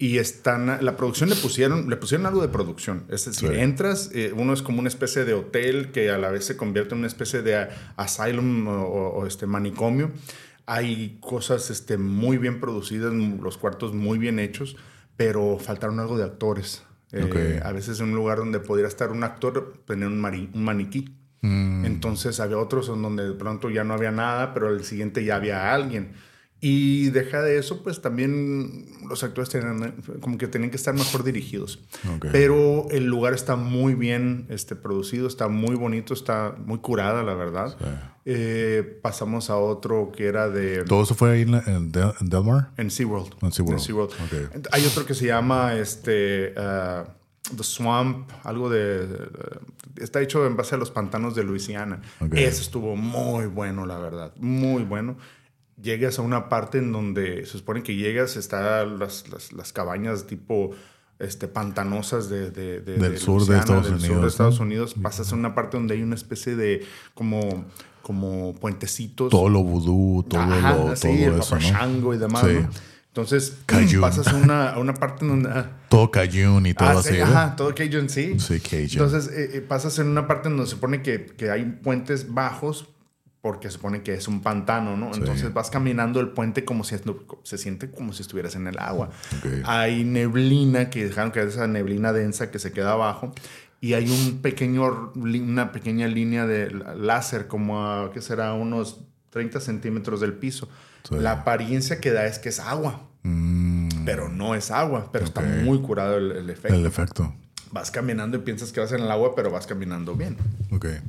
y 0.00 0.16
están, 0.16 0.78
la 0.80 0.96
producción 0.96 1.28
le 1.28 1.36
pusieron, 1.36 1.90
le 1.90 1.96
pusieron 1.96 2.24
algo 2.24 2.40
de 2.40 2.48
producción. 2.48 3.04
Es 3.10 3.26
decir, 3.26 3.52
entras, 3.52 4.10
eh, 4.14 4.32
uno 4.34 4.54
es 4.54 4.62
como 4.62 4.80
una 4.80 4.88
especie 4.88 5.26
de 5.26 5.34
hotel 5.34 5.92
que 5.92 6.10
a 6.10 6.16
la 6.16 6.30
vez 6.30 6.46
se 6.46 6.56
convierte 6.56 6.94
en 6.94 7.00
una 7.00 7.06
especie 7.06 7.42
de 7.42 7.68
asylum 7.96 8.66
o, 8.66 9.26
este 9.26 9.46
manicomio. 9.46 10.10
Hay 10.64 11.18
cosas 11.20 11.68
este, 11.68 11.98
muy 11.98 12.38
bien 12.38 12.60
producidas, 12.60 13.12
los 13.12 13.58
cuartos 13.58 13.92
muy 13.92 14.16
bien 14.16 14.38
hechos, 14.38 14.76
pero 15.18 15.58
faltaron 15.58 16.00
algo 16.00 16.16
de 16.16 16.24
actores. 16.24 16.82
Eh, 17.12 17.60
a 17.62 17.72
veces 17.72 18.00
en 18.00 18.06
un 18.06 18.14
lugar 18.14 18.38
donde 18.38 18.58
podría 18.58 18.88
estar 18.88 19.10
un 19.12 19.22
actor, 19.22 19.82
tener 19.86 20.08
un, 20.08 20.24
un 20.24 20.64
maniquí. 20.64 21.14
Mm. 21.42 21.84
Entonces 21.84 22.40
había 22.40 22.58
otros 22.58 22.88
en 22.88 23.02
donde 23.02 23.28
de 23.28 23.34
pronto 23.34 23.70
ya 23.70 23.84
no 23.84 23.94
había 23.94 24.10
nada, 24.10 24.52
pero 24.54 24.70
el 24.70 24.84
siguiente 24.84 25.24
ya 25.24 25.36
había 25.36 25.72
alguien. 25.72 26.12
Y 26.62 27.08
deja 27.10 27.40
de 27.40 27.56
eso, 27.56 27.82
pues 27.82 28.02
también 28.02 28.86
los 29.08 29.24
actores 29.24 29.48
tienen, 29.48 29.94
como 30.20 30.36
que 30.36 30.46
tienen 30.46 30.68
que 30.70 30.76
estar 30.76 30.92
mejor 30.92 31.24
dirigidos. 31.24 31.80
Pero 32.32 32.86
el 32.90 33.06
lugar 33.06 33.32
está 33.32 33.56
muy 33.56 33.94
bien 33.94 34.44
este, 34.50 34.76
producido, 34.76 35.26
está 35.26 35.48
muy 35.48 35.74
bonito, 35.74 36.12
está 36.12 36.54
muy 36.58 36.78
curada, 36.78 37.22
la 37.22 37.32
verdad. 37.32 37.76
Eh, 38.26 38.98
pasamos 39.00 39.48
a 39.48 39.56
otro 39.56 40.12
que 40.14 40.26
era 40.26 40.50
de... 40.50 40.84
¿Todo 40.84 41.04
eso 41.04 41.14
fue 41.14 41.30
ahí 41.30 41.42
en, 41.42 41.92
Delmar? 41.92 42.72
En 42.76 42.90
SeaWorld. 42.90 43.36
En 43.40 43.52
SeaWorld. 43.52 44.12
Hay 44.70 44.84
otro 44.84 45.06
que 45.06 45.14
se 45.14 45.26
llama 45.28 45.76
este, 45.76 46.52
uh, 46.58 47.08
The 47.56 47.64
Swamp, 47.64 48.30
algo 48.44 48.70
de, 48.70 49.08
Está 49.96 50.20
hecho 50.20 50.46
en 50.46 50.56
base 50.56 50.74
a 50.74 50.78
los 50.78 50.90
pantanos 50.90 51.34
de 51.34 51.42
Luisiana. 51.44 52.00
Ese 52.32 52.62
estuvo 52.62 52.96
muy 52.96 53.46
bueno, 53.46 53.86
la 53.86 53.98
verdad. 53.98 54.32
Muy 54.36 54.84
bueno 54.84 55.16
llegas 55.82 56.18
a 56.18 56.22
una 56.22 56.48
parte 56.48 56.78
en 56.78 56.92
donde 56.92 57.46
se 57.46 57.58
supone 57.58 57.82
que 57.82 57.94
llegas, 57.96 58.36
están 58.36 58.98
las, 58.98 59.24
las, 59.52 59.72
cabañas 59.72 60.26
tipo 60.26 60.70
este, 61.18 61.48
pantanosas 61.48 62.28
de, 62.28 62.50
del, 62.50 63.18
sur, 63.18 63.44
de 63.46 63.58
Estados 63.58 63.88
Unidos, 63.88 64.06
sur 64.06 64.20
de 64.20 64.28
Estados 64.28 64.60
Unidos. 64.60 64.94
Pasas 65.00 65.32
a 65.32 65.36
una 65.36 65.54
parte 65.54 65.76
donde 65.76 65.94
hay 65.94 66.02
una 66.02 66.14
especie 66.14 66.56
de 66.56 66.86
como, 67.14 67.64
como 68.02 68.54
puentecitos. 68.54 69.30
Todo 69.30 69.48
lo 69.48 69.62
vudú, 69.62 70.22
todo 70.24 70.46
lo 70.46 70.96
sí, 70.96 71.24
todo 71.26 71.38
eso, 71.38 72.14
y 72.14 72.18
demás. 72.18 72.46
Entonces 73.10 73.58
pasas 74.00 74.28
a 74.28 74.36
una, 74.36 74.78
una 74.78 74.94
parte 74.94 75.26
donde... 75.26 75.50
Ah, 75.50 75.78
todo 75.88 76.10
Cajun 76.10 76.64
y 76.66 76.74
todo 76.74 76.88
ah, 76.88 77.00
así. 77.00 77.18
Ajá, 77.18 77.56
todo 77.56 77.74
Cajun, 77.74 78.08
sí. 78.08 78.38
Sí, 78.38 78.60
Cajun. 78.60 78.88
Entonces 78.90 79.28
eh, 79.28 79.50
eh, 79.54 79.60
pasas 79.60 79.98
en 79.98 80.08
una 80.08 80.26
parte 80.26 80.48
donde 80.48 80.64
se 80.64 80.70
supone 80.70 81.02
que, 81.02 81.26
que 81.26 81.50
hay 81.50 81.64
puentes 81.64 82.32
bajos 82.32 82.88
porque 83.40 83.68
se 83.68 83.74
supone 83.74 84.02
que 84.02 84.14
es 84.14 84.28
un 84.28 84.42
pantano, 84.42 84.96
¿no? 84.96 85.14
Entonces 85.14 85.52
vas 85.52 85.70
caminando 85.70 86.20
el 86.20 86.28
puente 86.28 86.64
como 86.64 86.84
si 86.84 86.96
se 87.42 87.58
siente 87.58 87.90
como 87.90 88.12
si 88.12 88.22
estuvieras 88.22 88.54
en 88.54 88.66
el 88.66 88.78
agua. 88.78 89.10
Hay 89.64 90.04
neblina 90.04 90.90
que 90.90 91.06
dejaron 91.06 91.32
que 91.32 91.42
esa 91.42 91.66
neblina 91.66 92.12
densa 92.12 92.50
que 92.50 92.58
se 92.58 92.72
queda 92.72 92.92
abajo 92.92 93.32
y 93.80 93.94
hay 93.94 94.10
un 94.10 94.42
pequeño 94.42 95.12
una 95.14 95.72
pequeña 95.72 96.06
línea 96.06 96.46
de 96.46 96.70
láser 96.96 97.48
como 97.48 97.82
a 97.82 98.12
qué 98.12 98.20
será 98.20 98.52
unos 98.52 99.00
30 99.30 99.60
centímetros 99.60 100.20
del 100.20 100.34
piso. 100.34 100.68
La 101.10 101.32
apariencia 101.32 102.00
que 102.00 102.10
da 102.10 102.26
es 102.26 102.38
que 102.38 102.50
es 102.50 102.60
agua, 102.60 103.08
mm. 103.22 104.04
pero 104.04 104.28
no 104.28 104.54
es 104.54 104.70
agua, 104.70 105.10
pero 105.12 105.24
está 105.24 105.40
muy 105.40 105.80
curado 105.80 106.16
el, 106.18 106.48
efecto. 106.50 106.74
El 106.74 106.86
efecto. 106.86 107.34
Vas 107.72 107.90
caminando 107.90 108.36
y 108.36 108.40
piensas 108.40 108.72
que 108.72 108.80
vas 108.80 108.92
en 108.92 109.00
el 109.00 109.10
agua, 109.10 109.34
pero 109.34 109.50
vas 109.50 109.66
caminando 109.66 110.14
bien. 110.14 110.36
Ok. 110.72 110.86
Eh, 110.86 111.00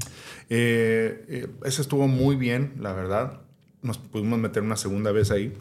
eh, 0.50 1.48
eso 1.66 1.82
estuvo 1.82 2.08
muy 2.08 2.36
bien, 2.36 2.74
la 2.80 2.94
verdad. 2.94 3.42
Nos 3.82 3.98
pudimos 3.98 4.40
meter 4.40 4.64
una 4.64 4.78
segunda 4.78 5.12
vez 5.12 5.32
ahí. 5.32 5.58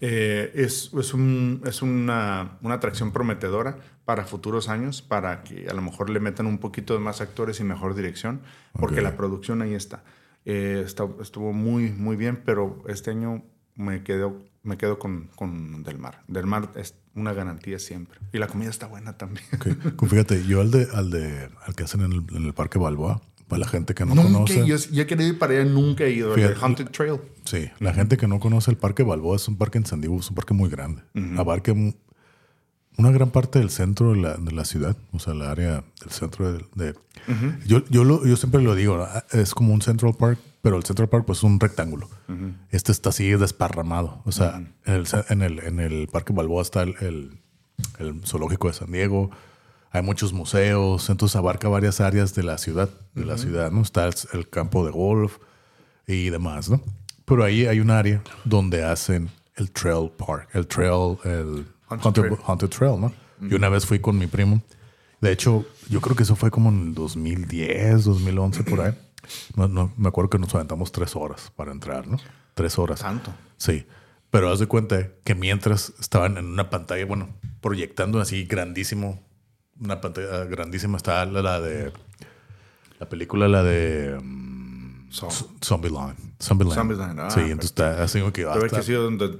Eh, 0.00 0.52
es, 0.54 0.90
es, 0.98 1.14
un, 1.14 1.62
es 1.64 1.82
una, 1.82 2.58
una, 2.62 2.74
atracción 2.74 3.12
prometedora 3.12 3.78
para 4.04 4.24
futuros 4.24 4.68
años, 4.68 5.02
para 5.02 5.42
que 5.42 5.68
a 5.68 5.74
lo 5.74 5.82
mejor 5.82 6.10
le 6.10 6.20
metan 6.20 6.46
un 6.46 6.58
poquito 6.58 6.94
de 6.94 7.00
más 7.00 7.20
actores 7.20 7.58
y 7.60 7.64
mejor 7.64 7.94
dirección, 7.94 8.40
porque 8.72 9.00
la 9.00 9.16
producción 9.16 9.60
ahí 9.60 9.74
está. 9.74 10.02
Estuvo 10.48 11.52
muy, 11.52 11.90
muy 11.90 12.16
bien, 12.16 12.40
pero 12.44 12.82
este 12.88 13.10
año 13.10 13.44
me 13.74 14.02
quedo, 14.02 14.42
me 14.62 14.76
quedo 14.76 14.98
con, 14.98 15.28
con 15.34 15.82
Del 15.82 15.98
Mar. 15.98 16.22
Del 16.26 16.46
Mar 16.46 16.70
es 16.74 16.94
una 17.14 17.32
garantía 17.32 17.78
siempre. 17.78 18.18
Y 18.32 18.38
la 18.38 18.46
comida 18.46 18.70
está 18.70 18.86
buena 18.86 19.16
también. 19.16 19.46
Fíjate, 20.08 20.44
yo 20.44 20.60
al, 20.60 20.70
de, 20.70 20.88
al, 20.92 21.10
de, 21.10 21.50
al 21.66 21.74
que 21.74 21.84
hacen 21.84 22.00
en 22.02 22.12
el, 22.12 22.24
en 22.34 22.46
el 22.46 22.54
Parque 22.54 22.78
Balboa, 22.78 23.20
para 23.48 23.60
la 23.60 23.68
gente 23.68 23.94
que 23.94 24.04
no 24.04 24.14
nunca 24.14 24.32
conoce. 24.32 24.66
Yo, 24.66 24.76
he 24.76 25.06
querido 25.06 25.30
ir 25.30 25.38
para 25.38 25.54
allá, 25.54 25.64
nunca 25.64 26.04
he 26.04 26.12
ido. 26.12 26.34
el 26.34 26.54
Haunted 26.60 26.90
Trail. 26.90 27.20
Sí, 27.44 27.70
la 27.80 27.94
gente 27.94 28.16
que 28.16 28.28
no 28.28 28.40
conoce 28.40 28.70
el 28.70 28.76
Parque 28.76 29.02
Balboa 29.02 29.36
es 29.36 29.48
un 29.48 29.56
parque 29.56 29.78
en 29.78 29.86
San 29.86 30.00
Diego, 30.00 30.18
es 30.18 30.28
un 30.28 30.36
parque 30.36 30.54
muy 30.54 30.68
grande. 30.68 31.02
Abarca 31.36 31.74
una 32.98 33.10
gran 33.10 33.30
parte 33.30 33.58
del 33.60 33.70
centro 33.70 34.12
de 34.12 34.18
la, 34.20 34.34
de 34.36 34.52
la 34.52 34.64
ciudad, 34.64 34.96
o 35.12 35.18
sea, 35.18 35.32
la 35.34 35.50
área 35.50 35.84
del 36.00 36.10
centro 36.10 36.52
de... 36.52 36.64
de- 36.74 36.94
yo, 37.66 37.82
yo, 37.88 38.04
lo- 38.04 38.26
yo 38.26 38.36
siempre 38.36 38.60
lo 38.62 38.74
digo, 38.74 38.96
¿no? 38.98 39.06
es 39.38 39.54
como 39.54 39.72
un 39.72 39.80
Central 39.82 40.14
Park, 40.18 40.38
pero 40.62 40.76
el 40.76 40.84
Central 40.84 41.08
Park 41.08 41.24
pues 41.26 41.38
es 41.38 41.44
un 41.44 41.58
rectángulo. 41.60 42.08
Este 42.70 42.90
está 42.92 43.08
así 43.10 43.28
desparramado. 43.30 44.20
O 44.24 44.32
sea, 44.32 44.56
en, 44.84 44.94
el, 44.94 45.06
en, 45.28 45.42
el, 45.42 45.58
en 45.60 45.80
el 45.80 46.08
Parque 46.08 46.32
Balboa 46.32 46.62
está 46.62 46.82
el, 46.82 46.94
el- 47.00 47.40
el 48.00 48.20
zoológico 48.26 48.66
de 48.68 48.74
San 48.74 48.90
Diego, 48.90 49.30
hay 49.90 50.02
muchos 50.02 50.32
museos, 50.32 51.08
entonces 51.10 51.36
abarca 51.36 51.68
varias 51.68 52.00
áreas 52.00 52.34
de 52.34 52.42
la 52.42 52.58
ciudad, 52.58 52.90
de 53.14 53.24
la 53.24 53.38
ciudad, 53.38 53.70
¿no? 53.70 53.82
Está 53.82 54.06
el, 54.06 54.14
el 54.32 54.48
campo 54.50 54.84
de 54.84 54.90
golf 54.90 55.38
y 56.06 56.28
demás, 56.30 56.68
¿no? 56.68 56.82
Pero 57.24 57.44
ahí 57.44 57.66
hay 57.66 57.78
un 57.80 57.90
área 57.90 58.22
donde 58.44 58.82
hacen 58.84 59.30
el 59.56 59.70
Trail 59.70 60.10
Park, 60.10 60.48
el 60.54 60.66
Trail, 60.66 61.18
el 61.24 61.66
Haunted 61.88 62.32
Haunted, 62.46 62.68
Trail. 62.68 63.00
¿no? 63.00 63.12
Y 63.40 63.54
una 63.54 63.68
vez 63.68 63.86
fui 63.86 64.00
con 64.00 64.18
mi 64.18 64.26
primo. 64.26 64.62
De 65.20 65.32
hecho, 65.32 65.64
yo 65.88 66.00
creo 66.00 66.14
que 66.16 66.22
eso 66.22 66.36
fue 66.36 66.50
como 66.50 66.70
en 66.70 66.88
el 66.88 66.94
2010, 66.94 68.04
2011, 68.04 68.64
por 68.64 68.80
ahí. 68.80 68.94
No, 69.56 69.68
no, 69.68 69.92
me 69.96 70.08
acuerdo 70.08 70.30
que 70.30 70.38
nos 70.38 70.54
aventamos 70.54 70.92
tres 70.92 71.16
horas 71.16 71.52
para 71.56 71.72
entrar, 71.72 72.06
¿no? 72.06 72.18
Tres 72.54 72.78
horas. 72.78 73.00
Tanto. 73.00 73.34
Sí. 73.56 73.86
Pero 74.30 74.50
haz 74.50 74.58
de 74.58 74.66
cuenta 74.66 75.08
que 75.24 75.34
mientras 75.34 75.92
estaban 76.00 76.36
en 76.36 76.46
una 76.46 76.70
pantalla, 76.70 77.04
bueno, 77.06 77.28
proyectando 77.60 78.20
así 78.20 78.44
grandísimo, 78.44 79.20
una 79.80 80.00
pantalla 80.00 80.44
grandísima, 80.44 80.96
estaba 80.96 81.24
la, 81.24 81.42
la 81.42 81.60
de 81.60 81.92
la 83.00 83.08
película, 83.08 83.48
la 83.48 83.62
de 83.62 84.18
mm, 85.08 85.12
So, 85.12 85.28
Zombieland. 85.64 86.16
Zombieland. 86.40 86.74
Zombieland, 86.78 87.20
ah, 87.20 87.30
sí, 87.30 87.40
entonces 87.40 87.70
está 87.70 88.02
así 88.02 88.20
como 88.20 88.32
que. 88.32 88.44
Pero 88.44 88.66
es 88.66 88.72
que 88.72 88.78
ha 88.78 88.82
sido 88.82 89.04
donde- 89.04 89.38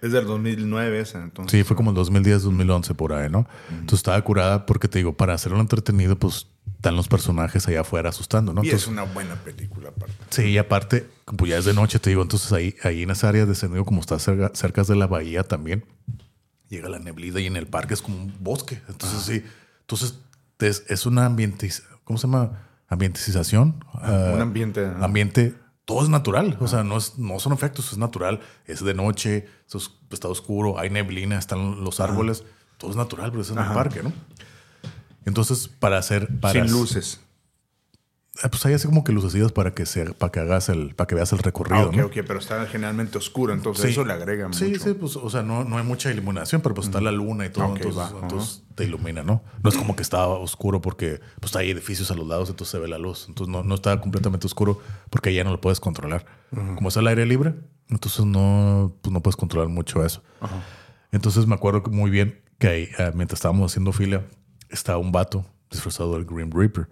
es 0.00 0.12
del 0.12 0.26
2009 0.26 1.00
esa, 1.00 1.22
entonces. 1.22 1.52
Sí, 1.58 1.64
fue 1.64 1.76
como 1.76 1.90
el 1.90 1.96
2010, 1.96 2.42
2011 2.42 2.94
por 2.94 3.12
ahí, 3.12 3.28
¿no? 3.30 3.46
Entonces 3.70 3.98
estaba 3.98 4.20
curada 4.22 4.66
porque 4.66 4.88
te 4.88 4.98
digo, 4.98 5.12
para 5.16 5.34
hacerlo 5.34 5.60
entretenido, 5.60 6.16
pues 6.16 6.46
están 6.76 6.96
los 6.96 7.08
personajes 7.08 7.68
allá 7.68 7.82
afuera 7.82 8.08
asustando, 8.08 8.52
¿no? 8.52 8.62
Y 8.64 8.66
Entonces, 8.68 8.88
es 8.88 8.92
una 8.92 9.02
buena 9.04 9.36
película 9.36 9.90
aparte. 9.90 10.14
Sí, 10.30 10.42
y 10.44 10.58
aparte, 10.58 11.08
como 11.24 11.46
ya 11.46 11.58
es 11.58 11.64
de 11.64 11.74
noche, 11.74 11.98
te 12.00 12.10
digo, 12.10 12.22
entonces 12.22 12.52
ahí, 12.52 12.74
ahí 12.82 13.02
en 13.02 13.10
esa 13.10 13.28
área 13.28 13.46
de 13.46 13.54
San 13.54 13.70
Diego, 13.70 13.84
como 13.84 14.00
está 14.00 14.18
cerca, 14.18 14.50
cerca 14.54 14.82
de 14.82 14.96
la 14.96 15.06
bahía 15.06 15.44
también, 15.44 15.84
llega 16.68 16.88
la 16.88 16.98
neblina 16.98 17.38
y 17.38 17.46
en 17.46 17.56
el 17.56 17.66
parque 17.66 17.94
es 17.94 18.02
como 18.02 18.16
un 18.16 18.34
bosque. 18.40 18.80
Entonces, 18.88 19.20
sí, 19.22 19.44
entonces 19.82 20.18
es, 20.58 20.84
es 20.88 21.06
una 21.06 21.26
ambiente, 21.26 21.70
¿cómo 22.04 22.18
se 22.18 22.26
llama? 22.26 22.68
Ambientización. 22.92 23.84
Ah, 23.94 24.32
un 24.34 24.40
ambiente, 24.40 24.86
ajá. 24.86 25.04
Ambiente, 25.04 25.54
todo 25.84 26.02
es 26.02 26.08
natural, 26.08 26.56
o 26.60 26.68
sea, 26.68 26.84
no, 26.84 26.96
es, 26.98 27.18
no 27.18 27.38
son 27.40 27.52
efectos, 27.52 27.92
es 27.92 27.98
natural. 27.98 28.40
Es 28.66 28.84
de 28.84 28.94
noche, 28.94 29.46
es- 29.72 29.90
está 30.10 30.28
oscuro, 30.28 30.78
hay 30.78 30.90
neblina, 30.90 31.38
están 31.38 31.82
los 31.84 32.00
árboles, 32.00 32.44
todo 32.78 32.90
es 32.90 32.96
natural, 32.96 33.30
pero 33.30 33.42
es 33.42 33.50
en 33.50 33.58
el 33.58 33.64
parque, 33.72 34.02
¿no? 34.02 34.12
Entonces, 35.24 35.68
para 35.68 35.98
hacer... 35.98 36.28
Para 36.40 36.64
Sin 36.64 36.72
luces. 36.72 37.20
Ah, 38.42 38.48
Pues 38.48 38.64
hay 38.64 38.72
así 38.72 38.86
como 38.86 39.04
que 39.04 39.12
lucecidas 39.12 39.52
para 39.52 39.74
que 39.74 39.84
se, 39.84 40.14
para 40.14 40.32
que 40.32 40.40
hagas 40.40 40.70
el, 40.70 40.94
para 40.94 41.06
que 41.06 41.14
veas 41.14 41.32
el 41.32 41.40
recorrido. 41.40 41.82
Ah, 41.82 41.86
ok, 41.86 41.94
¿no? 41.96 42.06
ok, 42.06 42.12
pero 42.26 42.38
está 42.38 42.64
generalmente 42.66 43.18
oscuro, 43.18 43.52
entonces 43.52 43.90
eso 43.90 44.06
le 44.06 44.14
agrega 44.14 44.48
mucho. 44.48 44.58
Sí, 44.58 44.76
sí, 44.76 44.94
pues, 44.94 45.16
o 45.16 45.28
sea, 45.28 45.42
no, 45.42 45.64
no 45.64 45.76
hay 45.76 45.84
mucha 45.84 46.10
iluminación, 46.10 46.62
pero 46.62 46.74
pues 46.74 46.86
está 46.86 47.02
la 47.02 47.12
luna 47.12 47.44
y 47.44 47.50
todo, 47.50 47.66
Ok, 47.66 47.76
entonces, 47.76 48.00
va, 48.00 48.20
entonces 48.22 48.62
te 48.74 48.84
ilumina, 48.84 49.22
¿no? 49.22 49.42
No 49.62 49.68
es 49.68 49.76
como 49.76 49.94
que 49.96 50.02
está 50.02 50.26
oscuro 50.26 50.80
porque 50.80 51.20
pues 51.40 51.54
hay 51.56 51.70
edificios 51.70 52.10
a 52.10 52.14
los 52.14 52.26
lados, 52.26 52.48
entonces 52.48 52.70
se 52.72 52.78
ve 52.78 52.88
la 52.88 52.96
luz. 52.98 53.26
Entonces 53.28 53.52
no, 53.52 53.62
no 53.62 53.74
está 53.74 54.00
completamente 54.00 54.46
oscuro 54.46 54.80
porque 55.10 55.34
ya 55.34 55.44
no 55.44 55.50
lo 55.50 55.60
puedes 55.60 55.78
controlar. 55.78 56.24
Como 56.50 56.88
es 56.88 56.96
al 56.96 57.06
aire 57.08 57.26
libre, 57.26 57.54
entonces 57.90 58.24
no, 58.24 58.96
pues 59.02 59.12
no 59.12 59.22
puedes 59.22 59.36
controlar 59.36 59.68
mucho 59.68 60.04
eso. 60.06 60.22
Entonces 61.10 61.46
me 61.46 61.54
acuerdo 61.54 61.82
muy 61.90 62.10
bien 62.10 62.40
que 62.58 62.68
ahí, 62.68 62.88
eh, 62.98 63.12
mientras 63.14 63.38
estábamos 63.38 63.70
haciendo 63.70 63.92
fila, 63.92 64.22
estaba 64.70 64.96
un 64.96 65.12
vato 65.12 65.44
disfrazado 65.72 66.14
del 66.14 66.24
Grim 66.24 66.50
Reaper, 66.52 66.88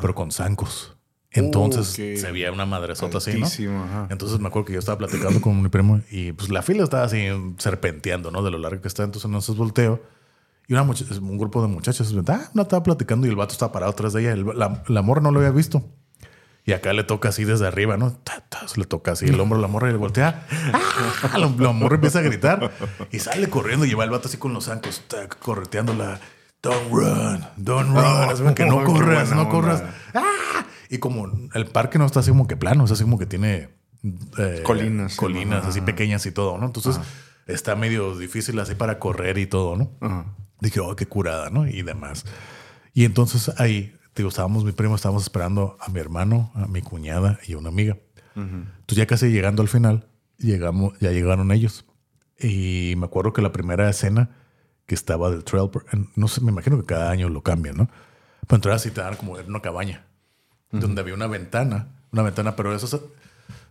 pero 0.00 0.14
con 0.14 0.30
zancos. 0.32 0.96
Entonces 1.32 1.90
Ok. 1.90 2.20
se 2.20 2.32
veía 2.32 2.50
una 2.50 2.66
madresota 2.66 3.18
así, 3.18 3.38
¿no? 3.38 3.46
Ajá. 3.84 4.08
Entonces 4.10 4.40
me 4.40 4.48
acuerdo 4.48 4.66
que 4.66 4.72
yo 4.72 4.78
estaba 4.80 4.98
platicando 4.98 5.40
con 5.40 5.62
mi 5.62 5.68
primo 5.68 6.00
y 6.10 6.32
pues 6.32 6.50
la 6.50 6.60
fila 6.62 6.82
estaba 6.82 7.04
así 7.04 7.26
serpenteando, 7.58 8.30
¿no? 8.32 8.42
De 8.42 8.50
lo 8.50 8.58
largo 8.58 8.80
que 8.82 8.88
está. 8.88 9.04
Entonces 9.04 9.26
entonces 9.26 9.54
volteo 9.56 10.02
y 10.66 10.72
una 10.72 10.82
un 10.82 11.38
grupo 11.38 11.62
de 11.62 11.68
muchachas, 11.68 12.12
ah, 12.28 12.50
no 12.54 12.62
estaba 12.62 12.82
platicando 12.82 13.26
y 13.26 13.30
el 13.30 13.36
vato 13.36 13.52
estaba 13.52 13.70
parado 13.72 13.92
atrás 13.92 14.12
de 14.12 14.22
ella. 14.22 14.32
El- 14.32 14.46
la, 14.58 14.82
la 14.88 15.02
morra 15.02 15.20
no 15.20 15.30
lo 15.30 15.38
había 15.38 15.50
visto. 15.52 15.84
Y 16.66 16.72
acá 16.72 16.92
le 16.92 17.04
toca 17.04 17.30
así 17.30 17.44
desde 17.44 17.66
arriba, 17.66 17.96
¿no? 17.96 18.12
Ta, 18.12 18.44
ta, 18.48 18.68
se 18.68 18.78
le 18.78 18.86
toca 18.86 19.12
así 19.12 19.24
el 19.26 19.40
hombro 19.40 19.58
a 19.58 19.62
la 19.62 19.66
morra 19.68 19.88
y 19.88 19.92
le 19.92 19.98
voltea. 19.98 20.46
¡Ah! 20.72 21.38
La, 21.38 21.46
la 21.48 21.72
morra 21.72 21.94
empieza 21.94 22.18
a 22.18 22.22
gritar 22.22 22.70
y 23.10 23.18
sale 23.20 23.48
corriendo 23.48 23.86
y 23.86 23.88
lleva 23.88 24.04
el 24.04 24.10
vato 24.10 24.28
así 24.28 24.36
con 24.36 24.52
los 24.52 24.64
zancos, 24.66 25.02
correteándola. 25.40 26.20
Don't 26.62 26.92
run, 26.92 27.44
don't 27.56 27.88
run. 27.88 28.30
Así 28.30 28.42
como 28.42 28.54
que 28.54 28.66
no 28.66 28.84
corras, 28.84 29.34
no 29.34 29.48
corras. 29.48 29.82
¡Ah! 30.14 30.66
Y 30.88 30.98
como 30.98 31.26
el 31.54 31.66
parque 31.66 31.98
no 31.98 32.06
está 32.06 32.20
así 32.20 32.30
como 32.30 32.46
que 32.46 32.56
plano, 32.56 32.84
es 32.84 32.90
así 32.90 33.04
como 33.04 33.18
que 33.18 33.26
tiene 33.26 33.70
eh, 34.38 34.62
Colinas, 34.64 35.16
colinas 35.16 35.66
así 35.66 35.80
pequeñas 35.80 36.24
y 36.26 36.32
todo, 36.32 36.58
¿no? 36.58 36.66
Entonces 36.66 36.98
está 37.46 37.76
medio 37.76 38.16
difícil 38.16 38.58
así 38.58 38.74
para 38.74 38.98
correr 38.98 39.38
y 39.38 39.46
todo, 39.46 39.76
¿no? 39.76 39.92
Ajá. 40.00 40.26
Dije, 40.60 40.80
oh, 40.80 40.94
qué 40.94 41.06
curada, 41.06 41.50
¿no? 41.50 41.66
Y 41.66 41.82
demás. 41.82 42.26
Y 42.92 43.04
entonces 43.04 43.50
ahí, 43.58 43.94
digo, 44.14 44.28
estábamos, 44.28 44.64
mi 44.64 44.72
primo, 44.72 44.94
estábamos 44.94 45.22
esperando 45.22 45.76
a 45.80 45.88
mi 45.90 46.00
hermano, 46.00 46.52
a 46.54 46.66
mi 46.66 46.82
cuñada 46.82 47.38
y 47.46 47.54
a 47.54 47.58
una 47.58 47.68
amiga. 47.68 47.96
Entonces 48.36 48.96
ya 48.96 49.06
casi 49.06 49.28
llegando 49.28 49.60
al 49.60 49.68
final, 49.68 50.08
llegamos, 50.38 50.98
ya 50.98 51.10
llegaron 51.10 51.52
ellos. 51.52 51.84
Y 52.38 52.94
me 52.96 53.06
acuerdo 53.06 53.32
que 53.32 53.42
la 53.42 53.52
primera 53.52 53.88
escena 53.90 54.30
que 54.90 54.96
estaba 54.96 55.30
del 55.30 55.44
trail, 55.44 55.70
no 56.16 56.26
sé, 56.26 56.40
me 56.40 56.50
imagino 56.50 56.76
que 56.76 56.84
cada 56.84 57.12
año 57.12 57.28
lo 57.28 57.42
cambian, 57.44 57.76
¿no? 57.76 57.86
Pero 58.48 58.56
entonces 58.56 58.72
así 58.74 58.90
te 58.90 59.00
dan 59.00 59.14
como 59.14 59.34
una 59.34 59.62
cabaña, 59.62 60.04
donde 60.72 61.00
había 61.00 61.14
una 61.14 61.28
ventana, 61.28 61.86
una 62.10 62.22
ventana, 62.22 62.56
pero 62.56 62.74
eso 62.74 62.86
es, 62.86 62.94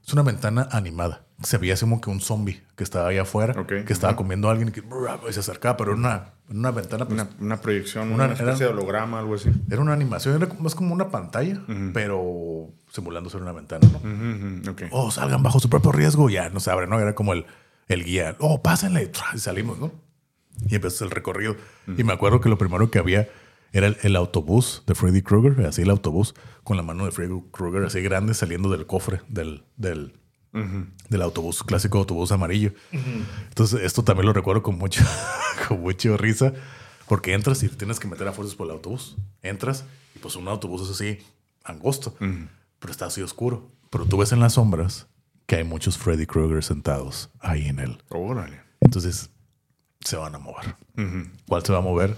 es 0.07 0.13
una 0.13 0.24
ventana 0.24 0.70
animada. 0.72 1.26
Se 1.43 1.57
veía 1.57 1.74
así 1.74 1.82
como 1.82 1.99
que 1.99 2.09
un 2.09 2.22
zombie 2.22 2.63
que 2.78 2.86
estaba 2.86 3.09
ahí 3.09 3.17
afuera, 3.17 3.53
que 3.67 3.91
estaba 3.91 4.15
comiendo 4.15 4.47
a 4.47 4.51
alguien 4.51 4.70
y 4.70 4.72
que 4.72 4.80
y 4.82 5.34
se 5.34 5.41
acercaba, 5.41 5.76
pero 5.76 5.91
era 5.91 5.99
una, 5.99 6.30
una 6.49 6.72
ventana, 6.72 7.05
pues, 7.05 7.20
Una, 7.20 7.30
una 7.41 7.57
proyección, 7.59 8.13
Una- 8.13 8.24
una, 8.24 8.34
especie 8.36 8.53
era- 8.53 8.55
de 8.67 8.67
holograma, 8.67 9.20
algo 9.20 9.36
así. 9.36 9.51
era 9.70 9.82
una 9.82 9.91
animación, 9.91 10.41
era 10.41 10.47
más 10.57 10.74
como 10.74 10.93
una 10.93 11.09
pantalla, 11.09 11.59
pero 11.93 12.70
simulando 12.93 13.30
ser 13.30 13.41
una 13.41 13.51
ventana, 13.51 13.86
¿no? 13.91 13.97
Ujú, 13.97 14.61
ujú, 14.61 14.72
ok. 14.72 14.82
Oh, 14.91 15.11
salgan 15.11 15.43
bajo 15.43 15.59
su 15.59 15.70
propio 15.70 15.91
riesgo, 15.91 16.30
ya 16.30 16.49
no 16.49 16.61
se 16.61 16.72
abre, 16.72 16.88
¿no? 16.88 16.97
Era 16.97 17.13
como 17.13 17.34
el, 17.34 17.45
el 17.89 18.05
guía. 18.05 18.38
Oh, 18.39 18.61
pásenle, 18.61 19.11
y 19.36 19.38
salimos, 19.39 19.80
¿no? 19.80 19.91
Y 20.68 20.76
empezó 20.76 21.05
el 21.05 21.12
recorrido. 21.12 21.55
Y 21.97 22.03
me 22.03 22.14
acuerdo 22.14 22.41
que 22.41 22.49
lo 22.49 22.57
primero 22.57 22.91
que 22.91 22.99
había 22.99 23.30
era 23.72 23.88
el, 23.88 23.97
el 24.01 24.16
autobús 24.16 24.84
de 24.88 24.95
Freddy 24.95 25.22
Krueger, 25.22 25.66
así 25.66 25.82
el 25.82 25.89
autobús, 25.89 26.34
con 26.64 26.78
la 26.78 26.84
mano 26.84 27.05
de 27.05 27.12
Freddy 27.12 27.41
Krueger 27.51 27.84
así 27.84 28.01
grande 28.01 28.34
saliendo 28.34 28.70
del 28.70 28.86
cofre 28.86 29.22
del, 29.28 29.64
del, 29.78 30.14
del 30.51 31.22
autobús, 31.22 31.64
clásico 31.64 31.99
autobús 31.99 32.32
amarillo. 32.32 32.74
Entonces, 33.49 33.82
esto 33.82 34.03
también 34.03 34.26
lo 34.28 34.34
recuerdo 34.34 34.64
con 34.64 34.78
mucho, 34.78 35.03
con 35.68 35.82
mucho 35.82 36.18
risa, 36.18 36.53
porque 37.07 37.34
entras 37.34 37.64
y 37.64 37.70
tienes 37.70 37.99
que 37.99 38.07
meter 38.07 38.28
a 38.28 38.34
fuerzas 38.34 38.55
por 38.55 38.68
el 38.68 38.74
autobús. 38.74 39.18
Entras 39.41 39.86
y 40.16 40.20
pues 40.20 40.36
un 40.36 40.47
autobús 40.47 40.84
es 40.84 40.89
así, 40.89 41.20
angosto, 41.64 42.16
pero 42.80 42.91
está 42.91 43.05
así 43.05 43.22
oscuro. 43.22 43.72
Pero 43.89 44.05
tú 44.05 44.18
ves 44.18 44.32
en 44.32 44.39
las 44.39 44.53
sombras 44.53 45.07
que 45.45 45.55
hay 45.55 45.64
muchos 45.64 45.97
Freddy 45.97 46.28
Krueger 46.28 46.64
sentados 46.64 47.32
ahí 47.39 47.68
en 47.68 47.80
él. 47.80 48.03
Órale. 48.10 48.62
Entonces, 48.82 49.32
se 50.02 50.16
van 50.18 50.36
a 50.36 50.39
mover. 50.39 50.76
¿Cuál 51.47 51.64
se 51.66 51.72
va 51.72 51.80
a 51.80 51.82
mover? 51.82 52.18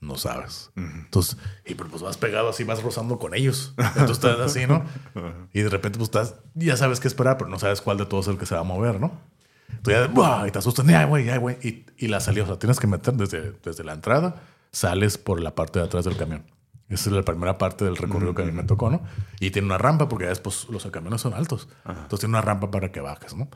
No 0.00 0.16
sabes. 0.16 0.70
Entonces, 0.76 1.36
y 1.66 1.74
pues 1.74 2.00
vas 2.00 2.16
pegado 2.16 2.48
así, 2.48 2.64
vas 2.64 2.82
rozando 2.82 3.18
con 3.18 3.34
ellos. 3.34 3.74
Entonces 3.76 4.12
estás 4.12 4.40
así, 4.40 4.66
¿no? 4.66 4.84
Y 5.52 5.60
de 5.60 5.68
repente 5.68 5.98
pues 5.98 6.08
estás, 6.08 6.36
ya 6.54 6.76
sabes 6.76 7.00
qué 7.00 7.08
esperar, 7.08 7.36
pero 7.36 7.50
no 7.50 7.58
sabes 7.58 7.80
cuál 7.82 7.98
de 7.98 8.06
todos 8.06 8.26
es 8.26 8.32
el 8.32 8.38
que 8.38 8.46
se 8.46 8.54
va 8.54 8.62
a 8.62 8.64
mover, 8.64 8.98
¿no? 8.98 9.12
Entonces 9.68 10.08
ya, 10.08 10.12
¡buah! 10.12 10.48
y 10.48 10.50
te 10.50 10.58
asustan, 10.58 10.88
ay, 10.90 11.06
güey, 11.06 11.28
ay, 11.28 11.38
güey. 11.38 11.56
Y, 11.62 11.86
y 11.96 12.08
la 12.08 12.20
salida, 12.20 12.44
o 12.44 12.46
sea, 12.46 12.58
tienes 12.58 12.80
que 12.80 12.86
meter 12.86 13.14
desde, 13.14 13.52
desde 13.62 13.84
la 13.84 13.92
entrada, 13.92 14.42
sales 14.72 15.18
por 15.18 15.40
la 15.40 15.54
parte 15.54 15.78
de 15.78 15.84
atrás 15.84 16.04
del 16.04 16.16
camión. 16.16 16.44
Esa 16.88 17.08
es 17.10 17.16
la 17.16 17.22
primera 17.22 17.56
parte 17.56 17.84
del 17.84 17.96
recorrido 17.96 18.34
que 18.34 18.42
a 18.42 18.44
mí 18.44 18.50
me 18.50 18.64
tocó, 18.64 18.90
¿no? 18.90 19.00
Y 19.38 19.50
tiene 19.50 19.66
una 19.66 19.78
rampa, 19.78 20.08
porque 20.08 20.24
ya 20.24 20.30
después 20.30 20.66
los 20.70 20.84
camiones 20.86 21.20
son 21.20 21.34
altos. 21.34 21.68
Entonces 21.86 22.20
tiene 22.20 22.30
una 22.32 22.40
rampa 22.40 22.70
para 22.70 22.90
que 22.90 23.00
bajes, 23.00 23.36
¿no? 23.36 23.48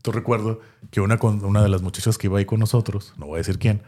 Entonces 0.00 0.18
recuerdo 0.18 0.60
que 0.90 1.02
una, 1.02 1.18
una 1.20 1.62
de 1.62 1.68
las 1.68 1.82
muchachas 1.82 2.16
que 2.16 2.26
iba 2.26 2.38
ahí 2.38 2.46
con 2.46 2.58
nosotros, 2.58 3.12
no 3.18 3.26
voy 3.26 3.34
a 3.34 3.38
decir 3.38 3.58
quién, 3.58 3.82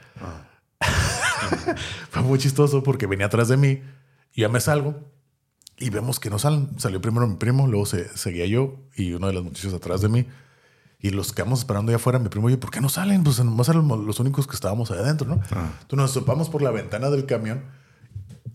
fue 2.11 2.21
muy 2.21 2.39
chistoso 2.39 2.83
porque 2.83 3.07
venía 3.07 3.27
atrás 3.27 3.49
de 3.49 3.57
mí 3.57 3.81
y 4.35 4.43
ya 4.43 4.51
me 4.51 4.61
salgo 4.61 4.95
y 5.79 5.89
vemos 5.89 6.21
que 6.21 6.29
no 6.29 6.39
salen. 6.39 6.69
Salió 6.79 7.01
primero 7.01 7.27
mi 7.27 7.37
primo, 7.37 7.67
luego 7.67 7.87
se, 7.87 8.15
seguía 8.15 8.45
yo 8.45 8.77
y 8.95 9.15
uno 9.15 9.27
de 9.29 9.33
los 9.33 9.43
muchachos 9.43 9.73
atrás 9.73 10.03
de 10.03 10.11
mí. 10.11 10.27
Y 10.99 11.11
los 11.11 11.33
quedamos 11.33 11.61
esperando 11.61 11.91
allá 11.91 11.97
afuera. 11.97 12.19
Mi 12.19 12.29
primo 12.29 12.51
y 12.51 12.53
yo, 12.53 12.61
¿por 12.61 12.71
qué 12.71 12.83
no 12.83 12.91
salen? 12.91 13.25
Pues 13.25 13.43
nomás 13.43 13.71
eran 13.71 13.89
los 13.89 14.21
únicos 14.21 14.47
que 14.47 14.55
estábamos 14.55 14.91
ahí 14.91 14.99
adentro, 14.99 15.27
¿no? 15.27 15.37
Entonces 15.37 15.97
nos 15.97 16.13
topamos 16.13 16.51
por 16.51 16.61
la 16.61 16.73
ventana 16.73 17.09
del 17.09 17.25
camión 17.25 17.65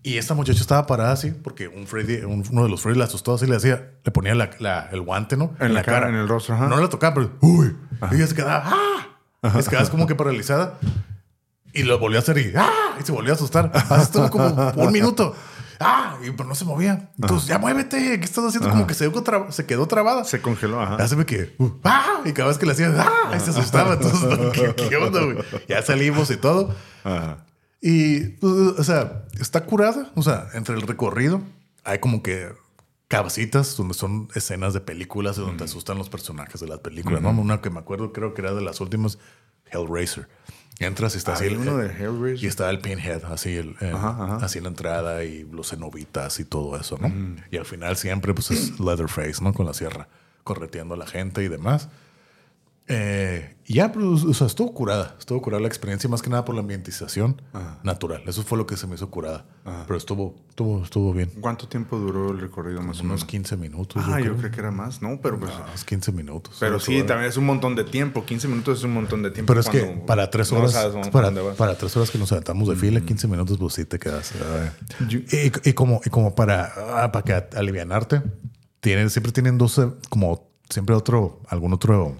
y 0.02 0.16
esta 0.18 0.34
muchacha 0.34 0.60
estaba 0.60 0.86
parada 0.86 1.12
así 1.12 1.30
porque 1.30 1.68
un 1.68 1.86
Freddy, 1.86 2.24
un- 2.24 2.44
uno 2.50 2.62
de 2.64 2.68
los 2.68 2.80
Freddy 2.82 2.98
la 2.98 3.04
asustó 3.04 3.34
así, 3.34 3.46
le 3.46 3.56
hacía, 3.56 3.90
le 4.04 4.10
ponía 4.12 4.34
la- 4.34 4.50
la- 4.58 4.88
el 4.92 5.00
guante, 5.02 5.36
¿no? 5.36 5.54
En 5.60 5.74
la 5.74 5.82
cara, 5.82 6.08
en 6.08 6.14
el 6.14 6.28
rostro, 6.28 6.54
ajá. 6.54 6.66
No 6.68 6.76
la 6.80 6.88
tocaba, 6.88 7.14
pero 7.14 7.30
uy. 7.40 7.76
Y 8.12 8.14
ella 8.16 8.26
se 8.26 8.34
quedaba, 8.34 8.62
¡ah! 8.66 9.60
Se 9.62 9.68
quedaba 9.70 9.88
como 9.90 10.06
que 10.06 10.14
paralizada. 10.14 10.78
Y 11.72 11.82
lo 11.82 11.98
volvió 11.98 12.18
a 12.18 12.22
hacer 12.22 12.38
y, 12.38 12.52
¡ah! 12.56 12.96
y 13.00 13.04
se 13.04 13.12
volvió 13.12 13.32
a 13.32 13.36
asustar. 13.36 13.70
Así 13.74 14.02
estuvo 14.02 14.30
como 14.30 14.46
un 14.76 14.92
minuto. 14.92 15.34
¡Ah! 15.80 16.16
Y 16.26 16.30
pero 16.32 16.48
no 16.48 16.54
se 16.56 16.64
movía. 16.64 17.10
Entonces, 17.20 17.48
ya 17.48 17.58
muévete. 17.58 18.18
¿Qué 18.18 18.24
estás 18.24 18.44
haciendo? 18.46 18.68
Como 18.70 18.86
que 18.88 18.94
se, 18.94 19.08
quedó 19.12 19.52
se 19.52 19.64
quedó 19.66 19.86
trabada. 19.86 20.24
Se 20.24 20.40
congeló, 20.40 20.80
ajá. 20.80 20.96
Hace 20.96 21.24
que, 21.24 21.54
uh, 21.58 21.70
¡ah! 21.84 22.20
Y 22.24 22.32
cada 22.32 22.48
vez 22.48 22.58
que 22.58 22.66
le 22.66 22.72
hacía, 22.72 22.92
¡ah! 22.98 23.32
Y 23.36 23.38
se 23.38 23.50
asustaba. 23.50 23.92
Entonces, 23.94 24.20
¿qué, 24.54 24.74
qué 24.88 24.96
onda, 24.96 25.22
güey? 25.22 25.38
Ya 25.68 25.80
salimos 25.82 26.30
y 26.32 26.36
todo. 26.36 26.74
Ajá. 27.04 27.44
Y, 27.80 28.20
pues, 28.40 28.52
o 28.52 28.84
sea, 28.84 29.24
está 29.40 29.64
curada. 29.64 30.10
O 30.16 30.22
sea, 30.22 30.48
entre 30.54 30.74
el 30.74 30.82
recorrido 30.82 31.42
hay 31.84 31.98
como 32.00 32.22
que 32.22 32.48
cabecitas 33.06 33.76
donde 33.76 33.94
son 33.94 34.28
escenas 34.34 34.74
de 34.74 34.80
películas 34.80 35.36
de 35.36 35.42
donde 35.42 35.58
te 35.58 35.64
asustan 35.64 35.96
los 35.96 36.10
personajes 36.10 36.60
de 36.60 36.66
las 36.68 36.80
películas. 36.80 37.22
¿no? 37.22 37.30
Una 37.30 37.60
que 37.60 37.70
me 37.70 37.78
acuerdo, 37.78 38.12
creo 38.12 38.34
que 38.34 38.42
era 38.42 38.52
de 38.52 38.60
las 38.62 38.80
últimas, 38.80 39.18
Hellraiser. 39.70 40.28
Entras 40.80 41.14
y 41.14 41.18
está 41.18 41.32
así. 41.32 41.44
Había 41.46 41.56
el- 41.56 41.62
uno 41.68 41.76
de 41.78 41.86
Y 41.88 42.02
Hellraiser. 42.02 42.48
está 42.48 42.70
el 42.70 42.80
Pinhead, 42.80 43.24
así, 43.24 43.56
el, 43.56 43.76
el- 43.80 43.94
Ajá, 43.94 44.10
ajá. 44.10 44.36
así 44.44 44.58
en 44.58 44.64
la 44.64 44.70
entrada 44.70 45.24
y 45.24 45.44
los 45.50 45.70
cenobitas 45.70 46.38
y 46.40 46.44
todo 46.44 46.78
eso, 46.78 46.98
¿no? 47.00 47.10
Y 47.50 47.56
al 47.56 47.64
final 47.64 47.96
siempre, 47.96 48.34
pues 48.34 48.50
es 48.50 48.78
Leatherface, 48.78 49.42
¿no? 49.42 49.52
Con 49.54 49.66
la 49.66 49.74
sierra, 49.74 50.08
correteando 50.44 50.94
a 50.94 50.96
la 50.98 51.06
gente 51.06 51.42
y 51.42 51.48
demás. 51.48 51.88
Eh, 52.90 53.54
y 53.66 53.74
ya, 53.74 53.92
pues, 53.92 54.04
o 54.24 54.32
sea, 54.32 54.46
estuvo 54.46 54.72
curada. 54.72 55.14
Estuvo 55.18 55.42
curada 55.42 55.60
la 55.60 55.68
experiencia, 55.68 56.08
más 56.08 56.22
que 56.22 56.30
nada 56.30 56.46
por 56.46 56.54
la 56.54 56.62
ambientización 56.62 57.42
natural. 57.82 58.22
Eso 58.26 58.42
fue 58.42 58.56
lo 58.56 58.66
que 58.66 58.78
se 58.78 58.86
me 58.86 58.94
hizo 58.94 59.10
curada. 59.10 59.44
Pero 59.86 59.98
estuvo, 59.98 60.34
estuvo, 60.48 60.82
estuvo 60.82 61.12
bien. 61.12 61.30
¿Cuánto 61.40 61.68
tiempo 61.68 61.98
duró 61.98 62.30
el 62.30 62.40
recorrido 62.40 62.80
más 62.80 62.98
o 63.00 63.02
Unos 63.02 63.20
menos? 63.20 63.24
15 63.26 63.56
minutos. 63.58 64.02
Ah, 64.06 64.20
yo 64.20 64.34
creo 64.36 64.50
que 64.50 64.60
era 64.60 64.70
más, 64.70 65.02
¿no? 65.02 65.20
Pero 65.22 65.38
pues. 65.38 65.52
Unos 65.54 65.84
15 65.84 66.12
minutos. 66.12 66.56
Pero 66.58 66.72
Unos 66.76 66.84
sí, 66.84 66.94
horas. 66.96 67.06
también 67.08 67.28
es 67.28 67.36
un 67.36 67.44
montón 67.44 67.76
de 67.76 67.84
tiempo. 67.84 68.24
15 68.24 68.48
minutos 68.48 68.78
es 68.78 68.84
un 68.84 68.94
montón 68.94 69.22
de 69.22 69.30
tiempo. 69.32 69.48
Pero 69.52 69.60
es 69.60 69.68
que 69.68 69.82
para 70.06 70.30
tres 70.30 70.50
no 70.50 70.58
horas, 70.60 70.72
sabes 70.72 71.08
para, 71.08 71.76
tres 71.76 71.94
horas 71.94 72.10
que 72.10 72.16
nos 72.18 72.32
aventamos 72.32 72.68
de 72.68 72.76
fila, 72.76 73.02
15 73.02 73.28
minutos, 73.28 73.58
pues 73.58 73.74
sí 73.74 73.84
te 73.84 73.98
quedas. 73.98 74.32
Yo- 75.08 75.18
Y, 75.30 75.52
y 75.68 75.72
como, 75.74 76.00
y 76.06 76.08
como 76.08 76.34
para, 76.34 76.72
ah, 77.04 77.12
para 77.12 77.22
que 77.22 77.56
alivianarte, 77.58 78.22
tienen, 78.80 79.10
siempre 79.10 79.30
tienen 79.32 79.58
dos, 79.58 79.76
eh, 79.78 79.88
como 80.08 80.48
siempre 80.70 80.94
otro, 80.94 81.42
algún 81.48 81.72
otro 81.74 82.16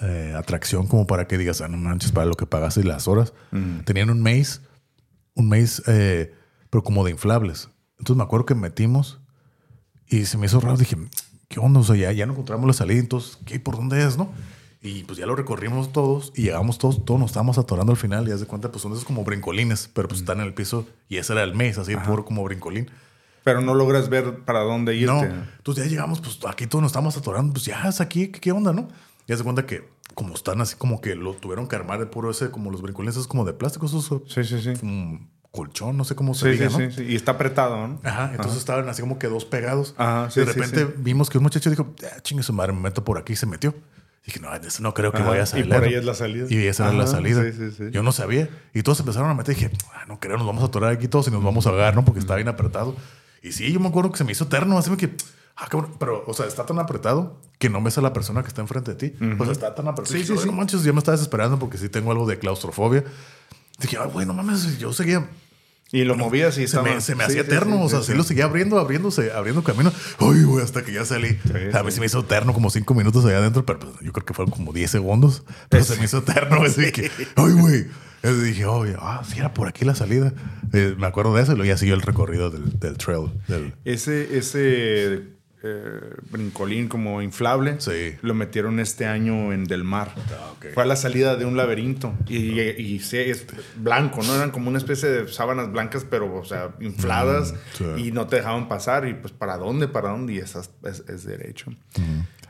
eh, 0.00 0.34
atracción 0.36 0.86
como 0.86 1.06
para 1.06 1.26
que 1.26 1.38
digas, 1.38 1.60
ah, 1.60 1.68
no 1.68 1.76
manches, 1.76 2.12
para 2.12 2.26
lo 2.26 2.34
que 2.34 2.46
pagaste 2.46 2.80
y 2.80 2.84
las 2.84 3.08
horas. 3.08 3.32
Tenían 3.84 4.10
un 4.10 4.20
maze, 4.20 4.60
un 5.34 5.48
maze, 5.48 5.82
eh, 5.86 6.34
pero 6.70 6.82
como 6.82 7.04
de 7.04 7.10
inflables. 7.10 7.68
Entonces 7.98 8.16
me 8.16 8.24
acuerdo 8.24 8.46
que 8.46 8.54
metimos 8.54 9.20
y 10.08 10.24
se 10.24 10.38
me 10.38 10.46
hizo 10.46 10.60
raro. 10.60 10.76
Dije, 10.76 10.96
¿qué 11.48 11.60
onda? 11.60 11.80
O 11.80 11.84
sea, 11.84 11.96
ya, 11.96 12.10
ya 12.12 12.26
no 12.26 12.32
encontramos 12.32 12.66
la 12.66 12.72
salida. 12.72 12.98
Entonces, 12.98 13.38
¿qué? 13.44 13.60
¿Por 13.60 13.76
dónde 13.76 14.04
es? 14.04 14.16
¿No? 14.16 14.32
Y 14.84 15.04
pues 15.04 15.16
ya 15.16 15.26
lo 15.26 15.36
recorrimos 15.36 15.92
todos 15.92 16.32
y 16.34 16.42
llegamos 16.42 16.76
todos, 16.78 17.04
todos 17.04 17.20
nos 17.20 17.30
estábamos 17.30 17.56
atorando 17.56 17.92
al 17.92 17.98
final. 17.98 18.26
Y 18.26 18.32
haz 18.32 18.40
de 18.40 18.46
cuenta, 18.46 18.72
pues 18.72 18.82
son 18.82 18.92
esos 18.92 19.04
como 19.04 19.22
brincolines, 19.22 19.88
pero 19.94 20.08
pues 20.08 20.20
están 20.20 20.40
en 20.40 20.46
el 20.46 20.54
piso 20.54 20.86
y 21.08 21.18
ese 21.18 21.34
era 21.34 21.44
el 21.44 21.54
mes, 21.54 21.78
así 21.78 21.94
puro 21.94 22.24
como 22.24 22.42
brincolín. 22.42 22.90
Pero 23.44 23.60
no 23.60 23.74
logras 23.74 24.08
ver 24.08 24.40
para 24.40 24.60
dónde 24.60 24.96
irte. 24.96 25.06
No, 25.06 25.22
entonces 25.22 25.84
ya 25.84 25.90
llegamos, 25.90 26.20
pues 26.20 26.38
aquí 26.48 26.66
todos 26.66 26.82
nos 26.82 26.90
estamos 26.90 27.16
atorando, 27.16 27.52
pues 27.52 27.64
ya 27.64 27.88
es 27.88 28.00
aquí, 28.00 28.28
¿qué, 28.28 28.40
qué 28.40 28.52
onda, 28.52 28.72
no? 28.72 28.88
Y 29.28 29.34
de 29.34 29.42
cuenta 29.44 29.66
que 29.66 29.88
como 30.14 30.34
están 30.34 30.60
así 30.60 30.76
como 30.76 31.00
que 31.00 31.14
lo 31.14 31.32
tuvieron 31.34 31.66
que 31.68 31.76
armar 31.76 31.98
de 31.98 32.06
puro 32.06 32.30
ese, 32.30 32.50
como 32.50 32.70
los 32.70 32.82
brincolines 32.82 33.14
esos 33.16 33.26
como 33.28 33.44
de 33.44 33.52
plástico, 33.54 33.86
esos 33.86 34.04
Sí, 34.28 34.44
sí, 34.44 34.60
sí. 34.60 34.74
como 34.78 35.26
colchón, 35.50 35.96
no 35.96 36.04
sé 36.04 36.14
cómo 36.14 36.34
se 36.34 36.46
Sí, 36.46 36.58
diga, 36.58 36.70
sí, 36.70 36.78
¿no? 36.78 36.90
sí, 36.90 36.96
sí. 36.96 37.02
Y 37.12 37.14
está 37.16 37.32
apretado, 37.32 37.76
¿no? 37.86 38.00
Ajá, 38.04 38.30
entonces 38.34 38.58
estaban 38.58 38.88
así 38.88 39.00
como 39.02 39.18
que 39.18 39.26
dos 39.28 39.44
pegados. 39.44 39.94
Ajá, 39.98 40.28
y 40.34 40.38
de 40.40 40.44
repente 40.46 40.94
vimos 40.98 41.28
que 41.30 41.38
un 41.38 41.44
muchacho 41.44 41.70
dijo, 41.70 41.94
ah, 42.04 42.20
chingue 42.22 42.42
su 42.42 42.52
madre, 42.52 42.72
me 42.72 42.80
meto 42.80 43.04
por 43.04 43.18
aquí 43.18 43.34
y 43.34 43.36
se 43.36 43.46
metió. 43.46 43.74
Dije, 44.24 44.38
no, 44.38 44.54
eso 44.54 44.82
no 44.82 44.94
creo 44.94 45.10
que 45.12 45.18
Ajá, 45.18 45.30
vaya 45.30 45.40
a 45.40 45.44
y 45.44 45.46
salir. 45.48 45.68
por 45.68 45.82
ahí 45.82 45.94
es 45.94 46.04
la 46.04 46.14
salida. 46.14 46.46
Y 46.48 46.66
esa 46.66 46.84
era 46.84 46.92
la 46.92 47.02
Ajá, 47.04 47.12
salida. 47.12 47.42
sí, 47.42 47.52
sí, 47.52 47.70
sí. 47.72 47.84
Yo 47.90 48.02
no 48.04 48.12
sabía. 48.12 48.48
Y 48.72 48.82
todos 48.82 49.00
empezaron 49.00 49.28
a 49.30 49.34
meter. 49.34 49.54
Dije, 49.56 49.70
ah, 49.94 50.04
no 50.06 50.20
creo, 50.20 50.36
nos 50.38 50.46
vamos 50.46 50.62
a 50.62 50.66
atorar 50.66 50.92
aquí 50.92 51.08
todos 51.08 51.26
y 51.28 51.30
nos 51.32 51.42
vamos 51.42 51.66
a 51.66 51.70
ahogar, 51.70 51.94
¿no? 51.96 52.04
Porque 52.04 52.20
estaba 52.20 52.36
bien 52.36 52.48
apretado. 52.48 52.94
Y 53.42 53.50
sí, 53.52 53.72
yo 53.72 53.80
me 53.80 53.88
acuerdo 53.88 54.12
que 54.12 54.18
se 54.18 54.24
me 54.24 54.30
hizo 54.32 54.44
eterno. 54.44 54.78
Así 54.78 54.94
que, 54.96 55.16
ah, 55.56 55.66
cabrón. 55.68 55.92
Pero, 55.98 56.24
o 56.26 56.34
sea, 56.34 56.46
está 56.46 56.64
tan 56.66 56.78
apretado 56.78 57.40
que 57.58 57.68
no 57.68 57.82
ves 57.82 57.98
a 57.98 58.00
la 58.00 58.12
persona 58.12 58.42
que 58.42 58.48
está 58.48 58.60
enfrente 58.60 58.94
de 58.94 59.10
ti. 59.10 59.16
O 59.38 59.44
sea, 59.44 59.52
está 59.52 59.74
tan 59.74 59.88
apretado. 59.88 60.16
Sí, 60.16 60.24
sí, 60.24 60.32
"Ay, 60.32 60.38
sí. 60.38 60.46
No 60.46 60.52
manches, 60.52 60.82
yo 60.82 60.92
me 60.92 60.98
estaba 60.98 61.16
desesperando 61.16 61.58
porque 61.58 61.78
sí 61.78 61.88
tengo 61.88 62.10
algo 62.10 62.26
de 62.26 62.38
claustrofobia. 62.38 63.04
Dije, 63.78 63.96
ay, 64.00 64.08
güey, 64.12 64.26
no 64.26 64.34
mames, 64.34 64.78
yo 64.78 64.92
seguía. 64.92 65.28
Y 65.94 66.04
lo 66.04 66.16
movías 66.16 66.54
y 66.54 66.60
Se 66.60 66.64
estaba... 66.64 66.84
me, 66.84 67.00
se 67.02 67.14
me 67.14 67.24
Sí, 67.24 67.32
hacía 67.32 67.42
sí, 67.42 67.48
eterno, 67.48 67.76
sí, 67.76 67.82
o 67.84 67.88
sea, 67.90 67.98
sí, 68.00 68.06
sí, 68.06 68.12
sí. 68.12 68.18
lo 68.18 68.24
seguía 68.24 68.44
abriendo, 68.46 68.78
abriéndose, 68.78 69.30
abriendo 69.30 69.62
camino. 69.62 69.92
Ay, 70.20 70.42
güey, 70.42 70.64
hasta 70.64 70.82
que 70.82 70.92
ya 70.92 71.04
salí. 71.04 71.38
a 71.74 71.82
mí 71.82 71.90
sí. 71.90 71.94
se 71.96 72.00
me 72.00 72.06
hizo 72.06 72.20
eterno 72.20 72.54
como 72.54 72.70
cinco 72.70 72.94
minutos 72.94 73.24
allá 73.26 73.38
adentro, 73.38 73.66
pero 73.66 73.78
pues, 73.80 73.92
yo 74.00 74.10
creo 74.12 74.24
que 74.24 74.32
fueron 74.32 74.50
como 74.52 74.72
10 74.72 74.90
segundos. 74.90 75.42
Pero 75.68 75.84
se 75.84 75.96
me 75.98 76.04
hizo 76.06 76.18
eterno. 76.18 76.62
Así 76.62 76.90
que, 76.92 77.10
ay, 77.36 77.52
güey. 77.52 77.86
Dije, 78.22 78.64
oye, 78.66 78.94
ah, 79.00 79.22
sí, 79.28 79.38
era 79.40 79.52
por 79.52 79.68
aquí 79.68 79.84
la 79.84 79.94
salida. 79.94 80.32
Eh, 80.72 80.94
me 80.96 81.06
acuerdo 81.08 81.34
de 81.34 81.42
eso 81.42 81.52
y 81.52 81.56
luego 81.56 81.68
ya 81.68 81.76
siguió 81.76 81.94
el 81.94 82.02
recorrido 82.02 82.50
del, 82.50 82.78
del 82.78 82.96
trail. 82.96 83.30
Del, 83.48 83.74
Ese, 83.84 84.38
ese 84.38 85.24
eh, 85.62 86.00
brincolín 86.30 86.88
como 86.88 87.22
inflable 87.22 87.76
Sí. 87.78 88.16
lo 88.22 88.34
metieron 88.34 88.80
este 88.80 89.06
año 89.06 89.52
en 89.52 89.64
Del 89.64 89.84
Mar. 89.84 90.14
Ah, 90.16 90.52
ok. 90.56 90.66
Fue 90.74 90.82
a 90.82 90.86
la 90.86 90.96
salida 90.96 91.36
de 91.36 91.44
un 91.44 91.56
laberinto 91.56 92.14
y, 92.28 92.58
y 92.60 92.98
sí, 93.00 93.18
es 93.18 93.46
blanco, 93.76 94.22
¿no? 94.22 94.34
Eran 94.34 94.50
como 94.50 94.68
una 94.68 94.78
especie 94.78 95.08
de 95.08 95.28
sábanas 95.28 95.70
blancas, 95.70 96.04
pero, 96.08 96.34
o 96.34 96.44
sea, 96.44 96.70
infladas 96.80 97.52
Mm, 97.52 97.56
sí. 97.78 97.84
y 98.08 98.12
no 98.12 98.26
te 98.26 98.36
dejaban 98.36 98.68
pasar. 98.68 99.06
Y 99.08 99.14
pues, 99.14 99.32
¿para 99.32 99.56
dónde? 99.56 99.88
¿Para 99.88 100.10
dónde? 100.10 100.32
Y 100.34 100.38
esas 100.38 100.70
es, 100.84 101.04
es 101.08 101.24
derecho. 101.24 101.72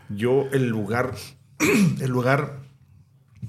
Yo, 0.08 0.46
el 0.52 0.68
lugar, 0.68 1.12
el 2.00 2.10
lugar 2.10 2.60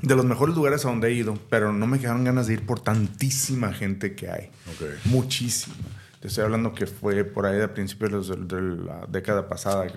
de 0.01 0.15
los 0.15 0.25
mejores 0.25 0.55
lugares 0.55 0.85
a 0.85 0.89
donde 0.89 1.09
he 1.09 1.13
ido, 1.13 1.37
pero 1.49 1.71
no 1.71 1.87
me 1.87 1.99
quedaron 1.99 2.23
ganas 2.23 2.47
de 2.47 2.53
ir 2.53 2.65
por 2.65 2.79
tantísima 2.79 3.71
gente 3.73 4.15
que 4.15 4.29
hay. 4.29 4.49
Ok. 4.73 4.87
Muchísima. 5.05 5.75
Te 6.23 6.29
estoy 6.29 6.45
hablando 6.45 6.73
que 6.73 6.87
fue 6.87 7.25
por 7.25 7.45
ahí 7.45 7.59
a 7.59 7.73
principios 7.73 8.29
de, 8.29 8.37
de 8.37 8.61
la 8.77 9.05
década 9.09 9.49
pasada, 9.49 9.87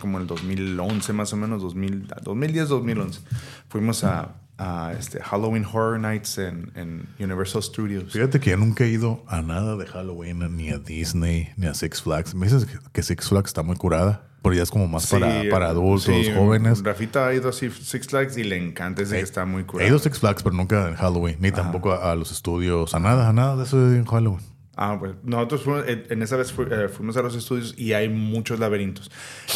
como 0.00 0.16
el 0.18 0.26
2011 0.26 1.12
más 1.12 1.30
o 1.34 1.36
menos, 1.36 1.60
2000, 1.60 2.06
2010, 2.22 2.68
2011. 2.70 3.20
Fuimos 3.68 4.02
a, 4.02 4.34
a, 4.56 4.94
este, 4.98 5.20
Halloween 5.22 5.66
Horror 5.66 6.00
Nights 6.00 6.38
en, 6.38 6.72
en 6.74 7.06
Universal 7.20 7.62
Studios. 7.62 8.10
Fíjate 8.14 8.40
que 8.40 8.48
yo 8.48 8.56
nunca 8.56 8.84
he 8.84 8.88
ido 8.88 9.22
a 9.26 9.42
nada 9.42 9.76
de 9.76 9.84
Halloween, 9.84 10.56
ni 10.56 10.70
a 10.70 10.78
Disney, 10.78 11.50
ni 11.58 11.66
a 11.66 11.74
Six 11.74 12.00
Flags. 12.00 12.34
Me 12.34 12.46
dices 12.46 12.66
que- 12.90 13.02
Six 13.02 13.28
Flags 13.28 13.48
está 13.50 13.62
muy 13.62 13.76
curada, 13.76 14.26
pero 14.42 14.54
ya 14.54 14.62
es 14.62 14.70
como 14.70 14.88
más 14.88 15.06
para, 15.10 15.42
Sí, 15.42 15.48
para 15.50 15.68
adultos, 15.68 16.04
sí, 16.06 16.32
jóvenes. 16.34 16.82
Rafita 16.82 17.26
ha 17.26 17.34
ido 17.34 17.50
a 17.50 17.52
Six 17.52 18.06
Flags 18.08 18.38
y 18.38 18.44
le 18.44 18.56
encanta, 18.56 19.02
ese 19.02 19.16
que 19.16 19.20
está 19.20 19.44
muy 19.44 19.64
He 19.64 19.66
curado. 19.66 19.86
ido 19.86 19.96
a 19.98 20.00
Six 20.00 20.18
Flags, 20.18 20.42
pero 20.42 20.56
nunca 20.56 20.88
en 20.88 20.94
Halloween, 20.94 21.36
ni 21.40 21.52
tampoco 21.52 21.92
a, 21.92 22.10
a 22.10 22.14
los 22.16 22.32
estudios, 22.32 22.94
a 22.94 23.00
nada, 23.00 23.28
a 23.28 23.34
nada 23.34 23.56
de 23.56 23.64
eso 23.64 23.76
en 23.92 24.06
Halloween. 24.06 24.53
Ah, 24.76 24.96
pues 24.98 25.12
nosotros 25.22 25.62
fuimos- 25.62 25.86
en 25.88 26.04
en 26.10 26.22
esa 26.22 26.36
vez 26.36 26.52
fu- 26.52 26.62
eh, 26.62 26.88
fuimos 26.88 27.16
a 27.16 27.22
los 27.22 27.34
estudios 27.36 27.74
y 27.78 27.92
hay 27.92 28.08
muchos 28.08 28.58
laberintos. 28.58 29.10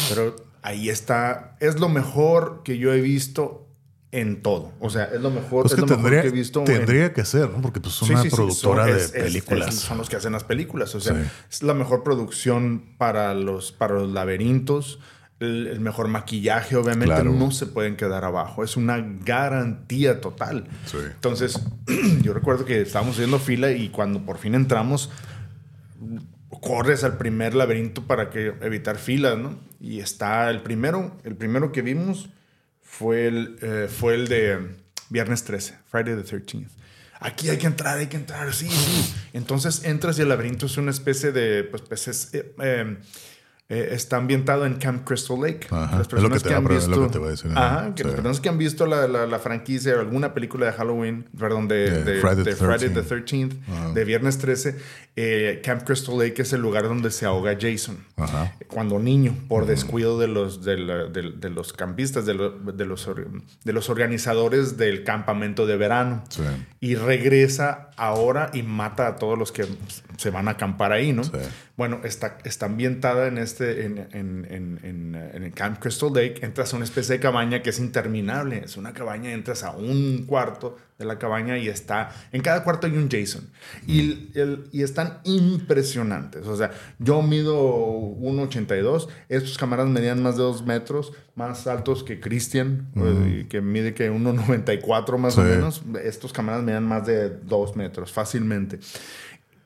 Pero 0.09 0.35
ahí 0.61 0.89
está, 0.89 1.57
es 1.59 1.79
lo 1.79 1.89
mejor 1.89 2.61
que 2.63 2.77
yo 2.77 2.93
he 2.93 3.01
visto 3.01 3.65
en 4.11 4.41
todo. 4.41 4.71
O 4.79 4.89
sea, 4.89 5.03
es 5.05 5.21
lo 5.21 5.29
mejor, 5.29 5.63
Pues 5.63 5.73
es 5.73 5.75
que 5.75 5.81
lo 5.81 5.87
mejor 5.87 6.01
tendría, 6.03 6.21
que 6.23 6.27
he 6.29 6.31
visto 6.31 6.59
en- 6.61 6.65
tendría 6.65 7.13
que 7.13 7.25
ser, 7.25 7.49
¿no? 7.51 7.61
Porque 7.61 7.79
pues 7.79 7.93
es 8.01 8.07
Sí, 8.07 8.11
una 8.13 8.23
sí, 8.23 8.29
sí, 8.31 8.35
productora 8.35 8.83
son- 8.87 8.91
de 8.95 9.01
es- 9.03 9.11
películas. 9.11 9.67
es- 9.75 9.75
son 9.81 9.97
los 9.99 10.09
que 10.09 10.15
hacen 10.15 10.31
las 10.33 10.43
películas. 10.43 10.95
O 10.95 10.99
sea, 10.99 11.13
Sí. 11.13 11.29
es 11.51 11.61
la 11.63 11.73
mejor 11.75 12.03
producción 12.03 12.95
para 12.97 13.33
los, 13.35 13.71
para 13.71 13.95
los 13.95 14.09
laberintos. 14.11 14.99
El, 15.39 15.67
el 15.67 15.79
mejor 15.79 16.07
maquillaje, 16.09 16.75
obviamente, 16.75 17.05
Claro. 17.13 17.31
no 17.31 17.51
se 17.51 17.65
pueden 17.65 17.95
quedar 17.95 18.25
abajo. 18.25 18.63
Es 18.63 18.75
una 18.75 18.97
garantía 19.23 20.19
total. 20.19 20.67
Sí. 20.85 20.97
Entonces, 21.13 21.61
yo 22.21 22.33
recuerdo 22.33 22.65
que 22.65 22.81
estábamos 22.81 23.15
haciendo 23.15 23.39
fila 23.39 23.71
y 23.71 23.87
cuando 23.89 24.25
por 24.25 24.37
fin 24.37 24.53
entramos, 24.55 25.09
corres 26.61 27.03
al 27.03 27.17
primer 27.17 27.55
laberinto 27.55 28.05
para 28.05 28.29
que 28.29 28.53
evitar 28.61 28.97
filas, 28.97 29.37
¿no? 29.37 29.57
Y 29.79 29.99
está 29.99 30.49
el 30.49 30.61
primero, 30.61 31.17
el 31.23 31.35
primero 31.35 31.71
que 31.71 31.81
vimos 31.81 32.29
fue 32.81 33.27
el, 33.27 33.57
eh, 33.61 33.87
fue 33.89 34.15
el 34.15 34.27
de 34.27 34.75
Viernes 35.09 35.43
13, 35.43 35.75
Friday 35.89 36.15
the 36.21 36.23
13th. 36.37 36.67
Aquí 37.21 37.49
hay 37.49 37.57
que 37.57 37.67
entrar, 37.67 37.97
hay 37.97 38.07
que 38.07 38.17
entrar, 38.17 38.53
sí, 38.53 38.69
sí. 38.69 39.13
Entonces 39.33 39.83
entras 39.83 40.17
y 40.19 40.21
el 40.21 40.29
laberinto 40.29 40.65
es 40.65 40.77
una 40.77 40.91
especie 40.91 41.31
de, 41.31 41.63
pues, 41.65 41.81
pues 41.83 42.07
es, 42.07 42.33
eh, 42.33 42.53
eh, 42.61 42.97
eh, 43.69 43.89
está 43.91 44.17
ambientado 44.17 44.65
en 44.65 44.75
Camp 44.75 45.05
Crystal 45.07 45.39
Lake. 45.39 45.67
Ajá, 45.69 45.99
Las 45.99 46.07
personas 46.07 46.41
que 46.43 46.53
han 46.53 46.63
es 46.71 46.87
lo 46.87 46.95
visto, 46.97 47.03
que 47.07 47.13
te 47.13 47.19
voy 47.19 47.27
a 47.27 47.31
decir, 47.31 47.51
ajá, 47.51 47.79
ajá, 47.81 47.95
que 47.95 48.01
sí. 48.01 48.07
las 48.07 48.15
personas 48.15 48.39
que 48.39 48.49
han 48.49 48.57
visto 48.57 48.85
la, 48.87 49.07
la, 49.07 49.27
la 49.27 49.39
franquicia 49.39 49.95
o 49.95 49.99
alguna 49.99 50.33
película 50.33 50.65
de 50.65 50.71
Halloween, 50.73 51.25
perdón, 51.37 51.67
de, 51.67 51.89
De 51.91 52.03
de- 52.03 52.19
Friday 52.21 52.43
de 52.43 52.43
the 52.43 52.55
Friday 52.55 52.89
the 52.89 53.03
13th. 53.03 53.25
13th, 53.25 53.57
Ajá. 53.71 53.91
de 53.93 54.05
Viernes 54.05 54.37
13, 54.39 54.75
eh, 55.15 55.61
Camp 55.63 55.83
Crystal 55.83 56.17
Lake 56.17 56.41
es 56.41 56.51
el 56.53 56.61
lugar 56.61 56.83
donde 56.83 57.11
se 57.11 57.25
ahoga 57.25 57.55
Jason. 57.59 57.97
Ajá. 58.17 58.55
Cuando 58.67 58.97
niño, 58.99 59.35
por 59.47 59.65
descuido 59.67 60.17
de 60.19 60.27
los, 60.27 60.63
de, 60.65 60.77
la- 60.77 61.05
los 61.49 61.73
campistas, 61.73 62.25
de, 62.25 62.33
lo- 62.33 62.57
los, 62.57 63.09
de 63.63 63.73
los 63.73 63.89
organizadores 63.89 64.77
del 64.77 65.03
campamento 65.03 65.65
de 65.67 65.77
verano. 65.77 66.23
Sí. 66.29 66.41
Y 66.79 66.95
regresa 66.95 67.89
ahora 67.97 68.49
y 68.53 68.63
mata 68.63 69.07
a 69.07 69.15
todos 69.17 69.37
los 69.37 69.51
que 69.51 69.65
se 70.17 70.29
van 70.31 70.47
a 70.47 70.51
acampar 70.51 70.91
ahí, 70.91 71.13
¿no? 71.13 71.23
Sí. 71.23 71.31
Bueno, 71.79 72.01
está, 72.03 72.37
está 72.43 72.65
ambientada 72.65 73.29
en 73.29 73.37
este 73.37 73.85
en, 73.85 73.99
en, 74.11 74.45
en, 74.51 75.15
en, 75.15 75.43
el 75.45 75.53
Camp 75.53 75.79
Crystal 75.79 76.11
Lake, 76.13 76.39
entras 76.41 76.73
a 76.73 76.75
una 76.75 76.83
especie 76.83 77.15
de 77.15 77.21
cabaña 77.21 77.61
que 77.61 77.69
es 77.69 77.79
interminable. 77.79 78.61
Es 78.65 78.75
una 78.75 78.91
cabaña, 78.91 79.31
entras 79.31 79.63
a 79.63 79.71
un 79.71 80.25
cuarto 80.27 80.75
de 80.97 81.05
la 81.05 81.17
cabaña 81.17 81.57
y 81.57 81.69
está, 81.69 82.11
en 82.33 82.41
cada 82.41 82.65
cuarto 82.65 82.85
hay 82.85 82.97
un 82.97 83.09
Jason. 83.09 83.49
Y, 83.87 84.29
el, 84.37 84.67
y 84.73 84.83
están 84.83 85.19
impresionantes. 85.23 86.45
O 86.47 86.57
sea, 86.57 86.71
yo 86.99 87.21
mido 87.21 87.55
1,82, 87.55 89.07
estos 89.29 89.57
camaradas 89.57 89.89
medían 89.89 90.21
más 90.21 90.35
de 90.35 90.43
2 90.43 90.65
metros, 90.65 91.13
más 91.35 91.65
altos 91.65 92.03
que 92.03 92.19
Christian, 92.19 92.89
eh, 92.97 93.45
que 93.47 93.61
mide 93.61 93.93
que 93.93 94.11
1,94 94.11 95.17
más 95.17 95.37
o 95.37 95.43
menos. 95.43 95.81
Estos 96.03 96.33
camaradas 96.33 96.65
medían 96.65 96.85
más 96.85 97.07
de 97.07 97.29
2 97.29 97.77
metros, 97.77 98.11
fácilmente 98.11 98.79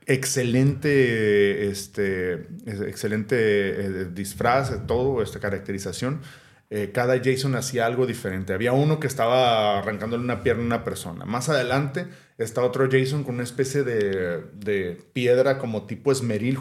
excelente, 0.05 1.69
este, 1.69 2.47
excelente 2.65 3.35
eh, 3.37 4.05
disfraz, 4.13 4.85
todo, 4.87 5.21
esta 5.21 5.39
caracterización. 5.39 6.21
Eh, 6.69 6.91
cada 6.91 7.21
Jason 7.23 7.55
hacía 7.55 7.85
algo 7.85 8.07
diferente. 8.07 8.53
Había 8.53 8.73
uno 8.73 8.99
que 8.99 9.07
estaba 9.07 9.79
arrancándole 9.79 10.23
una 10.23 10.41
pierna 10.41 10.63
a 10.63 10.65
una 10.65 10.83
persona. 10.83 11.23
Más 11.25 11.47
adelante 11.49 12.07
está 12.37 12.63
otro 12.63 12.89
Jason 12.89 13.23
con 13.23 13.35
una 13.35 13.43
especie 13.43 13.83
de, 13.83 14.43
de 14.53 14.97
piedra 15.13 15.59
como 15.59 15.85
tipo 15.85 16.11
esmeril 16.11 16.57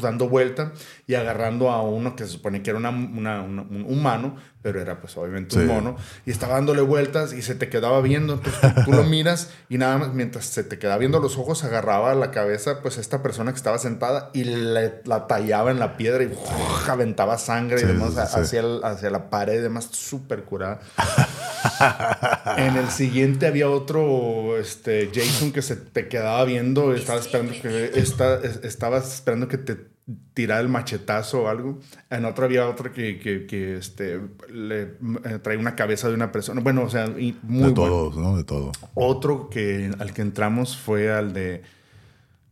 dando 0.00 0.28
vuelta 0.28 0.72
y 1.06 1.14
agarrando 1.14 1.70
a 1.70 1.82
uno 1.82 2.16
que 2.16 2.24
se 2.24 2.30
supone 2.30 2.62
que 2.62 2.70
era 2.70 2.78
un 2.78 3.86
humano, 3.88 4.36
pero 4.62 4.80
era 4.80 5.00
pues 5.00 5.16
obviamente 5.16 5.56
un 5.56 5.66
mono, 5.66 5.96
y 6.26 6.30
estaba 6.30 6.54
dándole 6.54 6.82
vueltas 6.82 7.32
y 7.32 7.42
se 7.42 7.54
te 7.54 7.68
quedaba 7.68 8.00
viendo, 8.00 8.34
entonces 8.34 8.84
tú, 8.84 8.92
lo 8.92 9.04
miras 9.04 9.50
y 9.68 9.78
nada 9.78 9.98
más 9.98 10.14
mientras 10.14 10.46
se 10.46 10.64
te 10.64 10.78
quedaba 10.78 10.98
viendo 10.98 11.20
los 11.20 11.38
ojos 11.38 11.62
agarraba 11.64 12.14
la 12.14 12.30
cabeza 12.30 12.82
pues 12.82 12.98
esta 12.98 13.22
persona 13.22 13.52
que 13.52 13.56
estaba 13.56 13.78
sentada 13.78 14.30
y 14.34 14.44
le, 14.44 15.00
la 15.04 15.26
tallaba 15.26 15.70
en 15.70 15.78
la 15.78 15.96
piedra 15.96 16.24
y 16.24 16.32
aventaba 16.88 17.38
sangre 17.38 17.80
y 17.80 17.84
demás 17.84 18.16
hacia, 18.16 18.62
hacia 18.82 19.10
la 19.10 19.30
pared 19.30 19.58
y 19.58 19.62
demás, 19.62 19.88
súper 19.92 20.44
curada. 20.44 20.80
en 22.56 22.76
el 22.76 22.90
siguiente 22.90 23.46
había 23.46 23.70
otro 23.70 24.58
este, 24.58 25.10
Jason 25.14 25.52
que 25.52 25.62
se 25.62 25.76
te 25.76 26.08
quedaba 26.08 26.44
viendo, 26.44 26.94
estaba 26.94 27.20
esperando 27.20 27.52
que, 27.60 27.92
estaba 28.62 28.98
esperando 28.98 29.48
que 29.48 29.58
te 29.58 29.97
tirar 30.34 30.60
el 30.60 30.68
machetazo 30.68 31.42
o 31.42 31.48
algo. 31.48 31.78
En 32.10 32.24
otro 32.24 32.44
había 32.44 32.68
otro 32.68 32.92
que, 32.92 33.18
que, 33.18 33.76
este, 33.76 34.20
le 34.50 34.82
eh, 34.82 35.38
traía 35.42 35.58
una 35.58 35.74
cabeza 35.76 36.08
de 36.08 36.14
una 36.14 36.32
persona. 36.32 36.60
Bueno, 36.60 36.82
o 36.82 36.90
sea, 36.90 37.08
muy 37.42 37.68
De 37.68 37.72
todos, 37.72 38.16
¿no? 38.16 38.36
De 38.36 38.44
todo. 38.44 38.72
Otro 38.94 39.50
que 39.50 39.90
al 39.98 40.12
que 40.12 40.22
entramos 40.22 40.76
fue 40.76 41.12
al 41.12 41.32
de... 41.32 41.62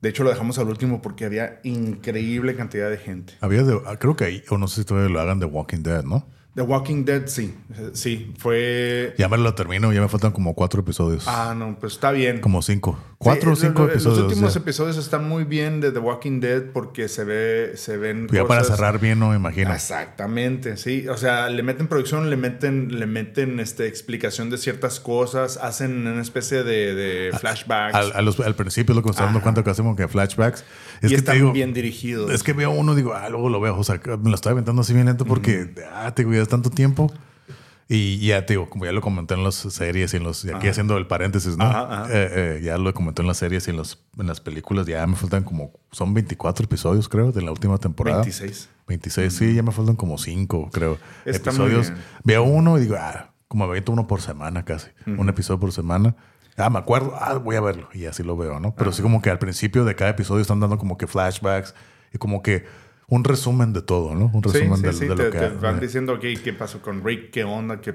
De 0.02 0.10
hecho, 0.10 0.22
lo 0.22 0.30
dejamos 0.30 0.58
al 0.58 0.68
último 0.68 1.00
porque 1.00 1.24
había 1.24 1.60
increíble 1.64 2.54
cantidad 2.54 2.90
de 2.90 2.98
gente. 2.98 3.32
Había 3.40 3.62
de, 3.62 3.80
creo 3.98 4.14
que 4.14 4.24
ahí, 4.24 4.42
o 4.50 4.58
no 4.58 4.68
sé 4.68 4.82
si 4.82 4.84
todavía 4.84 5.08
lo 5.10 5.20
hagan 5.20 5.40
de 5.40 5.46
Walking 5.46 5.82
Dead, 5.82 6.04
¿no? 6.04 6.26
The 6.56 6.62
Walking 6.62 7.04
Dead, 7.04 7.26
sí. 7.26 7.54
Sí, 7.92 8.32
fue. 8.38 9.14
Ya 9.18 9.28
me 9.28 9.36
lo 9.36 9.54
termino, 9.54 9.92
ya 9.92 10.00
me 10.00 10.08
faltan 10.08 10.32
como 10.32 10.54
cuatro 10.54 10.80
episodios. 10.80 11.28
Ah, 11.28 11.54
no, 11.54 11.78
pues 11.78 11.92
está 11.92 12.12
bien. 12.12 12.40
Como 12.40 12.62
cinco. 12.62 12.98
Cuatro 13.18 13.52
o 13.52 13.56
cinco 13.56 13.84
episodios. 13.84 14.18
Los 14.18 14.28
últimos 14.28 14.56
episodios 14.56 14.97
están 14.98 15.26
muy 15.26 15.44
bien 15.44 15.80
de 15.80 15.90
The 15.90 15.98
Walking 15.98 16.40
Dead 16.40 16.64
porque 16.72 17.09
se 17.09 17.24
ve, 17.24 17.72
se 17.76 17.97
ven. 17.97 18.28
Ya 18.30 18.44
para 18.44 18.62
cerrar 18.62 19.01
bien, 19.01 19.18
no 19.18 19.30
me 19.30 19.36
imagino. 19.36 19.72
Exactamente, 19.72 20.76
sí. 20.76 21.09
O 21.09 21.16
sea, 21.16 21.48
le 21.48 21.62
meten 21.62 21.88
producción, 21.88 22.28
le 22.28 22.36
meten, 22.36 22.98
le 22.98 23.06
meten 23.06 23.59
este, 23.59 23.86
explicación 23.86 24.51
de 24.51 24.59
ciertas 24.59 25.01
cosas, 25.01 25.56
hacen 25.56 26.06
una 26.06 26.20
especie 26.20 26.62
de, 26.62 27.34
flashbacks. 27.38 27.94
Al, 28.14 28.55
principio 28.55 28.94
lo 28.94 29.02
que 29.02 29.12
dando 29.12 29.40
cuenta 29.40 29.64
que 29.64 29.70
hacemos 29.70 29.97
que 29.97 30.09
flashbacks. 30.09 30.64
Es 31.01 31.10
y 31.10 31.14
que 31.14 31.14
están 31.14 31.52
bien 31.52 31.72
dirigidos. 31.72 32.30
Es 32.30 32.43
que 32.43 32.52
veo 32.52 32.70
uno, 32.70 32.94
digo, 32.94 33.14
ah, 33.14 33.28
luego 33.30 33.48
lo 33.48 33.60
veo. 33.60 33.78
O 33.78 33.84
sea, 33.84 34.01
me 34.22 34.28
lo 34.28 34.34
estoy 34.34 34.52
aventando 34.52 34.82
así 34.82 34.93
bien 34.93 35.06
lento 35.06 35.24
porque, 35.24 35.74
ah, 35.93 36.12
te 36.14 36.24
cuidas 36.24 36.48
tanto 36.48 36.68
tiempo. 36.70 37.12
Y 37.88 38.26
ya, 38.26 38.40
digo, 38.40 38.68
como 38.68 38.84
ya 38.84 38.92
lo 38.92 39.00
comenté 39.00 39.34
en 39.34 39.44
las 39.44 39.54
series 39.54 40.12
y 40.12 40.16
en 40.16 40.24
los. 40.24 40.44
Aquí 40.44 40.66
haciendo 40.66 40.96
el 40.96 41.06
paréntesis, 41.06 41.56
¿no? 41.56 41.66
Eh, 42.06 42.08
eh, 42.10 42.60
ya 42.62 42.78
lo 42.78 42.92
comenté 42.92 43.22
en 43.22 43.28
las 43.28 43.36
series 43.36 43.68
y 43.68 43.70
en, 43.70 43.76
los, 43.76 44.04
en 44.18 44.26
las 44.26 44.40
películas. 44.40 44.86
Ya 44.86 45.06
me 45.06 45.14
faltan 45.14 45.44
como. 45.44 45.72
Son 45.92 46.12
24 46.12 46.64
episodios, 46.64 47.08
creo, 47.08 47.30
de 47.30 47.42
la 47.42 47.52
última 47.52 47.78
temporada. 47.78 48.22
26. 48.22 48.70
26, 48.88 49.32
sí, 49.32 49.54
ya 49.54 49.62
me 49.62 49.72
faltan 49.72 49.96
como 49.96 50.18
5, 50.18 50.70
creo. 50.72 50.98
episodios. 51.24 51.92
Veo 52.24 52.42
uno 52.42 52.78
y 52.78 52.82
digo, 52.82 52.96
ah, 52.98 53.32
como 53.48 53.66
me 53.68 53.82
uno 53.86 54.06
por 54.06 54.20
semana 54.20 54.64
casi. 54.64 54.88
Un 55.06 55.28
episodio 55.28 55.60
por 55.60 55.72
semana. 55.72 56.16
Ah, 56.56 56.70
me 56.70 56.78
acuerdo, 56.78 57.14
ah, 57.16 57.34
voy 57.34 57.56
a 57.56 57.60
verlo. 57.60 57.88
Y 57.92 58.06
así 58.06 58.22
lo 58.22 58.36
veo, 58.36 58.58
¿no? 58.60 58.74
Pero 58.74 58.90
sí, 58.92 59.02
como 59.02 59.20
que 59.20 59.30
al 59.30 59.38
principio 59.38 59.84
de 59.84 59.94
cada 59.94 60.10
episodio 60.10 60.40
están 60.40 60.58
dando 60.58 60.78
como 60.78 60.96
que 60.96 61.06
flashbacks 61.06 61.74
y 62.12 62.18
como 62.18 62.42
que 62.42 62.64
un 63.08 63.24
resumen 63.24 63.72
de 63.72 63.82
todo, 63.82 64.14
¿no? 64.14 64.30
Un 64.32 64.42
resumen 64.42 64.82
de, 64.82 64.92
de, 64.92 65.06
lo 65.08 65.30
que... 65.30 65.38
Te 65.38 65.48
van 65.48 65.80
diciendo, 65.80 66.14
ok, 66.14 66.24
¿qué 66.42 66.52
pasó 66.52 66.82
con 66.82 67.04
Rick? 67.04 67.30
¿Qué 67.30 67.44
onda? 67.44 67.80
¿Qué 67.80 67.94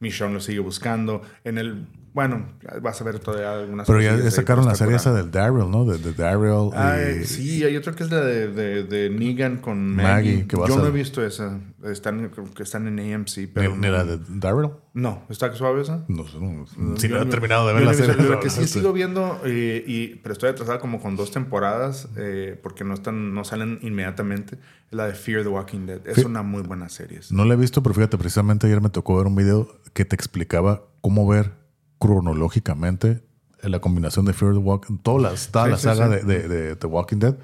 Michonne 0.00 0.34
lo 0.34 0.40
sigue 0.40 0.60
buscando? 0.60 1.22
En 1.44 1.58
el 1.58 1.86
bueno, 2.12 2.44
vas 2.82 3.00
a 3.00 3.04
ver 3.04 3.20
todavía 3.20 3.52
algunas 3.52 3.86
Pero 3.86 4.00
ya, 4.00 4.30
sacaron 4.30 4.66
la 4.66 4.74
serie 4.74 4.96
esa 4.96 5.12
del 5.12 5.30
Daryl, 5.30 5.70
¿no? 5.70 5.84
De, 5.84 5.98
de 5.98 6.12
Daryl. 6.12 7.24
Sí, 7.24 7.62
hay 7.62 7.76
otro 7.76 7.94
que 7.94 8.02
es 8.02 8.10
la 8.10 8.20
de, 8.20 8.82
de, 8.84 9.10
Negan 9.10 9.58
con 9.58 9.94
Maggie. 9.94 10.46
que 10.46 10.56
Yo 10.56 10.76
no 10.76 10.84
a... 10.84 10.88
he 10.88 10.90
visto 10.90 11.24
esa. 11.24 11.60
Están, 11.84 12.30
que 12.54 12.62
están 12.62 12.86
en 12.88 13.14
AMC. 13.14 13.50
Pero 13.54 13.76
¿Ni, 13.76 13.88
la 13.88 14.04
de 14.04 14.18
Daryl? 14.28 14.70
No. 14.92 15.22
¿Está 15.28 15.54
suave 15.54 15.82
esa? 15.82 16.04
No 16.08 16.26
sé. 16.26 16.38
No, 16.40 16.66
si 16.96 17.08
no 17.08 17.22
he 17.22 17.26
terminado 17.26 17.68
de 17.68 17.74
ver 17.74 17.84
la 17.84 17.94
serie. 17.94 18.16
Lo 18.16 18.40
que 18.40 18.50
sí 18.50 18.66
sigo 18.66 18.92
viendo, 18.92 19.40
eh, 19.44 19.84
y, 19.86 20.16
pero 20.16 20.32
estoy 20.32 20.50
atrasada 20.50 20.80
como 20.80 21.00
con 21.00 21.14
dos 21.14 21.30
temporadas 21.30 22.08
eh, 22.16 22.58
porque 22.60 22.82
no, 22.82 22.94
están, 22.94 23.34
no 23.34 23.44
salen 23.44 23.78
inmediatamente. 23.82 24.58
Es 24.90 24.96
la 24.96 25.06
de 25.06 25.14
Fear 25.14 25.44
the 25.44 25.48
Walking 25.48 25.86
Dead. 25.86 26.00
Es 26.06 26.24
una 26.24 26.42
muy 26.42 26.62
buena 26.62 26.88
serie. 26.88 27.20
No 27.30 27.44
la 27.44 27.54
he 27.54 27.56
visto, 27.56 27.84
pero 27.84 27.94
fíjate, 27.94 28.18
precisamente 28.18 28.66
ayer 28.66 28.80
me 28.80 28.90
tocó 28.90 29.16
ver 29.16 29.28
un 29.28 29.36
video 29.36 29.68
que 29.92 30.04
te 30.04 30.16
explicaba 30.16 30.82
cómo 31.00 31.26
ver 31.28 31.59
cronológicamente 32.00 33.22
la 33.62 33.78
combinación 33.78 34.24
de 34.24 34.32
Fear 34.32 34.54
the 34.54 34.58
Walking 34.58 34.96
toda 34.98 35.30
la, 35.30 35.34
toda 35.52 35.68
la 35.68 35.76
saga 35.76 36.08
De, 36.08 36.48
de, 36.48 36.74
The 36.76 36.86
Walking 36.86 37.18
Dead, 37.18 37.36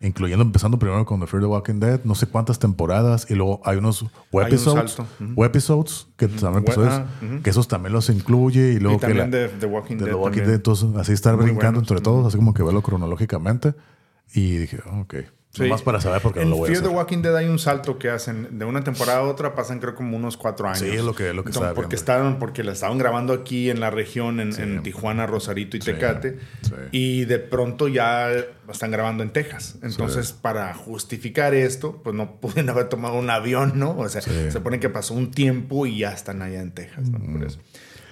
incluyendo 0.00 0.42
empezando 0.42 0.78
primero 0.78 1.06
con 1.06 1.20
The 1.20 1.26
Fear 1.28 1.42
the 1.44 1.46
Walking 1.46 1.78
Dead, 1.78 2.00
no 2.04 2.16
sé 2.16 2.26
cuántas 2.26 2.58
temporadas, 2.58 3.30
y 3.30 3.34
luego 3.34 3.60
hay 3.64 3.78
unos 3.78 4.04
webisodes, 4.32 4.98
episodes 5.38 6.08
que, 6.16 6.24
episodios, 6.24 7.02
que 7.44 7.50
esos 7.50 7.68
también 7.68 7.92
los 7.92 8.10
incluye, 8.10 8.72
y 8.72 8.80
luego 8.80 8.98
que 8.98 9.14
la, 9.14 9.28
de 9.28 9.48
The 9.48 9.66
Walking, 9.66 9.96
Dead, 9.96 10.14
Walking 10.14 10.40
Dead. 10.42 10.54
entonces 10.54 10.88
así 10.96 11.12
estar 11.12 11.36
brincando 11.36 11.78
entre 11.78 12.00
todos, 12.00 12.26
así 12.26 12.36
como 12.36 12.54
que 12.54 12.64
verlo 12.64 12.82
cronológicamente, 12.82 13.74
y 14.34 14.56
dije, 14.56 14.80
ok. 15.00 15.14
Sí. 15.52 15.64
Más 15.64 15.82
para 15.82 16.00
saber 16.00 16.22
porque 16.22 16.40
en 16.40 16.46
no 16.46 16.52
lo 16.52 16.56
voy 16.60 16.68
Fear 16.68 16.78
a 16.78 16.80
hacer. 16.80 16.90
the 16.90 16.96
Walking 16.96 17.18
Dead 17.18 17.36
hay 17.36 17.46
un 17.46 17.58
salto 17.58 17.98
que 17.98 18.08
hacen 18.08 18.58
de 18.58 18.64
una 18.64 18.82
temporada 18.84 19.18
a 19.18 19.22
otra, 19.24 19.54
pasan 19.54 19.80
creo 19.80 19.94
como 19.94 20.16
unos 20.16 20.38
cuatro 20.38 20.66
años. 20.66 20.78
Sí, 20.78 20.88
es 20.88 21.04
lo 21.04 21.14
que, 21.14 21.34
lo 21.34 21.44
que 21.44 21.50
Entonces, 21.50 21.74
porque 21.74 21.94
estaban 21.94 22.38
Porque 22.38 22.64
la 22.64 22.72
estaban 22.72 22.96
grabando 22.96 23.34
aquí 23.34 23.68
en 23.68 23.78
la 23.78 23.90
región, 23.90 24.40
en, 24.40 24.82
Tijuana, 24.82 25.26
Rosarito 25.26 25.76
y 25.76 25.80
Tecate. 25.80 26.38
Y 26.90 27.26
de 27.26 27.38
pronto 27.38 27.88
ya 27.88 28.30
están 28.70 28.90
grabando 28.90 29.22
en 29.22 29.30
Texas. 29.30 29.76
Entonces, 29.82 30.32
para 30.32 30.72
justificar 30.72 31.52
esto, 31.52 32.00
pues 32.02 32.16
no 32.16 32.36
pueden 32.40 32.70
haber 32.70 32.88
tomado 32.88 33.14
un 33.18 33.28
avión, 33.28 33.72
¿no? 33.74 33.98
O 33.98 34.08
sea, 34.08 34.22
se 34.22 34.60
pone 34.60 34.80
que 34.80 34.88
pasó 34.88 35.12
un 35.12 35.32
tiempo 35.32 35.86
y 35.86 35.98
ya 35.98 36.12
están 36.12 36.40
allá 36.40 36.62
en 36.62 36.72
Texas, 36.72 37.10
¿no? 37.10 37.18
Por 37.18 37.46
eso. 37.46 37.58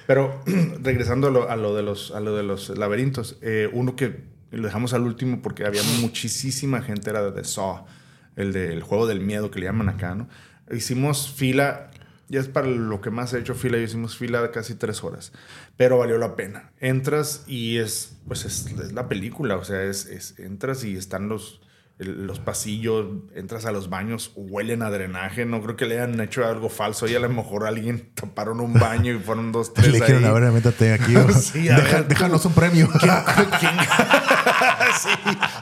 Pero 0.07 0.43
regresando 0.83 1.29
a 1.29 1.57
lo, 1.57 1.75
de, 1.75 1.83
los, 1.83 2.11
a 2.11 2.21
lo 2.21 2.37
de 2.37 2.43
los 2.43 2.69
laberintos, 2.71 3.39
eh, 3.43 3.71
uno 3.73 3.97
que 3.97 4.30
y 4.53 4.57
lo 4.57 4.65
dejamos 4.65 4.93
al 4.95 5.03
último 5.03 5.43
porque 5.43 5.65
había 5.65 5.83
muchísima 6.01 6.83
gente, 6.83 7.11
era 7.11 7.31
de 7.31 7.45
Saw, 7.45 7.85
el 8.37 8.53
del 8.53 8.83
juego 8.83 9.07
del 9.07 9.21
miedo 9.21 9.51
que 9.51 9.61
le 9.61 9.67
llaman 9.67 9.89
acá, 9.89 10.15
¿no? 10.15 10.29
Hicimos 10.71 11.31
fila, 11.31 11.91
ya 12.29 12.41
es 12.41 12.49
para 12.49 12.69
lo 12.69 13.01
que 13.01 13.11
más 13.11 13.33
he 13.33 13.39
hecho 13.39 13.55
fila, 13.55 13.79
hicimos 13.79 14.17
fila 14.17 14.43
de 14.43 14.51
casi 14.51 14.75
tres 14.75 15.03
horas, 15.03 15.33
pero 15.77 15.99
valió 15.99 16.19
la 16.19 16.37
pena. 16.37 16.71
Entras 16.79 17.45
y 17.47 17.79
es, 17.79 18.17
pues 18.27 18.45
es, 18.45 18.93
la 18.93 19.09
película, 19.09 19.57
o 19.57 19.65
sea, 19.65 19.83
es, 19.83 20.07
es, 20.07 20.39
entras 20.39 20.85
y 20.85 20.97
están 20.97 21.29
los 21.29 21.61
los 22.01 22.39
pasillos, 22.39 23.07
entras 23.35 23.67
a 23.67 23.73
los 23.73 23.91
baños, 23.91 24.33
huelen 24.35 24.83
a 24.83 24.91
drenaje. 24.91 25.45
No 25.45 25.61
creo 25.63 25.77
que 25.77 25.85
le 25.85 26.01
hayan 26.01 26.19
hecho 26.21 26.47
algo 26.47 26.71
falso. 26.71 27.07
Y 27.07 27.15
a 27.15 27.21
lo 27.21 27.29
mejor 27.29 27.67
alguien 27.67 28.11
taparon 28.15 28.61
un 28.61 28.73
baño 28.73 29.15
y 29.15 29.19
fueron 29.19 29.53
dos, 29.53 29.75
tres. 29.75 29.89
Le 29.89 30.01
dijeron, 30.01 30.25
a 30.25 30.33
ver, 30.33 30.51
métate 30.51 30.95
aquí. 30.95 31.15
sí, 31.41 31.69
a 31.69 31.77
ver, 31.77 32.09
déjanos 32.09 32.45
un 32.47 32.55
premio. 32.55 32.89
¿Quién, 32.99 33.13
sí. 35.03 35.09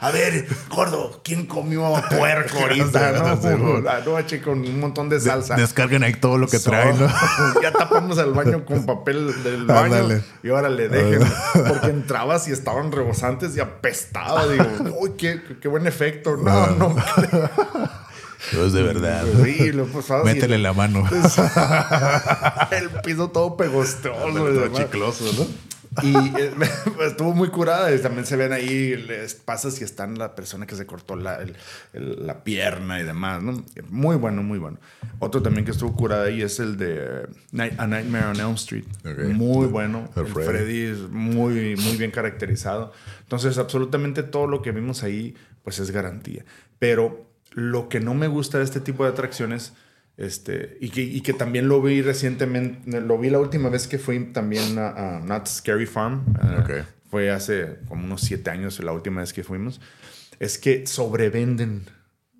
A 0.01 0.11
ver, 0.11 0.47
gordo, 0.69 1.21
¿quién 1.23 1.45
comió 1.45 1.93
puerco 2.09 2.59
ahorita? 2.59 3.37
no, 3.57 3.81
la 3.81 3.99
noche 3.99 4.41
con 4.41 4.59
un 4.59 4.79
montón 4.79 5.09
de 5.09 5.19
salsa. 5.19 5.55
descarguen 5.55 6.03
ahí 6.03 6.13
todo 6.13 6.37
lo 6.37 6.47
que 6.47 6.59
traen. 6.59 6.95
ya 7.61 7.71
tapamos 7.71 8.17
el 8.17 8.31
baño 8.31 8.65
con 8.65 8.85
papel 8.85 9.43
del 9.43 9.65
baño. 9.65 10.21
Y 10.41 10.49
ahora 10.49 10.69
le 10.69 10.87
dejen. 10.87 11.27
Porque 11.67 11.87
entrabas 11.87 12.47
y 12.47 12.51
estaban 12.51 12.93
rebosantes 12.93 13.57
y 13.57 13.59
apestaba. 13.59 14.47
Digo, 14.47 14.65
uy, 14.99 15.11
qué, 15.17 15.41
qué 15.59 15.67
buen 15.67 15.85
efecto 15.85 16.28
no, 16.37 16.67
no. 16.75 16.95
No 18.53 18.65
es 18.65 18.73
de 18.73 18.83
verdad. 18.83 19.25
Sí, 19.43 19.71
lo 19.71 19.85
pasado. 19.85 20.23
Métele 20.23 20.57
la 20.57 20.73
mano. 20.73 21.07
el 22.71 22.89
piso 23.03 23.29
todo 23.29 23.57
pegostoso. 23.57 24.33
Todo 24.33 24.73
chicloso, 24.73 25.25
¿no? 25.37 25.69
Y 26.03 26.15
eh, 26.15 26.53
estuvo 27.01 27.33
muy 27.33 27.49
curada. 27.49 27.93
Y 27.93 27.99
también 27.99 28.25
se 28.25 28.35
ven 28.35 28.53
ahí, 28.53 28.95
les 28.95 29.33
pasas 29.35 29.75
si 29.75 29.83
están 29.83 30.17
la 30.17 30.35
persona 30.35 30.65
que 30.65 30.75
se 30.75 30.85
cortó 30.85 31.15
la, 31.15 31.39
la 31.93 32.43
pierna 32.43 32.99
y 32.99 33.03
demás, 33.03 33.41
¿no? 33.41 33.63
Muy 33.89 34.15
bueno, 34.15 34.43
muy 34.43 34.59
bueno. 34.59 34.77
Otro 35.19 35.41
también 35.41 35.65
que 35.65 35.71
estuvo 35.71 35.93
curada 35.93 36.25
ahí 36.25 36.41
es 36.41 36.59
el 36.59 36.77
de 36.77 37.27
A 37.77 37.87
Nightmare 37.87 38.27
on 38.27 38.39
Elm 38.39 38.53
Street. 38.53 38.85
Muy 39.33 39.67
bueno. 39.67 40.09
El 40.15 40.27
Freddy. 40.27 40.83
es 40.83 40.99
muy, 41.09 41.75
muy 41.75 41.97
bien 41.97 42.11
caracterizado. 42.11 42.93
Entonces, 43.21 43.57
absolutamente 43.57 44.23
todo 44.23 44.47
lo 44.47 44.61
que 44.61 44.71
vimos 44.71 45.03
ahí, 45.03 45.35
pues 45.63 45.79
es 45.79 45.91
garantía. 45.91 46.45
Pero 46.79 47.29
lo 47.51 47.89
que 47.89 47.99
no 47.99 48.13
me 48.13 48.27
gusta 48.27 48.59
de 48.59 48.63
este 48.63 48.79
tipo 48.79 49.03
de 49.03 49.11
atracciones 49.11 49.73
este, 50.17 50.77
y, 50.81 50.89
que, 50.89 51.01
y 51.01 51.21
que 51.21 51.31
también 51.31 51.69
lo 51.69 51.81
vi 51.81 52.01
recientemente, 52.01 52.99
lo 52.99 53.17
vi 53.17 53.29
la 53.29 53.39
última 53.39 53.69
vez 53.69 53.87
que 53.87 53.97
fui 53.97 54.19
también 54.33 54.77
a, 54.77 55.21
Not 55.23 55.47
Scary 55.47 55.85
Farm. 55.85 56.25
Fue 57.09 57.31
hace 57.31 57.77
como 57.87 58.03
unos 58.03 58.21
siete 58.21 58.49
años 58.51 58.83
la 58.83 58.91
última 58.91 59.21
vez 59.21 59.33
que 59.33 59.43
fuimos. 59.43 59.79
Es 60.39 60.57
que 60.57 60.85
sobrevenden 60.85 61.85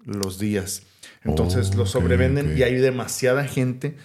los 0.04 0.40
días. 0.40 0.84
Entonces 1.24 1.74
lo 1.76 1.86
sobrevenden 1.86 2.58
y 2.58 2.64
hay 2.64 2.76
demasiada 2.76 3.46
gente 3.46 3.96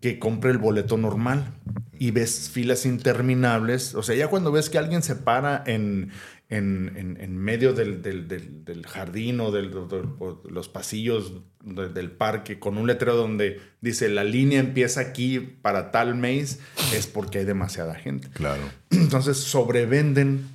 que 0.00 0.18
compra 0.18 0.50
el 0.50 0.58
boleto 0.58 0.96
normal 0.96 1.52
y 1.98 2.10
ves 2.12 2.50
filas 2.50 2.86
interminables. 2.86 3.94
O 3.94 4.02
sea, 4.02 4.16
ya 4.16 4.28
cuando 4.28 4.50
ves 4.50 4.70
que 4.70 4.78
alguien 4.78 5.02
se 5.02 5.14
para 5.14 5.62
en, 5.66 6.10
en, 6.50 7.16
en, 7.20 7.36
medio 7.36 7.72
del, 7.72 8.02
del, 8.02 8.26
del, 8.64 8.86
jardín 8.86 9.38
o 9.40 9.52
de 9.52 9.62
los 9.62 10.68
pasillos 10.68 11.32
del 11.62 12.10
parque 12.10 12.58
con 12.58 12.76
un 12.76 12.88
letrero 12.88 13.16
donde 13.16 13.60
dice 13.80 14.08
la 14.08 14.24
línea 14.24 14.58
empieza 14.58 15.00
aquí 15.00 15.38
para 15.38 15.92
tal 15.92 16.16
mes, 16.16 16.58
es 16.92 17.06
porque 17.06 17.38
hay 17.38 17.44
demasiada 17.44 17.94
gente. 17.94 18.28
Claro. 18.30 18.62
Entonces 18.90 19.36
sobrevenden 19.36 20.48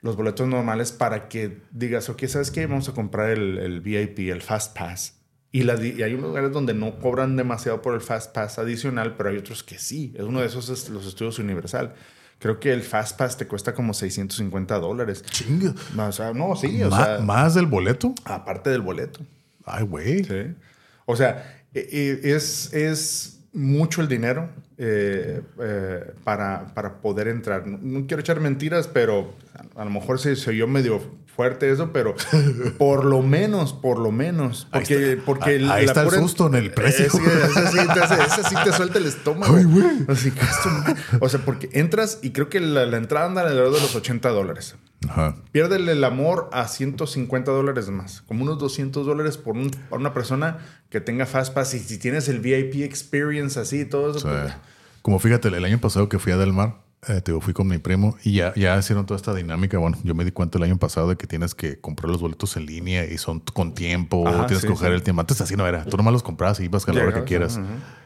los 0.00 0.16
boletos 0.16 0.48
normales 0.48 0.90
para 0.90 1.28
que 1.28 1.58
digas, 1.70 2.08
ok, 2.08 2.26
¿sabes 2.26 2.50
qué? 2.50 2.66
Vamos 2.66 2.88
a 2.88 2.92
comprar 2.92 3.30
el, 3.30 3.58
el 3.58 3.80
VIP, 3.80 4.30
el 4.30 4.42
Fast 4.42 4.76
Pass. 4.76 5.14
Y, 5.52 5.62
la, 5.62 5.74
y, 5.84 6.02
hay 6.02 6.16
lugares 6.16 6.52
donde 6.52 6.74
no 6.74 6.98
cobran 6.98 7.36
demasiado 7.36 7.82
por 7.82 7.94
el 7.94 8.00
Fast 8.00 8.34
Pass 8.34 8.58
adicional, 8.58 9.16
pero 9.16 9.30
hay 9.30 9.36
otros 9.36 9.62
que 9.62 9.78
sí. 9.78 10.12
Es 10.16 10.24
uno 10.24 10.40
de 10.40 10.46
esos 10.46 10.68
es 10.70 10.88
los 10.88 11.06
estudios 11.06 11.38
Universal. 11.38 11.94
Creo 12.40 12.58
que 12.58 12.72
el 12.72 12.82
Fast 12.82 13.18
Pass 13.18 13.36
te 13.36 13.46
cuesta 13.46 13.74
como 13.74 13.92
650 13.92 14.78
dólares. 14.78 15.22
Chinga. 15.22 15.74
O 15.96 16.10
sea, 16.10 16.32
no, 16.32 16.56
sí. 16.56 16.82
O 16.82 16.90
sea, 16.90 17.18
¿Más 17.18 17.54
del 17.54 17.66
boleto? 17.66 18.14
Aparte 18.24 18.70
del 18.70 18.80
boleto. 18.80 19.20
Ay, 19.66 19.84
güey. 19.84 20.24
Sí. 20.24 20.54
O 21.04 21.16
sea, 21.16 21.64
e, 21.74 22.20
e, 22.24 22.34
es, 22.34 22.72
es 22.72 23.40
mucho 23.52 24.00
el 24.00 24.08
dinero 24.08 24.48
eh, 24.78 25.42
eh, 25.60 26.12
para, 26.24 26.72
para, 26.74 27.00
poder 27.02 27.28
entrar. 27.28 27.66
No, 27.66 28.06
quiero 28.06 28.22
echar 28.22 28.40
mentiras, 28.40 28.88
pero 28.88 29.34
a, 29.74 29.84
lo 29.84 29.90
mejor 29.90 30.18
se, 30.18 30.34
se 30.34 30.48
oyó 30.50 30.66
medio 30.66 31.02
fuerte 31.40 31.70
eso, 31.70 31.90
pero 31.90 32.14
por 32.76 33.06
lo 33.06 33.22
menos, 33.22 33.72
por 33.72 33.98
lo 33.98 34.12
menos. 34.12 34.68
Porque, 34.70 34.94
ahí 34.94 35.02
está, 35.12 35.24
porque 35.24 35.50
ahí 35.70 35.84
está 35.86 36.02
el 36.02 36.10
susto 36.10 36.48
en 36.48 36.54
el 36.56 36.70
precio. 36.70 37.06
Ese, 37.06 38.44
sí, 38.44 38.54
te, 38.62 38.72
suelta 38.74 38.98
el 38.98 39.06
estómago. 39.06 39.56
Ay, 39.56 40.04
Así 40.06 40.32
que 40.32 40.40
esto, 40.42 40.68
o 41.18 41.28
sea, 41.30 41.40
porque 41.40 41.70
entras 41.72 42.18
y 42.20 42.32
creo 42.32 42.50
que 42.50 42.60
la, 42.60 42.82
entrada 42.94 43.24
anda 43.24 43.40
alrededor 43.40 43.72
de 43.72 43.80
los 43.80 43.94
80 43.94 44.28
dólares. 44.28 44.76
Ajá. 45.08 45.36
Piérdele 45.50 45.92
el 45.92 46.04
amor 46.04 46.50
a 46.52 46.68
150 46.68 47.50
dólares 47.50 47.88
más. 47.88 48.20
Como 48.20 48.42
unos 48.42 48.58
200 48.58 49.06
dólares 49.06 49.38
por, 49.38 49.56
un, 49.56 49.70
por 49.70 49.98
una 49.98 50.12
persona 50.12 50.58
que 50.90 51.00
tenga 51.00 51.24
Fastpass. 51.24 51.72
Y 51.72 51.78
si 51.78 51.96
tienes 51.96 52.28
el 52.28 52.40
VIP 52.40 52.82
experience 52.82 53.58
así 53.58 53.86
todo 53.86 54.14
eso. 54.14 54.28
Pues, 54.28 54.52
Como 55.00 55.18
fíjate, 55.18 55.48
el 55.48 55.64
año 55.64 55.80
pasado 55.80 56.10
que 56.10 56.18
fui 56.18 56.32
a 56.32 56.36
Del 56.36 56.52
Mar, 56.52 56.74
eh, 57.08 57.22
te 57.22 57.32
fui 57.40 57.54
con 57.54 57.66
mi 57.66 57.78
primo 57.78 58.16
y 58.24 58.34
ya, 58.34 58.52
ya 58.54 58.78
hicieron 58.78 59.06
toda 59.06 59.16
esta 59.16 59.34
dinámica. 59.34 59.78
Bueno, 59.78 59.96
yo 60.04 60.14
me 60.14 60.24
di 60.24 60.32
cuenta 60.32 60.58
el 60.58 60.64
año 60.64 60.76
pasado 60.76 61.08
de 61.08 61.16
que 61.16 61.26
tienes 61.26 61.54
que 61.54 61.80
comprar 61.80 62.10
los 62.10 62.20
boletos 62.20 62.56
en 62.56 62.66
línea 62.66 63.06
y 63.06 63.16
son 63.16 63.40
con 63.40 63.74
tiempo, 63.74 64.24
tienes 64.46 64.62
que 64.62 64.68
coger 64.68 64.92
el 64.92 65.02
tiempo. 65.02 65.20
Antes 65.20 65.40
así 65.40 65.56
no 65.56 65.66
era. 65.66 65.84
Tú 65.84 65.96
nomás 65.96 66.12
los 66.12 66.22
comprabas 66.22 66.60
y 66.60 66.64
ibas 66.64 66.86
a 66.86 66.92
la 66.92 67.02
hora 67.02 67.14
que 67.14 67.24
quieras. 67.24 67.58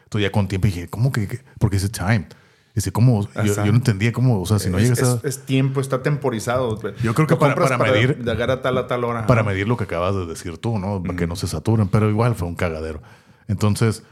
Tú 0.09 0.19
ya 0.19 0.31
con 0.31 0.47
tiempo 0.47 0.67
y 0.67 0.71
dije, 0.71 0.87
¿cómo 0.87 1.11
que? 1.11 1.41
Porque 1.59 1.75
dice 1.75 1.89
time. 1.89 2.27
Dice, 2.73 2.91
¿cómo? 2.91 3.27
Yo, 3.43 3.65
no 3.65 3.75
entendía 3.75 4.11
cómo, 4.11 4.41
o 4.41 4.45
sea, 4.45 4.59
si 4.59 4.69
no 4.69 4.77
llegas 4.79 5.01
a... 5.01 5.19
Es, 5.25 5.45
tiempo, 5.45 5.79
está 5.79 6.03
temporizado. 6.03 6.77
Yo 7.01 7.13
creo 7.13 7.25
que 7.25 7.37
para, 7.37 7.55
para, 7.55 7.77
medir... 7.77 8.17
Llegar 8.17 8.51
a 8.51 8.61
tal 8.61 8.77
a 8.77 8.85
tal 8.85 9.05
hora. 9.05 9.25
Para 9.27 9.43
medir 9.43 9.65
lo 9.65 9.77
que 9.77 9.85
acabas 9.85 10.13
de 10.13 10.25
decir 10.25 10.57
tú, 10.57 10.77
¿no? 10.77 11.01
Para 11.01 11.15
que 11.15 11.25
no 11.25 11.37
se 11.37 11.47
saturen. 11.47 11.87
Pero 11.87 12.09
igual 12.09 12.35
fue 12.35 12.49
un 12.49 12.55
cagadero. 12.55 13.01
Entonces, 13.47 14.03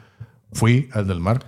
fui 0.54 0.90
al 0.94 1.08
del 1.08 1.20
mar 1.20 1.46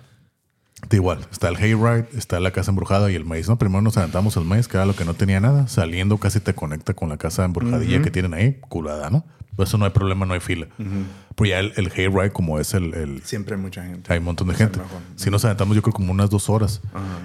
igual, 0.92 1.26
está 1.32 1.50
el 1.50 1.56
Hayride, 1.56 2.08
está 2.16 2.40
la 2.40 2.52
casa 2.52 2.72
embrujada 2.72 3.12
y 3.12 3.16
el 3.16 3.26
maíz. 3.26 3.48
¿no? 3.50 3.58
Primero 3.58 3.82
nos 3.82 3.98
adelantamos 3.98 4.38
al 4.38 4.46
maíz, 4.46 4.68
que 4.68 4.78
era 4.78 4.86
lo 4.86 4.96
que 4.96 5.06
no 5.06 5.14
tenía 5.14 5.40
nada. 5.40 5.68
Saliendo 5.68 6.18
casi 6.18 6.40
te 6.40 6.54
conecta 6.54 6.94
con 6.94 7.10
la 7.10 7.18
casa 7.18 7.46
embrujadilla 7.46 8.02
que 8.02 8.12
tienen 8.12 8.34
ahí, 8.34 8.60
culada, 8.68 9.10
¿no? 9.10 9.26
Pues 9.56 9.70
eso 9.70 9.78
no 9.78 9.86
hay 9.86 9.92
problema, 9.92 10.26
no 10.26 10.34
hay 10.34 10.42
fila. 10.42 10.68
Pero 11.36 11.50
ya 11.50 11.60
el, 11.60 11.74
el, 11.78 11.92
Hayride, 11.92 12.32
como 12.32 12.60
es 12.60 12.74
el, 12.74 13.22
Siempre 13.24 13.56
hay 13.56 13.62
mucha 13.62 13.84
gente. 13.84 14.12
Hay 14.12 14.20
un 14.20 14.26
montón 14.26 14.50
de 14.50 14.56
gente. 14.56 14.80
Si 15.16 15.30
nos 15.30 15.46
adelantamos, 15.46 15.76
yo 15.76 15.82
creo 15.82 15.94
como 15.94 16.12
unas 16.12 16.30
dos 16.30 16.50
horas. 16.50 16.82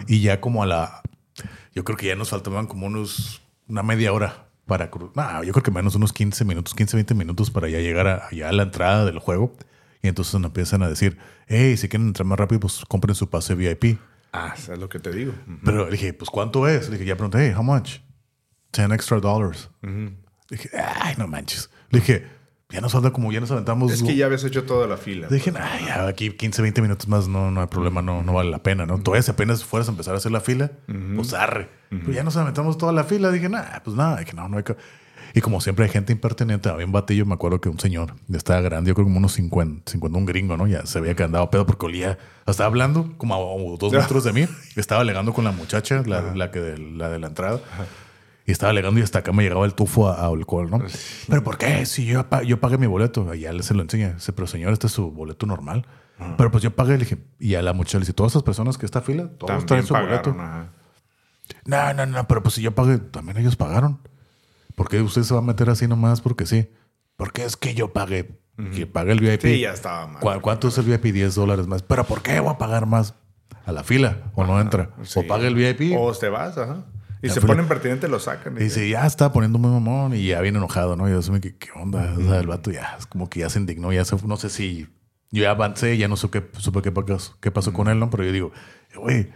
Y 0.06 0.20
ya 0.20 0.40
como 0.40 0.62
a 0.62 0.66
la... 0.66 1.02
Yo 1.74 1.84
creo 1.84 1.96
que 1.96 2.06
ya 2.06 2.16
nos 2.16 2.30
faltaban 2.30 2.66
como 2.66 2.86
unos... 2.86 3.42
Una 3.68 3.84
media 3.84 4.12
hora 4.12 4.46
para 4.66 4.90
cruzar. 4.90 5.44
yo 5.44 5.52
creo 5.52 5.62
que 5.62 5.70
menos 5.70 5.94
unos 5.94 6.12
15 6.12 6.44
minutos, 6.44 6.74
15, 6.74 6.96
20 6.96 7.14
minutos 7.14 7.50
para 7.50 7.68
ya 7.68 7.78
llegar 7.78 8.06
a, 8.06 8.28
allá 8.30 8.48
a 8.48 8.52
la 8.52 8.64
entrada 8.64 9.04
del 9.04 9.18
juego. 9.18 9.52
Y 10.02 10.08
entonces 10.08 10.34
nos 10.34 10.48
empiezan 10.48 10.82
a 10.82 10.88
decir, 10.88 11.18
hey, 11.46 11.76
si 11.76 11.88
quieren 11.88 12.08
entrar 12.08 12.26
más 12.26 12.38
rápido, 12.38 12.60
pues 12.60 12.84
compren 12.88 13.14
su 13.14 13.28
pase 13.28 13.54
VIP. 13.54 13.98
Ah, 14.32 14.54
es 14.56 14.68
lo 14.68 14.88
que 14.88 14.98
te 14.98 15.12
digo. 15.12 15.32
Pero 15.64 15.86
le 15.86 15.92
dije, 15.92 16.12
pues 16.12 16.30
¿cuánto 16.30 16.68
es? 16.68 16.88
Le 16.88 16.96
dije, 16.96 17.06
ya 17.06 17.16
pregunté, 17.16 17.46
hey, 17.46 17.54
how 17.56 17.62
much? 17.62 17.98
10 18.72 18.92
extra 18.92 19.18
dollars. 19.20 19.70
Le 19.82 20.16
dije, 20.48 20.70
ay, 20.78 21.14
no 21.18 21.26
manches. 21.26 21.70
Le 21.90 22.00
dije, 22.00 22.26
ya 22.70 22.80
nos 22.80 22.92
falta 22.92 23.10
como 23.10 23.32
ya 23.32 23.40
nos 23.40 23.50
aventamos. 23.50 23.92
Es 23.92 24.02
que 24.02 24.14
ya 24.14 24.26
habías 24.26 24.44
hecho 24.44 24.64
toda 24.64 24.86
la 24.86 24.96
fila. 24.96 25.26
Le 25.28 25.36
dije, 25.36 25.52
ay, 25.58 25.86
ya 25.86 26.06
aquí 26.06 26.30
15, 26.30 26.62
20 26.62 26.82
minutos 26.82 27.08
más 27.08 27.26
no, 27.26 27.50
no 27.50 27.60
hay 27.60 27.66
problema, 27.66 28.00
no, 28.00 28.22
no 28.22 28.32
vale 28.32 28.50
la 28.50 28.62
pena, 28.62 28.86
¿no? 28.86 28.98
Todavía 29.00 29.22
si 29.22 29.32
apenas 29.32 29.64
fueras 29.64 29.88
a 29.88 29.90
empezar 29.90 30.14
a 30.14 30.18
hacer 30.18 30.30
la 30.30 30.40
fila, 30.40 30.70
pues 31.16 31.34
arre. 31.34 31.68
Pero 31.88 32.12
ya 32.12 32.22
nos 32.22 32.36
aventamos 32.36 32.78
toda 32.78 32.92
la 32.92 33.02
fila. 33.02 33.32
Dije, 33.32 33.48
nah, 33.48 33.80
pues 33.82 33.96
nada, 33.96 34.24
que 34.24 34.32
no, 34.32 34.48
no 34.48 34.56
hay 34.56 34.62
que. 34.62 34.76
Y 35.34 35.40
como 35.40 35.60
siempre 35.60 35.84
hay 35.84 35.90
gente 35.90 36.12
impertinente, 36.12 36.68
había 36.68 36.86
un 36.86 36.92
batillo, 36.92 37.26
me 37.26 37.34
acuerdo 37.34 37.60
que 37.60 37.68
un 37.68 37.78
señor, 37.78 38.14
ya 38.28 38.38
estaba 38.38 38.60
grande, 38.60 38.88
yo 38.88 38.94
creo 38.94 39.04
como 39.04 39.18
unos 39.18 39.32
50, 39.32 39.90
50 39.90 40.18
un 40.18 40.26
gringo, 40.26 40.56
¿no? 40.56 40.66
Ya 40.66 40.86
se 40.86 40.98
había 40.98 41.14
que 41.14 41.22
andaba 41.22 41.50
pedo 41.50 41.66
porque 41.66 41.86
olía, 41.86 42.18
estaba 42.46 42.66
hablando 42.66 43.14
como 43.16 43.34
a 43.34 43.78
dos 43.78 43.92
metros 43.92 44.24
de 44.24 44.32
mí, 44.32 44.46
estaba 44.76 45.00
alegando 45.00 45.32
con 45.32 45.44
la 45.44 45.52
muchacha, 45.52 46.02
la, 46.06 46.34
la 46.34 46.50
que 46.50 46.60
de, 46.60 46.78
la 46.78 47.08
de 47.08 47.18
la 47.18 47.28
entrada. 47.28 47.60
Y 48.46 48.52
estaba 48.52 48.70
alegando 48.70 48.98
y 48.98 49.02
hasta 49.04 49.20
acá 49.20 49.32
me 49.32 49.44
llegaba 49.44 49.64
el 49.64 49.74
tufo 49.74 50.08
a, 50.08 50.26
alcohol, 50.26 50.70
¿no? 50.70 50.82
¿Pero 51.28 51.44
por 51.44 51.56
qué? 51.56 51.86
Si 51.86 52.04
yo, 52.04 52.26
yo 52.44 52.58
pagué 52.58 52.78
mi 52.78 52.86
boleto. 52.88 53.32
Ya 53.34 53.52
se 53.62 53.74
lo 53.74 53.82
enseña. 53.82 54.14
Dice, 54.14 54.32
pero 54.32 54.48
señor, 54.48 54.72
este 54.72 54.88
es 54.88 54.92
su 54.92 55.12
boleto 55.12 55.46
normal. 55.46 55.86
Pero 56.36 56.50
pues 56.50 56.62
yo 56.62 56.74
pagué. 56.74 56.94
Le 56.94 57.04
dije, 57.04 57.18
y 57.38 57.54
a 57.54 57.62
la 57.62 57.72
muchacha 57.72 57.98
le 57.98 58.02
dice, 58.02 58.12
todas 58.12 58.32
esas 58.32 58.42
personas 58.42 58.76
que 58.76 58.86
esta 58.86 59.02
fila, 59.02 59.28
todos 59.38 59.66
traen 59.66 59.86
su 59.86 59.94
boleto. 59.94 60.34
No, 61.64 61.94
no, 61.94 62.06
no, 62.06 62.26
pero 62.26 62.42
pues 62.42 62.56
si 62.56 62.62
yo 62.62 62.74
pagué, 62.74 62.98
también 62.98 63.36
ellos 63.38 63.54
pagaron. 63.54 64.00
¿Por 64.80 64.88
qué 64.88 65.02
usted 65.02 65.24
se 65.24 65.34
va 65.34 65.40
a 65.40 65.42
meter 65.42 65.68
así 65.68 65.86
nomás? 65.86 66.22
Porque 66.22 66.46
sí. 66.46 66.70
Porque 67.16 67.44
es 67.44 67.58
que 67.58 67.74
yo 67.74 67.92
pagué. 67.92 68.40
Que 68.74 68.86
pague 68.86 69.12
el 69.12 69.20
VIP. 69.20 69.42
Sí, 69.42 69.60
ya 69.60 69.74
estaba 69.74 70.06
mal. 70.06 70.40
¿Cuánto 70.40 70.68
es 70.68 70.78
el 70.78 70.86
VIP? 70.86 71.12
10 71.12 71.34
dólares 71.34 71.66
más. 71.66 71.82
¿Pero 71.82 72.04
por 72.04 72.22
qué 72.22 72.40
voy 72.40 72.48
a 72.48 72.56
pagar 72.56 72.86
más? 72.86 73.12
A 73.66 73.72
la 73.72 73.84
fila. 73.84 74.32
O 74.34 74.46
no 74.46 74.58
entra. 74.58 74.88
O 75.16 75.26
paga 75.26 75.46
el 75.48 75.54
VIP. 75.54 75.94
O 75.98 76.14
te 76.14 76.30
vas, 76.30 76.56
ajá. 76.56 76.86
Y 77.20 77.28
se 77.28 77.42
ponen 77.42 77.68
pertinente, 77.68 78.08
lo 78.08 78.20
sacan. 78.20 78.56
Y, 78.56 78.60
dice, 78.60 78.88
ya 78.88 79.06
está 79.06 79.30
poniendo 79.34 79.58
muy 79.58 79.70
mamón 79.70 80.14
y 80.14 80.28
ya 80.28 80.40
viene 80.40 80.56
enojado, 80.56 80.96
¿no? 80.96 81.06
Y 81.06 81.12
yo 81.12 81.18
asume 81.18 81.42
que, 81.42 81.54
¿qué 81.58 81.68
onda? 81.76 82.14
O 82.16 82.22
sea, 82.22 82.38
el 82.38 82.46
vato 82.46 82.70
ya 82.70 82.96
es 82.98 83.04
como 83.04 83.28
que 83.28 83.40
ya 83.40 83.50
se 83.50 83.58
indignó, 83.58 83.92
ya 83.92 84.06
se, 84.06 84.16
no 84.26 84.38
sé 84.38 84.48
si 84.48 84.88
yo 85.30 85.42
ya 85.42 85.50
avancé, 85.50 85.98
ya 85.98 86.08
no 86.08 86.16
sé 86.16 86.30
qué, 86.30 86.48
supe 86.56 86.80
qué, 86.80 86.90
pasó, 86.90 87.36
qué 87.38 87.50
pasó 87.50 87.74
con 87.74 87.88
él, 87.88 87.98
¿no? 87.98 88.08
Pero 88.08 88.24
yo 88.24 88.32
digo, 88.32 88.52
güey, 88.96 89.30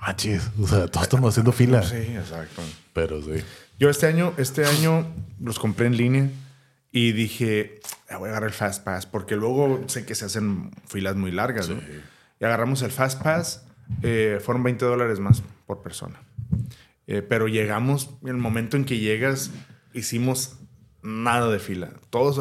manches, 0.00 0.52
o 0.62 0.68
sea, 0.68 0.86
todos 0.86 1.02
estamos 1.02 1.30
haciendo 1.30 1.50
fila. 1.50 1.82
Sí, 1.82 1.96
exacto. 1.96 2.62
Pero 2.92 3.20
sí. 3.20 3.42
Yo 3.78 3.90
este 3.90 4.06
año, 4.06 4.34
este 4.38 4.64
año 4.64 5.06
los 5.40 5.60
compré 5.60 5.86
en 5.86 5.96
línea 5.96 6.30
y 6.90 7.12
dije, 7.12 7.80
ah, 8.10 8.16
voy 8.16 8.26
a 8.26 8.32
agarrar 8.32 8.48
el 8.48 8.54
Fast 8.54 8.82
Pass 8.82 9.06
porque 9.06 9.36
luego 9.36 9.84
sé 9.86 10.04
que 10.04 10.16
se 10.16 10.24
hacen 10.24 10.72
filas 10.88 11.14
muy 11.14 11.30
largas. 11.30 11.70
Y 12.40 12.44
agarramos 12.44 12.82
el 12.82 12.90
Fast 12.90 13.22
Pass, 13.22 13.64
eh, 14.02 14.40
fueron 14.44 14.64
20 14.64 14.84
dólares 14.84 15.20
más 15.20 15.44
por 15.66 15.80
persona. 15.80 16.20
Eh, 17.06 17.22
pero 17.22 17.46
llegamos, 17.46 18.10
en 18.22 18.28
el 18.28 18.36
momento 18.36 18.76
en 18.76 18.84
que 18.84 18.98
llegas, 18.98 19.52
hicimos 19.94 20.58
nada 21.02 21.48
de 21.48 21.60
fila. 21.60 21.90
Todos 22.10 22.40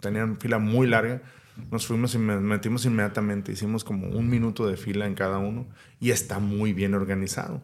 tenían 0.00 0.38
fila 0.38 0.58
muy 0.58 0.86
larga. 0.86 1.22
Nos 1.70 1.86
fuimos 1.86 2.14
y 2.14 2.18
me- 2.18 2.38
metimos 2.40 2.84
inmediatamente. 2.86 3.52
Hicimos 3.52 3.84
como 3.84 4.08
un 4.08 4.28
minuto 4.28 4.66
de 4.66 4.76
fila 4.76 5.06
en 5.06 5.14
cada 5.14 5.38
uno 5.38 5.66
y 6.00 6.10
está 6.10 6.38
muy 6.38 6.72
bien 6.72 6.94
organizado. 6.94 7.62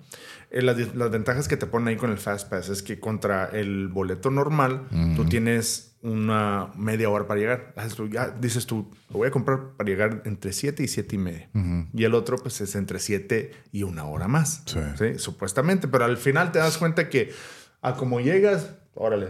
Eh, 0.51 0.63
las, 0.63 0.95
las 0.95 1.11
ventajas 1.11 1.49
que 1.49 1.57
te 1.57 1.67
ponen 1.67 1.89
ahí 1.89 1.97
con 1.97 2.11
el 2.11 2.19
Fast 2.19 2.49
Pass 2.51 2.69
es 2.69 2.83
que 2.83 3.01
contra 3.01 3.47
el 3.47 3.89
boleto 3.89 4.31
normal, 4.31 4.87
tú 5.17 5.25
tienes 5.25 5.97
una 6.03 6.71
media 6.77 7.09
hora 7.09 7.27
para 7.27 7.41
llegar. 7.41 7.75
Tú- 7.97 8.09
ya 8.09 8.29
dices 8.31 8.67
tú, 8.67 8.91
lo 9.11 9.19
voy 9.19 9.29
a 9.29 9.31
comprar 9.31 9.71
para 9.77 9.89
llegar 9.89 10.23
entre 10.27 10.53
7 10.53 10.83
y 10.83 10.89
7 10.89 11.17
y 11.17 11.19
media. 11.19 11.49
Y 11.95 12.05
el 12.05 12.15
otro, 12.15 12.37
pues 12.37 12.61
es 12.61 12.75
entre 12.75 12.99
7 12.99 13.53
y 13.73 13.85
una 13.85 14.05
hora 14.05 14.29
más. 14.29 14.63
Sí. 14.67 14.81
¿sí? 14.99 15.19
Supuestamente. 15.19 15.89
Pero 15.89 16.05
al 16.05 16.19
final 16.19 16.53
te 16.53 16.59
das 16.59 16.77
cuenta 16.79 17.09
que 17.09 17.33
a 17.81 17.95
como 17.95 18.21
llegas, 18.21 18.75
órale, 18.95 19.29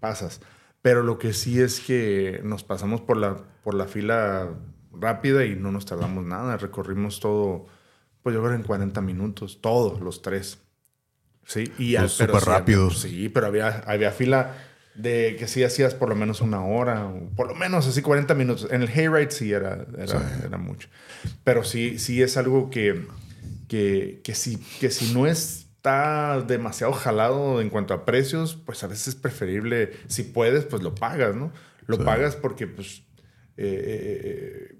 pasas. 0.00 0.40
Pero 0.82 1.02
lo 1.02 1.18
que 1.18 1.32
sí 1.32 1.60
es 1.60 1.80
que 1.80 2.40
nos 2.44 2.64
pasamos 2.64 3.00
por 3.00 3.16
la, 3.16 3.36
por 3.62 3.74
la 3.74 3.86
fila 3.86 4.50
rápida 4.92 5.44
y 5.44 5.56
no 5.56 5.72
nos 5.72 5.86
tardamos 5.86 6.24
nada. 6.24 6.56
Recorrimos 6.56 7.20
todo, 7.20 7.66
pues 8.22 8.34
yo 8.34 8.42
creo 8.42 8.54
en 8.54 8.62
40 8.62 9.00
minutos, 9.00 9.60
todos 9.60 10.00
los 10.00 10.22
tres. 10.22 10.58
Sí, 11.44 11.72
y 11.78 11.96
Pues 11.96 12.12
súper 12.12 12.40
sí 12.42 12.46
rápido. 12.46 12.90
sí, 12.90 13.28
pero 13.28 13.46
había, 13.46 13.80
había 13.86 14.12
fila 14.12 14.56
de 14.94 15.36
que 15.38 15.46
sí 15.48 15.62
hacías 15.64 15.94
por 15.94 16.08
lo 16.08 16.16
menos 16.16 16.40
una 16.40 16.64
hora, 16.64 17.06
o 17.06 17.30
por 17.36 17.48
lo 17.48 17.54
menos 17.54 17.86
así 17.86 18.02
40 18.02 18.34
minutos. 18.34 18.68
En 18.70 18.82
el 18.82 18.88
hayride 18.88 19.30
sí 19.30 19.52
era, 19.52 19.86
era, 19.96 20.40
era 20.44 20.58
mucho. 20.58 20.88
Pero 21.44 21.64
sí, 21.64 21.98
sí 21.98 22.22
es 22.22 22.36
algo 22.36 22.70
que, 22.70 23.06
que, 23.68 24.20
que, 24.24 24.34
si, 24.34 24.58
que 24.80 24.90
si 24.90 25.14
no 25.14 25.26
está 25.78 26.40
demasiado 26.46 26.92
jalado 26.92 27.60
en 27.60 27.70
cuanto 27.70 27.94
a 27.94 28.04
precios, 28.04 28.56
pues 28.66 28.82
a 28.84 28.88
veces 28.88 29.08
es 29.08 29.14
preferible, 29.14 29.92
si 30.08 30.24
puedes, 30.24 30.64
pues 30.64 30.82
lo 30.82 30.94
pagas, 30.94 31.34
¿no? 31.36 31.52
Lo 31.86 31.96
Sí. 31.96 32.02
pagas 32.04 32.36
porque 32.36 32.66
pues... 32.66 33.02
eh, 33.56 34.70
eh, 34.70 34.74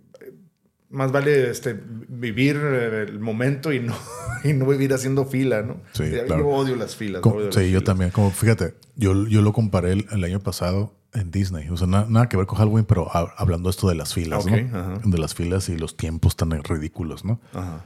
más 0.91 1.13
vale 1.13 1.51
este, 1.51 1.79
vivir 2.09 2.57
eh, 2.63 3.05
el 3.09 3.21
momento 3.21 3.73
y 3.75 3.81
no, 3.81 3.95
y 4.45 4.55
no 4.55 4.65
vivir 4.67 4.93
haciendo 4.95 5.25
fila, 5.27 5.63
¿no? 5.63 5.81
Sí, 5.93 6.11
yo 6.11 6.25
claro. 6.25 6.49
odio 6.49 6.77
las 6.77 6.97
filas. 6.97 7.21
Como- 7.21 7.37
odio 7.37 7.47
las 7.47 7.55
sí, 7.57 7.61
yo 7.63 7.67
filas. 7.81 7.85
también. 7.85 8.11
Como 8.11 8.31
fíjate, 8.31 8.75
yo, 8.97 9.27
yo 9.27 9.43
lo 9.43 9.53
comparé 9.53 9.93
el, 9.93 10.07
el 10.11 10.25
año 10.25 10.41
pasado 10.41 10.95
en 11.13 11.31
Disney. 11.31 11.69
O 11.69 11.77
sea, 11.77 11.87
na- 11.87 12.07
nada 12.09 12.29
que 12.31 12.37
ver 12.39 12.47
con 12.47 12.59
Halloween, 12.59 12.87
pero 12.87 13.07
ha- 13.15 13.35
hablando 13.37 13.69
esto 13.69 13.87
de 13.89 13.97
las 13.97 14.15
filas, 14.15 14.47
¿no? 14.47 14.55
ajá. 14.55 15.01
De 15.05 15.19
las 15.19 15.35
filas 15.35 15.69
y 15.69 15.77
los 15.77 15.97
tiempos 15.97 16.37
tan 16.37 16.51
ridículos, 16.65 17.23
¿no? 17.25 17.39
Ajá. 17.53 17.85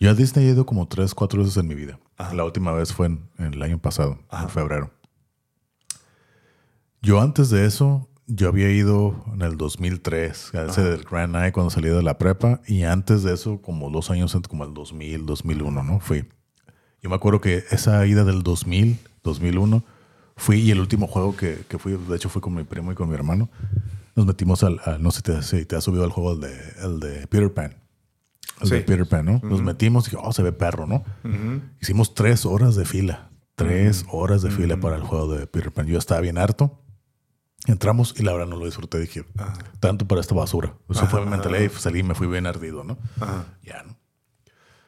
Yo 0.00 0.10
a 0.10 0.14
Disney 0.14 0.46
he 0.48 0.50
ido 0.50 0.66
como 0.66 0.88
tres, 0.88 1.14
cuatro 1.14 1.40
veces 1.40 1.56
en 1.58 1.68
mi 1.68 1.74
vida. 1.76 2.00
La 2.34 2.44
última 2.44 2.72
vez 2.72 2.92
fue 2.92 3.06
en, 3.06 3.28
en 3.38 3.54
el 3.54 3.62
año 3.62 3.78
pasado, 3.78 4.18
en 4.32 4.48
febrero. 4.48 4.90
Yo 7.02 7.20
antes 7.20 7.50
de 7.50 7.64
eso, 7.64 8.08
yo 8.26 8.48
había 8.48 8.70
ido 8.70 9.24
en 9.32 9.42
el 9.42 9.56
2003, 9.56 10.54
a 10.54 10.64
ese 10.66 10.82
del 10.84 11.04
Grand 11.04 11.32
Night 11.32 11.54
cuando 11.54 11.70
salí 11.70 11.88
de 11.88 12.02
la 12.02 12.18
prepa. 12.18 12.60
Y 12.66 12.82
antes 12.82 13.22
de 13.22 13.32
eso, 13.34 13.60
como 13.62 13.90
dos 13.90 14.10
años 14.10 14.34
antes, 14.34 14.48
como 14.48 14.64
el 14.64 14.74
2000, 14.74 15.24
2001, 15.26 15.82
¿no? 15.82 16.00
Fui. 16.00 16.26
Yo 17.02 17.08
me 17.08 17.16
acuerdo 17.16 17.40
que 17.40 17.64
esa 17.70 18.06
ida 18.06 18.24
del 18.24 18.42
2000, 18.42 18.98
2001, 19.24 19.82
fui 20.36 20.60
y 20.60 20.70
el 20.70 20.80
último 20.80 21.06
juego 21.06 21.34
que, 21.36 21.64
que 21.68 21.78
fui, 21.78 21.92
de 21.96 22.16
hecho 22.16 22.28
fue 22.28 22.42
con 22.42 22.54
mi 22.54 22.64
primo 22.64 22.92
y 22.92 22.94
con 22.94 23.08
mi 23.08 23.14
hermano. 23.14 23.48
Nos 24.14 24.26
metimos 24.26 24.62
al, 24.62 24.80
al- 24.84 25.02
no 25.02 25.10
sé 25.10 25.18
si 25.18 25.22
te, 25.22 25.42
si 25.42 25.64
te 25.64 25.76
has 25.76 25.84
subido 25.84 26.04
al 26.04 26.10
juego, 26.10 26.32
el 26.32 26.40
de, 26.40 26.58
el 26.82 27.00
de 27.00 27.26
Peter 27.28 27.52
Pan. 27.52 27.76
De. 28.62 28.80
Peter 28.80 29.06
Pan, 29.06 29.24
¿no? 29.24 29.40
Nos 29.42 29.62
metimos 29.62 30.06
y 30.06 30.10
dije, 30.10 30.22
oh, 30.22 30.32
se 30.32 30.42
ve 30.42 30.52
perro, 30.52 30.86
¿no? 30.86 31.04
Hicimos 31.80 32.14
tres 32.14 32.44
horas 32.46 32.76
de 32.76 32.84
fila. 32.84 33.30
Tres 33.54 34.06
horas 34.10 34.42
de 34.42 34.50
fila 34.50 34.78
para 34.78 34.96
el 34.96 35.02
juego 35.02 35.34
de 35.34 35.46
Peter 35.46 35.72
Pan. 35.72 35.86
Yo 35.86 35.98
estaba 35.98 36.20
bien 36.20 36.38
harto. 36.38 36.82
Entramos 37.66 38.14
y 38.18 38.22
la 38.22 38.32
verdad 38.32 38.46
no 38.46 38.56
lo 38.56 38.64
disfruté. 38.64 38.98
Dije, 38.98 39.24
tanto 39.80 40.08
para 40.08 40.20
esta 40.20 40.34
basura. 40.34 40.74
Eso 40.88 41.06
fue 41.06 41.22
mi 41.24 41.30
mentalidad 41.30 41.60
y 41.60 41.68
salí 41.68 41.98
y 42.00 42.02
me 42.02 42.14
fui 42.14 42.26
bien 42.26 42.46
ardido, 42.46 42.84
¿no? 42.84 42.98
Ajá. 43.20 43.44
Ya, 43.62 43.82
¿no? 43.82 43.96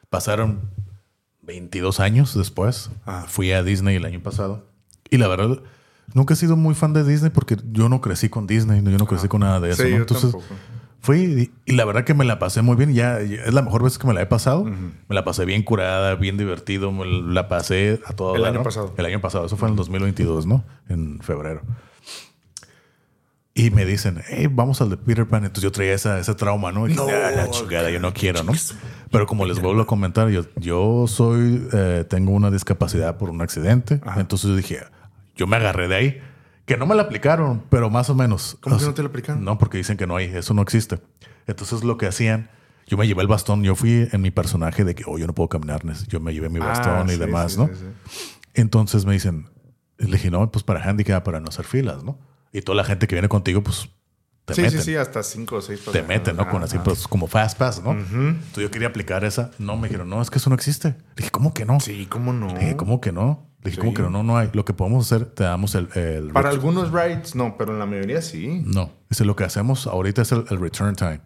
Pasaron 0.09 0.69
22 1.41 1.99
años 1.99 2.35
después. 2.35 2.89
Fui 3.27 3.51
a 3.51 3.61
Disney 3.63 3.95
el 3.97 4.05
año 4.05 4.21
pasado. 4.21 4.67
Y 5.09 5.17
la 5.17 5.27
verdad, 5.27 5.61
nunca 6.15 6.33
he 6.33 6.37
sido 6.37 6.55
muy 6.55 6.73
fan 6.73 6.93
de 6.93 7.03
Disney 7.03 7.29
porque 7.29 7.57
yo 7.71 7.89
no 7.89 8.01
crecí 8.01 8.29
con 8.29 8.47
Disney. 8.47 8.81
Yo 8.83 8.97
no 8.97 9.05
crecí 9.05 9.27
con 9.27 9.41
nada 9.41 9.59
de 9.59 9.69
eso. 9.71 9.83
Sí, 9.83 9.91
¿no? 9.91 9.97
Entonces, 9.97 10.31
tampoco. 10.31 10.55
Fui 11.03 11.51
y, 11.65 11.73
la 11.73 11.83
verdad 11.85 12.05
que 12.05 12.13
me 12.13 12.23
la 12.23 12.39
pasé 12.39 12.61
muy 12.61 12.75
bien. 12.75 12.93
Ya, 12.93 13.21
ya 13.21 13.43
es 13.43 13.53
la 13.53 13.61
mejor 13.61 13.83
vez 13.83 13.99
que 13.99 14.07
me 14.07 14.13
la 14.13 14.21
he 14.21 14.25
pasado. 14.25 14.63
Me 14.63 15.15
la 15.15 15.23
pasé 15.23 15.45
bien 15.45 15.61
curada, 15.61 16.15
bien 16.15 16.37
divertido. 16.37 16.91
Me 16.91 17.05
la 17.05 17.47
pasé 17.49 17.99
a 18.05 18.13
todo. 18.13 18.35
El 18.35 18.41
dar, 18.41 18.51
año 18.51 18.59
¿no? 18.59 18.63
pasado. 18.63 18.93
El 18.97 19.05
año 19.05 19.21
pasado. 19.21 19.45
Eso 19.45 19.57
fue 19.57 19.67
en 19.67 19.73
el 19.73 19.77
2022, 19.77 20.47
¿no? 20.47 20.63
En 20.87 21.19
febrero. 21.19 21.61
Y 23.53 23.69
me 23.69 23.85
dicen, 23.85 24.19
hey, 24.27 24.47
vamos 24.49 24.81
al 24.81 24.89
de 24.89 24.97
Peter 24.97 25.27
Pan. 25.27 25.43
Entonces 25.43 25.63
yo 25.63 25.71
traía 25.71 25.93
esa, 25.93 26.17
ese 26.17 26.33
trauma, 26.33 26.71
¿no? 26.71 26.87
Y 26.87 26.93
dije, 26.93 27.01
"Ah, 27.01 27.31
la 27.35 27.51
chingada, 27.51 27.91
yo 27.91 27.99
no 27.99 28.11
quiero, 28.13 28.41
¿no? 28.43 28.53
Pero 29.11 29.27
como 29.27 29.45
les 29.45 29.61
vuelvo 29.61 29.81
a 29.81 29.85
comentar, 29.85 30.29
yo, 30.29 30.45
yo 30.55 31.05
soy, 31.07 31.67
eh, 31.71 32.03
tengo 32.09 32.31
una 32.31 32.49
discapacidad 32.49 33.17
por 33.17 33.29
un 33.29 33.41
accidente. 33.41 34.01
Entonces 34.17 34.49
yo 34.49 34.55
dije, 34.55 34.79
yo 35.35 35.45
me 35.45 35.57
agarré 35.57 35.87
de 35.87 35.95
ahí. 35.95 36.21
Que 36.65 36.77
no 36.77 36.85
me 36.85 36.95
la 36.95 37.03
aplicaron, 37.03 37.63
pero 37.69 37.89
más 37.89 38.09
o 38.09 38.15
menos. 38.15 38.57
¿Cómo 38.61 38.75
O 38.75 38.79
que 38.79 38.85
no 38.85 38.93
te 38.93 39.01
la 39.03 39.09
aplicaron? 39.09 39.43
No, 39.43 39.57
porque 39.57 39.77
dicen 39.77 39.97
que 39.97 40.07
no 40.07 40.15
hay, 40.15 40.25
eso 40.25 40.53
no 40.53 40.61
existe. 40.61 40.99
Entonces 41.45 41.83
lo 41.83 41.97
que 41.97 42.05
hacían, 42.07 42.49
yo 42.87 42.97
me 42.97 43.05
llevé 43.07 43.21
el 43.21 43.27
bastón, 43.27 43.63
yo 43.63 43.75
fui 43.75 44.07
en 44.11 44.21
mi 44.21 44.31
personaje 44.31 44.83
de 44.85 44.95
que, 44.95 45.03
oh, 45.05 45.17
yo 45.17 45.27
no 45.27 45.33
puedo 45.33 45.49
caminar, 45.49 45.81
yo 46.07 46.19
me 46.21 46.33
llevé 46.33 46.49
mi 46.49 46.59
bastón 46.59 47.07
Ah, 47.09 47.11
y 47.11 47.15
sí, 47.15 47.19
demás, 47.19 47.51
sí, 47.53 47.57
¿no? 47.59 47.67
sí. 47.67 48.23
Entonces 48.53 49.05
me 49.05 49.13
dicen, 49.13 49.49
le 49.97 50.07
dije, 50.11 50.31
no, 50.31 50.49
pues 50.51 50.63
para 50.63 50.81
handicap, 50.87 51.23
para 51.23 51.39
no 51.39 51.47
hacer 51.49 51.65
filas, 51.65 52.03
¿no? 52.03 52.17
Y 52.51 52.61
toda 52.61 52.75
la 52.77 52.83
gente 52.83 53.07
que 53.07 53.15
viene 53.15 53.27
contigo, 53.29 53.61
pues 53.63 53.89
te 54.45 54.53
Sí, 54.53 54.61
meten. 54.61 54.79
sí, 54.79 54.85
sí, 54.91 54.95
hasta 54.95 55.23
cinco 55.23 55.55
o 55.57 55.61
seis 55.61 55.79
Te 55.79 55.85
personas. 55.85 56.07
meten, 56.07 56.35
¿no? 56.37 56.47
Con 56.49 56.63
así, 56.63 56.77
pues 56.83 57.07
como 57.07 57.27
fast 57.27 57.57
pass, 57.57 57.81
¿no? 57.83 57.91
Entonces 57.93 58.63
yo 58.63 58.69
quería 58.71 58.89
aplicar 58.89 59.23
esa. 59.25 59.51
No, 59.57 59.75
me 59.77 59.87
dijeron, 59.87 60.09
no, 60.09 60.21
es 60.21 60.29
que 60.29 60.37
eso 60.37 60.49
no 60.49 60.55
existe. 60.55 60.89
Le 60.89 60.95
dije, 61.17 61.31
¿cómo 61.31 61.53
que 61.53 61.65
no? 61.65 61.79
Sí, 61.79 62.05
¿cómo 62.09 62.31
no? 62.33 62.47
Le 62.53 62.59
dije, 62.59 62.75
¿cómo 62.77 63.01
que 63.01 63.11
no? 63.11 63.49
Le 63.63 63.69
dije, 63.71 63.79
¿cómo 63.79 63.91
Sí. 63.91 63.95
que 63.95 64.01
no? 64.03 64.09
No, 64.09 64.23
no 64.23 64.37
hay. 64.37 64.49
Lo 64.53 64.65
que 64.65 64.73
podemos 64.73 65.05
hacer, 65.11 65.25
te 65.25 65.43
damos 65.43 65.73
el... 65.75 65.87
el 65.95 66.31
Para 66.31 66.49
algunos 66.49 66.91
rides, 66.91 67.33
no, 67.35 67.55
pero 67.57 67.71
en 67.73 67.79
la 67.79 67.85
mayoría 67.85 68.21
sí. 68.21 68.61
No, 68.65 68.91
dice, 69.09 69.23
lo 69.25 69.35
que 69.35 69.43
hacemos 69.45 69.87
ahorita 69.87 70.21
es 70.21 70.31
el, 70.31 70.45
el 70.49 70.59
return 70.59 70.95
time. 70.95 71.21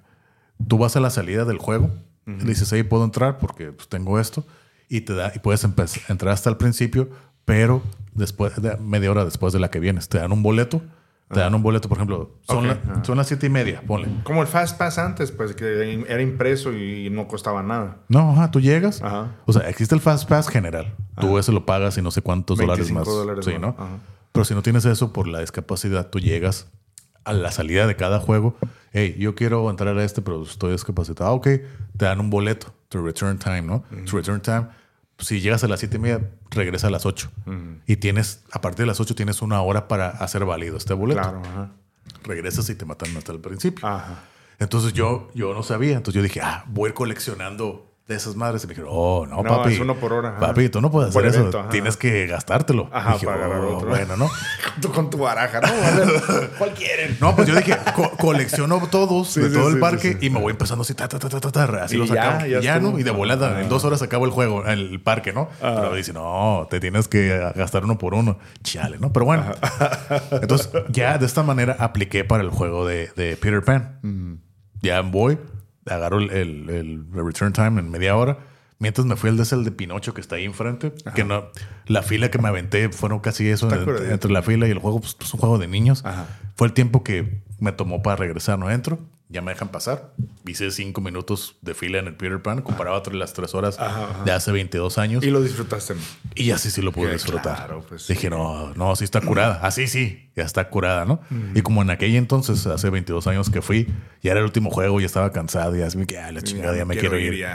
Tú 0.68 0.78
vas 0.78 0.96
a 0.96 1.00
la 1.00 1.10
salida 1.10 1.46
del 1.46 1.58
juego, 1.58 1.90
y 2.26 2.32
le 2.32 2.46
dices, 2.46 2.72
ahí 2.74 2.84
puedo 2.84 3.04
entrar 3.06 3.38
porque 3.38 3.72
pues, 3.72 3.88
tengo 3.88 4.20
esto, 4.20 4.46
y 4.90 5.02
te 5.02 5.14
da, 5.16 5.32
y 5.36 5.40
puedes 5.40 5.66
empe- 5.66 6.02
entrar 6.10 6.34
hasta 6.34 6.50
el 6.50 6.58
principio, 6.58 7.10
pero 7.46 7.82
después 8.14 8.62
de 8.62 8.76
media 8.78 9.10
hora 9.12 9.24
después 9.26 9.54
de 9.54 9.60
la 9.60 9.70
que 9.70 9.80
vienes, 9.80 10.10
te 10.10 10.18
dan 10.18 10.32
un 10.32 10.44
boleto, 10.44 10.82
te 11.30 11.40
dan 11.42 11.54
un 11.54 11.62
boleto, 11.64 11.90
por 11.90 11.98
ejemplo, 11.98 12.38
son, 12.48 12.60
Ok, 12.60 12.64
la- 12.66 12.72
ajá. 12.94 13.04
son 13.04 13.18
las 13.18 13.28
siete 13.28 13.48
y 13.48 13.50
media, 13.50 13.82
ponle. 13.86 14.08
Como 14.24 14.42
el 14.42 14.48
Fast 14.48 14.78
Pass 14.78 14.98
antes, 14.98 15.32
pues 15.32 15.54
que 15.56 16.04
era 16.08 16.22
impreso 16.22 16.72
y 16.74 17.10
no 17.10 17.28
costaba 17.28 17.62
nada. 17.64 17.98
No, 18.08 18.32
ajá, 18.32 18.50
tú 18.52 18.62
llegas. 18.62 19.02
Ajá. 19.02 19.36
O 19.46 19.52
sea, 19.54 19.68
existe 19.70 19.94
el 19.94 20.02
Fast 20.02 20.28
Pass 20.30 20.48
general. 20.50 20.96
Tú 21.20 21.38
ese 21.38 21.52
lo 21.52 21.66
pagas 21.66 21.98
y 21.98 22.02
no 22.02 22.12
sé 22.12 22.22
cuántos 22.22 22.58
dólares 22.58 22.86
25 22.88 23.00
más. 23.00 23.08
dólares 23.26 23.46
sí, 23.46 23.52
más. 23.54 23.62
¿no? 23.62 23.68
Ajá. 23.78 23.98
Pero 24.32 24.46
si 24.46 24.54
no 24.54 24.62
tienes 24.62 24.86
eso 24.86 25.12
por 25.14 25.28
la 25.28 25.40
discapacidad, 25.40 26.10
tú 26.10 26.20
llegas 26.20 26.68
a 27.26 27.34
la 27.34 27.52
salida 27.52 27.88
de 27.88 27.96
cada 27.96 28.20
juego. 28.20 28.56
Hey, 28.94 29.16
yo 29.20 29.36
quiero 29.36 29.70
entrar 29.70 29.98
a 29.98 30.04
este, 30.04 30.22
pero 30.22 30.44
estoy 30.44 30.72
discapacitado. 30.72 31.30
Ah, 31.30 31.34
ok, 31.34 31.44
te 31.98 32.06
dan 32.06 32.20
un 32.20 32.30
boleto. 32.30 32.74
Tu 32.88 33.02
return 33.04 33.38
time, 33.38 33.64
¿no? 33.64 33.84
Tu 34.10 34.16
return 34.16 34.40
time. 34.40 34.68
Si 35.20 35.42
llegas 35.42 35.64
a 35.64 35.68
las 35.68 35.80
siete 35.80 35.98
y 35.98 36.00
media, 36.00 36.30
regresa 36.52 36.88
a 36.88 36.90
las 36.90 37.06
8. 37.06 37.32
Y 37.88 37.98
tienes, 37.98 38.44
a 38.52 38.62
partir 38.62 38.82
de 38.82 38.88
las 38.88 39.00
8, 39.00 39.16
tienes 39.16 39.42
una 39.42 39.62
hora 39.62 39.88
para 39.88 40.10
hacer 40.10 40.46
válido 40.46 40.78
este 40.78 40.94
boleto. 40.94 41.22
Claro, 41.22 41.42
ajá. 41.44 41.72
Regresas 42.24 42.70
y 42.70 42.76
te 42.76 42.86
matan 42.86 43.16
hasta 43.18 43.32
el 43.32 43.40
principio. 43.40 43.88
Ajá. 43.88 44.24
Entonces 44.60 44.94
yo, 44.94 45.30
yo 45.34 45.54
no 45.54 45.64
sabía. 45.64 45.98
Entonces 45.98 46.16
yo 46.16 46.24
dije, 46.24 46.42
ah, 46.42 46.66
voy 46.68 46.88
a 46.88 46.90
ir 46.90 46.94
coleccionando 46.94 47.97
de 48.08 48.16
esas 48.16 48.36
madres. 48.36 48.64
Y 48.64 48.68
me 48.68 48.72
dijeron, 48.72 48.90
oh, 48.94 49.26
no, 49.28 49.44
No, 49.44 49.58
papi. 49.58 49.74
es 49.74 49.80
uno 49.80 49.96
por 49.96 50.14
hora, 50.14 50.30
ajá. 50.30 50.40
Papi, 50.40 50.70
tú 50.70 50.80
no 50.82 50.90
puedes 50.90 51.10
hacer 51.16 51.26
eso. 51.26 51.60
ajá. 51.60 51.70
Tienes 51.70 51.98
que 51.98 52.26
gastártelo. 52.28 52.90
Ajá, 52.92 53.14
Dije, 53.14 53.26
para 53.26 53.38
agarrar 53.46 53.60
"Oh, 53.66 53.78
otro". 53.78 53.90
Bueno, 53.90 54.16
¿no? 54.18 54.30
Tú 54.82 54.92
con 54.92 55.10
tu 55.10 55.18
baraja, 55.18 55.60
¿no? 55.60 55.68
¿Cuál 56.58 56.74
quieren? 56.74 57.18
No, 57.20 57.36
pues 57.36 57.48
yo 57.48 57.56
dije, 57.56 57.76
co- 57.96 58.12
colecciono 58.12 58.80
todos 58.90 59.28
Sí, 59.30 59.42
de 59.42 59.50
sí, 59.50 59.54
todo 59.56 59.68
sí, 59.70 59.74
el 59.76 59.80
parque 59.80 60.18
y 60.22 60.30
me 60.30 60.40
voy 60.40 60.52
empezando 60.52 60.84
así, 60.84 60.94
ta, 60.94 61.08
ta, 61.08 61.20
ta, 61.20 61.28
ta, 61.30 61.40
ta, 61.42 61.52
ta, 61.52 61.84
así 61.84 61.96
Y 61.96 61.98
lo 61.98 62.06
ya, 62.06 62.14
sacamos. 62.16 62.48
ya 62.50 62.60
ya. 62.62 62.80
¿no? 62.80 62.98
Y 62.98 63.04
de 63.04 63.12
volada, 63.12 63.62
en 63.62 63.70
dos 63.70 63.84
horas 63.84 64.02
acabo 64.02 64.26
el 64.26 64.32
juego, 64.32 64.66
el 64.66 65.02
parque, 65.02 65.34
¿no? 65.34 65.50
Ah. 65.62 65.74
Pero 65.82 65.96
dice, 65.96 66.14
no, 66.14 66.68
te 66.70 66.80
tienes 66.80 67.08
que 67.08 67.28
gastar 67.56 67.84
uno 67.84 67.98
por 67.98 68.14
uno. 68.14 68.38
Chale, 68.64 68.98
¿no? 69.00 69.12
Pero 69.12 69.26
bueno. 69.26 69.46
Entonces, 70.32 70.70
ya 70.90 71.18
de 71.18 71.26
esta 71.26 71.44
manera 71.44 71.76
apliqué 71.80 72.24
para 72.24 72.44
el 72.44 72.50
juego 72.50 72.86
de, 72.88 73.10
de 73.16 73.36
Peter 73.38 73.64
Pan. 73.64 74.00
Mm. 74.04 74.34
Ya 74.82 75.02
voy, 75.02 75.40
agarro 75.90 76.20
el, 76.20 76.30
el- 76.32 76.70
el 76.70 77.06
return 77.14 77.54
time 77.54 77.80
en 77.80 77.90
media 77.90 78.16
hora. 78.16 78.38
Mientras 78.80 79.08
me 79.08 79.16
fui 79.16 79.32
al 79.32 79.40
el 79.40 79.64
de 79.64 79.72
Pinocho 79.72 80.14
que 80.14 80.22
está 80.22 80.36
ahí 80.36 80.46
enfrente, 80.46 80.94
que 81.16 81.24
no, 81.24 81.46
la 81.88 82.04
fila 82.04 82.30
que 82.30 82.38
me 82.38 82.48
aventé 82.48 82.90
fueron 82.90 83.20
casi 83.22 83.50
eso, 83.50 83.68
entre, 83.74 84.14
entre 84.14 84.32
la 84.32 84.44
fila 84.44 84.68
y 84.68 84.72
el 84.72 84.78
juego, 84.78 85.00
pues 85.02 85.18
es 85.20 85.34
un 85.34 85.40
juego 85.40 85.58
de 85.58 85.68
niños. 85.68 86.06
Ajá. 86.06 86.28
Fue 86.56 86.68
el 86.68 86.74
tiempo 86.74 87.04
que 87.04 87.42
me 87.60 87.72
tomó 87.72 88.04
para 88.04 88.18
regresar, 88.18 88.60
no 88.60 88.70
entro. 88.70 89.00
Ya 89.30 89.42
me 89.42 89.52
dejan 89.52 89.70
pasar. 89.70 90.14
Hice 90.46 90.72
cinco 90.72 91.02
minutos 91.02 91.58
de 91.62 91.74
fila 91.74 92.00
en 92.00 92.08
el 92.08 92.16
Peter 92.16 92.42
Pan, 92.42 92.62
comparado 92.62 93.02
a 93.06 93.14
las 93.14 93.34
tres 93.34 93.54
horas 93.54 93.78
de 94.24 94.32
hace 94.32 94.52
22 94.52 94.98
años. 94.98 95.24
Y 95.24 95.30
lo 95.30 95.42
disfrutaste. 95.42 95.96
Y 96.36 96.52
así 96.52 96.72
sí 96.72 96.82
lo 96.82 96.94
pude 96.94 97.12
disfrutar. 97.12 97.82
Pues, 97.90 98.08
Dije, 98.08 98.30
no, 98.30 98.74
no, 98.76 98.96
sí 98.96 99.04
está 99.04 99.20
curada. 99.20 99.60
Así 99.62 99.88
sí, 99.88 100.30
ya 100.36 100.44
está 100.44 100.70
curada, 100.70 101.06
¿no? 101.06 101.20
Y 101.54 101.62
como 101.62 101.82
en 101.82 101.90
aquel 101.90 102.16
entonces, 102.16 102.66
hace 102.68 102.90
22 102.90 103.28
años 103.28 103.50
que 103.50 103.62
fui, 103.62 103.88
ya 104.24 104.32
era 104.32 104.40
el 104.40 104.46
último 104.46 104.70
juego, 104.70 105.00
ya 105.02 105.06
estaba 105.06 105.32
cansado, 105.32 105.76
y 105.76 105.82
así 105.82 105.98
me 105.98 106.06
que, 106.06 106.18
ah, 106.18 106.32
la 106.32 106.42
chingada, 106.42 106.78
ya, 106.78 106.86
me 106.86 106.96
quiero, 106.96 107.20
ir. 107.20 107.46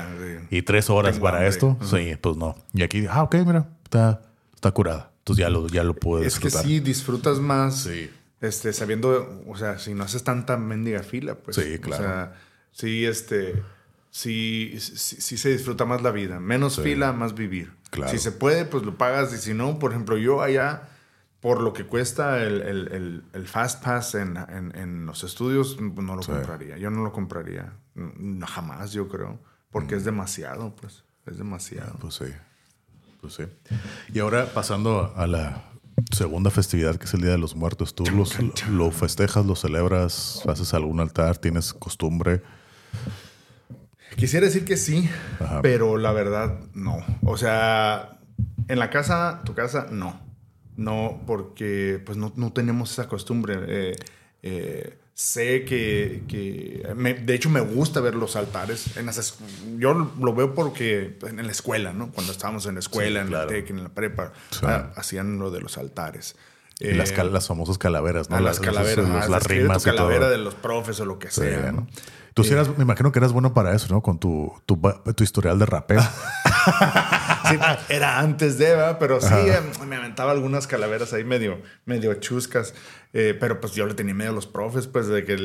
Y 0.50 0.62
tres 0.62 0.90
horas 0.90 1.18
para 1.18 1.46
esto, 1.46 1.78
sí, 1.82 2.16
pues 2.20 2.36
no. 2.36 2.54
Y 2.74 2.82
aquí, 2.82 3.06
ah, 3.08 3.22
ok, 3.22 3.36
mira, 3.46 3.68
está, 3.84 4.20
está 4.54 4.70
curada. 4.72 5.10
Entonces 5.20 5.44
ya 5.44 5.50
lo, 5.50 5.68
ya 5.68 5.84
lo 5.84 5.94
pude 5.94 6.24
disfrutar. 6.24 6.60
Es 6.60 6.66
que 6.66 6.68
sí, 6.68 6.80
disfrutas 6.80 7.38
más. 7.38 7.84
Sí 7.84 8.10
este, 8.42 8.72
sabiendo, 8.72 9.42
o 9.46 9.56
sea, 9.56 9.78
si 9.78 9.94
no 9.94 10.02
haces 10.02 10.24
tanta 10.24 10.56
mendiga 10.56 11.02
fila, 11.04 11.36
pues. 11.36 11.56
Sí, 11.56 11.78
claro. 11.78 12.02
O 12.02 12.06
sea, 12.06 12.34
sí, 12.72 13.06
este, 13.06 13.62
sí, 14.10 14.78
sí, 14.80 15.38
se 15.38 15.50
disfruta 15.50 15.84
más 15.84 16.02
la 16.02 16.10
vida. 16.10 16.40
Menos 16.40 16.80
fila, 16.80 17.12
más 17.12 17.34
vivir. 17.34 17.72
Claro. 17.90 18.10
Si 18.10 18.18
se 18.18 18.32
puede, 18.32 18.64
pues 18.64 18.84
lo 18.84 18.98
pagas. 18.98 19.32
Y 19.32 19.38
si 19.38 19.54
no, 19.54 19.78
por 19.78 19.92
ejemplo, 19.92 20.16
yo 20.16 20.42
allá, 20.42 20.88
por 21.38 21.60
lo 21.60 21.72
que 21.72 21.86
cuesta 21.86 22.42
el, 22.42 22.62
el, 22.62 23.24
el, 23.32 23.46
Fast 23.46 23.84
Pass 23.84 24.16
en, 24.16 24.36
en, 24.36 24.76
en, 24.76 25.06
los 25.06 25.22
estudios, 25.22 25.80
no 25.80 26.16
lo 26.16 26.22
compraría. 26.22 26.76
Yo 26.78 26.90
no 26.90 27.04
lo 27.04 27.12
compraría. 27.12 27.74
jamás, 28.48 28.90
yo 28.90 29.06
creo. 29.06 29.38
Porque 29.70 29.94
es 29.94 30.04
demasiado, 30.04 30.74
pues. 30.74 31.04
Es 31.26 31.38
demasiado. 31.38 31.94
Pues 32.00 32.14
sí. 32.14 32.26
Pues 33.20 33.34
sí. 33.34 33.44
Y 34.12 34.18
ahora 34.18 34.46
pasando 34.52 35.14
a 35.14 35.28
la 35.28 35.71
segunda 36.10 36.50
festividad 36.50 36.96
que 36.96 37.06
es 37.06 37.14
el 37.14 37.22
Día 37.22 37.32
de 37.32 37.38
los 37.38 37.56
Muertos, 37.56 37.94
¿tú 37.94 38.04
lo 38.70 38.90
festejas, 38.90 39.46
lo 39.46 39.56
celebras, 39.56 40.42
haces 40.46 40.74
algún 40.74 41.00
altar, 41.00 41.38
tienes 41.38 41.72
costumbre? 41.72 42.42
Quisiera 44.16 44.46
decir 44.46 44.64
que 44.64 44.76
sí, 44.76 45.08
pero 45.62 45.96
la 45.96 46.12
verdad 46.12 46.60
no. 46.74 46.98
O 47.24 47.36
sea, 47.36 48.18
en 48.68 48.78
la 48.78 48.90
casa, 48.90 49.42
tu 49.44 49.54
casa, 49.54 49.86
no. 49.90 50.20
No, 50.76 51.22
porque 51.26 52.00
pues 52.04 52.18
no, 52.18 52.52
tenemos 52.52 52.92
esa 52.92 53.08
costumbre. 53.08 53.58
Eh, 53.66 53.96
eh, 54.42 54.98
sé 55.14 55.64
que, 55.64 56.22
de 57.24 57.34
hecho 57.34 57.50
me 57.50 57.60
gusta 57.60 58.00
ver 58.00 58.14
los 58.14 58.36
altares. 58.36 58.96
En 58.96 59.08
yo 59.78 60.12
lo 60.18 60.34
veo 60.34 60.54
porque 60.54 61.18
en 61.22 61.44
la 61.44 61.52
escuela, 61.52 61.92
¿no? 61.92 62.10
Cuando 62.12 62.32
estábamos 62.32 62.66
en 62.66 62.74
la 62.74 62.80
escuela, 62.80 63.20
en 63.20 63.30
la 63.30 63.46
TEC, 63.46 63.70
en 63.70 63.82
la 63.82 63.88
prepa, 63.88 64.32
ah, 64.62 64.92
hacían 64.96 65.38
lo 65.38 65.50
de 65.50 65.60
los 65.60 65.78
altares. 65.78 66.36
Las, 66.82 67.10
eh, 67.10 67.24
las, 67.24 67.46
famosas 67.46 67.78
calaveras, 67.78 68.30
¿no? 68.30 68.40
Las, 68.40 68.60
calaveras, 68.60 69.08
las, 69.08 69.28
las 69.28 69.44
rimas. 69.44 69.84
calavera 69.84 70.28
de 70.28 70.38
los 70.38 70.54
profes 70.54 71.00
o 71.00 71.04
lo 71.04 71.18
que 71.18 71.30
sea, 71.30 71.72
¿no? 71.72 71.86
Tú 72.34 72.44
sí 72.44 72.52
eras, 72.52 72.76
me 72.78 72.84
imagino 72.84 73.12
que 73.12 73.18
eras 73.18 73.32
bueno 73.32 73.52
para 73.52 73.74
eso, 73.74 73.92
¿no? 73.92 74.00
Con 74.00 74.18
tu, 74.18 74.52
tu, 74.64 74.80
tu 75.14 75.22
historial 75.22 75.58
de 75.58 75.66
rapeo. 75.66 76.00
sí, 77.48 77.58
era 77.90 78.20
antes 78.20 78.56
de, 78.56 78.70
Eva, 78.70 78.98
pero 78.98 79.20
sí 79.20 79.34
em, 79.34 79.86
me 79.86 79.96
aventaba 79.96 80.32
algunas 80.32 80.66
calaveras 80.66 81.12
ahí 81.12 81.24
medio, 81.24 81.60
medio 81.84 82.14
chuscas. 82.14 82.74
Eh, 83.14 83.36
pero 83.38 83.60
pues 83.60 83.74
yo 83.74 83.86
le 83.86 83.92
tenía 83.92 84.14
miedo 84.14 84.30
a 84.30 84.34
los 84.34 84.46
profes, 84.46 84.86
pues 84.86 85.06
de 85.06 85.24
que 85.24 85.36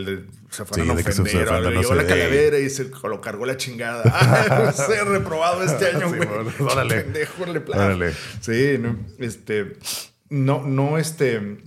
se 0.49 0.63
fueran 0.63 0.91
a 0.91 0.93
ofender. 0.93 1.13
Se 1.13 1.61
le 1.61 1.81
llevó 1.81 1.95
la 1.95 2.07
calavera 2.07 2.59
y 2.59 2.69
se 2.69 2.85
lo 2.85 3.19
cargó 3.19 3.45
la 3.45 3.57
chingada. 3.57 4.03
¡Ah, 4.13 4.73
he 4.89 5.03
reprobado 5.03 5.63
este 5.63 5.87
año, 5.87 6.07
güey! 6.07 6.21
Sí, 6.21 6.63
órale. 6.63 7.01
Pendejo, 7.01 7.45
le 7.45 7.59
órale. 7.59 8.13
Sí, 8.39 8.77
no, 8.79 8.97
este... 9.19 9.75
No, 10.29 10.63
no, 10.63 10.97
este... 10.97 11.63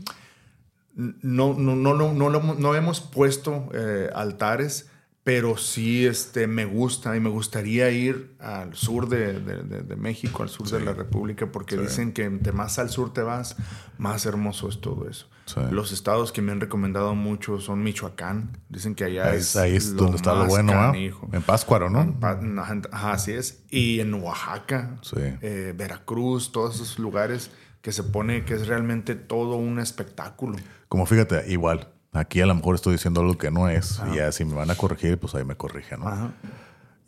No, 0.94 1.54
no, 1.54 1.76
no, 1.76 1.94
no, 1.94 2.12
no, 2.12 2.54
no 2.54 2.74
hemos 2.74 3.00
puesto 3.00 3.70
eh, 3.72 4.10
altares 4.14 4.90
pero 5.22 5.58
sí 5.58 6.06
este, 6.06 6.46
me 6.46 6.64
gusta 6.64 7.14
y 7.14 7.20
me 7.20 7.28
gustaría 7.28 7.90
ir 7.90 8.34
al 8.40 8.74
sur 8.74 9.08
de, 9.08 9.38
de, 9.38 9.96
México, 9.96 10.42
al 10.42 10.48
sur 10.48 10.68
de 10.68 10.80
la 10.80 10.94
República, 10.94 11.52
porque 11.52 11.76
dicen 11.76 12.12
que 12.12 12.24
entre 12.24 12.52
más 12.52 12.78
al 12.78 12.88
sur 12.88 13.12
te 13.12 13.20
vas, 13.20 13.54
más 13.98 14.24
hermoso 14.24 14.68
es 14.68 14.80
todo 14.80 15.08
eso. 15.08 15.28
Los 15.70 15.92
estados 15.92 16.32
que 16.32 16.42
me 16.42 16.52
han 16.52 16.60
recomendado 16.60 17.14
mucho 17.14 17.60
son 17.60 17.82
Michoacán. 17.82 18.58
Dicen 18.68 18.94
que 18.94 19.04
allá 19.04 19.34
es, 19.34 19.56
ahí 19.56 19.76
es 19.76 19.94
donde 19.94 20.16
está 20.16 20.34
lo 20.34 20.46
bueno, 20.46 20.92
En 20.94 21.42
Páscuaro, 21.42 21.90
¿no? 21.90 22.16
Ajá, 22.22 23.12
así 23.12 23.32
es. 23.32 23.64
Y 23.68 24.00
en 24.00 24.14
Oaxaca, 24.14 24.96
eh, 25.16 25.74
Veracruz, 25.76 26.50
todos 26.50 26.76
esos 26.76 26.98
lugares 26.98 27.50
que 27.82 27.92
se 27.92 28.02
pone 28.02 28.44
que 28.44 28.54
es 28.54 28.66
realmente 28.66 29.14
todo 29.14 29.56
un 29.56 29.78
espectáculo. 29.78 30.56
Como 30.88 31.06
fíjate, 31.06 31.50
igual, 31.50 31.88
Aquí 32.12 32.40
a 32.40 32.46
lo 32.46 32.54
mejor 32.54 32.74
estoy 32.74 32.94
diciendo 32.94 33.20
algo 33.20 33.38
que 33.38 33.50
no 33.50 33.68
es. 33.68 34.00
Y 34.10 34.16
ya 34.16 34.32
si 34.32 34.44
me 34.44 34.54
van 34.54 34.70
a 34.70 34.74
corregir, 34.74 35.18
pues 35.18 35.34
ahí 35.34 35.44
me 35.44 35.56
corrigen, 35.56 36.00
¿no? 36.00 36.32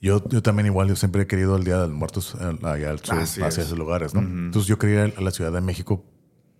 Yo, 0.00 0.28
yo 0.28 0.42
también 0.42 0.66
igual, 0.66 0.88
yo 0.88 0.96
siempre 0.96 1.22
he 1.22 1.26
querido 1.26 1.56
el 1.56 1.64
Día 1.64 1.78
de 1.78 1.86
los 1.88 1.96
Muertos 1.96 2.36
allá 2.62 2.90
al 2.90 3.00
sur, 3.00 3.18
hacia 3.18 3.46
esos 3.46 3.78
lugares, 3.78 4.14
¿no? 4.14 4.20
Entonces 4.20 4.66
yo 4.66 4.78
quería 4.78 5.06
ir 5.06 5.14
a 5.16 5.20
la 5.20 5.30
Ciudad 5.30 5.52
de 5.52 5.60
México 5.60 6.04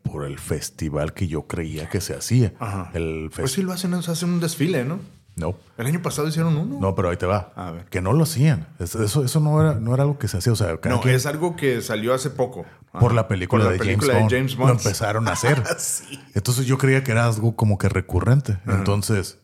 por 0.03 0.25
el 0.25 0.39
festival 0.39 1.13
que 1.13 1.29
yo 1.29 1.47
creía 1.47 1.89
que 1.89 2.01
se 2.01 2.15
hacía. 2.15 2.53
El 2.95 3.31
pues 3.35 3.53
sí 3.53 3.63
lo 3.63 3.73
hacen, 3.73 3.95
hacen 3.95 4.31
un 4.31 4.41
desfile, 4.41 4.85
¿no? 4.85 5.01
No. 5.35 5.57
El 5.79 5.87
año 5.87 6.03
pasado 6.03 6.29
hicieron 6.29 6.57
uno. 6.57 6.79
No, 6.79 6.95
pero 6.95 7.09
ahí 7.09 7.17
te 7.17 7.27
va. 7.27 7.53
A 7.57 7.71
ver. 7.71 7.87
Que 7.87 8.03
no 8.03 8.13
lo 8.13 8.25
hacían. 8.25 8.69
Eso, 8.79 9.25
eso 9.25 9.41
no, 9.41 9.61
era, 9.61 9.75
no 9.81 9.95
era 9.95 10.03
algo 10.03 10.19
que 10.19 10.29
se 10.29 10.39
hacía. 10.39 10.53
O 10.53 10.57
sea, 10.57 10.79
no, 10.85 11.03
es 11.05 11.27
algo 11.27 11.57
que 11.57 11.81
salió 11.81 12.13
hace 12.13 12.31
poco. 12.31 12.67
Por 12.93 13.15
la 13.15 13.27
película, 13.29 13.71
de, 13.71 13.79
James 13.79 14.57
Bond, 14.57 14.69
Lo 14.69 14.77
empezaron 14.77 15.27
a 15.29 15.33
hacer. 15.33 15.63
Entonces 16.35 16.67
yo 16.67 16.77
creía 16.77 17.03
que 17.03 17.13
era 17.13 17.27
algo 17.27 17.57
como 17.57 17.79
que 17.79 17.89
recurrente. 17.89 18.59
Entonces 18.67 19.39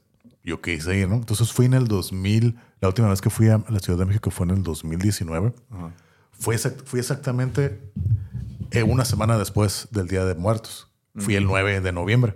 yo 0.45 0.61
quise 0.61 0.97
ir, 0.97 1.09
¿no? 1.09 1.17
Entonces 1.17 1.53
fui 1.53 1.67
en 1.67 1.75
el 1.75 1.89
2000. 1.89 2.59
La 2.81 2.89
última 2.89 3.09
vez 3.09 3.21
que 3.21 3.31
fui 3.31 3.49
a 3.49 3.63
la 3.69 3.79
Ciudad 3.81 3.99
de 3.99 4.05
México 4.05 4.31
fue 4.31 4.45
en 4.45 4.51
el 4.51 4.63
2019. 4.63 5.55
Fue 6.33 6.59
fui 6.59 7.01
exactamente 7.01 7.81
eh, 8.71 8.83
una 8.83 9.05
semana 9.05 9.39
después 9.39 9.89
del 9.91 10.09
Día 10.09 10.25
de 10.25 10.35
Muertos. 10.35 10.89
Fui 11.17 11.35
el 11.35 11.45
9 11.45 11.81
de 11.81 11.93
noviembre. 11.93 12.35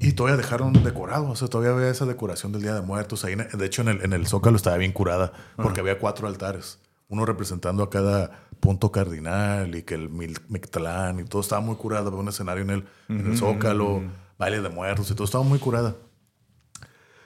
Y 0.00 0.12
todavía 0.12 0.36
dejaron 0.36 0.72
decorado, 0.84 1.30
o 1.30 1.36
sea, 1.36 1.48
todavía 1.48 1.74
había 1.74 1.90
esa 1.90 2.06
decoración 2.06 2.52
del 2.52 2.62
Día 2.62 2.74
de 2.74 2.82
Muertos. 2.82 3.24
Ahí, 3.24 3.34
de 3.34 3.66
hecho, 3.66 3.82
en 3.82 3.88
el, 3.88 4.04
en 4.04 4.12
el 4.12 4.26
Zócalo 4.26 4.56
estaba 4.56 4.76
bien 4.76 4.92
curada 4.92 5.32
porque 5.56 5.80
había 5.80 5.98
cuatro 5.98 6.28
altares, 6.28 6.78
uno 7.08 7.24
representando 7.24 7.82
a 7.82 7.90
cada 7.90 8.46
punto 8.60 8.92
cardinal 8.92 9.74
y 9.74 9.82
que 9.82 9.94
el 9.94 10.10
Mictlán 10.10 11.20
y 11.20 11.24
todo 11.24 11.40
estaba 11.40 11.60
muy 11.60 11.76
curado. 11.76 12.08
Había 12.08 12.20
un 12.20 12.28
escenario 12.28 12.62
en 12.62 12.70
el, 12.70 12.84
en 13.08 13.30
el 13.30 13.36
Zócalo, 13.36 14.02
baile 14.38 14.60
de 14.60 14.68
muertos 14.68 15.10
y 15.10 15.14
todo 15.14 15.24
estaba 15.24 15.44
muy 15.44 15.58
curada. 15.58 15.96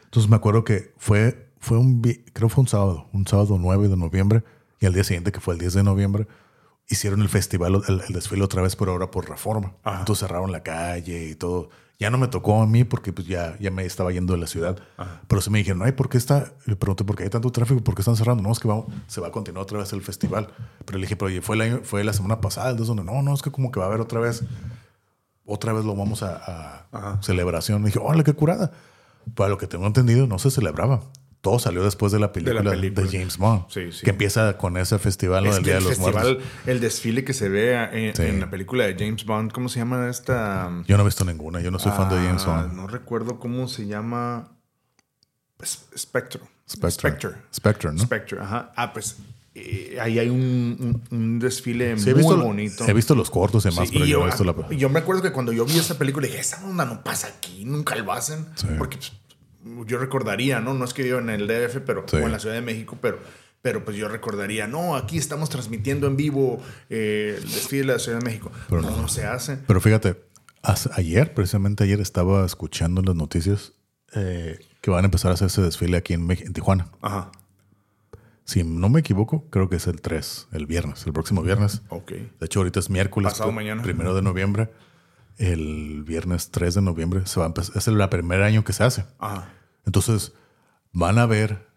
Entonces 0.05 0.30
me 0.30 0.36
acuerdo 0.36 0.62
que 0.64 0.93
fue, 0.98 1.52
fue 1.59 1.78
un, 1.78 2.01
creo 2.32 2.48
fue 2.48 2.62
un 2.62 2.68
sábado, 2.68 3.09
un 3.12 3.26
sábado 3.26 3.56
9 3.59 3.89
de 3.89 3.97
noviembre 3.97 4.44
y 4.78 4.86
al 4.86 4.93
día 4.93 5.05
siguiente, 5.05 5.32
que 5.32 5.40
fue 5.40 5.55
el 5.55 5.60
10 5.60 5.74
de 5.74 5.82
noviembre, 5.82 6.26
hicieron 6.89 7.22
el 7.22 7.28
festival, 7.28 7.82
el, 7.89 8.12
desfile 8.12 8.43
otra 8.43 8.62
vez, 8.62 8.76
pero 8.76 8.93
ahora 8.93 9.10
por 9.10 9.28
reforma. 9.28 9.74
Entonces 9.84 10.26
cerraron 10.26 10.52
la 10.52 10.62
calle 10.62 11.28
y 11.30 11.34
todo. 11.34 11.70
Ya 12.02 12.10
no 12.10 12.18
me 12.18 12.26
tocó 12.26 12.60
a 12.60 12.66
mí 12.66 12.82
porque 12.82 13.12
pues 13.12 13.28
ya, 13.28 13.56
ya 13.60 13.70
me 13.70 13.84
estaba 13.84 14.10
yendo 14.10 14.32
de 14.32 14.40
la 14.40 14.48
ciudad. 14.48 14.76
Pero 15.28 15.40
se 15.40 15.50
me 15.50 15.58
dijeron, 15.58 15.84
ay, 15.84 15.92
¿por 15.92 16.08
qué 16.08 16.18
está? 16.18 16.52
Le 16.66 16.74
pregunté, 16.74 17.04
¿por 17.04 17.14
qué 17.14 17.22
hay 17.22 17.30
tanto 17.30 17.52
tráfico? 17.52 17.80
¿Por 17.84 17.94
qué 17.94 18.00
están 18.00 18.16
cerrando? 18.16 18.42
No, 18.42 18.50
es 18.50 18.58
que 18.58 18.66
vamos, 18.66 18.86
se 19.06 19.20
va 19.20 19.28
a 19.28 19.30
continuar 19.30 19.62
otra 19.62 19.78
vez 19.78 19.92
el 19.92 20.02
festival. 20.02 20.48
Pero 20.84 20.98
le 20.98 21.04
dije, 21.04 21.14
pero 21.14 21.28
oye, 21.28 21.40
fue 21.42 21.56
la, 21.56 21.78
fue 21.84 22.02
la 22.02 22.12
semana 22.12 22.40
pasada. 22.40 22.70
Entonces, 22.70 22.92
no, 22.96 23.22
no, 23.22 23.34
es 23.34 23.40
que 23.40 23.52
como 23.52 23.70
que 23.70 23.78
va 23.78 23.86
a 23.86 23.88
haber 23.88 24.00
otra 24.00 24.18
vez, 24.18 24.42
otra 25.46 25.72
vez 25.72 25.84
lo 25.84 25.94
vamos 25.94 26.24
a, 26.24 26.88
a 26.90 27.22
celebración. 27.22 27.84
dije, 27.84 28.00
órale, 28.00 28.24
qué 28.24 28.32
curada. 28.32 28.72
Para 29.36 29.50
lo 29.50 29.56
que 29.56 29.68
tengo 29.68 29.86
entendido, 29.86 30.26
no 30.26 30.40
se 30.40 30.50
celebraba 30.50 31.02
todo 31.43 31.59
salió 31.59 31.82
después 31.82 32.12
de 32.12 32.20
la 32.20 32.32
película 32.32 32.70
de, 32.70 33.09
James 33.10 33.36
Bond. 33.36 33.66
Que 33.69 34.10
empieza 34.10 34.56
con 34.56 34.77
ese 34.77 34.98
festival 35.01 35.44
del 35.44 35.62
Día 35.64 35.74
de 35.74 35.81
los 35.81 35.98
Muertos. 35.98 36.39
El 36.66 36.81
desfile 36.81 37.24
que 37.24 37.35
se 37.35 37.48
ve 37.48 37.74
en, 37.93 38.40
la 38.40 38.48
película 38.48 38.86
de 38.86 38.94
James 38.94 39.27
Bond, 39.27 39.52
¿cómo 39.52 39.69
se 39.69 39.81
llama 39.81 40.09
esta? 40.09 40.70
Yo 40.86 40.97
no 40.97 41.02
he 41.02 41.06
visto 41.06 41.24
ninguna, 41.24 41.60
yo 41.60 41.70
no 41.70 41.78
soy 41.78 41.93
fan 41.93 42.09
de 42.09 42.16
James 42.16 42.44
ah, 42.47 42.62
Bond. 42.62 42.74
No 42.74 42.86
recuerdo 42.86 43.39
cómo 43.39 43.69
se 43.69 43.86
llama. 43.86 44.56
Spectre. 45.62 46.40
Spectre. 46.66 47.32
Spectre, 47.52 47.93
¿no? 47.93 47.98
Spectre, 47.98 48.40
ajá. 48.40 48.73
Ah, 48.77 48.93
pues 48.93 49.16
eh, 49.55 49.98
ahí 50.01 50.19
hay 50.19 50.31
un, 50.31 51.39
desfile 51.39 51.97
muy 51.97 52.23
bonito. 52.36 52.86
He 52.86 52.94
visto 52.94 53.14
los 53.14 53.31
cortos 53.31 53.66
y 53.66 53.69
demás, 53.69 53.90
pero 53.93 54.06
yo, 54.06 54.23
he 54.23 54.27
visto 54.27 54.44
la... 54.44 54.55
yo 54.70 54.89
me 54.89 55.01
acuerdo 55.01 55.23
que 55.23 55.32
cuando 55.32 55.52
yo 55.52 55.66
vi 55.66 55.77
esa 55.77 55.98
película 55.98 56.27
dije, 56.27 56.39
esa 56.39 56.64
onda 56.64 56.86
no 56.86 57.02
pasa 57.02 57.27
aquí, 57.27 57.64
nunca 57.64 57.94
lo 57.97 58.12
hacen. 58.12 58.47
Porque 58.78 58.97
pues, 58.97 59.12
yo 59.86 59.98
recordaría, 59.98 60.60
¿no? 60.60 60.74
No 60.74 60.84
es 60.84 60.94
que 60.94 61.06
yo 61.06 61.18
en 61.18 61.30
el 61.30 61.47
DF, 61.47 61.78
pero 61.86 62.05
o 62.10 62.16
en 62.16 62.32
la 62.32 62.39
Ciudad 62.39 62.55
de 62.55 62.62
México, 62.62 62.98
pero, 63.01 63.18
pero 63.60 63.84
pues 63.84 63.97
yo 63.97 64.09
recordaría, 64.09 64.66
no, 64.66 64.97
aquí 64.97 65.18
estamos 65.18 65.51
transmitiendo 65.51 66.06
en 66.06 66.16
vivo 66.16 66.60
eh, 66.90 67.39
el 67.39 67.44
desfile 67.44 67.86
de 67.86 67.93
la 67.93 67.98
Ciudad 67.98 68.18
de 68.18 68.24
México. 68.24 68.51
Pero 68.68 68.82
no, 68.82 68.90
no, 68.97 69.09
se 69.09 69.24
hace. 69.24 69.59
Pero 69.66 69.80
fíjate, 69.80 70.16
ayer, 70.94 71.34
precisamente 71.34 71.84
ayer, 71.84 72.01
estaba 72.01 72.44
escuchando 72.44 73.02
las 73.02 73.14
noticias 73.14 73.72
eh, 74.14 74.59
que 74.80 74.90
van 74.90 75.05
a 75.05 75.06
empezar 75.06 75.30
a 75.30 75.34
hacer 75.34 75.47
ese 75.47 75.62
desfile 75.62 75.97
aquí 75.97 76.14
en, 76.14 76.30
en 76.30 76.52
Tijuana. 76.52 76.89
Ajá. 77.01 77.32
Si 78.44 78.64
no 78.64 78.89
me 78.89 79.01
equivoco, 79.01 79.48
creo 79.51 79.68
que 79.68 79.76
es 79.76 79.86
el 79.86 80.01
3, 80.01 80.48
el 80.52 80.66
viernes, 80.66 81.06
el 81.06 81.12
próximo 81.12 81.43
viernes. 81.43 81.82
Ok. 81.89 82.10
De 82.10 82.47
hecho, 82.47 82.59
ahorita 82.59 82.80
es 82.80 82.90
miércoles. 82.90 83.32
Pasado 83.32 83.52
mañana. 83.52 83.82
Primero 83.82 84.14
de 84.14 84.22
noviembre 84.22 84.70
el 85.38 86.02
viernes 86.04 86.50
3 86.50 86.74
de 86.74 86.82
noviembre 86.82 87.26
se 87.26 87.40
va 87.40 87.46
a 87.46 87.48
empezar, 87.48 87.76
es 87.76 87.88
el 87.88 88.09
primer 88.09 88.42
año 88.42 88.64
que 88.64 88.72
se 88.72 88.84
hace. 88.84 89.04
Entonces, 89.84 90.32
van 90.92 91.18
a 91.18 91.26
ver 91.26 91.68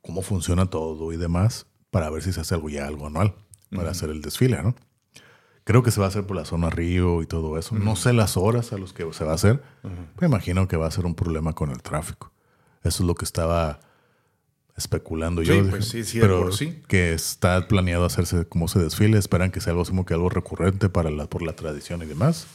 cómo 0.00 0.22
funciona 0.22 0.66
todo 0.66 1.12
y 1.12 1.16
demás 1.16 1.66
para 1.90 2.10
ver 2.10 2.22
si 2.22 2.32
se 2.32 2.40
hace 2.40 2.54
algo 2.54 2.68
ya 2.68 2.86
algo 2.86 3.06
anual 3.06 3.34
para 3.74 3.90
hacer 3.90 4.10
el 4.10 4.22
desfile, 4.22 4.62
¿no? 4.62 4.74
Creo 5.64 5.82
que 5.82 5.92
se 5.92 6.00
va 6.00 6.06
a 6.06 6.08
hacer 6.08 6.26
por 6.26 6.36
la 6.36 6.44
zona 6.44 6.70
río 6.70 7.22
y 7.22 7.26
todo 7.26 7.56
eso. 7.56 7.76
No 7.76 7.94
sé 7.94 8.12
las 8.12 8.36
horas 8.36 8.72
a 8.72 8.78
las 8.78 8.92
que 8.92 9.10
se 9.12 9.24
va 9.24 9.32
a 9.32 9.36
hacer. 9.36 9.62
Me 10.20 10.26
imagino 10.26 10.66
que 10.66 10.76
va 10.76 10.86
a 10.86 10.90
ser 10.90 11.06
un 11.06 11.14
problema 11.14 11.52
con 11.52 11.70
el 11.70 11.82
tráfico. 11.82 12.32
Eso 12.82 13.02
es 13.04 13.06
lo 13.06 13.14
que 13.14 13.24
estaba 13.24 13.80
especulando 14.76 15.42
yo. 15.42 15.68
pues 15.68 15.86
sí, 15.88 16.02
sí, 16.04 16.18
pero 16.20 16.42
por 16.42 16.54
sí. 16.56 16.80
que 16.88 17.12
está 17.12 17.68
planeado 17.68 18.04
hacerse 18.04 18.46
como 18.46 18.68
se 18.68 18.78
desfile. 18.78 19.18
Esperan 19.18 19.50
que 19.50 19.60
sea 19.60 19.72
algo 19.72 19.84
como 19.84 20.04
que 20.06 20.14
algo 20.14 20.28
recurrente 20.30 20.88
para 20.88 21.10
la, 21.10 21.26
por 21.26 21.42
la 21.42 21.52
tradición 21.54 22.02
y 22.02 22.06
demás. 22.06 22.46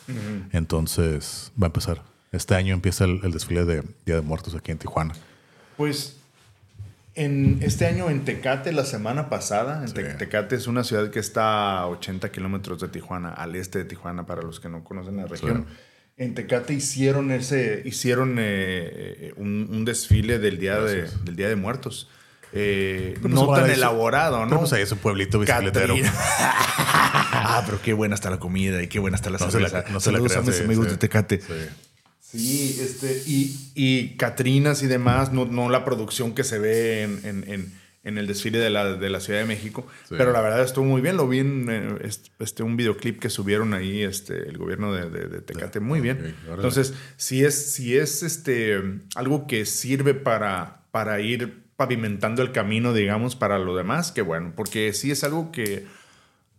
Entonces 0.51 1.51
va 1.61 1.67
a 1.67 1.69
empezar. 1.69 2.01
Este 2.31 2.55
año 2.55 2.73
empieza 2.73 3.05
el, 3.05 3.21
el 3.23 3.31
desfile 3.31 3.65
de 3.65 3.83
Día 4.05 4.15
de 4.15 4.21
Muertos 4.21 4.55
aquí 4.55 4.71
en 4.71 4.77
Tijuana. 4.77 5.13
Pues 5.77 6.17
en 7.15 7.59
este 7.61 7.85
año 7.87 8.09
en 8.09 8.25
Tecate, 8.25 8.71
la 8.73 8.85
semana 8.85 9.29
pasada, 9.29 9.83
en 9.83 9.91
Te- 9.93 10.11
Sí. 10.11 10.17
Tecate 10.17 10.55
es 10.55 10.67
una 10.67 10.83
ciudad 10.83 11.09
que 11.09 11.19
está 11.19 11.79
a 11.79 11.87
80 11.87 12.31
kilómetros 12.31 12.79
de 12.81 12.87
Tijuana, 12.89 13.29
al 13.29 13.55
este 13.55 13.79
de 13.79 13.85
Tijuana, 13.85 14.25
para 14.25 14.41
los 14.41 14.59
que 14.59 14.69
no 14.69 14.83
conocen 14.83 15.17
la 15.17 15.25
región. 15.25 15.65
En 16.17 16.33
Tecate 16.33 16.73
hicieron 16.73 17.31
ese, 17.31 17.83
hicieron 17.85 18.37
eh, 18.39 19.33
un, 19.37 19.67
un 19.71 19.85
desfile 19.85 20.39
del 20.39 20.57
día 20.57 20.79
de, 20.79 21.07
del 21.23 21.35
día 21.35 21.47
de 21.47 21.55
Muertos. 21.55 22.09
Eh, 22.53 23.11
Pero 23.15 23.21
pues 23.21 23.33
no 23.33 23.53
tan 23.53 23.69
elaborado, 23.69 24.37
Pero 24.37 24.49
¿no? 24.49 24.59
pues 24.61 24.73
ahí 24.73 24.81
es 24.81 24.91
un 24.91 24.97
pueblito 24.99 25.39
bicicletero. 25.39 25.95
Ah, 27.39 27.61
pero 27.65 27.81
qué 27.81 27.93
buena 27.93 28.15
está 28.15 28.29
la 28.29 28.39
comida 28.39 28.81
y 28.81 28.87
qué 28.87 28.99
buena 28.99 29.15
está 29.15 29.29
la 29.29 29.37
No 29.37 29.49
se 29.51 29.59
la- 29.59 29.69
cerveza. 29.69 29.91
no 29.91 29.99
se 29.99 30.11
la 30.11 30.17
Saludos 30.17 30.37
a 30.37 30.41
mis 30.41 30.55
sí, 30.55 30.63
amigos 30.63 30.85
sí. 30.85 30.91
de 30.91 30.97
Tecate. 30.97 31.39
Sí. 31.41 31.53
Sí, 32.19 32.79
este, 32.81 33.21
y, 33.25 33.71
y 33.75 34.17
Catrinas 34.17 34.81
y 34.83 34.87
demás, 34.87 35.31
no, 35.31 35.45
no 35.45 35.69
la 35.69 35.85
producción 35.85 36.33
que 36.35 36.43
se 36.43 36.59
ve 36.59 37.03
en, 37.03 37.19
en- 37.23 37.49
en- 37.51 37.73
en 38.03 38.17
el 38.17 38.27
desfile 38.27 38.57
de 38.59 38.69
la, 38.69 38.93
de 38.93 39.09
la 39.09 39.19
Ciudad 39.19 39.39
de 39.39 39.45
México, 39.45 39.85
Sí. 40.07 40.15
pero 40.17 40.31
la 40.31 40.41
verdad 40.41 40.63
estuvo 40.63 40.85
muy 40.85 41.01
bien, 41.01 41.17
lo 41.17 41.27
vi 41.27 41.39
en 41.39 41.67
eh, 41.69 41.97
est- 42.03 42.27
este, 42.39 42.63
un 42.63 42.77
videoclip 42.77 43.19
que 43.19 43.29
subieron 43.29 43.73
ahí 43.73 44.01
este, 44.03 44.47
el 44.47 44.57
gobierno 44.57 44.93
de, 44.93 45.09
de- 45.09 45.27
de 45.27 45.41
Tecate, 45.41 45.79
muy 45.81 45.99
bien. 45.99 46.17
ok, 46.17 46.23
órale. 46.47 46.55
Entonces, 46.55 46.93
si 47.17 47.43
es, 47.43 47.73
si 47.73 47.97
es 47.97 48.23
este, 48.23 48.81
algo 49.15 49.45
que 49.47 49.65
sirve 49.65 50.13
para, 50.13 50.83
para 50.91 51.19
ir 51.19 51.63
pavimentando 51.75 52.41
el 52.41 52.51
camino, 52.53 52.93
digamos, 52.93 53.35
para 53.35 53.59
lo 53.59 53.75
demás, 53.75 54.11
que 54.11 54.21
bueno, 54.21 54.53
porque 54.55 54.93
sí 54.93 55.11
es 55.11 55.23
algo 55.23 55.51
que 55.51 55.85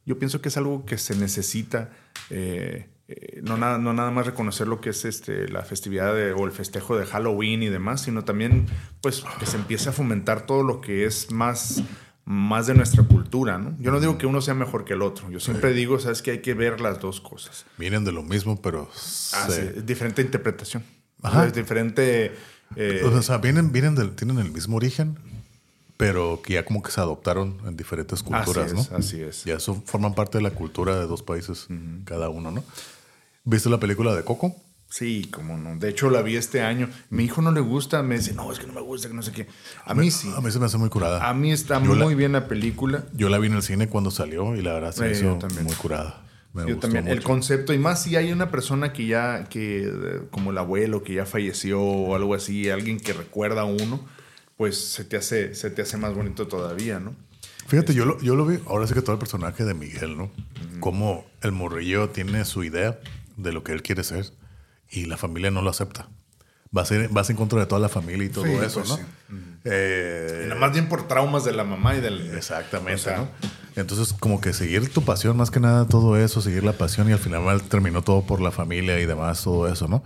yo 0.05 0.19
pienso 0.19 0.41
que 0.41 0.49
es 0.49 0.57
algo 0.57 0.85
que 0.87 0.97
se 0.99 1.17
necesita. 1.17 1.91
eh, 2.31 2.89
eh, 3.09 3.41
no, 3.43 3.57
nada, 3.57 3.79
no 3.79 3.93
nada 3.95 4.11
más 4.11 4.27
reconocer 4.27 4.69
lo 4.69 4.81
que 4.81 4.91
es 4.91 5.05
este, 5.05 5.49
la 5.49 5.63
festividad 5.63 6.15
de- 6.15 6.33
o 6.33 6.45
el 6.45 6.53
festejo 6.53 6.97
de 6.99 7.07
Halloween 7.07 7.63
y 7.63 7.69
demás, 7.69 8.03
sino 8.03 8.25
también 8.25 8.67
pues 9.01 9.25
que 9.41 9.47
se 9.47 9.57
empiece 9.57 9.89
a 9.89 9.93
fomentar 9.93 10.47
todo 10.47 10.63
lo 10.63 10.81
que 10.83 11.07
es 11.07 11.31
más, 11.31 11.83
más 12.27 12.67
de 12.67 12.75
nuestra 12.75 13.03
cultura. 13.05 13.57
¿no? 13.59 13.75
Yo 13.81 13.91
no 13.91 14.01
digo 14.01 14.19
que 14.19 14.27
uno 14.27 14.41
sea 14.43 14.53
mejor 14.55 14.85
que 14.85 14.93
el 14.93 15.01
otro. 15.03 15.31
Yo 15.31 15.41
siempre 15.41 15.73
digo, 15.73 15.99
sabes 15.99 16.21
que 16.21 16.33
hay 16.33 16.43
que 16.43 16.53
ver 16.55 16.81
las 16.83 17.01
dos 17.01 17.21
cosas. 17.23 17.65
Vienen 17.79 18.05
de 18.05 18.13
lo 18.13 18.23
mismo, 18.23 18.61
pero 18.61 18.91
Ah, 18.93 19.47
se- 19.49 19.73
sí, 19.73 19.73
es 19.79 19.87
diferente 19.87 20.21
interpretación. 20.23 20.85
Ajá. 21.23 21.47
Es 21.47 21.55
diferente... 21.55 22.33
eh, 22.77 23.01
O 23.05 23.23
sea, 23.23 23.39
vienen, 23.39 23.73
vienen 23.73 23.95
del, 23.95 24.15
tienen 24.15 24.39
el 24.39 24.51
mismo 24.53 24.77
origen, 24.77 25.17
pero 25.97 26.41
que 26.45 26.53
ya 26.53 26.65
como 26.65 26.83
que 26.83 26.91
se 26.91 27.01
adoptaron 27.01 27.59
en 27.67 27.77
diferentes 27.77 28.23
culturas, 28.23 28.71
así 28.73 28.77
es, 28.81 28.91
¿no? 28.91 28.97
así 28.99 29.21
es. 29.23 29.47
Y 29.47 29.51
eso 29.51 29.83
forman 29.87 30.15
parte 30.15 30.39
de 30.39 30.43
la 30.43 30.51
cultura 30.51 30.97
de 31.01 31.07
dos 31.07 31.23
países, 31.23 31.67
cada 32.05 32.29
uno, 32.29 32.51
¿no? 32.51 32.63
¿Viste 33.45 33.69
la 33.71 33.79
película 33.81 34.15
de 34.15 34.25
Coco? 34.25 34.55
Sí, 34.91 35.29
como 35.31 35.59
no. 35.59 35.77
De 35.77 35.91
hecho, 35.91 36.09
la 36.11 36.23
vi 36.23 36.37
este 36.37 36.63
año. 36.63 36.89
Mi 37.11 37.25
hijo 37.25 37.43
no 37.43 37.53
le 37.53 37.61
gusta, 37.61 38.03
me 38.03 38.17
dice, 38.17 38.33
no, 38.33 38.51
es 38.51 38.59
que 38.59 38.67
no 38.67 38.73
me 38.73 38.81
gusta, 38.81 39.09
que 39.09 39.15
no 39.15 39.23
sé 39.23 39.33
qué. 39.33 39.47
A 39.85 39.95
mí 39.95 40.11
sí. 40.11 40.33
A 40.37 40.41
mí 40.41 40.51
se 40.51 40.59
me 40.59 40.65
hace 40.67 40.79
muy 40.79 40.89
curada. 40.89 41.29
A 41.29 41.35
mí 41.35 41.53
está 41.53 41.83
Yo 41.83 41.95
la- 41.95 42.05
muy 42.05 42.15
bien 42.15 42.33
la 42.33 42.49
película. 42.49 43.05
Yo 43.13 43.29
la 43.29 43.39
vi 43.39 43.49
en 43.49 43.55
el 43.55 43.63
cine 43.63 43.89
cuando 43.89 44.11
salió 44.11 44.57
y 44.57 44.63
la 44.63 44.73
verdad 44.75 44.93
se 44.93 45.03
me 45.03 45.09
Eh, 45.09 45.13
hizo 45.13 45.39
muy 45.63 45.75
curada. 45.75 46.25
Me 46.55 46.67
Yo 46.67 46.79
también. 46.79 47.07
El 47.07 47.17
mucho. 47.17 47.29
concepto, 47.29 47.75
y 47.75 47.79
más 47.79 48.03
si 48.03 48.17
hay 48.17 48.33
una 48.33 48.51
persona 48.51 48.95
que 48.95 49.07
ya, 49.07 49.45
que 49.45 50.23
como 50.31 50.51
el 50.53 50.59
abuelo 50.59 51.03
que 51.03 51.13
ya 51.15 51.27
falleció 51.27 51.83
o 51.83 52.15
algo 52.17 52.35
así, 52.35 52.71
alguien 52.71 52.99
que 52.99 53.13
recuerda 53.13 53.61
a 53.61 53.65
uno, 53.67 54.01
pues 54.57 54.79
se 54.83 55.05
te 55.05 55.19
hace, 55.19 55.55
se 55.55 55.69
te 55.71 55.83
hace 55.83 55.99
más 55.99 56.15
bonito 56.15 56.49
todavía, 56.49 56.99
¿no? 56.99 57.15
Fíjate, 57.67 57.93
yo 57.93 58.07
lo, 58.07 58.19
yo 58.23 58.35
lo 58.35 58.47
vi, 58.47 58.59
ahora 58.67 58.87
sí 58.87 58.95
que 58.95 59.03
todo 59.03 59.13
el 59.13 59.19
personaje 59.19 59.63
de 59.67 59.75
Miguel, 59.75 60.17
¿no? 60.17 60.31
Como 60.81 61.27
el 61.43 61.53
morrillo 61.53 62.09
tiene 62.09 62.47
su 62.47 62.65
idea 62.65 62.99
de 63.39 63.53
lo 63.53 63.65
que 63.65 63.73
él 63.73 63.83
quiere 63.83 64.05
ser 64.05 64.27
y 64.91 65.07
la 65.07 65.17
familia 65.17 65.51
no 65.51 65.63
lo 65.63 65.71
acepta. 65.71 66.09
Vas, 66.71 66.91
a 66.93 66.97
ir- 66.97 67.09
vas 67.11 67.31
en 67.31 67.37
contra 67.37 67.59
de 67.61 67.65
toda 67.67 67.81
la 67.81 67.89
familia 67.89 68.27
y 68.27 68.29
todo 68.29 68.45
Sí, 68.45 68.51
eso, 68.63 68.81
pues 68.81 68.89
¿no? 68.91 68.97
sí. 68.97 69.03
Eh, 69.65 70.43
Y 70.45 70.49
nada 70.49 70.61
más 70.61 70.73
bien 70.73 70.89
por 70.89 71.09
traumas 71.09 71.45
de 71.45 71.53
la 71.53 71.65
mamá 71.65 71.97
y 71.97 72.01
del... 72.01 72.35
Exactamente, 72.37 72.95
o 72.95 72.99
sea, 73.05 73.17
¿no? 73.19 73.29
Entonces, 73.77 74.13
como 74.13 74.41
que 74.41 74.53
seguir 74.53 74.93
tu 74.93 75.03
pasión, 75.03 75.37
más 75.37 75.51
que 75.51 75.61
nada 75.61 75.87
todo 75.87 76.17
eso, 76.19 76.41
seguir 76.43 76.65
la 76.65 76.73
pasión 76.73 77.09
y 77.09 77.13
al 77.13 77.19
final 77.21 77.63
terminó 77.63 78.03
todo 78.03 78.23
por 78.23 78.41
la 78.41 78.51
familia 78.51 78.99
y 79.01 79.07
demás, 79.07 79.43
todo 79.45 79.67
eso, 79.73 79.89
¿no? 79.89 80.03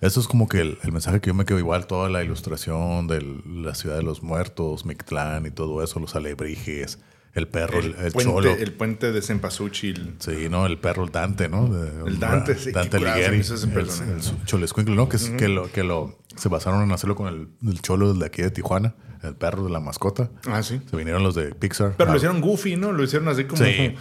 Eso 0.00 0.20
es 0.20 0.28
como 0.28 0.46
que 0.48 0.60
el, 0.60 0.78
el 0.82 0.92
mensaje 0.92 1.20
que 1.20 1.28
yo 1.28 1.34
me 1.34 1.44
quedo 1.46 1.58
igual, 1.58 1.86
toda 1.86 2.08
la 2.10 2.22
ilustración 2.22 3.06
de 3.08 3.22
la 3.46 3.74
ciudad 3.74 3.96
de 3.96 4.02
los 4.02 4.22
muertos, 4.22 4.84
Mictlán 4.84 5.46
y 5.46 5.50
todo 5.50 5.82
eso, 5.82 5.98
los 6.00 6.14
alebrijes, 6.14 6.98
el 7.36 7.46
perro, 7.48 7.78
el, 7.78 7.94
el 7.98 8.12
puente, 8.12 8.24
cholo. 8.24 8.50
el 8.50 8.72
puente 8.72 9.12
de 9.12 9.22
Cempasúchil. 9.22 10.16
Sí, 10.18 10.48
¿no? 10.50 10.66
El 10.66 10.78
perro, 10.78 11.04
el 11.04 11.10
Dante, 11.12 11.48
¿no? 11.48 11.68
De- 11.68 12.08
El 12.08 12.18
Dante, 12.18 12.56
sí, 12.56 12.72
Dante 12.72 12.96
ese 12.96 13.54
el, 13.66 13.78
el 13.78 14.44
Cholescuincle, 14.46 14.94
¿no? 14.96 15.08
Que, 15.08 15.16
es, 15.16 15.30
que, 15.30 15.48
lo, 15.48 15.70
que 15.70 15.84
lo... 15.84 16.18
Se 16.36 16.48
basaron 16.48 16.82
en 16.82 16.92
hacerlo 16.92 17.14
con 17.14 17.28
el, 17.28 17.48
el 17.70 17.80
cholo 17.82 18.12
de 18.14 18.26
aquí 18.26 18.42
de 18.42 18.50
Tijuana, 18.50 18.94
el 19.22 19.34
perro 19.36 19.64
de 19.64 19.70
la 19.70 19.80
mascota. 19.80 20.30
Ah, 20.46 20.62
sí. 20.62 20.80
Se 20.90 20.96
vinieron 20.96 21.22
los 21.22 21.34
de 21.34 21.54
Pixar. 21.54 21.94
Pero 21.96 22.08
Ah, 22.10 22.12
lo 22.12 22.16
hicieron 22.16 22.40
goofy, 22.40 22.76
¿no? 22.76 22.92
Lo 22.92 23.02
hicieron 23.04 23.28
así 23.28 23.44
como... 23.44 23.62
Sí, 23.64 23.94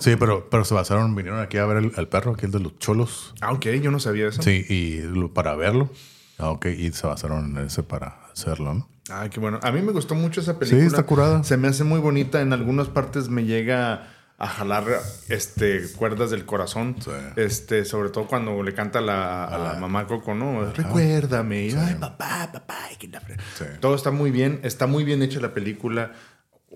sí 0.00 0.16
pero, 0.16 0.48
pero 0.50 0.64
se 0.64 0.74
basaron, 0.74 1.14
vinieron 1.14 1.40
aquí 1.40 1.58
a 1.58 1.66
ver 1.66 1.92
el, 1.96 2.08
perro, 2.08 2.32
aquí 2.32 2.46
el 2.46 2.52
de 2.52 2.60
los 2.60 2.78
cholos. 2.78 3.34
Ah, 3.40 3.52
ok, 3.52 3.66
yo 3.82 3.90
no 3.90 3.98
sabía 4.00 4.28
eso. 4.28 4.42
Sí, 4.42 4.64
y 4.68 5.00
lo- 5.02 5.32
para 5.34 5.54
verlo. 5.56 5.90
Ah, 6.38 6.50
ok, 6.50 6.66
y 6.66 6.92
se 6.92 7.06
basaron 7.06 7.56
en 7.56 7.66
ese 7.66 7.82
para 7.82 8.20
hacerlo, 8.32 8.74
¿no? 8.74 8.88
Ah, 9.10 9.28
qué 9.30 9.40
bueno. 9.40 9.60
A 9.62 9.72
mí 9.72 9.82
me 9.82 9.92
gustó 9.92 10.14
mucho 10.14 10.40
esa 10.40 10.58
película. 10.58 10.84
está 10.84 11.04
curada. 11.04 11.44
Se 11.44 11.56
me 11.56 11.68
hace 11.68 11.84
muy 11.84 12.00
bonita. 12.00 12.40
En 12.40 12.52
algunas 12.52 12.88
partes 12.88 13.28
me 13.28 13.44
llega 13.44 14.08
a 14.38 14.48
jalar 14.48 14.84
este, 15.28 15.82
cuerdas 15.96 16.30
del 16.30 16.44
corazón. 16.44 16.96
Sí. 17.00 17.10
Este, 17.36 17.84
sobre 17.84 18.10
todo 18.10 18.26
cuando 18.26 18.62
le 18.62 18.74
canta 18.74 19.00
la, 19.00 19.44
a 19.44 19.58
la 19.58 19.74
mamá 19.74 20.06
Coco, 20.06 20.34
¿no? 20.34 20.72
Recuérdame. 20.72 21.72
Ay, 21.76 21.96
papá, 22.00 22.50
papá. 22.52 22.76
Sí. 23.56 23.64
Todo 23.80 23.94
está 23.94 24.10
muy 24.10 24.30
bien. 24.30 24.60
Está 24.62 24.86
muy 24.86 25.04
bien 25.04 25.22
hecha 25.22 25.40
la 25.40 25.54
película. 25.54 26.12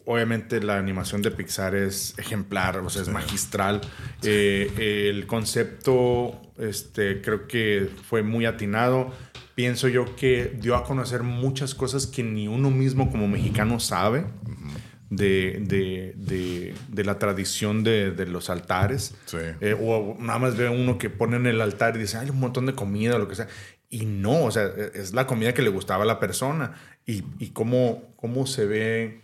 Obviamente 0.06 0.62
la 0.62 0.78
animación 0.78 1.20
de 1.20 1.30
Pixar 1.30 1.74
es 1.74 2.14
ejemplar, 2.16 2.78
o 2.78 2.88
sea, 2.88 3.02
es 3.02 3.08
magistral. 3.08 3.80
Eh, 4.22 5.10
el 5.10 5.26
concepto, 5.26 6.40
este, 6.58 7.20
creo 7.20 7.46
que 7.46 7.90
fue 8.08 8.22
muy 8.22 8.46
atinado. 8.46 9.12
Pienso 9.60 9.88
yo 9.88 10.16
que 10.16 10.56
dio 10.58 10.74
a 10.74 10.84
conocer 10.84 11.22
muchas 11.22 11.74
cosas 11.74 12.06
que 12.06 12.22
ni 12.22 12.48
uno 12.48 12.70
mismo 12.70 13.10
como 13.10 13.28
mexicano 13.28 13.78
sabe 13.78 14.24
de, 15.10 15.58
de- 15.66 16.14
de- 16.16 16.74
de 16.88 17.04
la 17.04 17.18
tradición 17.18 17.84
de, 17.84 18.12
los 18.26 18.48
altares. 18.48 19.14
Sí. 19.26 19.36
Eh, 19.60 19.76
o 19.78 20.16
nada 20.18 20.38
más 20.38 20.56
ve 20.56 20.68
uno 20.70 20.96
que 20.96 21.10
pone 21.10 21.36
en 21.36 21.46
el 21.46 21.60
altar 21.60 21.94
y 21.96 21.98
dice, 21.98 22.16
hay 22.16 22.30
un 22.30 22.40
montón 22.40 22.64
de 22.64 22.74
comida, 22.74 23.18
lo 23.18 23.28
que 23.28 23.34
sea. 23.34 23.48
Y 23.90 24.06
no, 24.06 24.44
o 24.44 24.50
sea, 24.50 24.64
e, 24.64 24.92
es 24.94 25.12
la 25.12 25.26
comida 25.26 25.52
que 25.52 25.60
le 25.60 25.68
gustaba 25.68 26.04
a 26.04 26.06
la 26.06 26.18
persona. 26.20 26.72
Y, 27.04 27.22
y 27.38 27.50
cómo, 27.50 28.14
cómo 28.16 28.46
se 28.46 28.64
ve 28.64 29.20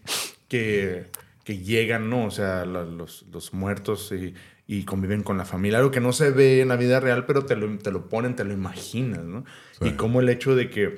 que, 0.48 1.06
que 1.44 1.58
llegan, 1.58 2.10
¿no? 2.10 2.26
O 2.26 2.30
sea, 2.30 2.66
la- 2.66 2.84
los, 2.84 3.24
los 3.32 3.54
muertos 3.54 4.12
y, 4.12 4.34
y 4.66 4.84
conviven 4.84 5.22
con 5.22 5.38
la 5.38 5.44
familia. 5.44 5.78
Algo 5.78 5.90
que 5.90 6.00
no 6.00 6.12
se 6.12 6.30
ve 6.30 6.60
en 6.60 6.68
la 6.68 6.76
vida 6.76 6.98
real, 7.00 7.24
pero 7.26 7.44
te 7.44 7.54
lo, 7.56 7.78
te 7.78 7.92
lo 7.92 8.08
ponen, 8.08 8.34
te 8.36 8.44
lo 8.44 8.52
imaginas, 8.52 9.24
¿no? 9.24 9.44
Sí. 9.80 9.88
Y 9.88 9.90
cómo 9.92 10.20
el 10.20 10.28
hecho 10.28 10.54
de 10.56 10.70
que 10.70 10.96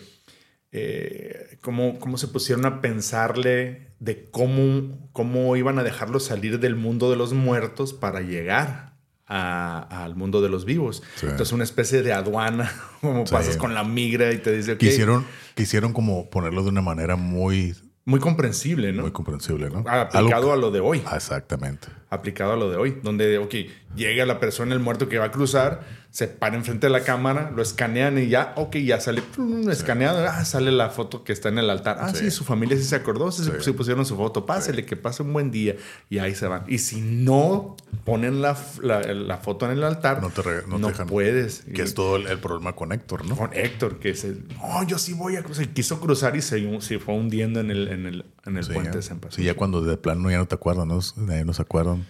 eh, 0.73 1.59
cómo, 1.63 1.99
cómo 1.99 2.19
se 2.19 2.29
pusieron 2.29 2.67
a 2.67 2.81
pensarle 2.81 3.89
de 4.01 4.25
cómo, 4.31 5.09
cómo 5.13 5.57
iban 5.57 5.79
a 5.79 5.83
dejarlo 5.83 6.21
salir 6.21 6.61
del 6.61 6.77
mundo 6.77 7.11
de 7.11 7.17
los 7.17 7.33
muertos 7.33 7.93
para 7.95 8.21
llegar 8.21 8.95
a- 9.27 10.05
al 10.05 10.15
mundo 10.15 10.41
de 10.41 10.49
los 10.49 10.65
vivos. 10.65 11.03
Sí. 11.17 11.27
Entonces, 11.27 11.53
una 11.53 11.65
especie 11.65 12.03
de 12.03 12.13
aduana, 12.13 12.71
como 13.01 13.27
Sí. 13.27 13.33
pasas 13.33 13.57
con 13.57 13.75
la 13.75 13.85
migra 13.85 14.33
y 14.33 14.39
te 14.39 14.53
dice, 14.53 14.73
ok, 14.73 14.79
Quisieron, 14.79 15.25
quisieron 15.55 15.93
como 15.93 16.31
ponerlo 16.31 16.63
de 16.63 16.69
una 16.71 16.81
manera 16.83 17.17
muy, 17.17 17.75
muy 18.05 18.21
comprensible, 18.21 18.93
¿no? 18.93 19.03
muy 19.03 19.11
comprensible, 19.13 19.69
¿no? 19.71 19.81
Aplicado 19.87 20.29
Algo- 20.37 20.53
a 20.53 20.57
lo 20.57 20.71
de 20.71 20.81
hoy. 20.81 21.03
Exactamente. 21.15 21.89
Aplicado 22.11 22.53
a 22.53 22.57
lo 22.57 22.71
de 22.71 22.77
hoy, 22.77 22.99
donde, 23.03 23.39
ok, 23.39 23.55
Llega 23.97 24.27
la 24.27 24.39
persona, 24.39 24.75
el 24.75 24.81
muerto 24.81 25.09
que 25.09 25.19
va 25.19 25.27
a 25.27 25.31
cruzar, 25.31 25.81
se 26.11 26.29
para 26.29 26.57
enfrente 26.57 26.87
de 26.87 26.93
la 26.93 27.05
cámara, 27.05 27.51
lo 27.55 27.63
escanean 27.63 28.19
y 28.19 28.29
ya, 28.29 28.53
ok, 28.57 28.77
ya 28.77 29.01
sale 29.01 29.23
plum, 29.23 29.69
escaneado, 29.71 30.27
ah, 30.29 30.45
sale 30.45 30.71
la 30.71 30.91
foto 30.91 31.25
que 31.25 31.33
está 31.33 31.49
en 31.49 31.59
el 31.59 31.71
altar. 31.71 31.97
Ah, 32.01 32.13
sí, 32.15 32.31
su 32.31 32.45
familia 32.45 32.77
sí 32.77 32.85
se 32.85 32.97
acordó, 32.97 33.33
sí, 33.33 33.51
se 33.61 33.73
pusieron 33.73 34.05
su 34.05 34.15
foto, 34.15 34.45
pásele, 34.45 34.85
que 34.85 34.97
pase 34.97 35.23
un 35.23 35.33
buen 35.33 35.51
día. 35.51 35.77
Y 36.11 36.19
ahí 36.19 36.35
se 36.35 36.47
van. 36.47 36.65
Y 36.69 36.79
si 36.79 37.01
no 37.01 37.77
ponen 38.05 38.43
la, 38.43 38.57
la, 38.83 39.39
foto 39.39 39.67
en 39.67 39.73
el 39.73 39.83
altar, 39.83 40.21
no, 40.23 40.31
te 40.31 40.43
no, 40.69 41.07
puedes. 41.07 41.65
Que 41.75 41.83
es 41.83 41.95
todo 41.95 42.17
el, 42.17 42.39
problema 42.39 42.77
con 42.77 42.93
Héctor, 42.93 43.27
¿no? 43.27 43.37
Con 43.37 43.51
Héctor, 43.55 43.99
que 43.99 44.15
se, 44.15 44.37
no, 44.59 44.87
yo 44.87 44.99
sí 44.99 45.15
voy 45.15 45.37
a 45.37 45.43
cruzar. 45.43 45.67
Quiso 45.69 45.99
cruzar 45.99 46.37
y 46.37 46.43
se, 46.43 46.81
se 46.83 46.99
fue 46.99 47.15
hundiendo 47.15 47.61
en 47.61 47.71
el, 47.71 47.89
en 47.89 48.07
el, 48.07 48.25
en 48.49 48.57
el 48.57 48.67
puente 48.67 48.99
de 48.99 49.03
San 49.03 49.21
Sí, 49.31 49.45
ya 49.45 49.55
cuando 49.55 49.83
de 49.83 49.97
plano 49.97 50.31
ya 50.31 50.39
no 50.39 50.47
te 50.47 50.55
acuerdas, 50.55 50.87
¿no? 50.87 51.01
no 51.45 51.53
se 51.53 51.63
acuerdan. 51.63 52.07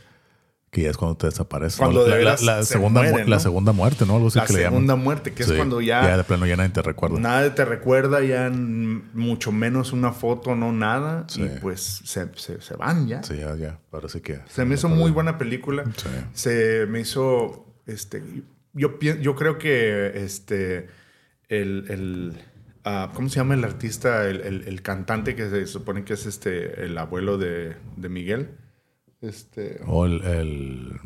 Que 0.70 0.82
ya 0.82 0.90
es 0.90 0.98
cuando 0.98 1.16
te 1.16 1.26
desaparece. 1.26 1.78
Cuando 1.78 2.06
la, 2.06 2.36
segunda, 2.62 3.02
la 3.24 3.40
segunda 3.40 3.72
muerte, 3.72 4.04
¿no? 4.04 4.18
la 4.20 4.46
segunda 4.46 4.96
muerte, 4.96 5.32
que 5.32 5.42
es 5.42 5.52
cuando 5.52 5.80
ya. 5.80 6.02
Ya 6.02 6.16
de 6.18 6.24
plano 6.24 6.44
ya 6.44 6.56
nadie 6.56 6.70
te 6.70 6.82
recuerda. 6.82 7.18
Nadie 7.18 7.50
te 7.50 7.64
recuerda, 7.64 8.22
ya 8.22 8.50
mucho 8.50 9.50
menos 9.50 9.94
una 9.94 10.12
foto, 10.12 10.54
no 10.54 10.72
nada. 10.72 11.26
Y 11.36 11.48
pues 11.60 12.02
se, 12.04 12.28
se, 12.36 12.76
van 12.76 13.08
ya. 13.08 13.22
Sí, 13.22 13.36
ya, 13.38 13.56
ya. 13.56 13.80
Parece 13.88 14.20
que. 14.20 14.40
Se 14.46 14.66
me 14.66 14.74
hizo 14.74 14.90
muy 14.90 15.10
buena 15.10 15.38
película. 15.38 15.84
Se 16.34 16.84
me 16.86 17.00
hizo. 17.00 17.64
Este. 17.86 18.22
Yo, 18.74 18.98
yo 19.00 19.36
creo 19.36 19.56
que 19.56 20.22
este. 20.22 20.88
El. 21.48 21.86
el 21.88 22.42
ah, 22.88 23.10
¿Cómo 23.14 23.28
se 23.28 23.36
llama 23.36 23.54
el 23.54 23.64
artista? 23.64 24.28
El, 24.28 24.64
el, 24.66 24.82
cantante 24.82 25.34
que 25.34 25.48
se 25.48 25.66
supone 25.66 26.04
que 26.04 26.14
es 26.14 26.26
este. 26.26 26.84
El 26.84 26.96
abuelo 26.98 27.38
de, 27.38 27.76
de 27.96 28.08
Miguel. 28.08 28.50
Este. 29.20 29.80
O 29.86 30.06
el, 30.06 30.22
el, 30.24 31.00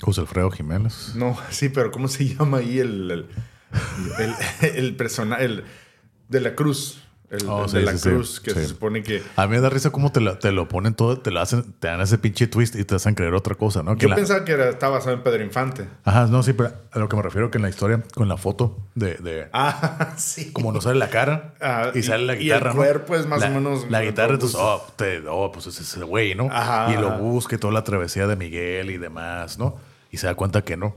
José 0.00 0.20
Alfredo 0.20 0.50
Jiménez. 0.50 1.14
No, 1.16 1.36
sí, 1.50 1.68
pero 1.68 1.90
¿cómo 1.90 2.08
se 2.08 2.26
llama 2.26 2.58
ahí 2.58 2.78
el, 2.78 3.10
el, 3.10 3.26
el, 4.18 4.76
el 4.76 4.96
personaje? 4.96 5.62
de 6.28 6.40
la 6.40 6.54
Cruz. 6.54 7.02
El, 7.30 7.46
oh, 7.46 7.66
de 7.66 7.82
la 7.82 7.92
cruz, 7.92 8.40
que 8.40 8.52
se 8.52 8.66
supone 8.66 9.02
que. 9.02 9.22
A 9.36 9.46
mí 9.46 9.56
me 9.56 9.60
da 9.60 9.68
risa 9.68 9.90
cómo 9.90 10.10
te 10.10 10.20
lo, 10.20 10.38
te 10.38 10.50
lo 10.50 10.66
ponen 10.66 10.94
todo, 10.94 11.18
te 11.18 11.30
lo 11.30 11.40
hacen, 11.40 11.74
te 11.78 11.88
dan 11.88 12.00
ese 12.00 12.16
pinche 12.16 12.46
twist 12.46 12.74
y 12.74 12.84
te 12.84 12.94
hacen 12.94 13.14
creer 13.14 13.34
otra 13.34 13.54
cosa, 13.54 13.82
¿no? 13.82 13.96
Yo 13.96 14.08
pensaba 14.14 14.46
que 14.46 14.52
era, 14.52 14.70
estaba 14.70 14.96
basado 14.96 15.14
en 15.14 15.22
Pedro 15.22 15.44
Infante. 15.44 15.86
Ajá, 16.04 16.26
no, 16.26 16.42
sí, 16.42 16.54
pero 16.54 16.72
a 16.90 16.98
lo 16.98 17.06
que 17.10 17.16
me 17.16 17.22
refiero 17.22 17.50
que 17.50 17.58
en 17.58 17.62
la 17.62 17.68
historia, 17.68 18.02
con 18.14 18.28
la 18.28 18.38
foto 18.38 18.78
de. 18.94 19.16
de 19.16 19.48
ah, 19.52 20.14
sí. 20.16 20.52
Como 20.52 20.72
no 20.72 20.80
sale 20.80 20.98
la 20.98 21.10
cara 21.10 21.52
ah, 21.60 21.90
y, 21.94 22.02
sale 22.02 22.24
la 22.24 22.34
guitarra. 22.34 22.70
Y 22.70 22.70
el 22.70 22.76
cuerpo 22.76 23.14
es 23.14 23.26
más 23.26 23.42
o 23.42 23.50
menos. 23.50 23.90
La 23.90 24.00
guitarra, 24.00 24.32
entonces, 24.32 24.58
oh, 24.58 24.86
oh, 25.28 25.52
pues 25.52 25.66
es 25.66 25.78
ese 25.80 26.02
güey, 26.04 26.34
¿no? 26.34 26.48
Ajá. 26.50 26.90
Y 26.94 26.96
lo 26.96 27.18
busca 27.18 27.58
toda 27.58 27.74
la 27.74 27.84
travesía 27.84 28.26
de 28.26 28.36
Miguel 28.36 28.90
y 28.90 28.96
demás, 28.96 29.58
¿no? 29.58 29.76
Y 30.10 30.16
se 30.16 30.26
da 30.26 30.34
cuenta 30.34 30.62
que 30.62 30.78
no. 30.78 30.96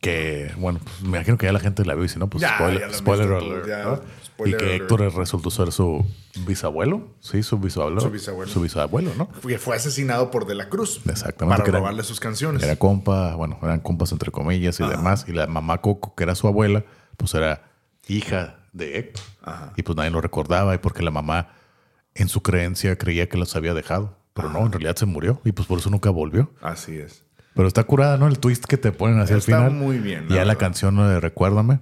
Que, 0.00 0.52
bueno, 0.58 0.78
pues 0.84 1.02
me 1.02 1.16
imagino 1.16 1.36
que 1.38 1.46
ya 1.46 1.52
la 1.52 1.58
gente 1.58 1.84
la 1.84 1.96
vio 1.96 2.04
y 2.04 2.08
si 2.08 2.20
no, 2.20 2.28
pues 2.28 2.44
spoiler, 2.44 2.94
spoiler 2.94 3.32
alert. 3.32 4.04
Y 4.44 4.54
que 4.54 4.76
Héctor 4.76 5.14
resultó 5.14 5.50
ser 5.50 5.72
su 5.72 6.04
bisabuelo. 6.46 7.08
Sí, 7.20 7.42
su 7.42 7.58
bisabuelo. 7.58 8.00
Su 8.00 8.10
bisabuelo. 8.10 8.52
Su 8.52 8.60
bisabuelo, 8.60 9.12
¿no? 9.16 9.30
Que 9.40 9.58
fue 9.58 9.76
asesinado 9.76 10.30
por 10.30 10.46
De 10.46 10.54
la 10.54 10.68
Cruz. 10.68 11.00
Exactamente. 11.08 11.62
Para 11.62 11.78
robarle 11.78 12.02
sus 12.02 12.20
canciones. 12.20 12.62
Era 12.62 12.76
compa, 12.76 13.34
bueno, 13.34 13.58
eran 13.62 13.80
compas 13.80 14.12
entre 14.12 14.30
comillas 14.30 14.78
y 14.80 14.86
demás. 14.86 15.24
Y 15.28 15.32
la 15.32 15.46
mamá 15.46 15.80
Coco, 15.80 16.14
que 16.14 16.24
era 16.24 16.34
su 16.34 16.46
abuela, 16.48 16.84
pues 17.16 17.34
era 17.34 17.70
hija 18.08 18.56
de 18.72 18.98
Héctor. 18.98 19.24
Y 19.76 19.82
pues 19.82 19.96
nadie 19.96 20.10
lo 20.10 20.20
recordaba. 20.20 20.74
Y 20.74 20.78
porque 20.78 21.02
la 21.02 21.10
mamá, 21.10 21.48
en 22.14 22.28
su 22.28 22.42
creencia, 22.42 22.96
creía 22.98 23.28
que 23.28 23.38
los 23.38 23.56
había 23.56 23.74
dejado. 23.74 24.18
Pero 24.34 24.50
no, 24.50 24.66
en 24.66 24.72
realidad 24.72 24.96
se 24.96 25.06
murió. 25.06 25.40
Y 25.44 25.52
pues 25.52 25.66
por 25.66 25.78
eso 25.78 25.88
nunca 25.88 26.10
volvió. 26.10 26.52
Así 26.60 26.98
es. 26.98 27.24
Pero 27.54 27.68
está 27.68 27.84
curada, 27.84 28.18
¿no? 28.18 28.26
El 28.26 28.38
twist 28.38 28.66
que 28.66 28.76
te 28.76 28.92
ponen 28.92 29.18
hacia 29.18 29.34
el 29.34 29.40
final. 29.40 29.62
Está 29.62 29.74
muy 29.74 29.96
bien. 29.98 30.28
Ya 30.28 30.44
la 30.44 30.56
canción 30.56 30.94
de 30.96 31.20
Recuérdame. 31.20 31.80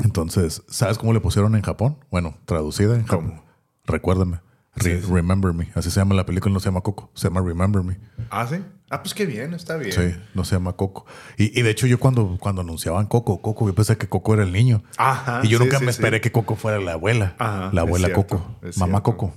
Entonces, 0.00 0.62
¿sabes 0.68 0.98
cómo 0.98 1.12
le 1.12 1.20
pusieron 1.20 1.54
en 1.54 1.62
Japón? 1.62 1.98
Bueno, 2.10 2.36
traducida 2.46 2.94
en 2.94 3.04
Japón. 3.04 3.42
Recuérdame. 3.84 4.40
Remember 4.74 5.52
Me. 5.52 5.70
Así 5.74 5.90
se 5.90 6.00
llama 6.00 6.14
la 6.14 6.24
película, 6.24 6.52
no 6.52 6.60
se 6.60 6.66
llama 6.66 6.80
Coco. 6.80 7.10
Se 7.14 7.28
llama 7.28 7.42
Remember 7.42 7.82
Me. 7.82 7.98
Ah, 8.30 8.46
sí. 8.46 8.56
Ah, 8.88 9.02
pues 9.02 9.14
qué 9.14 9.26
bien, 9.26 9.54
está 9.54 9.76
bien. 9.76 9.92
Sí, 9.92 10.20
no 10.34 10.44
se 10.44 10.54
llama 10.54 10.74
Coco. 10.74 11.06
Y, 11.36 11.62
de 11.62 11.70
hecho, 11.70 11.86
yo 11.86 11.98
cuando, 11.98 12.36
cuando 12.40 12.62
anunciaban 12.62 13.06
Coco, 13.06 13.40
Coco, 13.40 13.66
yo 13.66 13.74
pensé 13.74 13.96
que 13.96 14.08
Coco 14.08 14.34
era 14.34 14.42
el 14.42 14.52
niño. 14.52 14.82
Ajá. 14.96 15.40
Y 15.42 15.48
yo 15.48 15.58
nunca 15.58 15.78
me 15.80 15.90
esperé 15.90 16.20
que 16.20 16.32
Coco 16.32 16.56
fuera 16.56 16.78
la 16.78 16.92
abuela. 16.92 17.34
Ajá, 17.38 17.70
la 17.72 17.82
abuela 17.82 18.12
Coco. 18.12 18.58
Mamá 18.76 19.02
Coco. 19.02 19.34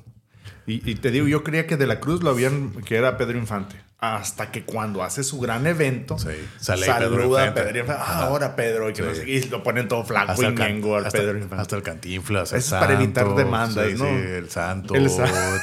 Y, 0.67 0.95
te 0.95 1.11
digo, 1.11 1.27
yo 1.27 1.43
creía 1.43 1.67
que 1.67 1.77
de 1.77 1.85
la 1.85 1.99
Cruz 1.99 2.23
lo 2.23 2.31
habían, 2.31 2.71
que 2.85 2.95
era 2.95 3.17
Pedro 3.17 3.37
Infante. 3.37 3.75
Hasta 4.13 4.51
que 4.51 4.63
cuando 4.63 5.03
hace 5.03 5.23
su 5.23 5.39
gran 5.39 5.65
evento, 5.67 6.17
sí. 6.17 6.29
Sale 6.59 6.85
saluda 6.85 7.49
a 7.49 7.53
Pedro 7.53 7.79
Infante. 7.79 8.01
Ah, 8.01 8.25
ahora 8.25 8.55
Pedro. 8.55 8.89
Y, 8.89 9.41
lo 9.49 9.63
ponen 9.63 9.87
todo 9.87 10.03
flaco 10.03 10.31
hasta 10.33 10.49
y 10.49 10.53
mengo 10.53 10.95
al 10.95 11.09
Pedro 11.11 11.37
Infante. 11.37 11.61
Hasta 11.61 11.75
el 11.75 11.83
cantinflas. 11.83 12.53
Es 12.53 12.69
para 12.69 12.93
evitar 12.93 13.33
demandas, 13.35 13.93
¿no? 13.93 14.07
el 14.07 14.49
santo, 14.49 14.95
el 14.95 15.09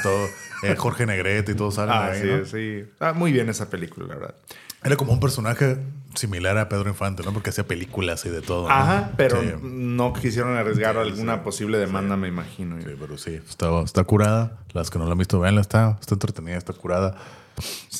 todo. 0.03 0.27
El 0.63 0.77
Jorge 0.77 1.05
Negrete 1.05 1.51
y 1.51 1.55
todo 1.55 1.71
salen 1.71 1.93
ah, 1.93 2.05
ahí, 2.05 2.21
sí, 2.21 2.27
¿no? 2.27 2.45
sí. 2.45 2.85
Ah, 2.99 3.11
muy 3.11 3.33
bien 3.33 3.49
esa 3.49 3.69
película, 3.69 4.07
la 4.07 4.15
verdad. 4.15 4.35
Era 4.83 4.97
como 4.97 5.13
un 5.13 5.19
personaje 5.19 5.77
similar 6.13 6.57
a 6.57 6.67
Pedro 6.67 6.89
Infante, 6.89 7.23
¿no? 7.23 7.31
Porque 7.31 7.51
hacía 7.51 7.65
películas 7.65 8.25
y 8.25 8.29
de 8.29 8.41
todo. 8.41 8.69
Ajá, 8.69 9.11
pero 9.15 9.41
no 9.61 10.13
quisieron 10.13 10.57
arriesgar 10.57 10.97
alguna 10.97 11.43
posible 11.43 11.77
demanda, 11.77 12.17
me 12.17 12.27
imagino. 12.27 12.81
Sí, 12.81 12.95
pero 12.99 13.17
sí, 13.17 13.41
está, 13.47 13.81
está 13.81 14.03
curada. 14.03 14.59
Las 14.73 14.89
que 14.89 14.99
no 14.99 15.05
la 15.05 15.13
han 15.13 15.17
visto, 15.17 15.39
veanla, 15.39 15.61
está, 15.61 15.97
está 16.01 16.15
entretenida, 16.15 16.57
está 16.57 16.73
curada. 16.73 17.15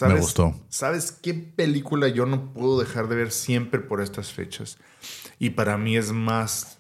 Me 0.02 0.20
gustó. 0.20 0.56
¿Sabes 0.70 1.12
qué 1.12 1.34
película 1.34 2.08
yo 2.08 2.26
no 2.26 2.54
puedo 2.54 2.80
dejar 2.80 3.08
de 3.08 3.16
ver 3.16 3.32
siempre 3.32 3.80
por 3.80 4.02
estas 4.02 4.32
fechas? 4.32 4.78
Y 5.40 5.52
para 5.52 5.78
mí 5.78 5.98
es 5.98 6.12
más, 6.12 6.78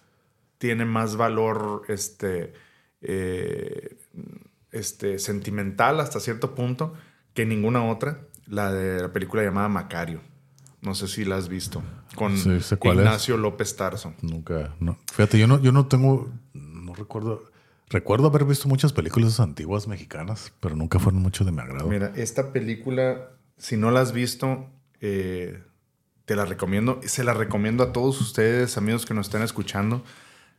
tiene 0.58 0.86
más 0.86 1.16
valor 1.16 1.84
este, 1.88 2.54
eh, 3.02 3.98
este, 4.72 5.20
sentimental 5.20 6.00
hasta 6.00 6.20
cierto 6.20 6.56
punto 6.56 6.94
que 7.34 7.46
ninguna 7.46 7.86
otra 7.86 8.22
la 8.48 8.72
de 8.72 9.02
la 9.02 9.14
película 9.14 9.44
llamada 9.44 9.70
Macario. 9.70 10.22
No 10.82 10.96
sé 10.96 11.08
si 11.08 11.24
la 11.24 11.38
has 11.38 11.48
visto. 11.48 11.82
Con 12.16 12.36
Ignacio 12.36 13.38
López 13.38 13.76
Tarso. 13.76 14.14
Nunca, 14.22 14.76
no. 14.80 14.98
Fíjate, 15.14 15.40
yo 15.40 15.48
no, 15.48 15.62
yo 15.62 15.72
no 15.72 15.88
tengo, 15.88 16.30
no 16.54 16.94
recuerdo. 16.94 17.53
Recuerdo 17.94 18.26
haber 18.26 18.44
visto 18.44 18.68
muchas 18.68 18.92
películas 18.92 19.40
antiguas 19.40 19.88
mexicanas, 19.88 20.52
pero 20.60 20.76
nunca 20.76 20.98
fueron 20.98 21.22
mucho 21.22 21.46
de 21.46 21.52
mi 21.52 21.60
agrado. 21.60 21.88
Mira, 21.88 22.12
esta 22.16 22.52
película, 22.52 23.30
si 23.60 23.78
no 23.78 23.92
la 23.92 24.02
has 24.02 24.14
visto, 24.14 24.68
eh, 25.00 25.62
te 26.26 26.36
la 26.36 26.46
recomiendo. 26.46 27.00
Se 27.04 27.24
la 27.24 27.36
recomiendo 27.36 27.84
a 27.84 27.94
todos 27.94 28.20
ustedes, 28.20 28.80
amigos 28.80 29.06
que 29.06 29.14
nos 29.14 29.28
están 29.28 29.44
escuchando. 29.44 30.04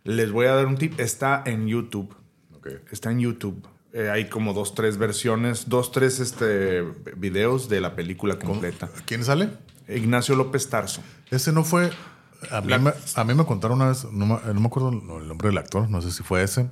Les 0.05 0.31
voy 0.31 0.47
a 0.47 0.55
dar 0.55 0.67
un 0.67 0.77
tip. 0.77 1.01
Está 1.01 1.43
en 1.45 1.67
YouTube. 1.67 2.15
Está 2.93 3.11
en 3.11 3.19
YouTube. 3.19 3.67
Eh, 3.93 4.11
hay 4.11 4.29
como 4.29 4.55
dos, 4.55 4.77
tres 4.77 4.97
versiones, 4.97 5.69
dos, 5.69 5.91
tres 5.91 6.21
este, 6.21 6.83
videos 7.17 7.69
de 7.69 7.81
la 7.81 7.97
película 7.97 8.39
completa. 8.39 8.89
¿Quién 9.07 9.25
sale? 9.25 9.51
Ignacio 9.89 10.37
López 10.37 10.71
Tarso. 10.71 11.03
Ese 11.33 11.51
no 11.51 11.65
fue. 11.65 11.91
A 12.53 12.61
mí, 13.25 13.35
me, 13.35 13.45
contaron 13.45 13.81
una 13.81 13.89
vez, 13.89 14.05
no 14.13 14.27
me, 14.27 14.67
acuerdo 14.67 14.91
el 14.91 15.29
nombre 15.29 15.49
del 15.49 15.59
actor, 15.59 15.89
no 15.91 16.01
sé 16.03 16.13
si 16.13 16.23
fue 16.23 16.43
ese, 16.43 16.69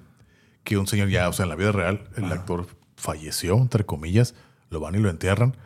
que 0.64 0.78
un 0.78 0.86
señor 0.86 1.08
ya, 1.08 1.28
o 1.28 1.32
sea, 1.32 1.44
en 1.44 1.50
la 1.50 1.56
vida 1.56 1.72
real, 1.72 2.08
el 2.16 2.24
actor 2.32 2.66
falleció, 2.96 3.56
entre 3.58 3.84
comillas, 3.84 4.34
lo 4.70 4.80
van 4.80 4.94
y 4.94 4.98
lo 4.98 5.10
entierran, 5.10 5.56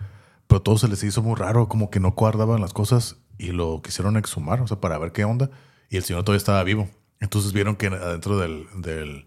pero 0.47 0.63
todo 0.63 0.79
se 0.79 0.89
les 0.89 1.03
hizo 1.03 1.23
muy 1.23 1.37
raro, 1.37 1.69
como 1.69 1.91
que 1.91 2.01
no 2.01 2.13
guardaban 2.13 2.61
las 2.61 2.73
cosas 2.73 3.17
y 3.39 3.53
lo 3.53 3.83
quisieron 3.83 4.17
exhumar, 4.17 4.61
o 4.61 4.67
sea, 4.67 4.81
para 4.81 4.99
ver 4.99 5.13
qué 5.13 5.25
onda, 5.25 5.51
y 5.91 5.97
el 5.97 6.05
señor 6.05 6.25
todavía 6.25 6.39
estaba 6.39 6.63
vivo. 6.63 6.89
Entonces 7.21 7.53
vieron 7.53 7.77
que 7.77 7.87
adentro 7.87 8.39
del, 8.39 8.67
del, 8.77 9.27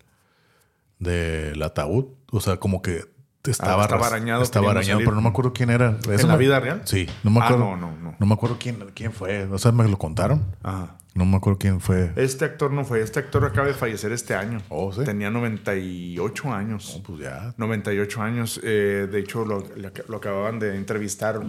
del 1.00 1.62
ataúd 1.62 2.06
o 2.32 2.40
sea, 2.40 2.58
como 2.58 2.82
que 2.82 3.06
estaba, 3.44 3.82
ah, 3.82 3.86
estaba 3.86 4.08
arañado. 4.08 4.44
Estaba 4.44 4.72
arañado, 4.72 5.00
pero 5.00 5.14
no 5.14 5.22
me 5.22 5.30
acuerdo 5.30 5.54
quién 5.54 5.70
era. 5.70 5.98
¿En 6.08 6.28
la 6.28 6.38
vida 6.38 6.60
real? 6.60 6.82
Sí, 6.86 7.08
no 7.24 7.32
me 7.32 7.40
ah, 7.40 7.46
acuerdo. 7.46 7.66
no, 7.66 7.78
no, 7.78 7.98
no. 7.98 8.16
No 8.20 8.26
me 8.26 8.34
acuerdo 8.34 8.58
quién, 8.60 8.78
quién 8.94 9.12
fue. 9.12 9.46
O 9.46 9.58
sea, 9.58 9.72
me 9.72 9.88
lo 9.88 9.98
contaron. 9.98 10.56
Ajá. 10.62 10.98
No 11.16 11.26
me 11.26 11.38
acuerdo 11.38 11.60
quién 11.60 11.82
fue. 11.82 12.12
Este 12.16 12.46
actor 12.46 12.72
no 12.72 12.86
fue. 12.86 13.02
Este 13.02 13.20
actor 13.20 13.44
acaba 13.44 13.68
de 13.68 13.74
fallecer 13.74 14.12
este 14.12 14.36
año. 14.36 14.62
Oh, 14.70 14.94
¿sí? 14.94 15.04
Tenía 15.04 15.30
98 15.30 16.54
años. 16.54 16.96
Oh, 16.98 17.04
pues 17.04 17.22
ya. 17.22 17.54
98 17.58 18.22
años. 18.22 18.60
Eh, 18.64 19.08
de 19.12 19.20
hecho, 19.20 19.44
lo, 19.44 19.64
lo, 20.08 20.18
acababan 20.18 20.60
de 20.60 20.76
entrevistar 20.76 21.42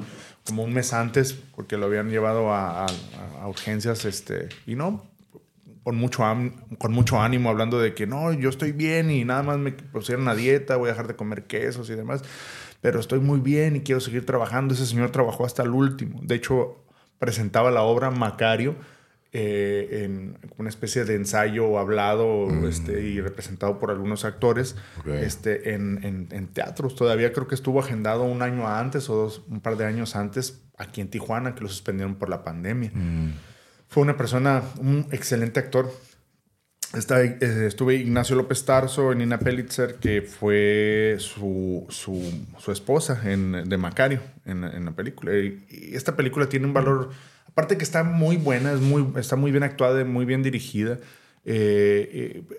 como 0.47 0.65
un 0.65 0.73
mes 0.73 0.93
antes 0.93 1.35
porque 1.35 1.77
lo 1.77 1.87
habían 1.87 2.09
llevado 2.09 2.53
a, 2.53 2.87
a 2.87 3.49
urgencias. 3.49 4.05
Este, 4.07 4.49
y 4.67 4.75
no, 4.75 5.11
con 5.83 5.97
mucho, 5.97 6.25
con 6.79 6.93
mucho 6.93 7.21
ánimo 7.21 7.49
hablando 7.49 7.81
de 7.81 7.95
que 7.95 8.07
no, 8.07 8.33
yo 8.33 8.49
estoy 8.49 8.73
bien 8.73 9.11
y 9.11 9.25
nada 9.25 9.43
más 9.43 9.59
me 9.59 9.73
pusieron 9.73 10.23
una 10.23 10.35
dieta, 10.35 10.77
voy 10.77 10.89
a 10.89 10.93
dejar 10.93 11.09
de 11.09 11.17
comer 11.17 11.45
quesos 11.45 11.89
y 11.91 11.95
demás, 11.95 12.23
pero 12.81 13.01
estoy 13.01 13.21
muy 13.21 13.41
bien 13.41 13.77
y 13.77 13.81
quiero 13.81 14.01
seguir 14.01 14.27
trabajando. 14.27 14.75
Ese 14.75 14.87
señor 14.87 15.11
trabajó 15.11 15.45
hasta 15.45 15.63
el 15.63 15.71
último. 15.71 16.21
De 16.23 16.35
hecho, 16.35 16.85
presentaba 17.19 17.71
la 17.71 17.83
obra 17.83 18.11
Macario 18.11 18.77
eh, 19.33 20.03
en 20.05 20.37
una 20.59 20.69
especie 20.69 21.05
de 21.05 21.15
ensayo 21.15 21.79
hablado 21.79 22.49
Mm. 22.49 22.67
este, 22.67 23.03
y 23.03 23.21
representado 23.21 23.79
por 23.79 23.91
algunos 23.91 24.25
actores 24.25 24.75
este, 25.07 25.75
en, 25.75 26.01
en- 26.05 26.29
en 26.33 26.49
teatros. 26.49 26.95
Todavía 26.97 27.33
creo 27.33 27.47
que 27.47 27.55
estuvo 27.55 27.79
agendado 27.81 28.25
un 28.25 28.43
año 28.43 28.67
antes 28.69 29.09
o 29.09 29.15
dos, 29.15 29.43
un 29.49 29.61
par 29.61 29.77
de 29.77 29.85
años 29.85 30.17
antes 30.17 30.61
aquí 30.79 31.01
en 31.01 31.09
Tijuana, 31.11 31.55
que 31.55 31.61
lo 31.61 31.69
suspendieron 31.69 32.17
por 32.17 32.29
la 32.29 32.43
pandemia. 32.43 32.91
Mm. 32.95 33.33
Fue 33.89 34.03
una 34.03 34.17
persona, 34.17 34.63
un 34.81 35.07
excelente 35.13 35.61
actor. 35.61 35.91
Está, 36.97 37.23
eh, 37.23 37.39
estuve 37.67 37.95
Ignacio 37.95 38.35
López 38.35 38.65
Tarso, 38.65 39.15
Nina 39.15 39.39
Pelitzer, 39.39 39.95
que 39.97 40.23
fue 40.23 41.15
su, 41.21 41.87
su, 41.89 42.21
su 42.59 42.73
esposa 42.73 43.21
en, 43.31 43.69
de 43.69 43.77
Macario 43.77 44.21
en, 44.45 44.65
en 44.65 44.85
la 44.87 44.91
película. 44.91 45.37
Y, 45.39 45.65
esta 45.95 46.17
película 46.17 46.49
tiene 46.49 46.67
un 46.67 46.73
valor, 46.75 47.11
aparte 47.51 47.77
que 47.77 47.85
está 47.85 48.03
muy 48.05 48.37
buena, 48.37 48.73
es 48.73 48.81
muy, 48.81 49.07
está 49.19 49.37
muy 49.37 49.51
bien 49.51 49.63
actuada, 49.63 50.05
muy 50.05 50.25
bien 50.25 50.43
dirigida. 50.43 50.99
Eh, 51.45 52.43
eh, 52.47 52.57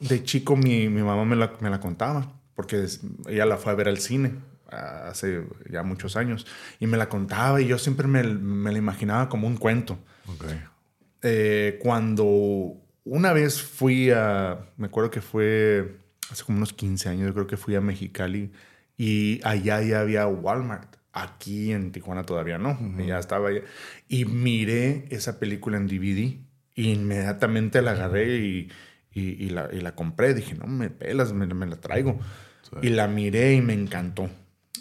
de 0.00 0.22
chico 0.24 0.56
mi, 0.56 0.88
mi 0.88 1.02
mamá 1.02 1.24
me 1.24 1.36
la, 1.36 1.52
me 1.60 1.70
la 1.70 1.80
contaba, 1.80 2.32
porque 2.54 2.86
ella 3.28 3.46
la 3.46 3.56
fue 3.56 3.72
a 3.72 3.74
ver 3.74 3.88
al 3.88 3.98
cine 3.98 4.32
hace 4.70 5.44
ya 5.70 5.82
muchos 5.84 6.16
años, 6.16 6.46
y 6.80 6.86
me 6.88 6.96
la 6.96 7.08
contaba 7.08 7.60
y 7.60 7.66
yo 7.68 7.78
siempre 7.78 8.08
me, 8.08 8.24
me 8.24 8.72
la 8.72 8.78
imaginaba 8.78 9.28
como 9.28 9.46
un 9.46 9.56
cuento 9.56 9.98
Ok. 10.26 10.46
eh, 11.22 11.78
cuando 11.80 12.74
una 13.04 13.32
vez 13.32 13.62
fui 13.62 14.10
a, 14.10 14.58
me 14.76 14.86
acuerdo 14.86 15.10
que 15.10 15.20
fue 15.20 15.96
hace 16.30 16.42
como 16.42 16.58
unos 16.58 16.72
15 16.72 17.08
años, 17.08 17.26
yo 17.28 17.34
creo 17.34 17.46
que 17.46 17.56
fui 17.56 17.76
a 17.76 17.80
Mexicali 17.80 18.50
y 18.96 19.40
allá 19.44 19.80
ya 19.82 20.00
había 20.00 20.26
Walmart. 20.26 20.93
Aquí 21.16 21.72
en 21.72 21.92
Tijuana 21.92 22.24
todavía 22.24 22.58
no, 22.58 22.76
ya 23.06 23.18
estaba 23.20 23.48
allá. 23.50 23.60
Y 24.08 24.24
miré 24.24 25.04
esa 25.10 25.38
película 25.38 25.76
en 25.76 25.86
DVD. 25.86 26.38
Inmediatamente 26.74 27.82
la 27.82 27.92
agarré 27.92 28.36
y, 28.38 28.68
y- 29.12 29.44
y 29.44 29.50
la, 29.50 29.68
y 29.72 29.80
la 29.80 29.94
compré. 29.94 30.34
Dije, 30.34 30.54
no, 30.54 30.66
me 30.66 30.90
pelas, 30.90 31.32
me, 31.32 31.46
me 31.46 31.66
la 31.66 31.76
traigo. 31.76 32.18
Y 32.82 32.88
la 32.90 33.06
miré 33.08 33.54
y 33.54 33.60
me 33.60 33.74
encantó, 33.74 34.28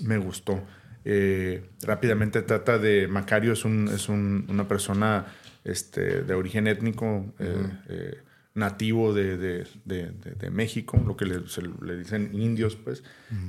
me 0.01 0.18
gustó. 0.18 0.64
Eh, 1.05 1.69
rápidamente 1.84 2.41
trata 2.41 2.80
de 2.80 3.07
Macario, 3.07 3.53
es, 3.53 3.64
un, 3.65 3.88
es 3.89 4.10
un- 4.10 4.45
una 4.49 4.68
persona 4.68 5.27
este, 5.64 6.23
de 6.23 6.34
origen 6.34 6.65
étnico, 6.68 7.31
eh, 7.39 7.68
eh, 7.89 8.15
nativo 8.55 9.14
de, 9.14 9.38
de- 9.38 9.68
de- 9.85 10.49
México, 10.49 11.01
lo 11.05 11.15
que 11.18 11.26
le, 11.26 11.47
se 11.47 11.61
le 11.61 11.97
dicen 11.97 12.31
indios, 12.34 12.76
pues. 12.76 13.03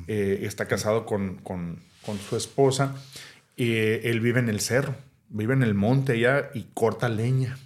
Está 0.06 0.66
casado 0.66 1.06
con, 1.06 1.36
con- 1.36 1.78
con 2.04 2.18
su 2.18 2.36
esposa. 2.36 2.94
Eh, 3.56 4.02
él 4.04 4.20
vive 4.20 4.40
en 4.40 4.48
el 4.48 4.60
cerro, 4.60 4.94
vive 5.28 5.54
en 5.54 5.62
el 5.62 5.74
monte 5.74 6.12
allá 6.12 6.50
y 6.54 6.64
corta 6.74 7.08
leña. 7.08 7.56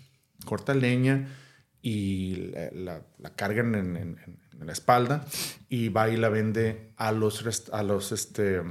Corta 0.45 0.75
leña 0.75 1.29
y 1.83 2.51
la, 2.75 3.03
la- 3.19 3.35
cargan 3.35 3.75
en, 3.75 4.19
la 4.61 4.73
espalda 4.73 5.25
y 5.69 5.89
va 5.89 6.09
y 6.09 6.17
la 6.17 6.29
vende 6.29 6.93
a 6.97 7.13
los, 7.13 7.45
a 7.73 7.83
los 7.85 8.11
este, 8.13 8.63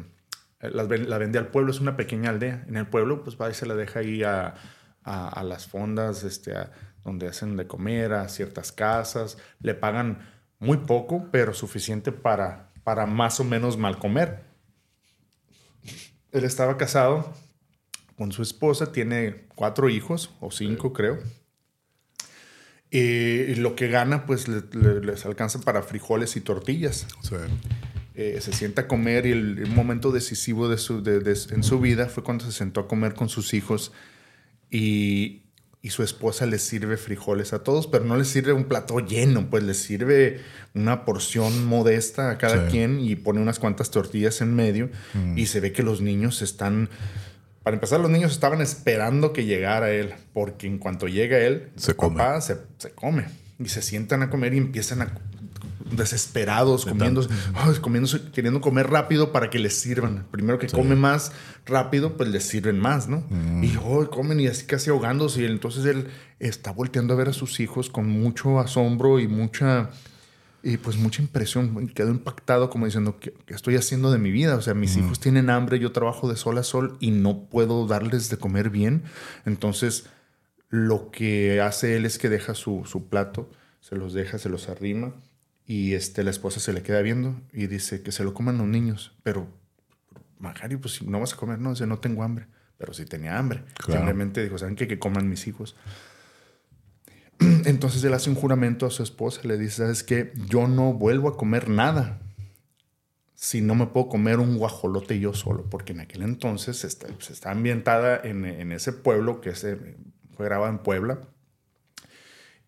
la 0.59 0.83
vende 1.17 1.39
al 1.39 1.47
pueblo, 1.47 1.71
es 1.71 1.79
una 1.79 1.95
pequeña 1.95 2.29
aldea. 2.31 2.65
En 2.67 2.75
el 2.77 2.87
pueblo, 2.87 3.23
pues 3.23 3.37
va 3.39 3.49
y 3.49 3.53
se 3.53 3.65
la 3.65 3.75
deja 3.75 3.99
ahí 4.01 4.23
a, 4.23 4.55
a- 5.03 5.29
a 5.29 5.43
las 5.43 5.67
fondas 5.67 6.23
este, 6.23 6.55
a- 6.55 6.71
donde 7.05 7.27
hacen 7.27 7.55
de 7.55 7.67
comer, 7.67 8.13
a 8.13 8.27
ciertas 8.27 8.71
casas. 8.73 9.37
Le 9.61 9.73
pagan 9.75 10.19
muy 10.59 10.77
poco, 10.77 11.29
pero 11.31 11.53
suficiente 11.53 12.11
para, 12.11 12.69
para 12.83 13.05
más 13.05 13.39
o 13.39 13.43
menos 13.45 13.77
mal 13.77 13.97
comer. 13.97 14.43
Él 16.37 16.45
estaba 16.45 16.77
casado 16.77 17.33
con 18.15 18.31
su 18.31 18.41
esposa, 18.41 18.91
tiene 18.91 19.45
cuatro 19.55 19.89
hijos, 19.89 20.31
o 20.39 20.51
cinco 20.51 20.93
creo. 20.93 21.19
Y 22.89 23.55
lo 23.55 23.75
que 23.75 23.89
gana, 23.89 24.25
pues 24.25 24.47
le- 24.47 24.63
le- 24.71 25.01
les 25.01 25.25
alcanza 25.25 25.59
para 25.59 25.81
frijoles 25.83 26.35
y 26.37 26.41
tortillas 26.41 27.05
Sí. 27.21 27.35
eh, 28.15 28.39
se 28.41 28.53
sienta 28.53 28.83
a 28.83 28.87
comer 28.87 29.25
y 29.25 29.31
el, 29.31 29.59
el 29.59 29.67
momento 29.69 30.11
decisivo 30.11 30.69
de 30.69 30.77
su, 30.77 31.03
de- 31.03 31.19
de- 31.19 31.37
en 31.53 31.63
su 31.63 31.79
vida 31.81 32.07
fue 32.07 32.23
cuando 32.23 32.45
se 32.45 32.51
sentó 32.53 32.79
a 32.81 32.87
comer 32.87 33.13
con 33.13 33.27
sus 33.29 33.53
hijos 33.53 33.91
y, 34.71 35.43
y 35.81 35.89
su 35.91 36.03
esposa 36.03 36.45
les 36.45 36.63
sirve 36.63 36.97
frijoles 36.97 37.53
a 37.53 37.63
todos, 37.63 37.87
pero 37.87 38.03
no 38.03 38.17
les 38.17 38.27
sirve 38.27 38.51
un 38.51 38.65
plato 38.65 38.99
lleno, 38.99 39.49
pues 39.49 39.63
les 39.63 39.77
sirve 39.77 40.41
una 40.73 41.05
porción 41.05 41.65
modesta 41.65 42.31
a 42.31 42.37
cada 42.37 42.65
Sí. 42.65 42.71
quien 42.71 42.99
y 42.99 43.15
pone 43.15 43.39
unas 43.39 43.59
cuantas 43.59 43.89
tortillas 43.91 44.41
en 44.41 44.53
medio 44.55 44.89
y 45.35 45.45
se 45.45 45.59
ve 45.59 45.71
que 45.71 45.83
los 45.83 46.01
niños 46.01 46.41
están... 46.41 46.89
Para 47.63 47.75
empezar, 47.75 47.99
los 47.99 48.09
niños 48.09 48.31
estaban 48.31 48.61
esperando 48.61 49.33
que 49.33 49.43
llegara 49.45 49.91
él, 49.91 50.13
porque 50.33 50.67
en 50.67 50.77
cuanto 50.77 51.07
llega 51.07 51.37
él, 51.39 51.69
Se 51.75 51.95
come. 51.95 52.17
papá 52.17 52.39
se, 52.41 52.57
se 52.77 52.91
come. 52.91 53.25
Y 53.59 53.67
se 53.69 53.81
sientan 53.81 54.21
a 54.23 54.29
comer 54.29 54.53
y 54.53 54.57
empiezan 54.57 55.01
a 55.01 55.13
desesperados, 55.91 56.85
comiendo, 56.85 57.25
ay, 57.55 57.75
comiéndose, 57.81 58.21
queriendo 58.31 58.61
comer 58.61 58.89
rápido 58.89 59.31
para 59.31 59.49
que 59.49 59.59
les 59.59 59.79
sirvan. 59.79 60.25
Primero 60.31 60.59
que 60.59 60.67
come 60.67 60.95
más 60.95 61.31
rápido, 61.65 62.17
pues 62.17 62.29
les 62.29 62.43
sirven 62.43 62.79
más, 62.79 63.07
¿no? 63.07 63.23
Y 63.61 63.77
oh, 63.83 64.09
comen 64.09 64.39
y 64.39 64.47
así 64.47 64.65
casi 64.65 64.89
ahogándose. 64.89 65.41
Y 65.41 65.45
entonces 65.45 65.85
él 65.85 66.07
está 66.39 66.71
volteando 66.71 67.13
a 67.13 67.17
ver 67.17 67.29
a 67.29 67.33
sus 67.33 67.59
hijos 67.59 67.89
con 67.89 68.09
mucho 68.09 68.59
asombro 68.59 69.19
y 69.19 69.27
mucha, 69.27 69.89
y 70.63 70.77
pues 70.77 70.97
mucha 70.97 71.21
impresión. 71.21 71.77
Y 71.83 71.93
quedó 71.93 72.09
impactado 72.09 72.69
como 72.69 72.85
diciendo, 72.85 73.17
¿qué, 73.19 73.33
qué 73.45 73.53
estoy 73.53 73.75
haciendo 73.75 74.11
de 74.11 74.17
mi 74.17 74.31
vida? 74.31 74.55
O 74.55 74.61
sea, 74.61 74.73
mis 74.73 74.97
hijos 74.97 75.19
tienen 75.19 75.49
hambre, 75.49 75.79
yo 75.79 75.91
trabajo 75.91 76.29
de 76.29 76.35
sol 76.35 76.57
a 76.57 76.63
sol 76.63 76.97
y 76.99 77.11
no 77.11 77.49
puedo 77.49 77.87
darles 77.87 78.29
de 78.29 78.37
comer 78.37 78.69
bien. 78.69 79.03
Entonces, 79.45 80.05
lo 80.69 81.11
que 81.11 81.61
hace 81.61 81.95
él 81.95 82.05
es 82.05 82.17
que 82.17 82.29
deja 82.29 82.53
su, 82.53 82.83
su 82.85 83.07
plato, 83.07 83.49
se 83.79 83.95
los 83.95 84.13
deja, 84.13 84.37
se 84.37 84.49
los 84.49 84.67
arrima 84.69 85.13
y 85.67 85.93
este, 85.93 86.23
la 86.23 86.31
esposa 86.31 86.59
se 86.59 86.71
le 86.71 86.81
queda 86.81 87.01
viendo 87.01 87.39
y 87.51 87.67
dice 87.67 88.01
que 88.01 88.11
se 88.11 88.23
lo 88.23 88.33
coman 88.33 88.57
los 88.57 88.67
niños. 88.67 89.15
Pero, 89.21 89.47
Macario, 90.39 90.79
pues 90.79 90.95
si 90.95 91.05
no 91.05 91.19
vas 91.19 91.33
a 91.33 91.35
comer, 91.35 91.59
no, 91.59 91.71
dice, 91.71 91.85
no 91.85 91.99
tengo 91.99 92.23
hambre. 92.23 92.47
Pero 92.77 92.93
sí 92.93 93.05
tenía 93.05 93.37
hambre. 93.37 93.63
Claro. 93.75 93.99
Simplemente 93.99 94.41
dijo, 94.41 94.57
¿saben 94.57 94.75
qué? 94.75 94.87
Que 94.87 94.97
coman 94.97 95.29
mis 95.29 95.45
hijos. 95.45 95.75
Entonces 97.65 98.03
él 98.03 98.13
hace 98.13 98.29
un 98.29 98.37
juramento 98.37 98.85
a 98.85 98.91
su 98.91 99.03
esposa, 99.03 99.41
le 99.43 99.57
dice, 99.57 99.77
¿sabes 99.77 100.03
qué? 100.03 100.31
Yo 100.47 100.67
no 100.67 100.93
vuelvo 100.93 101.27
a 101.27 101.37
comer 101.37 101.69
nada 101.69 102.21
si 103.37 103.61
no 103.61 103.75
me 103.75 103.85
puedo 103.85 104.07
comer 104.07 104.39
un 104.39 104.57
guajolote 104.57 105.19
yo 105.19 105.33
solo, 105.33 105.69
porque 105.69 105.93
en 105.93 105.99
aquel 105.99 106.23
entonces 106.23 106.83
está, 106.83 107.07
está 107.29 107.51
ambientada 107.51 108.19
en, 108.23 108.45
en 108.45 108.71
ese 108.71 108.93
pueblo 108.93 109.41
que 109.41 109.53
se, 109.53 109.77
fue 110.35 110.45
grabado 110.45 110.71
en 110.71 110.79
Puebla. 110.79 111.19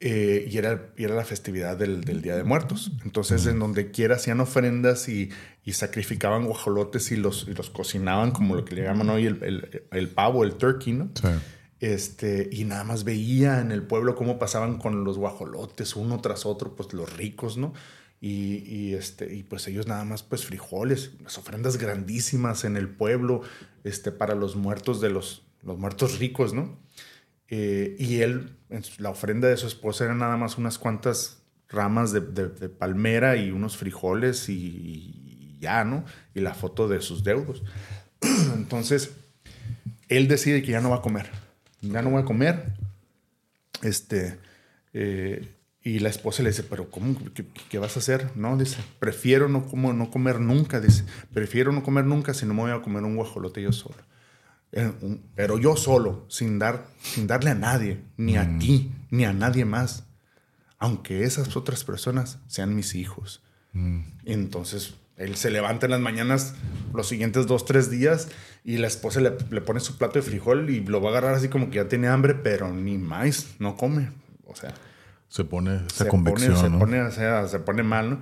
Eh, 0.02 0.48
y, 0.50 0.58
era, 0.58 0.92
y 0.98 1.04
era 1.04 1.16
la 1.16 1.26
festividad 1.26 1.76
del, 1.78 2.02
del 2.06 2.22
Día 2.22 2.36
de 2.38 2.44
Muertos. 2.44 2.92
Entonces, 3.04 3.46
en 3.46 3.60
donde 3.60 3.92
quiera 3.92 4.16
hacían 4.16 4.40
ofrendas 4.40 5.10
y, 5.10 5.30
y 5.66 5.74
sacrificaban 5.74 6.46
guajolotes 6.46 7.12
y 7.12 7.18
los, 7.18 7.48
y 7.50 7.54
los 7.54 7.70
cocinaban 7.70 8.32
como 8.32 8.56
lo 8.56 8.64
que 8.66 8.76
le 8.76 8.84
llaman 8.84 9.10
hoy 9.10 9.26
el, 9.26 9.44
el- 9.44 9.84
el 9.92 10.08
pavo, 10.10 10.44
el 10.44 10.54
turkey, 10.56 10.94
¿no? 10.94 11.10
Sí. 11.22 11.28
Este, 11.82 12.50
y 12.52 12.66
nada 12.66 12.84
más 12.84 13.04
veía 13.06 13.62
en 13.62 13.72
el 13.72 13.84
pueblo 13.84 14.16
cómo 14.16 14.38
pasaban 14.38 14.78
con 14.80 15.04
los 15.06 15.18
guajolotes 15.18 15.96
uno 15.96 16.20
tras 16.20 16.46
otro, 16.46 16.76
pues 16.76 16.92
los 16.94 17.16
ricos, 17.16 17.58
¿no? 17.58 17.74
Y, 18.22 18.64
y, 18.68 18.96
este, 18.96 19.34
y 19.34 19.44
pues 19.44 19.66
ellos 19.70 19.88
nada 19.88 20.04
más, 20.04 20.24
pues 20.24 20.44
frijoles, 20.46 21.12
las 21.24 21.38
ofrendas 21.38 21.78
grandísimas 21.78 22.66
en 22.66 22.76
el 22.76 22.90
pueblo, 22.90 23.42
este, 23.86 24.12
para 24.12 24.36
los 24.36 24.58
muertos 24.58 25.00
de 25.00 25.10
los, 25.10 25.44
los 25.64 25.78
muertos 25.78 26.20
ricos, 26.20 26.54
¿no? 26.54 26.78
Eh, 27.48 27.96
y 27.98 28.18
él, 28.18 28.58
la 28.98 29.10
ofrenda 29.10 29.48
de 29.48 29.58
su 29.58 29.68
esposa 29.68 30.06
eran 30.06 30.20
nada 30.20 30.38
más 30.38 30.58
unas 30.58 30.78
cuantas 30.78 31.42
ramas 31.70 32.12
de, 32.12 32.22
palmera 32.70 33.36
y 33.36 33.52
unos 33.52 33.78
frijoles 33.78 34.50
y, 34.50 35.58
ya, 35.60 35.84
¿no? 35.84 36.06
Y 36.34 36.40
la 36.40 36.54
foto 36.54 36.88
de 36.88 37.02
sus 37.02 37.24
deudos. 37.24 37.64
Entonces, 38.56 39.12
él 40.08 40.28
decide 40.28 40.62
que 40.62 40.72
ya 40.72 40.82
no 40.82 40.90
va 40.90 40.98
a 40.98 41.02
comer. 41.02 41.30
Ya 41.82 42.02
no 42.02 42.12
voy 42.12 42.22
a 42.22 42.26
comer. 42.26 42.74
Este, 43.82 44.38
eh, 44.94 45.48
y 45.84 46.00
la 46.00 46.10
esposa 46.10 46.44
le 46.44 46.50
dice, 46.50 46.64
pero 46.64 46.90
¿cómo? 46.90 47.16
¿Qué, 47.34 47.46
qué 47.70 47.80
vas 47.80 47.96
a 47.96 48.00
hacer? 48.00 48.36
No, 48.36 48.58
dice, 48.58 48.78
prefiero 49.00 49.48
no, 49.48 49.66
como, 49.68 49.94
no 49.94 50.12
comer 50.12 50.40
nunca, 50.40 50.80
dice, 50.80 51.06
prefiero 51.34 51.72
no 51.72 51.84
comer 51.84 52.06
nunca 52.06 52.34
si 52.34 52.46
no 52.46 52.54
me 52.54 52.62
voy 52.62 52.72
a 52.72 52.82
comer 52.82 53.04
un 53.04 53.16
guajolote 53.16 53.62
yo 53.62 53.72
solo. 53.72 53.98
Eh, 54.72 54.92
Pero 55.36 55.58
yo 55.58 55.76
solo, 55.76 56.26
sin, 56.30 56.60
dar, 56.60 56.86
sin 57.02 57.28
darle 57.28 57.52
a 57.52 57.56
nadie, 57.56 58.02
ni 58.18 58.38
a 58.38 58.58
ti, 58.60 58.92
ni 59.10 59.26
a 59.26 59.34
nadie 59.34 59.66
más. 59.66 60.04
Aunque 60.78 61.24
esas 61.24 61.56
otras 61.56 61.84
personas 61.84 62.40
sean 62.48 62.76
mis 62.76 62.96
hijos. 62.96 63.42
Entonces, 64.26 64.96
él 65.18 65.36
se 65.36 65.52
levanta 65.52 65.86
en 65.86 65.92
las 65.92 66.00
mañanas 66.02 66.54
los 66.94 67.08
siguientes 67.08 67.46
dos, 67.48 67.66
tres 67.66 67.90
días 67.92 68.30
y 68.64 68.78
la 68.78 68.88
esposa 68.88 69.20
le, 69.20 69.36
le 69.52 69.62
pone 69.62 69.80
su 69.80 69.98
plato 69.98 70.14
de 70.20 70.22
frijol 70.22 70.70
y 70.70 70.80
lo 70.86 71.02
va 71.02 71.10
a 71.10 71.12
agarrar 71.12 71.36
así 71.36 71.50
como 71.50 71.70
que 71.70 71.76
ya 71.78 71.88
tiene 71.88 72.08
hambre, 72.08 72.34
pero 72.36 72.72
ni 72.74 72.98
más, 72.98 73.48
no 73.60 73.76
come. 73.76 74.12
O 74.46 74.56
sea, 74.56 74.74
Se 75.28 75.44
pone 75.44 75.76
esa 75.88 76.06
se 76.06 76.08
convicción, 76.08 76.54
pone, 76.54 76.62
se, 76.64 76.70
¿no? 76.70 76.80
pone, 76.80 77.02
o 77.02 77.12
sea, 77.12 77.48
se 77.48 77.60
pone 77.60 77.84
mal, 77.84 78.10
¿no? 78.12 78.20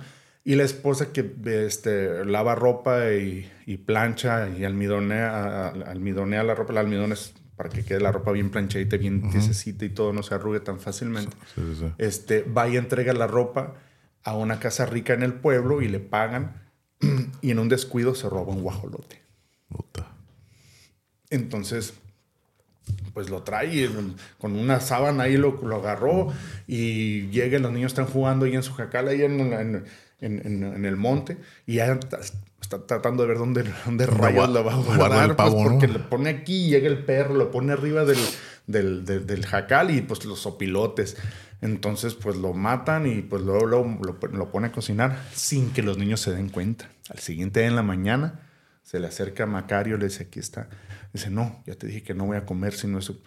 Y 0.48 0.54
la 0.54 0.64
esposa 0.64 1.12
que 1.12 1.30
este, 1.66 2.24
lava 2.24 2.54
ropa 2.54 3.12
y, 3.12 3.52
y 3.66 3.76
plancha 3.76 4.48
y 4.48 4.64
almidonea, 4.64 5.68
almidonea 5.68 6.42
la 6.42 6.54
ropa, 6.54 6.72
el 6.72 6.78
almidón 6.78 7.12
es 7.12 7.34
para 7.54 7.68
que 7.68 7.84
quede 7.84 8.00
la 8.00 8.12
ropa 8.12 8.32
bien 8.32 8.48
planchadita, 8.48 8.96
bien 8.96 9.24
uh 9.26 9.62
y 9.66 9.88
todo 9.90 10.14
no 10.14 10.22
se 10.22 10.34
arrugue 10.34 10.60
tan 10.60 10.80
fácilmente. 10.80 11.36
Este, 11.98 12.44
va 12.44 12.66
y 12.66 12.78
entrega 12.78 13.12
la 13.12 13.26
ropa 13.26 13.74
a 14.22 14.38
una 14.38 14.58
casa 14.58 14.86
rica 14.86 15.12
en 15.12 15.22
el 15.22 15.34
pueblo 15.34 15.82
y 15.82 15.88
le 15.88 16.00
pagan 16.00 16.62
y 17.42 17.50
en 17.50 17.58
un 17.58 17.68
descuido 17.68 18.14
se 18.14 18.30
roba 18.30 18.50
un 18.50 18.62
guajolote. 18.62 19.20
Entonces, 21.28 21.92
pues 23.12 23.28
lo 23.28 23.42
trae 23.42 23.86
con 24.38 24.56
una 24.56 24.80
sábana 24.80 25.24
ahí 25.24 25.36
lo, 25.36 25.60
lo 25.62 25.76
agarró 25.76 26.32
y 26.66 27.28
llegan, 27.28 27.60
los 27.60 27.72
niños 27.72 27.92
están 27.92 28.06
jugando 28.06 28.46
ahí 28.46 28.54
en 28.54 28.62
su 28.62 28.72
jacal, 28.72 29.08
ahí 29.08 29.20
en, 29.20 29.52
en, 29.52 29.84
en, 30.20 30.84
el 30.84 30.96
monte 30.96 31.38
y 31.66 31.74
ya 31.74 31.98
está 32.60 32.86
tratando 32.86 33.22
de 33.22 33.28
ver 33.28 33.38
dónde, 33.38 33.64
dónde 33.84 34.06
rayos 34.06 34.48
lo 34.50 34.64
va 34.64 34.74
a 34.74 34.76
guardar. 34.76 35.36
Pues, 35.36 35.54
porque 35.54 35.88
le 35.88 35.98
pone 35.98 36.30
aquí, 36.30 36.68
llega 36.68 36.88
el 36.88 37.04
perro, 37.04 37.34
lo 37.34 37.50
pone 37.50 37.72
arriba 37.72 38.04
del, 38.04 38.18
del, 38.66 39.04
del, 39.04 39.46
jacal 39.46 39.90
y 39.90 40.00
pues 40.00 40.24
los 40.24 40.46
opilotes. 40.46 41.16
Entonces, 41.60 42.14
pues 42.14 42.36
lo 42.36 42.52
matan 42.52 43.06
y 43.06 43.22
pues 43.22 43.42
luego, 43.42 43.66
lo, 43.66 43.98
lo, 44.32 44.50
pone 44.50 44.68
a 44.68 44.72
cocinar 44.72 45.24
sin 45.34 45.70
que 45.72 45.82
los 45.82 45.98
niños 45.98 46.20
se 46.20 46.32
den 46.32 46.50
cuenta. 46.50 46.88
Al 47.10 47.18
siguiente 47.18 47.60
día 47.60 47.68
en 47.68 47.76
la 47.76 47.82
mañana 47.82 48.40
se 48.84 49.00
le 49.00 49.08
acerca 49.08 49.44
a 49.44 49.46
Macario, 49.46 49.96
le 49.96 50.06
dice, 50.06 50.24
aquí 50.24 50.38
está. 50.38 50.68
Dice, 51.12 51.30
no, 51.30 51.62
ya 51.66 51.74
te 51.74 51.86
dije 51.86 52.02
que 52.02 52.14
no 52.14 52.26
voy 52.26 52.36
a 52.36 52.46
comer 52.46 52.74
sino 52.74 52.98
eso. 52.98 53.20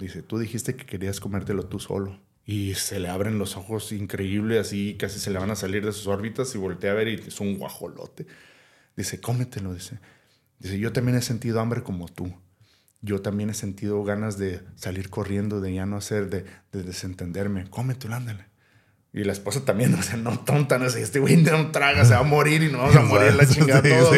Dice, 0.00 0.22
tú 0.22 0.38
dijiste 0.38 0.74
que 0.74 0.86
querías 0.86 1.20
comértelo 1.20 1.66
tú 1.66 1.78
solo. 1.78 2.18
Y 2.46 2.74
se 2.74 3.00
le 3.00 3.08
abren 3.08 3.38
los 3.38 3.56
ojos 3.56 3.92
increíble, 3.92 4.58
así 4.58 4.96
casi 4.98 5.18
se 5.18 5.30
le 5.30 5.38
van 5.38 5.50
a 5.50 5.56
salir 5.56 5.84
de 5.84 5.92
sus 5.92 6.06
órbitas 6.06 6.54
y 6.54 6.58
voltea 6.58 6.90
a 6.90 6.94
ver 6.94 7.08
y 7.08 7.14
es 7.14 7.40
un 7.40 7.58
guajolote. 7.58 8.26
Dice, 8.96 9.20
cómetelo, 9.20 9.72
dice. 9.74 9.98
Dice, 10.58 10.78
yo 10.78 10.92
también 10.92 11.16
he 11.16 11.22
sentido 11.22 11.60
hambre 11.60 11.82
como 11.82 12.08
tú. 12.08 12.34
Yo 13.00 13.20
también 13.22 13.50
he 13.50 13.54
sentido 13.54 14.02
ganas 14.04 14.38
de 14.38 14.62
salir 14.76 15.10
corriendo, 15.10 15.60
de 15.60 15.74
ya 15.74 15.86
no 15.86 15.96
hacer, 15.96 16.30
de, 16.30 16.44
de 16.72 16.82
desentenderme. 16.82 17.68
Cómetelo, 17.70 18.14
ándale. 18.14 18.46
Y 19.14 19.22
la 19.22 19.32
esposa 19.32 19.64
también, 19.64 19.94
o 19.94 20.02
sea, 20.02 20.16
no 20.16 20.40
tonta, 20.40 20.76
no 20.76 20.90
sé, 20.90 21.00
este 21.00 21.20
güey 21.20 21.36
no 21.36 21.70
traga, 21.70 22.04
se 22.04 22.14
va 22.14 22.20
a 22.20 22.24
morir 22.24 22.64
y 22.64 22.72
nos 22.72 22.80
vamos 22.80 22.96
a 22.96 23.00
morir 23.04 23.34
la 23.34 23.46
chingada 23.46 23.80
sí, 23.80 23.88
todos. 23.88 24.16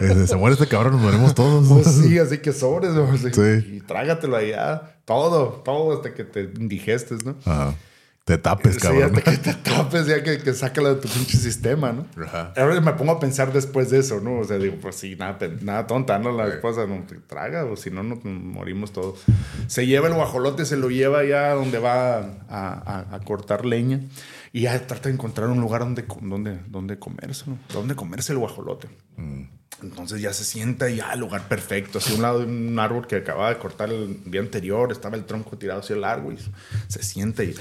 Sí, 0.00 0.08
sí. 0.08 0.26
Se 0.26 0.36
muere 0.36 0.54
este 0.54 0.66
cabrón, 0.66 0.94
nos 0.94 1.02
morimos 1.02 1.34
todos. 1.36 1.68
Pues 1.68 1.86
sí, 1.86 2.18
así 2.18 2.38
que 2.38 2.52
sobres, 2.52 2.90
sí. 3.32 3.76
y 3.76 3.80
trágatelo 3.80 4.36
allá, 4.36 4.96
todo, 5.04 5.62
todo 5.64 5.96
hasta 5.96 6.12
que 6.14 6.24
te 6.24 6.50
indigestes, 6.58 7.24
¿no? 7.24 7.36
Ajá 7.44 7.74
te 8.24 8.38
tapes, 8.38 8.78
cabrón. 8.78 9.12
Sí, 9.14 9.22
que 9.22 9.36
te 9.36 9.54
tapes, 9.54 10.06
ya 10.06 10.22
que, 10.22 10.38
que 10.38 10.54
sácalo 10.54 10.94
de 10.94 11.00
tu 11.00 11.08
pinche 11.08 11.36
sistema, 11.36 11.92
¿no? 11.92 12.06
Ajá. 12.24 12.54
Ahora 12.56 12.80
me 12.80 12.92
pongo 12.94 13.12
a 13.12 13.20
pensar 13.20 13.52
después 13.52 13.90
de 13.90 13.98
eso, 13.98 14.20
¿no? 14.20 14.38
O 14.38 14.44
sea, 14.44 14.56
digo, 14.56 14.76
pues 14.80 14.96
sí, 14.96 15.14
nada, 15.14 15.38
nada 15.60 15.86
tonta, 15.86 16.18
¿no? 16.18 16.32
La 16.32 16.48
esposa 16.48 16.86
no 16.86 17.04
te 17.06 17.16
traga, 17.16 17.66
o 17.66 17.76
si 17.76 17.90
no, 17.90 18.02
nos 18.02 18.24
morimos 18.24 18.92
todos. 18.92 19.22
Se 19.66 19.86
lleva 19.86 20.08
el 20.08 20.14
guajolote, 20.14 20.64
se 20.64 20.78
lo 20.78 20.88
lleva 20.88 21.22
ya 21.24 21.52
donde 21.52 21.78
va 21.78 22.18
a, 22.18 22.24
a, 22.48 23.14
a 23.14 23.20
cortar 23.20 23.66
leña 23.66 24.00
y 24.54 24.62
ya 24.62 24.86
trata 24.86 25.08
de 25.08 25.16
encontrar 25.16 25.48
un 25.50 25.60
lugar 25.60 25.80
donde, 25.80 26.06
donde, 26.22 26.60
donde 26.68 26.98
comerse, 26.98 27.44
¿no? 27.50 27.58
Donde 27.72 27.94
comerse 27.94 28.32
el 28.32 28.38
guajolote. 28.38 28.88
Mm. 29.16 29.42
Entonces 29.82 30.22
ya 30.22 30.32
se 30.32 30.44
sienta 30.44 30.88
y 30.88 30.96
ya 30.96 31.12
el 31.12 31.20
lugar 31.20 31.46
perfecto. 31.48 31.98
Hacia 31.98 32.14
un 32.14 32.22
lado 32.22 32.38
de 32.38 32.46
un 32.46 32.78
árbol 32.78 33.06
que 33.06 33.16
acababa 33.16 33.50
de 33.50 33.58
cortar 33.58 33.90
el 33.90 34.30
día 34.30 34.40
anterior, 34.40 34.90
estaba 34.92 35.16
el 35.16 35.24
tronco 35.24 35.58
tirado 35.58 35.80
hacia 35.80 35.96
el 35.96 36.04
árbol 36.04 36.38
y 36.38 36.92
se 36.92 37.02
sienta 37.02 37.42
y 37.44 37.54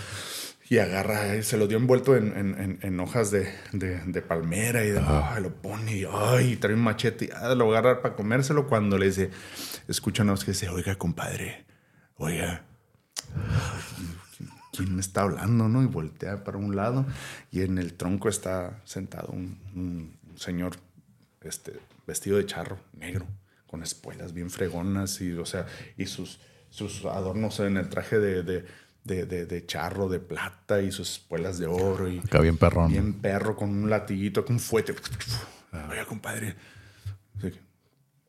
y 0.73 0.79
agarra, 0.79 1.43
se 1.43 1.55
lo 1.55 1.67
dio 1.67 1.77
envuelto 1.77 2.17
en, 2.17 2.79
en, 2.81 2.99
hojas 2.99 3.29
de, 3.29 3.47
de, 3.73 4.21
palmera 4.23 4.83
y 4.83 4.91
lo 5.39 5.53
pone 5.61 6.03
y 6.41 6.55
trae 6.55 6.73
un 6.73 6.81
machete 6.81 7.25
y 7.25 7.29
ah, 7.31 7.53
lo 7.53 7.69
agarra 7.69 8.01
para 8.01 8.15
comérselo 8.15 8.65
cuando 8.65 8.97
le 8.97 9.05
dice, 9.05 9.29
escucha 9.87 10.23
una 10.23 10.31
voz 10.31 10.43
que 10.43 10.49
dice, 10.49 10.69
oiga, 10.69 10.95
compadre, 10.95 11.65
oiga, 12.15 12.63
¿quién 14.75 14.95
me 14.95 15.01
está 15.01 15.21
hablando? 15.21 15.69
no 15.69 15.83
Y 15.83 15.85
voltea 15.85 16.43
para 16.43 16.57
un 16.57 16.75
lado 16.75 17.05
y 17.51 17.61
en 17.61 17.77
el 17.77 17.93
tronco 17.93 18.27
está 18.27 18.81
sentado 18.83 19.31
un, 19.31 20.17
señor 20.37 20.77
este, 21.41 21.73
vestido 22.07 22.37
de 22.37 22.47
charro, 22.47 22.79
negro, 22.93 23.27
con 23.67 23.83
espuelas 23.83 24.33
bien 24.33 24.49
fregonas 24.49 25.21
y, 25.21 25.33
o 25.33 25.45
sea, 25.45 25.67
y 25.99 26.07
sus, 26.07 26.39
sus 26.71 27.05
adornos 27.05 27.59
en 27.59 27.77
el 27.77 27.89
traje 27.89 28.17
de 28.17 28.41
de, 28.41 28.65
de, 29.03 29.63
charro 29.65 30.09
de 30.09 30.19
plata 30.19 30.81
y 30.81 30.91
sus 30.91 31.13
espuelas 31.13 31.59
de 31.59 31.67
oro. 31.67 32.09
Y 32.09 32.19
Acá 32.19 32.39
bien 32.39 32.57
perrón. 32.57 32.91
Bien 32.91 33.13
perro 33.13 33.55
con 33.55 33.69
un 33.69 33.89
latiguito, 33.89 34.45
con 34.45 34.55
un 34.55 34.59
fuete. 34.59 34.95
Ah. 35.71 35.88
Oiga, 35.89 36.05
compadre. 36.05 36.55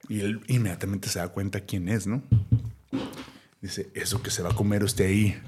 Y 0.08 0.20
él 0.20 0.40
inmediatamente 0.48 1.08
se 1.08 1.18
da 1.18 1.28
cuenta 1.28 1.60
quién 1.60 1.88
es, 1.88 2.06
¿no? 2.06 2.22
Dice, 3.60 3.90
eso 3.94 4.22
que 4.22 4.30
se 4.30 4.42
va 4.42 4.50
a 4.50 4.54
comer 4.54 4.84
usted 4.84 5.06
ahí 5.06 5.40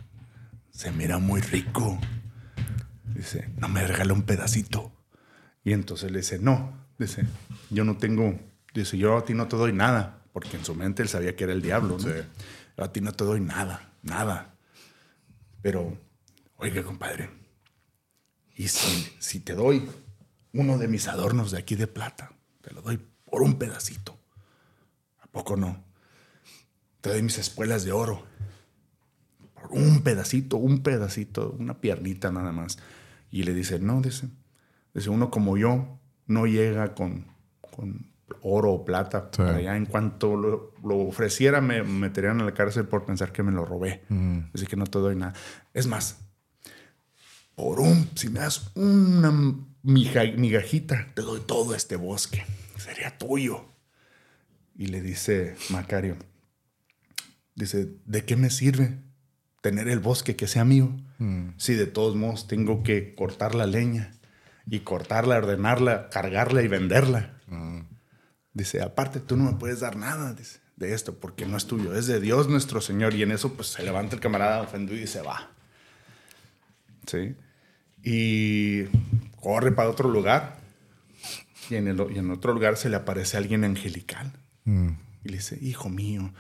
se 0.71 0.93
mira 0.93 1.19
muy 1.19 1.41
rico. 1.41 1.99
Dice, 3.15 3.49
no 3.59 3.69
me 3.69 3.87
regala 3.87 4.13
un 4.13 4.23
pedacito. 4.23 4.93
Y 5.65 5.73
entonces 5.73 6.11
le 6.11 6.19
dice, 6.19 6.39
no. 6.39 6.87
Dice, 6.99 7.25
yo 7.71 7.85
no 7.85 7.97
tengo. 7.97 8.39
Dice, 8.75 8.97
yo 8.99 9.17
a 9.17 9.25
ti 9.25 9.35
no 9.35 9.49
te 9.49 9.57
doy 9.57 9.73
nada. 9.73 10.23
Porque 10.33 10.57
en 10.57 10.65
su 10.65 10.75
mente 10.75 11.03
él 11.03 11.09
sabía 11.09 11.35
que 11.35 11.45
era 11.45 11.55
el 11.55 11.63
diablo, 11.63 11.97
¿no? 11.99 12.83
A 12.83 12.93
ti 12.93 13.01
no 13.01 13.13
te 13.13 13.25
doy 13.25 13.41
nada, 13.41 13.91
nada. 14.03 14.56
Pero, 15.67 15.99
oiga, 16.59 16.85
compadre, 16.85 17.29
y 18.55 18.69
si, 18.69 19.05
si 19.19 19.41
te 19.41 19.53
doy 19.53 19.85
uno 20.53 20.79
de 20.79 20.87
mis 20.87 21.09
adornos 21.09 21.51
de 21.51 21.59
aquí 21.59 21.75
de 21.75 21.89
plata, 21.89 22.31
te 22.61 22.73
lo 22.73 22.83
doy 22.83 23.05
por 23.25 23.43
un 23.43 23.59
pedacito. 23.59 24.17
¿A 25.19 25.27
poco 25.27 25.57
no? 25.57 25.83
Te 27.01 27.11
doy 27.11 27.21
mis 27.23 27.39
espuelas 27.39 27.83
de 27.83 27.91
oro. 27.91 28.25
Por 29.55 29.73
un 29.73 30.03
pedacito, 30.05 30.57
un 30.57 30.85
pedacito, 30.85 31.57
una 31.59 31.81
piernita 31.81 32.31
nada 32.31 32.53
más. 32.53 32.79
Y 33.33 33.43
le 33.43 33.53
dice, 33.53 33.81
no, 33.81 34.01
dice, 34.01 34.29
dice 34.95 35.11
uno 35.11 35.33
como 35.33 35.57
yo 35.57 35.99
no 36.29 36.47
llega 36.47 36.95
con, 36.95 37.27
con 37.75 38.13
oro 38.43 38.73
o 38.73 38.85
plata 38.85 39.31
allá. 39.39 39.77
En 39.77 39.87
cuanto 39.87 40.37
lo, 40.37 40.73
ofreciera, 40.99 41.61
me 41.61 41.83
meterían 41.83 42.41
a 42.41 42.45
la 42.45 42.55
cárcel 42.55 42.87
por 42.87 43.05
pensar 43.05 43.33
que 43.33 43.43
me 43.43 43.53
lo 43.53 43.65
robé. 43.65 44.03
Así 44.55 44.67
que 44.67 44.77
no 44.77 44.87
te 44.87 44.99
doy 44.99 45.17
nada. 45.17 45.35
Es 45.75 45.87
más, 45.87 46.19
por 47.55 47.81
un, 47.81 48.11
si 48.15 48.29
me 48.29 48.41
das 48.41 48.71
una 48.75 49.33
migajita, 49.83 51.09
te 51.15 51.23
doy 51.23 51.41
todo 51.41 51.75
este 51.75 51.97
bosque. 51.97 52.45
Sería 52.77 53.17
tuyo. 53.17 53.65
Y 54.77 54.89
le 54.89 55.01
dice 55.01 55.57
Macario, 55.71 56.17
dice, 57.55 57.95
¿de 58.05 58.25
qué 58.25 58.37
me 58.37 58.51
sirve 58.51 58.99
tener 59.63 59.89
el 59.89 60.01
bosque 60.01 60.37
que 60.37 60.47
sea 60.47 60.65
mío? 60.65 60.95
Si 61.57 61.73
de 61.73 61.87
todos 61.87 62.15
modos 62.15 62.47
tengo 62.47 62.83
que 62.83 63.15
cortar 63.15 63.55
la 63.55 63.67
leña 63.67 64.13
y 64.69 64.81
cortarla, 64.81 65.39
ordenarla, 65.39 66.11
cargarla 66.11 66.63
y 66.63 66.69
venderla. 66.69 67.41
Dice, 68.57 68.81
aparte 68.81 69.21
tú 69.21 69.37
no 69.37 69.45
me 69.45 69.59
puedes 69.59 69.81
dar 69.81 69.97
nada 69.97 70.35
de 70.77 70.95
esto 70.95 71.15
porque 71.21 71.45
no 71.45 71.59
es 71.59 71.67
tuyo, 71.67 71.95
es 71.95 72.07
de 72.07 72.21
Dios 72.21 72.49
nuestro 72.49 72.81
Señor. 72.81 73.13
Y 73.13 73.23
en 73.23 73.33
eso 73.33 73.53
pues 73.53 73.69
se 73.69 73.83
levanta 73.83 74.15
el 74.15 74.23
camarada 74.23 74.63
ofendido 74.63 74.99
y 74.99 75.07
se 75.07 75.21
va. 75.21 75.51
¿Sí? 77.07 77.37
Y 78.03 78.85
corre 79.43 79.73
para 79.73 79.91
otro 79.91 80.09
lugar. 80.09 80.57
Y 81.69 81.75
en, 81.75 81.89
el, 81.89 82.03
y 82.15 82.19
en 82.19 82.31
otro 82.31 82.55
lugar 82.55 82.79
se 82.79 82.89
le 82.89 82.97
aparece 82.97 83.37
alguien 83.37 83.63
angelical. 83.63 84.33
Mm. 84.65 84.89
Y 85.25 85.29
le 85.29 85.37
dice, 85.37 85.59
hijo 85.61 85.91
mío, 85.91 86.33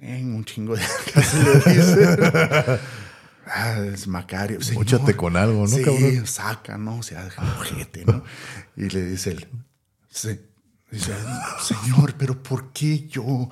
tengo 0.00 0.34
un 0.34 0.46
chingo 0.46 0.76
de... 0.76 0.82
le 1.14 1.74
dice. 1.74 2.80
Ah, 3.50 3.78
es 3.78 4.06
Macario. 4.06 4.58
Múchate 4.74 5.16
con 5.16 5.34
algo, 5.34 5.62
¿no, 5.62 5.68
sí, 5.68 5.82
cabrón? 5.82 6.26
saca, 6.26 6.76
¿no? 6.76 6.98
O 6.98 7.02
sea, 7.02 7.30
ojete, 7.58 8.04
¿no? 8.04 8.22
Y 8.76 8.90
le 8.90 9.06
dice 9.06 9.30
él, 9.30 9.48
sí, 10.10 10.38
Dice, 10.90 11.12
señor, 11.60 12.14
pero 12.16 12.42
¿por 12.42 12.72
qué 12.72 13.06
yo? 13.08 13.50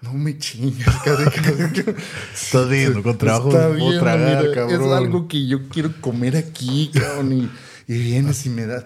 No 0.00 0.14
me 0.14 0.36
chingas, 0.36 0.96
Estás 2.34 2.68
viendo, 2.68 3.04
con 3.04 3.16
trabajo 3.16 3.50
Está 3.50 3.68
bien, 3.68 4.00
tragar, 4.00 4.44
Es 4.68 4.80
algo 4.80 5.28
que 5.28 5.46
yo 5.46 5.68
quiero 5.68 5.92
comer 6.00 6.36
aquí, 6.36 6.90
cabrón. 6.92 7.32
Y, 7.32 7.50
y 7.86 7.98
vienes 7.98 8.44
y 8.46 8.50
me 8.50 8.66
das. 8.66 8.84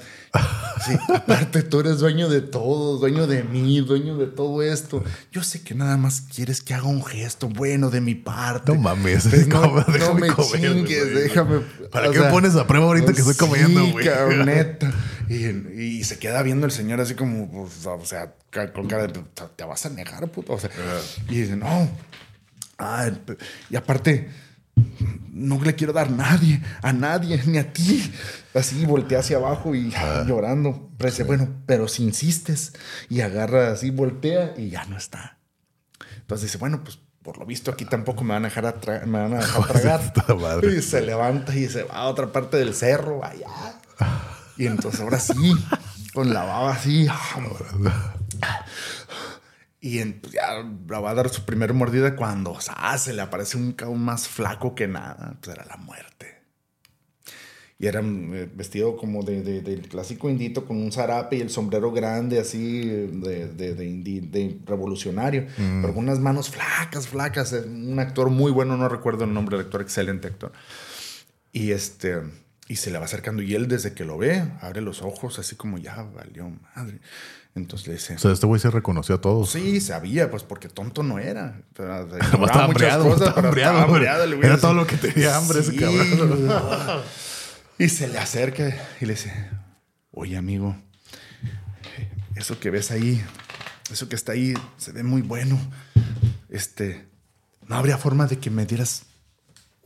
Sí, 0.84 0.92
aparte, 1.14 1.62
tú 1.62 1.80
eres 1.80 1.98
dueño 1.98 2.28
de 2.28 2.42
todo, 2.42 2.98
dueño 2.98 3.26
de 3.26 3.42
mí, 3.42 3.80
dueño 3.80 4.16
de 4.16 4.26
todo 4.26 4.62
esto. 4.62 5.02
Yo 5.32 5.42
sé 5.42 5.62
que 5.62 5.74
nada 5.74 5.96
más 5.96 6.20
quieres 6.20 6.60
que 6.60 6.74
haga 6.74 6.86
un 6.86 7.04
gesto 7.04 7.48
bueno 7.48 7.90
de 7.90 8.00
mi 8.00 8.14
parte. 8.14 8.72
No 8.72 8.80
mames, 8.80 9.24
no, 9.48 9.84
no 9.86 10.14
me 10.14 10.28
chingues, 10.28 11.14
déjame. 11.14 11.60
¿Para 11.90 12.10
qué 12.10 12.20
me 12.20 12.30
pones 12.30 12.56
a 12.56 12.66
prueba 12.66 12.86
ahorita 12.86 13.12
que 13.12 13.20
estoy 13.20 13.36
comiendo, 13.36 13.86
güey? 13.90 14.06
neta. 14.44 14.92
Y, 15.28 15.46
y, 15.80 16.04
se 16.04 16.18
queda 16.18 16.42
viendo 16.42 16.66
el 16.66 16.72
señor 16.72 17.00
así 17.00 17.14
como, 17.14 17.50
pues, 17.50 17.84
o 17.86 18.04
sea, 18.04 18.34
con 18.72 18.86
cara 18.86 19.06
de, 19.06 19.24
te 19.56 19.64
vas 19.64 19.86
a 19.86 19.90
negar, 19.90 20.26
puto. 20.28 20.52
O 20.52 20.58
sea, 20.58 20.70
y 21.28 21.40
dice, 21.40 21.56
no. 21.56 21.88
Ah, 22.78 23.10
y 23.70 23.76
aparte, 23.76 24.28
no 25.32 25.60
le 25.62 25.74
quiero 25.74 25.92
dar 25.92 26.08
a 26.08 26.10
nadie, 26.10 26.62
a 26.82 26.92
nadie, 26.92 27.42
ni 27.46 27.58
a 27.58 27.72
ti. 27.72 28.12
Así 28.54 28.84
voltea 28.86 29.20
hacia 29.20 29.38
abajo 29.38 29.74
y 29.74 29.92
ah. 29.96 30.24
llorando. 30.26 30.90
Pero 30.96 31.10
dice, 31.10 31.24
bueno, 31.24 31.48
pero 31.66 31.88
si 31.88 32.04
insistes 32.04 32.72
y 33.08 33.20
agarra 33.20 33.72
así, 33.72 33.90
voltea 33.90 34.54
y 34.56 34.70
ya 34.70 34.84
no 34.86 34.96
está. 34.96 35.38
Entonces 36.18 36.48
dice, 36.48 36.58
bueno, 36.58 36.82
pues 36.82 36.98
por 37.22 37.38
lo 37.38 37.46
visto 37.46 37.72
aquí 37.72 37.84
tampoco 37.84 38.22
me 38.22 38.34
van 38.34 38.44
a 38.44 38.48
dejar, 38.48 39.06
me 39.06 39.18
van 39.18 39.34
a 39.34 39.38
dejar 39.38 40.12
tragar. 40.12 40.64
y 40.64 40.80
se 40.80 41.02
levanta 41.02 41.54
y 41.56 41.68
se 41.68 41.82
va 41.82 41.94
a 41.94 42.08
otra 42.08 42.32
parte 42.32 42.56
del 42.56 42.74
cerro, 42.74 43.24
allá. 43.24 43.80
Y 44.56 44.66
entonces 44.66 45.00
ahora 45.00 45.18
sí, 45.18 45.54
con 46.14 46.32
la 46.32 46.44
baba 46.44 46.72
así. 46.72 47.06
Y 49.80 50.02
pues, 50.04 50.32
ya 50.32 50.64
la 50.88 51.00
va 51.00 51.10
a 51.10 51.14
dar 51.14 51.28
su 51.28 51.44
primer 51.44 51.72
mordida 51.74 52.16
cuando 52.16 52.58
se 52.98 53.12
le 53.12 53.22
aparece 53.22 53.56
un 53.56 53.72
cabrón 53.72 54.02
más 54.02 54.26
flaco 54.26 54.74
que 54.74 54.88
nada. 54.88 55.36
Pues 55.40 55.54
era 55.56 55.64
la 55.66 55.76
muerte. 55.76 56.34
Y 57.78 57.86
era 57.86 58.00
eh, 58.00 58.50
vestido 58.54 58.96
como 58.96 59.22
de, 59.22 59.42
del 59.42 59.86
clásico 59.88 60.30
indito 60.30 60.64
con 60.64 60.78
un 60.78 60.90
zarape 60.90 61.36
y 61.36 61.40
el 61.42 61.50
sombrero 61.50 61.92
grande 61.92 62.40
así 62.40 62.80
de, 62.80 63.48
de 63.48 64.60
revolucionario. 64.64 65.42
Mm. 65.58 65.82
Pero 65.82 65.94
con 65.94 66.04
unas 66.04 66.18
manos 66.18 66.48
flacas, 66.48 67.06
flacas. 67.06 67.52
Un 67.52 67.98
actor 68.00 68.30
muy 68.30 68.50
bueno, 68.50 68.78
no 68.78 68.88
recuerdo 68.88 69.24
el 69.24 69.34
nombre 69.34 69.58
del 69.58 69.66
actor, 69.66 69.82
excelente 69.82 70.28
actor. 70.28 70.52
Y 71.52 71.72
este... 71.72 72.45
Y 72.68 72.76
se 72.76 72.90
le 72.90 72.98
va 72.98 73.04
acercando 73.04 73.42
y 73.42 73.54
él 73.54 73.68
desde 73.68 73.92
que 73.92 74.04
lo 74.04 74.18
ve, 74.18 74.44
abre 74.60 74.80
los 74.80 75.02
ojos 75.02 75.38
así 75.38 75.54
como 75.54 75.78
ya 75.78 76.02
valió 76.02 76.50
madre. 76.74 77.00
Entonces 77.54 77.86
le 77.86 77.94
dice... 77.94 78.14
O 78.16 78.18
sea, 78.18 78.32
este 78.32 78.46
güey 78.46 78.60
se 78.60 78.70
reconoció 78.70 79.14
a 79.14 79.20
todos. 79.20 79.50
Sí, 79.50 79.80
sabía, 79.80 80.30
pues 80.30 80.42
porque 80.42 80.68
tonto 80.68 81.02
no 81.02 81.18
era. 81.18 81.60
estaba 81.70 82.64
hambreado, 82.64 83.16
Era 84.42 84.58
todo 84.58 84.74
lo 84.74 84.86
que 84.86 84.96
tenía 84.96 85.36
hambre 85.36 85.60
ese 85.60 85.74
cabrón. 85.76 86.50
y 87.78 87.88
se 87.88 88.08
le 88.08 88.18
acerca 88.18 88.76
y 89.00 89.06
le 89.06 89.14
dice, 89.14 89.32
oye 90.10 90.36
amigo, 90.36 90.76
eso 92.34 92.60
que 92.60 92.70
ves 92.70 92.90
ahí, 92.90 93.24
eso 93.90 94.08
que 94.08 94.16
está 94.16 94.32
ahí, 94.32 94.54
se 94.76 94.92
ve 94.92 95.02
muy 95.02 95.22
bueno. 95.22 95.58
Este, 96.50 97.06
no 97.66 97.76
habría 97.76 97.96
forma 97.96 98.26
de 98.26 98.38
que 98.38 98.50
me 98.50 98.66
dieras 98.66 99.04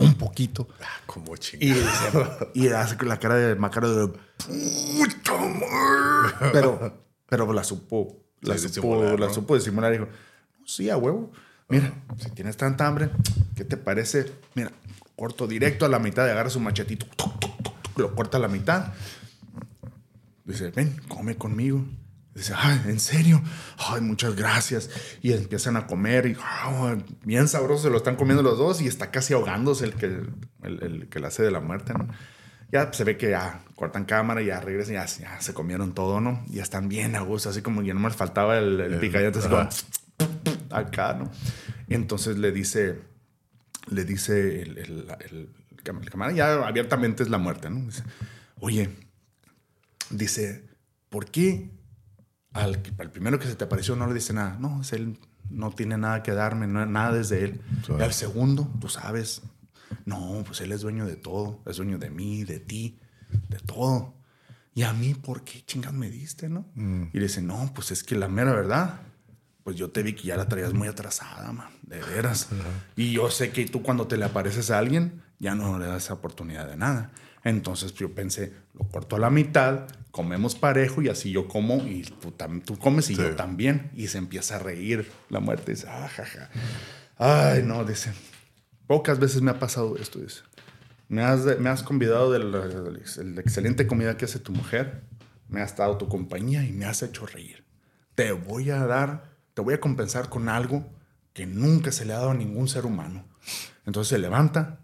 un 0.01 0.15
poquito. 0.15 0.69
Ah, 0.81 1.01
como 1.07 1.37
chingada. 1.37 2.49
Y, 2.55 2.67
y 2.67 2.69
hace 2.69 2.97
la 3.05 3.19
cara 3.19 3.37
de 3.37 3.55
Macaro 3.55 3.95
de 3.95 4.09
puta 4.09 5.37
madre. 5.37 6.51
Pero, 6.53 7.05
pero 7.29 7.53
la 7.53 7.65
supo, 7.65 8.25
la, 8.41 8.59
supo, 8.59 9.17
la 9.17 9.33
supo 9.33 9.55
disimular. 9.55 9.93
Dijo, 9.93 10.09
sí, 10.65 10.91
a 10.91 10.97
huevo. 10.97 11.31
Mira, 11.69 11.93
si 12.19 12.31
tienes 12.31 12.57
tanta 12.57 12.87
hambre, 12.87 13.11
¿qué 13.55 13.65
te 13.65 13.77
parece? 13.77 14.33
Mira, 14.55 14.73
corto 15.15 15.47
directo 15.47 15.87
a 15.87 15.89
la 15.89 16.01
mitad 16.01 16.27
y 16.27 16.31
agarra 16.31 16.51
su 16.51 16.59
machetito, 16.59 17.07
lo 17.97 18.15
corta 18.17 18.39
a 18.39 18.41
la 18.41 18.49
mitad. 18.49 18.93
Dice, 20.45 20.71
ven, 20.71 21.01
come 21.07 21.37
conmigo. 21.37 21.85
Dice, 22.41 22.55
ay, 22.57 22.81
¿en 22.87 22.99
serio? 22.99 23.43
Ay, 23.77 24.01
muchas 24.01 24.35
gracias. 24.35 24.89
Y 25.21 25.35
empiezan 25.35 25.77
a 25.77 25.87
comer 25.87 26.25
y 26.25 26.37
bien 27.23 27.49
sabroso 27.49 27.83
se 27.83 27.91
lo 27.91 27.99
están 27.99 28.17
comiendo 28.17 28.43
los 28.43 28.57
dos 28.57 28.81
y 28.81 28.87
está 28.87 29.11
casi 29.11 29.35
ahogándose 29.35 29.85
el 29.85 29.93
que, 29.93 30.07
el, 30.63 30.83
el 30.83 31.09
que 31.11 31.21
la 31.21 31.29
hace 31.29 31.43
de 31.43 31.51
la 31.51 31.61
muerte, 31.61 31.93
¿no? 31.93 32.09
Ya 32.73 32.91
se 32.95 33.05
ve 33.05 33.19
que 33.19 33.29
ya 33.29 33.63
cortan 33.75 34.07
cámara, 34.07 34.41
ya 34.41 34.59
regresan, 34.59 34.95
ya, 34.95 35.05
ya 35.05 35.39
se 35.39 35.53
comieron 35.53 35.93
todo, 35.93 36.23
¿no? 36.23 36.43
Ya 36.49 36.63
están 36.63 36.89
bien 36.89 37.15
a 37.15 37.21
gusto, 37.21 37.51
así 37.51 37.61
como 37.61 37.83
ya 37.83 37.93
no 37.93 38.01
me 38.01 38.09
faltaba 38.09 38.57
el, 38.57 38.81
el 38.81 38.99
picayate, 38.99 39.39
así 39.39 39.49
como 39.51 39.69
acá, 40.71 41.13
¿no? 41.13 41.31
Y 41.89 41.95
entonces 41.95 42.39
le 42.39 42.53
dice, 42.53 43.01
le 43.91 44.07
dice 44.07 44.63
el, 44.63 44.79
el, 44.79 45.07
el, 45.29 45.49
cámara, 46.11 46.33
ya 46.33 46.67
abiertamente 46.67 47.23
es 47.23 47.29
la 47.29 47.37
muerte, 47.37 47.69
¿no? 47.69 47.85
Dice, 47.85 48.03
oye, 48.61 48.89
dice, 50.09 50.65
¿por 51.11 51.31
qué 51.31 51.69
al, 52.53 52.79
primero 53.13 53.39
que 53.39 53.47
se 53.47 53.55
te 53.55 53.65
apareció 53.65 53.97
no 53.97 54.07
le 54.07 54.15
dice 54.15 54.33
nada. 54.33 54.57
No, 54.59 54.81
es 54.81 54.93
él, 54.93 55.19
no 55.51 55.71
tiene 55.71 55.97
nada 55.99 56.23
que 56.23 56.33
darme, 56.33 56.67
no, 56.67 56.85
nada 56.87 57.13
desde 57.13 57.45
él. 57.45 57.61
Y 57.99 58.03
al 58.03 58.13
segundo, 58.13 58.71
tú 58.81 58.89
sabes, 58.89 59.43
no, 60.05 60.43
pues 60.47 60.61
él 60.61 60.73
es 60.73 60.81
dueño 60.81 61.07
de 61.07 61.17
todo, 61.17 61.63
es 61.67 61.77
dueño 61.77 61.99
de 61.99 62.11
mí, 62.11 62.45
de 62.45 62.61
ti, 62.61 62.99
de 63.49 63.59
todo. 63.59 64.15
Y 64.75 64.83
a 64.83 64.93
mí, 64.93 65.15
¿por 65.15 65.43
qué 65.43 65.65
chingas 65.65 65.93
me 65.93 66.11
diste, 66.11 66.49
no? 66.49 66.67
Mm. 66.75 67.05
Y 67.13 67.19
le 67.19 67.23
dice, 67.23 67.43
no, 67.43 67.71
pues 67.75 67.91
es 67.91 68.05
que 68.05 68.15
la 68.17 68.29
mera 68.29 68.53
verdad, 68.53 69.01
pues 69.65 69.77
yo 69.77 69.91
te 69.91 70.03
vi 70.03 70.15
que 70.15 70.23
ya 70.25 70.37
la 70.37 70.49
traías 70.49 70.73
muy 70.73 70.89
atrasada, 70.89 71.53
man, 71.53 71.71
de 71.83 72.01
veras. 72.01 72.49
Y 72.97 73.13
yo 73.13 73.31
sé 73.31 73.51
que 73.51 73.67
tú 73.67 73.83
cuando 73.83 74.07
te 74.07 74.17
le 74.17 74.25
apareces 74.25 74.71
a 74.71 74.79
alguien, 74.79 75.23
ya 75.39 75.55
no 75.55 75.79
le 75.79 75.87
das 75.87 76.05
esa 76.05 76.15
oportunidad 76.15 76.69
de 76.69 76.77
nada. 76.77 77.11
Entonces 77.45 77.95
yo 77.95 78.15
pensé, 78.15 78.53
lo 78.75 78.87
corto 78.89 79.17
a 79.17 79.19
la 79.19 79.31
mitad, 79.31 79.89
comemos 80.11 80.55
parejo 80.55 81.03
y 81.03 81.09
así 81.09 81.31
yo 81.31 81.49
como 81.49 81.77
y 81.87 82.03
tú, 82.03 82.35
tú 82.65 82.79
comes 82.79 83.11
y 83.11 83.17
yo 83.17 83.35
también. 83.35 83.91
Y 83.95 84.09
se 84.09 84.19
empieza 84.19 84.57
a 84.57 84.59
reír 84.59 85.11
la 85.29 85.41
muerte. 85.41 85.73
Dice, 85.73 85.87
ah, 85.89 86.09
jaja. 86.09 86.51
Ay, 87.17 87.63
no, 87.63 87.85
dice, 87.85 88.13
pocas 88.87 89.19
veces 89.19 89.43
me 89.43 89.51
ha 89.51 89.59
pasado 89.59 89.97
esto, 89.97 90.19
dice. 90.19 90.41
Me 91.09 91.23
has, 91.23 91.59
me 91.59 91.69
has 91.69 91.83
convidado 91.83 92.33
de 92.33 92.39
la, 92.39 93.41
excelente 93.41 93.87
comida 93.87 94.17
que 94.17 94.27
hace 94.27 94.39
tu 94.39 94.53
mujer, 94.53 95.03
me 95.49 95.61
has 95.61 95.77
dado 95.77 95.97
tu 95.99 96.09
compañía 96.09 96.65
y 96.65 96.73
me 96.73 96.87
has 96.87 97.03
hecho 97.03 97.27
reír. 97.27 97.65
Te 98.15 98.33
voy 98.33 98.71
a 98.71 98.87
dar, 98.87 99.33
te 99.55 99.63
voy 99.63 99.75
a 99.75 99.81
compensar 99.81 100.29
con 100.29 100.49
algo 100.49 100.89
que 101.33 101.47
nunca 101.47 101.91
se 101.93 102.05
le 102.05 102.13
ha 102.13 102.19
dado 102.19 102.31
a 102.31 102.35
ningún 102.35 102.69
ser 102.69 102.87
humano. 102.87 103.25
Entonces 103.87 104.09
se 104.09 104.19
levanta, 104.19 104.80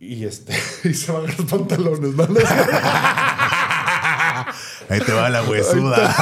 y 0.00 0.24
este, 0.24 0.56
y 0.84 0.94
se 0.94 1.12
van 1.12 1.26
los 1.26 1.34
pantalones, 1.50 2.14
¿no? 2.14 2.24
Ahí 4.90 5.00
te 5.00 5.12
va 5.12 5.28
la 5.28 5.42
huesuda. 5.42 6.16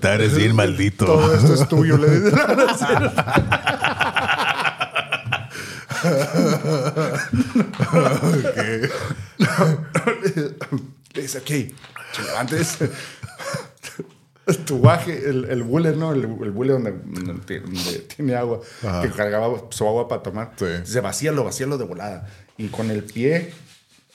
Te 0.00 0.08
eres 0.08 0.34
bien 0.36 0.54
maldito. 0.54 1.06
Todo 1.06 1.34
esto 1.34 1.54
es 1.54 1.66
tuyo, 1.68 1.96
le 1.96 2.10
dice. 2.10 2.36
Le 11.14 11.22
dice, 11.22 11.38
ok, 11.38 11.50
levantes 12.26 12.78
tu 14.66 14.80
baje, 14.80 15.28
el, 15.28 15.44
el 15.46 15.62
bule, 15.62 15.94
¿no? 15.94 16.12
El, 16.12 16.24
el 16.24 16.50
bule 16.50 16.72
donde, 16.72 16.92
tiene 18.16 18.34
agua, 18.34 18.60
que 19.02 19.10
cargaba 19.10 19.64
su 19.70 19.86
agua 19.86 20.08
para 20.08 20.22
tomar. 20.22 20.52
Se 20.84 21.00
vacía, 21.00 21.32
lo 21.32 21.44
vacía 21.44 21.66
lo 21.66 21.78
de 21.78 21.84
volada. 21.84 22.28
Y 22.56 22.68
con 22.68 22.90
el 22.90 23.04
pie, 23.04 23.52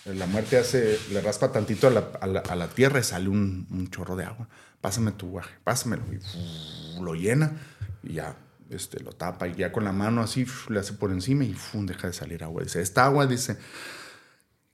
la 0.05 0.25
muerte 0.25 0.57
hace, 0.57 0.99
le 1.11 1.21
raspa 1.21 1.51
tantito 1.51 1.87
a 1.87 1.91
la, 1.91 2.09
a 2.19 2.55
la, 2.55 2.67
tierra 2.67 2.99
y 2.99 3.03
sale 3.03 3.29
un, 3.29 3.67
un, 3.69 3.89
chorro 3.89 4.15
de 4.15 4.25
agua. 4.25 4.47
Pásame 4.81 5.11
tu 5.11 5.29
guaje, 5.29 5.53
pásamelo. 5.63 6.03
Y 6.11 7.01
lo 7.01 7.13
llena 7.13 7.53
y 8.01 8.13
ya 8.13 8.35
este, 8.69 9.01
lo 9.01 9.11
tapa. 9.11 9.47
Y 9.47 9.55
ya 9.55 9.71
con 9.71 9.83
la 9.83 9.91
mano 9.91 10.21
así 10.21 10.45
le 10.69 10.79
hace 10.79 10.93
por 10.93 11.11
encima 11.11 11.45
y 11.45 11.55
deja 11.73 12.07
de 12.07 12.13
salir 12.13 12.43
agua. 12.43 12.63
Dice, 12.63 12.81
esta 12.81 13.05
agua, 13.05 13.27
dice, 13.27 13.57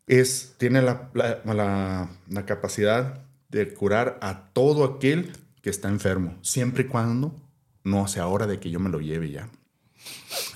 es, 0.07 0.55
tiene 0.57 0.81
la, 0.81 1.09
la, 1.13 2.09
la 2.29 2.45
capacidad 2.45 3.21
de 3.49 3.73
curar 3.73 4.17
a 4.21 4.51
todo 4.53 4.83
aquel 4.85 5.33
que 5.61 5.69
está 5.69 5.89
enfermo, 5.89 6.37
siempre 6.41 6.83
y 6.83 6.87
cuando 6.87 7.35
no 7.83 8.07
sea 8.07 8.27
hora 8.27 8.47
de 8.47 8.59
que 8.59 8.69
yo 8.69 8.79
me 8.79 8.89
lo 8.89 8.99
lleve 8.99 9.31
ya. 9.31 9.49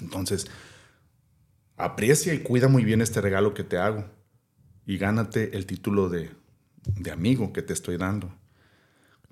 Entonces, 0.01 0.47
aprecia 1.75 2.33
y 2.33 2.39
cuida 2.39 2.67
muy 2.67 2.83
bien 2.85 3.01
este 3.01 3.21
regalo 3.21 3.53
que 3.53 3.63
te 3.63 3.77
hago 3.77 4.05
y 4.85 4.97
gánate 4.97 5.55
el 5.55 5.65
título 5.65 6.09
de, 6.09 6.31
de 6.83 7.11
amigo 7.11 7.53
que 7.53 7.61
te 7.61 7.73
estoy 7.73 7.97
dando. 7.97 8.33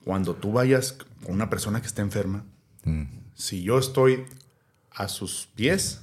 Cuando 0.04 0.36
tú 0.36 0.52
vayas 0.52 0.94
con 1.24 1.36
una 1.36 1.50
persona 1.50 1.80
que 1.82 1.88
está 1.88 2.02
enferma, 2.02 2.46
mm. 2.84 3.04
si 3.36 3.64
yo 3.64 3.78
estoy 3.78 4.26
a 4.90 5.08
sus 5.08 5.48
pies, 5.56 6.02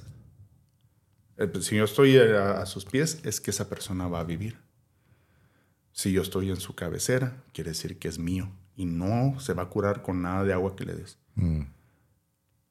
eh, 1.37 1.47
pues, 1.47 1.65
si 1.65 1.75
yo 1.75 1.83
estoy 1.83 2.17
a, 2.17 2.61
a 2.61 2.65
sus 2.65 2.85
pies, 2.85 3.19
es 3.23 3.41
que 3.41 3.51
esa 3.51 3.69
persona 3.69 4.07
va 4.07 4.21
a 4.21 4.23
vivir. 4.23 4.57
Si 5.91 6.11
yo 6.11 6.21
estoy 6.21 6.49
en 6.49 6.57
su 6.57 6.75
cabecera, 6.75 7.43
quiere 7.53 7.71
decir 7.71 7.99
que 7.99 8.07
es 8.07 8.19
mío 8.19 8.49
y 8.79 8.85
no 8.85 9.37
se 9.41 9.53
va 9.53 9.63
a 9.63 9.65
curar 9.69 10.01
con 10.01 10.21
nada 10.21 10.45
de 10.45 10.53
agua 10.53 10.73
que 10.77 10.85
le 10.85 10.93
des. 10.93 11.17
Mm. 11.35 11.63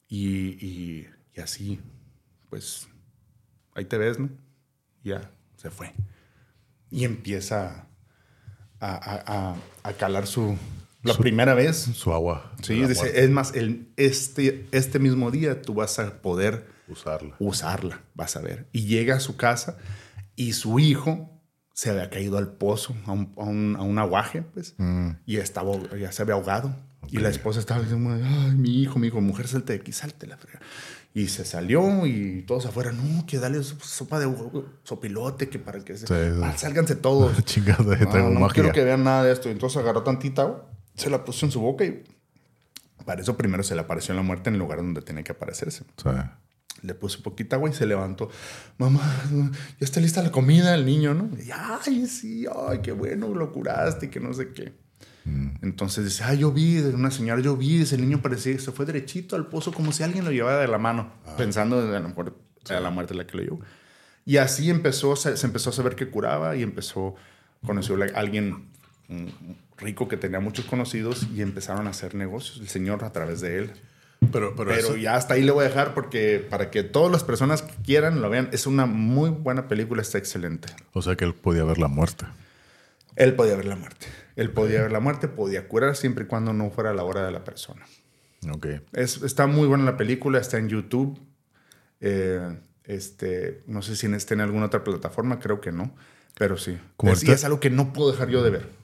Y, 0.09 1.07
así, 1.37 1.81
pues, 2.49 2.89
ahí 3.75 3.85
te 3.85 3.99
ves, 3.99 4.19
¿no? 4.19 4.31
Ya, 5.05 5.31
se 5.57 5.71
fue. 5.71 5.93
Y 6.91 7.05
empieza 7.05 7.89
a, 8.81 9.55
calar 9.99 10.27
su, 10.27 10.57
la 11.03 11.13
primera 11.13 11.53
vez. 11.53 11.77
Su 11.77 12.15
agua. 12.15 12.55
Sí, 12.63 12.83
dice, 12.87 13.23
es 13.23 13.29
más, 13.29 13.55
el, 13.55 13.93
este, 13.99 14.67
este 14.73 14.99
mismo 14.99 15.31
día 15.31 15.61
tú 15.61 15.75
vas 15.75 15.99
a 15.99 16.23
poder 16.23 16.71
usarla. 16.89 17.37
Usarla, 17.39 18.01
vas 18.15 18.35
a 18.35 18.41
ver. 18.41 18.67
Y 18.73 18.87
llega 18.87 19.17
a 19.17 19.21
su 19.21 19.37
casa 19.37 19.77
y 20.37 20.55
su 20.55 20.79
hijo 20.79 21.38
se 21.79 21.91
había 21.91 22.11
caído 22.11 22.39
al 22.39 22.49
pozo, 22.49 22.93
a 23.07 23.13
un, 23.13 23.33
a 23.37 23.45
un, 23.45 23.77
a 23.79 23.83
un 23.83 23.99
aguaje, 24.01 24.43
pues, 24.43 24.75
mm. 24.79 25.11
y 25.27 25.37
estaba, 25.37 25.71
ya 25.97 26.11
se 26.11 26.23
había 26.23 26.35
ahogado. 26.35 26.75
Y 27.09 27.19
la 27.19 27.29
esposa 27.29 27.61
estaba 27.61 27.81
diciendo, 27.81 28.11
ay, 28.21 28.57
mi 28.57 28.83
hijo, 28.83 28.99
mi 28.99 29.07
hijo, 29.07 29.21
mujer, 29.21 29.47
salte 29.47 29.75
de 29.75 29.79
aquí, 29.79 29.93
salte 29.93 30.27
la 30.27 30.37
frega. 30.37 30.59
Y 31.15 31.29
se 31.29 31.45
salió 31.45 32.05
y 32.05 32.43
todos 32.49 32.67
afuera, 32.67 32.91
no, 32.91 33.25
que 33.27 33.39
dale 33.39 33.63
sopa 33.63 34.19
de 34.19 34.29
sopilote, 34.83 35.49
que 35.49 35.61
para 35.61 35.79
que 35.85 35.97
se... 35.97 36.13
Ah, 36.43 36.53
sálganse 36.57 36.97
todos. 36.97 37.33
Chingada, 37.45 37.97
no, 37.97 38.31
no 38.31 38.49
quiero 38.49 38.73
que 38.73 38.83
vean 38.83 39.05
nada 39.05 39.23
de 39.23 39.33
esto. 39.33 39.49
Entonces 39.49 39.81
agarró 39.81 40.03
tantita 40.03 40.43
agua, 40.43 40.69
se 40.97 41.09
la 41.09 41.25
puso 41.25 41.47
en 41.47 41.53
su 41.53 41.61
boca 41.61 41.85
y 41.85 42.03
Para 43.05 43.23
eso 43.23 43.37
primero 43.37 43.63
se 43.63 43.77
le 43.77 43.83
apareció 43.83 44.17
la 44.17 44.23
muerte 44.23 44.49
en 44.49 44.55
el 44.55 44.59
lugar 44.59 44.79
donde 44.79 45.01
tenía 45.01 45.23
que 45.23 45.31
aparecerse. 45.31 45.85
Le 46.83 46.95
puso 46.95 47.23
poquita 47.23 47.57
agua 47.57 47.71
y 47.71 47.73
se 47.73 47.87
levantó. 47.87 48.31
Mamá, 48.79 49.03
ya 49.31 49.85
está 49.85 50.01
lista 50.01 50.23
la 50.23 50.31
comida, 50.31 50.75
el 50.75 50.87
niño, 50.87 51.15
¿no? 51.15 51.31
Y, 51.37 51.51
ay, 51.53 52.07
sí, 52.07 52.47
ay, 52.69 52.81
qué 52.83 52.93
bueno, 52.93 53.35
lo 53.35 53.53
curaste 53.53 54.07
y 54.07 54.09
que 54.09 54.21
no 54.21 54.33
sé 54.33 54.53
qué. 54.53 54.75
Mm. 55.25 55.49
Entonces 55.63 56.05
dice, 56.05 56.25
ay, 56.25 56.39
yo 56.39 56.53
vi, 56.53 56.79
una 56.79 57.11
señora, 57.11 57.41
yo 57.41 57.57
vi, 57.57 57.83
ese 57.83 57.99
niño 57.99 58.23
parecía 58.23 58.53
que 58.53 58.61
se 58.61 58.73
fue 58.73 58.87
derechito 58.87 59.37
al 59.37 59.47
pozo 59.47 59.73
como 59.73 59.93
si 59.93 60.03
alguien 60.03 60.25
lo 60.25 60.31
llevara 60.31 60.59
de 60.59 60.69
la 60.69 60.79
mano, 60.79 61.13
ah. 61.27 61.37
pensando 61.37 61.87
en 61.87 61.95
a 61.95 62.01
lo 62.01 62.09
mejor 62.09 62.37
a 62.69 62.81
la 62.81 62.91
muerte 62.91 63.15
la 63.15 63.27
que 63.27 63.37
lo 63.37 63.43
llevó. 63.43 63.61
Y 64.25 64.37
así 64.37 64.71
empezó, 64.71 65.17
se, 65.17 65.35
empezó 65.47 65.71
a 65.71 65.73
saber 65.73 65.97
que 65.97 66.11
curaba 66.11 66.55
y 66.55 66.63
empezó, 66.63 67.15
conoció 67.65 67.97
a 67.97 68.19
alguien 68.19 68.69
rico 69.79 70.09
que 70.09 70.17
tenía 70.17 70.41
muchos 70.41 70.67
conocidos 70.67 71.27
y 71.35 71.41
empezaron 71.41 71.87
a 71.87 71.91
hacer 71.91 72.15
negocios, 72.15 72.61
el 72.61 72.69
señor 72.69 73.05
a 73.05 73.13
través 73.13 73.41
de 73.41 73.59
él. 73.59 73.73
Pero, 74.33 74.55
pero, 74.57 74.97
ya 74.97 75.15
hasta 75.15 75.35
ahí 75.35 75.43
le 75.43 75.53
voy 75.53 75.65
a 75.65 75.69
dejar 75.69 75.95
porque 75.95 76.39
para 76.39 76.71
que 76.71 76.83
todas 76.83 77.11
las 77.11 77.25
personas 77.25 77.63
que 77.63 77.75
quieran 77.83 78.21
lo 78.21 78.29
vean, 78.29 78.49
es 78.53 78.67
una 78.67 78.85
muy 78.85 79.31
buena 79.31 79.69
película, 79.69 80.03
está 80.03 80.19
excelente. 80.19 80.69
O 80.93 81.03
sea 81.03 81.17
que 81.17 81.25
él 81.25 81.35
podía 81.35 81.65
ver 81.65 81.79
la 81.79 81.89
muerte. 81.89 82.27
Él 83.17 83.35
podía 83.35 83.57
ver 83.57 83.67
la 83.67 83.77
muerte. 83.77 84.07
Él 84.37 84.51
podía 84.51 84.83
ver 84.83 84.93
la 84.93 85.01
muerte, 85.01 85.29
podía 85.29 85.69
curar 85.69 85.97
siempre 85.97 86.25
y 86.25 86.27
cuando 86.27 86.53
no 86.53 86.71
fuera 86.71 86.93
la 86.95 87.05
hora 87.05 87.25
de 87.25 87.33
la 87.33 87.45
persona. 87.45 87.87
Ok. 88.53 88.67
Es, 88.93 89.23
está 89.23 89.47
muy 89.47 89.67
buena 89.67 89.85
la 89.85 89.97
película, 89.97 90.39
está 90.39 90.59
en 90.59 90.69
YouTube. 90.69 91.19
Eh, 92.01 92.57
este, 92.85 93.63
no 93.67 93.83
sé 93.83 93.97
si 93.97 94.07
está 94.07 94.35
en 94.35 94.41
alguna 94.41 94.67
otra 94.67 94.83
plataforma, 94.83 95.39
creo 95.39 95.61
que 95.61 95.73
no, 95.73 95.95
pero 96.37 96.57
sí. 96.57 96.79
Es, 97.05 97.23
y 97.23 97.31
es 97.31 97.45
algo 97.45 97.61
que 97.61 97.71
no 97.71 97.93
puedo 97.93 98.11
dejar 98.11 98.29
yo 98.31 98.43
de 98.43 98.51
ver. 98.51 98.78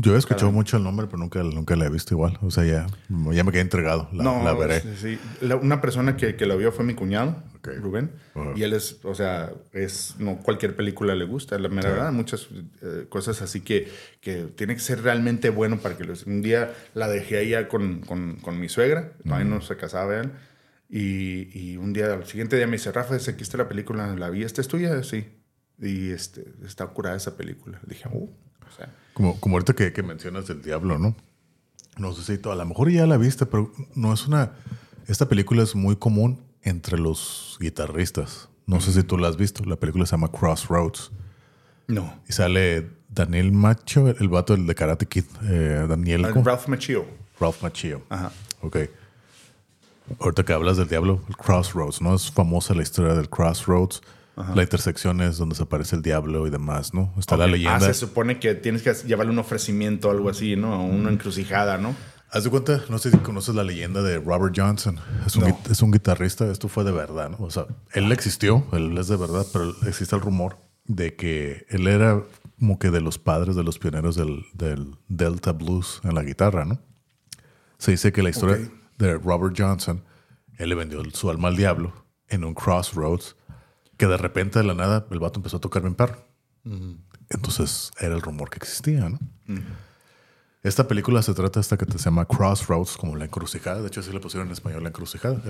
Yo 0.00 0.14
he 0.14 0.18
escuchado 0.18 0.52
mucho 0.52 0.76
el 0.76 0.84
nombre, 0.84 1.06
pero 1.06 1.18
nunca, 1.18 1.42
nunca 1.42 1.76
la 1.76 1.86
he 1.86 1.90
visto 1.90 2.14
igual. 2.14 2.38
O 2.42 2.50
sea, 2.50 2.64
ya, 2.64 2.86
ya 3.32 3.44
me 3.44 3.52
quedé 3.52 3.62
entregado. 3.62 4.08
La, 4.12 4.22
no, 4.22 4.44
la 4.44 4.54
veré. 4.54 4.82
Sí, 4.96 5.18
una 5.60 5.80
persona 5.80 6.16
que, 6.16 6.36
que, 6.36 6.46
la 6.46 6.54
vio 6.54 6.72
fue 6.72 6.84
mi 6.84 6.94
cuñado, 6.94 7.42
Rubén. 7.62 8.12
Y 8.54 8.62
él 8.62 8.72
es, 8.72 9.00
o 9.02 9.14
sea, 9.14 9.52
es, 9.72 10.14
no 10.18 10.38
cualquier 10.38 10.76
película 10.76 11.14
le 11.14 11.24
gusta. 11.24 11.58
La 11.58 11.68
verdad, 11.68 12.12
muchas 12.12 12.48
eh, 12.82 13.06
cosas 13.08 13.42
así 13.42 13.60
que, 13.60 13.88
que 14.20 14.44
tiene 14.44 14.74
que 14.74 14.80
ser 14.80 15.02
realmente 15.02 15.50
bueno 15.50 15.78
para 15.78 15.96
que 15.96 16.04
los. 16.04 16.26
Un 16.26 16.42
día 16.42 16.72
la 16.94 17.08
dejé 17.08 17.38
allá 17.38 17.68
con, 17.68 18.00
con, 18.00 18.36
con 18.36 18.60
mi 18.60 18.68
suegra, 18.68 19.12
todavía 19.24 19.46
no 19.46 19.60
se 19.60 19.76
casaba 19.76 20.20
él. 20.20 20.30
Y, 20.88 21.50
y, 21.52 21.76
un 21.76 21.92
día, 21.92 22.14
al 22.14 22.26
siguiente 22.26 22.56
día 22.56 22.66
me 22.66 22.72
dice, 22.72 22.90
Rafa, 22.92 23.16
aquí 23.16 23.42
está 23.42 23.58
la 23.58 23.68
película, 23.68 24.14
¿la 24.16 24.30
vi? 24.30 24.42
¿Esta 24.42 24.62
es 24.62 24.68
tuya? 24.68 25.02
Sí. 25.02 25.26
Y 25.80 26.10
este, 26.10 26.46
está 26.64 26.86
curada 26.86 27.16
esa 27.16 27.36
película. 27.36 27.78
dije, 27.86 28.08
uh, 28.10 28.24
o 28.24 28.70
sea, 28.76 28.94
como, 29.18 29.40
como 29.40 29.56
ahorita 29.56 29.74
que, 29.74 29.92
que 29.92 30.04
mencionas 30.04 30.46
del 30.46 30.62
diablo, 30.62 30.96
¿no? 30.96 31.16
No 31.96 32.12
sé 32.12 32.36
si 32.36 32.48
a 32.48 32.54
lo 32.54 32.64
mejor 32.64 32.88
ya 32.88 33.04
la 33.04 33.16
viste, 33.16 33.46
pero 33.46 33.72
no 33.96 34.12
es 34.12 34.28
una. 34.28 34.52
Esta 35.08 35.28
película 35.28 35.64
es 35.64 35.74
muy 35.74 35.96
común 35.96 36.40
entre 36.62 36.98
los 36.98 37.58
guitarristas. 37.60 38.48
No 38.66 38.80
sé 38.80 38.92
si 38.92 39.02
tú 39.02 39.18
la 39.18 39.26
has 39.26 39.36
visto. 39.36 39.64
La 39.64 39.74
película 39.74 40.06
se 40.06 40.12
llama 40.12 40.30
Crossroads. 40.30 41.10
No. 41.88 42.14
Y 42.28 42.32
sale 42.32 42.90
Daniel 43.08 43.50
Macho, 43.50 44.06
el 44.08 44.28
vato 44.28 44.54
del 44.54 44.68
de 44.68 44.76
Karate 44.76 45.06
Kid. 45.06 45.24
Eh, 45.42 45.86
Daniel. 45.88 46.26
Uh, 46.26 46.44
Ralph 46.44 46.68
Macchio. 46.68 47.04
Ralph 47.40 47.60
Macchio. 47.60 48.02
Ajá. 48.10 48.30
Ok. 48.62 48.76
Ahorita 50.20 50.44
que 50.44 50.52
hablas 50.52 50.76
del 50.76 50.86
diablo, 50.86 51.20
el 51.28 51.36
Crossroads, 51.36 52.00
¿no? 52.00 52.14
Es 52.14 52.30
famosa 52.30 52.74
la 52.74 52.82
historia 52.82 53.14
del 53.14 53.28
Crossroads. 53.28 54.00
La 54.54 54.62
intersección 54.62 55.20
es 55.20 55.38
donde 55.38 55.54
se 55.54 55.62
aparece 55.62 55.96
el 55.96 56.02
diablo 56.02 56.46
y 56.46 56.50
demás, 56.50 56.94
¿no? 56.94 57.12
Está 57.18 57.36
la 57.36 57.46
leyenda. 57.46 57.76
Ah, 57.76 57.80
se 57.80 57.94
supone 57.94 58.38
que 58.38 58.54
tienes 58.54 58.82
que 58.82 58.92
llevarle 59.06 59.32
un 59.32 59.38
ofrecimiento 59.38 60.08
o 60.08 60.10
algo 60.10 60.28
así, 60.30 60.56
¿no? 60.56 60.84
Una 60.84 61.10
encrucijada, 61.10 61.78
¿no? 61.78 61.94
Haz 62.30 62.44
de 62.44 62.50
cuenta, 62.50 62.82
no 62.90 62.98
sé 62.98 63.10
si 63.10 63.16
conoces 63.18 63.54
la 63.54 63.64
leyenda 63.64 64.02
de 64.02 64.18
Robert 64.18 64.54
Johnson. 64.54 65.00
Es 65.26 65.34
un, 65.36 65.54
es 65.70 65.80
un 65.80 65.90
guitarrista, 65.90 66.50
esto 66.50 66.68
fue 66.68 66.84
de 66.84 66.92
verdad, 66.92 67.30
¿no? 67.30 67.38
O 67.40 67.50
sea, 67.50 67.66
él 67.92 68.12
existió, 68.12 68.66
él 68.72 68.96
es 68.98 69.08
de 69.08 69.16
verdad, 69.16 69.46
pero 69.52 69.74
existe 69.86 70.14
el 70.14 70.20
rumor 70.20 70.58
de 70.84 71.16
que 71.16 71.66
él 71.70 71.86
era 71.86 72.22
como 72.58 72.78
que 72.78 72.90
de 72.90 73.00
los 73.00 73.18
padres, 73.18 73.56
de 73.56 73.64
los 73.64 73.78
pioneros 73.78 74.14
del, 74.16 74.44
del 74.52 74.96
Delta 75.08 75.52
Blues 75.52 76.00
en 76.04 76.14
la 76.14 76.22
guitarra, 76.22 76.64
¿no? 76.64 76.80
Se 77.78 77.92
dice 77.92 78.12
que 78.12 78.22
la 78.22 78.30
historia 78.30 78.58
de 78.98 79.14
Robert 79.14 79.54
Johnson, 79.56 80.04
él 80.58 80.68
le 80.68 80.74
vendió 80.74 81.02
su 81.14 81.30
alma 81.30 81.48
al 81.48 81.56
diablo 81.56 81.92
en 82.28 82.44
un 82.44 82.52
crossroads 82.52 83.36
que 83.98 84.06
de 84.06 84.16
repente 84.16 84.60
de 84.60 84.64
la 84.64 84.74
nada 84.74 85.06
el 85.10 85.18
vato 85.18 85.40
empezó 85.40 85.58
a 85.58 85.60
tocar 85.60 85.82
bien 85.82 85.94
perro. 85.94 86.24
Entonces 87.28 87.90
era 88.00 88.14
el 88.14 88.22
rumor 88.22 88.48
que 88.48 88.56
existía, 88.56 89.10
¿no? 89.10 89.18
Esta 90.62 90.88
película 90.88 91.22
se 91.22 91.34
trata 91.34 91.60
de 91.60 91.62
esta 91.62 91.76
que 91.76 91.90
se 91.90 91.98
llama 91.98 92.24
Crossroads, 92.24 92.96
como 92.96 93.16
la 93.16 93.24
encrucijada. 93.24 93.80
De 93.80 93.88
hecho, 93.88 94.00
así 94.00 94.12
le 94.12 94.20
pusieron 94.20 94.48
en 94.48 94.52
español 94.52 94.82
la 94.82 94.88
encrucijada. 94.88 95.40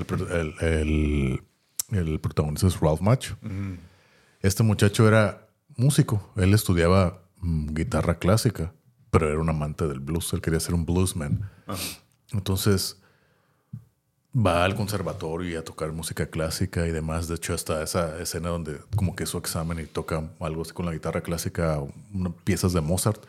El, 0.61 1.41
el, 1.91 2.21
protagonista 2.21 2.67
es 2.67 2.81
Ralph 2.81 3.01
Macho. 3.01 3.37
Este 4.41 4.63
muchacho 4.63 5.07
era 5.07 5.49
músico. 5.77 6.33
Él 6.37 6.55
estudiaba 6.55 7.23
mm, 7.41 7.75
guitarra 7.75 8.19
clásica, 8.19 8.73
pero 9.11 9.29
era 9.29 9.41
un 9.41 9.49
amante 9.49 9.87
del 9.87 10.01
blues. 10.01 10.33
Él 10.33 10.41
quería 10.41 10.61
ser 10.61 10.75
un 10.75 10.87
bluesman. 10.87 11.51
Entonces 12.33 13.01
va 14.37 14.65
al 14.65 14.75
conservatorio 14.75 15.51
y 15.51 15.57
a 15.57 15.65
tocar 15.65 15.93
música 15.93 16.27
clásica 16.27 16.87
y 16.87 16.91
demás. 16.91 17.29
De 17.29 17.37
hecho, 17.37 17.55
hasta 17.55 17.83
esa 17.83 18.21
escena 18.21 18.51
donde 18.51 18.79
como 18.95 19.17
que 19.17 19.27
su 19.27 19.39
examen 19.39 19.81
y 19.81 19.87
toca 19.87 20.31
algo 20.41 20.63
así 20.63 20.73
con 20.73 20.87
la 20.87 20.93
guitarra 20.93 21.23
clásica, 21.23 21.81
piezas 22.45 22.73
de 22.73 22.81
Mozart, 22.81 23.25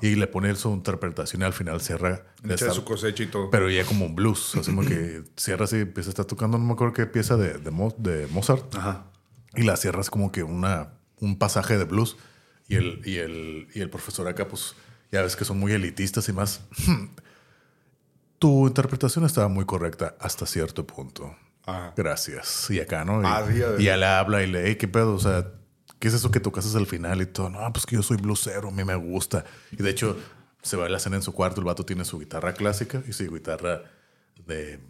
y 0.00 0.14
le 0.14 0.26
pone 0.26 0.54
su 0.54 0.70
interpretación 0.72 1.42
y 1.42 1.44
al 1.44 1.52
final 1.52 1.80
cierra. 1.80 2.24
De 2.42 2.56
su 2.56 2.84
cosecha 2.84 3.22
y 3.22 3.26
todo. 3.26 3.50
Pero 3.50 3.70
ya 3.70 3.84
como 3.84 4.06
un 4.06 4.14
blues, 4.14 4.54
así 4.58 4.70
como 4.70 4.86
que 4.86 5.22
cierra 5.36 5.64
así, 5.64 5.76
empieza 5.76 6.10
a 6.10 6.12
estar 6.12 6.24
tocando, 6.24 6.58
no 6.58 6.64
me 6.64 6.72
acuerdo 6.72 6.94
qué 6.94 7.06
pieza 7.06 7.36
de, 7.36 7.58
de, 7.58 8.26
Mozart. 8.28 8.74
Y 9.56 9.62
la 9.62 9.76
cierras 9.76 10.10
como 10.10 10.32
que 10.32 10.42
una, 10.42 10.94
un 11.20 11.38
pasaje 11.38 11.78
de 11.78 11.84
blues. 11.84 12.16
Y 12.66 12.76
el, 12.76 13.02
y, 13.04 13.18
el, 13.18 13.68
y 13.74 13.80
el 13.80 13.90
profesor 13.90 14.26
acá, 14.26 14.48
pues 14.48 14.74
ya 15.12 15.20
ves 15.20 15.36
que 15.36 15.44
son 15.44 15.58
muy 15.58 15.72
elitistas 15.72 16.28
y 16.28 16.32
más. 16.32 16.62
tu 18.38 18.66
interpretación 18.66 19.24
estaba 19.24 19.48
muy 19.48 19.64
correcta 19.64 20.16
hasta 20.20 20.46
cierto 20.46 20.86
punto. 20.86 21.34
Gracias. 21.96 22.70
Y 22.70 22.80
acá, 22.80 23.04
¿no? 23.04 23.22
Y, 23.22 23.26
ah, 23.26 23.44
ya 23.78 23.96
le 23.96 24.06
habla 24.06 24.42
y 24.42 24.46
le, 24.46 24.76
¿qué 24.76 24.86
pedo? 24.86 25.14
O 25.14 25.18
sea, 25.18 25.46
¿qué 25.98 26.08
es 26.08 26.14
eso 26.14 26.30
que 26.30 26.40
tocas 26.40 26.74
al 26.74 26.86
final 26.86 27.22
y 27.22 27.26
todo? 27.26 27.48
No, 27.48 27.72
pues 27.72 27.86
que 27.86 27.96
yo 27.96 28.02
soy 28.02 28.18
blusero, 28.18 28.68
a 28.68 28.70
mí 28.70 28.84
me 28.84 28.94
gusta. 28.96 29.44
Y 29.72 29.82
de 29.82 29.90
hecho, 29.90 30.18
se 30.62 30.76
va 30.76 30.86
a 30.86 30.88
la 30.88 30.98
cena 30.98 31.16
en 31.16 31.22
su 31.22 31.32
cuarto, 31.32 31.60
el 31.60 31.66
vato 31.66 31.84
tiene 31.84 32.04
su 32.04 32.18
guitarra 32.18 32.52
clásica 32.54 33.02
y 33.08 33.12
su 33.12 33.32
guitarra 33.32 33.82
de 34.46 34.80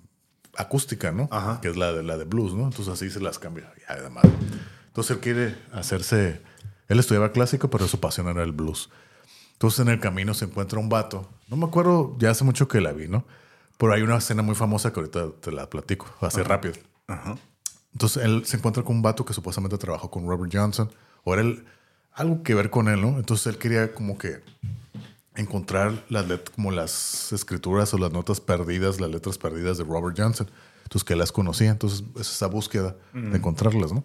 acústica, 0.57 1.13
¿no? 1.13 1.29
Que 1.61 1.69
es 1.69 1.77
la 1.77 1.93
de, 1.93 2.03
la 2.03 2.17
de 2.17 2.25
blues, 2.25 2.55
¿no? 2.55 2.65
Entonces 2.65 2.89
así 2.89 3.11
se 3.11 3.21
las 3.21 3.39
cambia. 3.39 3.73
Y 3.77 3.93
además. 3.93 4.25
Entonces 4.87 5.17
él 5.17 5.21
quiere 5.21 5.57
hacerse. 5.73 6.41
Él 6.89 6.99
estudiaba 6.99 7.33
clásico, 7.33 7.71
pero 7.71 7.89
su 7.89 8.01
pasión 8.01 8.29
era 8.29 8.43
el 8.43 8.53
blues. 8.53 8.91
Entonces 9.55 9.81
en 9.81 9.89
el 9.89 10.01
camino 10.01 10.35
se 10.35 10.45
encuentra 10.45 10.79
un 10.79 10.89
vato. 10.89 11.29
No 11.49 11.57
me 11.57 11.65
acuerdo, 11.65 12.17
ya 12.19 12.31
hace 12.31 12.45
mucho 12.45 12.69
que 12.69 12.81
la 12.81 12.93
vi, 12.93 13.09
¿no? 13.09 13.25
Pero 13.79 13.93
hay 13.93 14.03
una 14.03 14.17
escena 14.17 14.43
muy 14.43 14.55
famosa 14.55 14.93
que 14.93 15.01
ahorita 15.01 15.31
te 15.41 15.51
la 15.51 15.69
platico, 15.69 16.07
así 16.21 16.43
rápido. 16.43 16.75
Entonces 17.93 18.25
él 18.25 18.45
se 18.45 18.57
encuentra 18.57 18.83
con 18.83 18.97
un 18.97 19.03
vato 19.03 19.25
que 19.25 19.33
supuestamente 19.33 19.79
trabajó 19.79 20.11
con 20.11 20.27
Robert 20.27 20.53
Johnson, 20.53 20.91
o 21.23 21.35
era 21.35 21.45
algo 22.13 22.43
que 22.43 22.55
ver 22.55 22.71
con 22.71 22.89
él, 22.89 23.01
¿no? 23.01 23.19
Entonces 23.19 23.47
él 23.47 23.59
quería 23.59 23.93
como 23.95 24.19
que 24.19 24.43
encontrar 25.37 26.05
las 26.09 26.27
como 26.55 26.71
las 26.71 27.33
escrituras 27.33 27.93
o 27.95 27.99
las 27.99 28.13
notas 28.13 28.41
perdidas, 28.41 29.01
las 29.01 29.11
letras 29.11 29.39
perdidas 29.39 29.79
de 29.79 29.85
Robert 29.85 30.17
Johnson. 30.19 30.51
Entonces 30.85 31.05
que 31.05 31.17
las 31.17 31.33
conocía, 31.33 31.71
entonces 31.71 32.05
es 32.17 32.31
esa 32.31 32.47
búsqueda 32.47 32.97
de 33.13 33.37
encontrarlas, 33.37 33.93
¿no? 33.93 34.05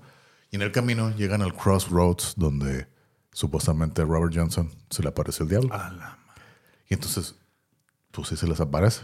Y 0.52 0.56
en 0.56 0.64
el 0.64 0.72
camino 0.72 1.16
llegan 1.16 1.42
al 1.42 1.54
crossroads 1.54 2.34
donde 2.36 2.88
supuestamente 3.32 4.04
Robert 4.04 4.34
Johnson 4.36 4.72
se 4.90 5.04
le 5.04 5.10
aparece 5.10 5.44
el 5.44 5.50
diablo. 5.50 5.76
y 6.90 6.94
entonces, 6.94 7.36
pues 8.12 8.28
sí 8.28 8.38
se 8.38 8.48
les 8.48 8.60
aparece. 8.60 9.02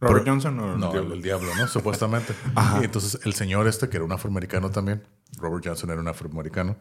¿Robert 0.00 0.26
Johnson 0.28 0.58
o 0.60 0.74
el 0.74 0.80
no, 0.80 0.92
diablo? 0.92 1.14
el 1.14 1.22
diablo, 1.22 1.48
¿no? 1.56 1.66
Supuestamente. 1.66 2.34
Y 2.80 2.84
entonces 2.84 3.20
el 3.24 3.34
señor 3.34 3.66
este, 3.66 3.88
que 3.88 3.96
era 3.96 4.04
un 4.04 4.12
afroamericano 4.12 4.70
también, 4.70 5.02
Robert 5.38 5.64
Johnson 5.66 5.90
era 5.90 6.00
un 6.00 6.08
afroamericano. 6.08 6.76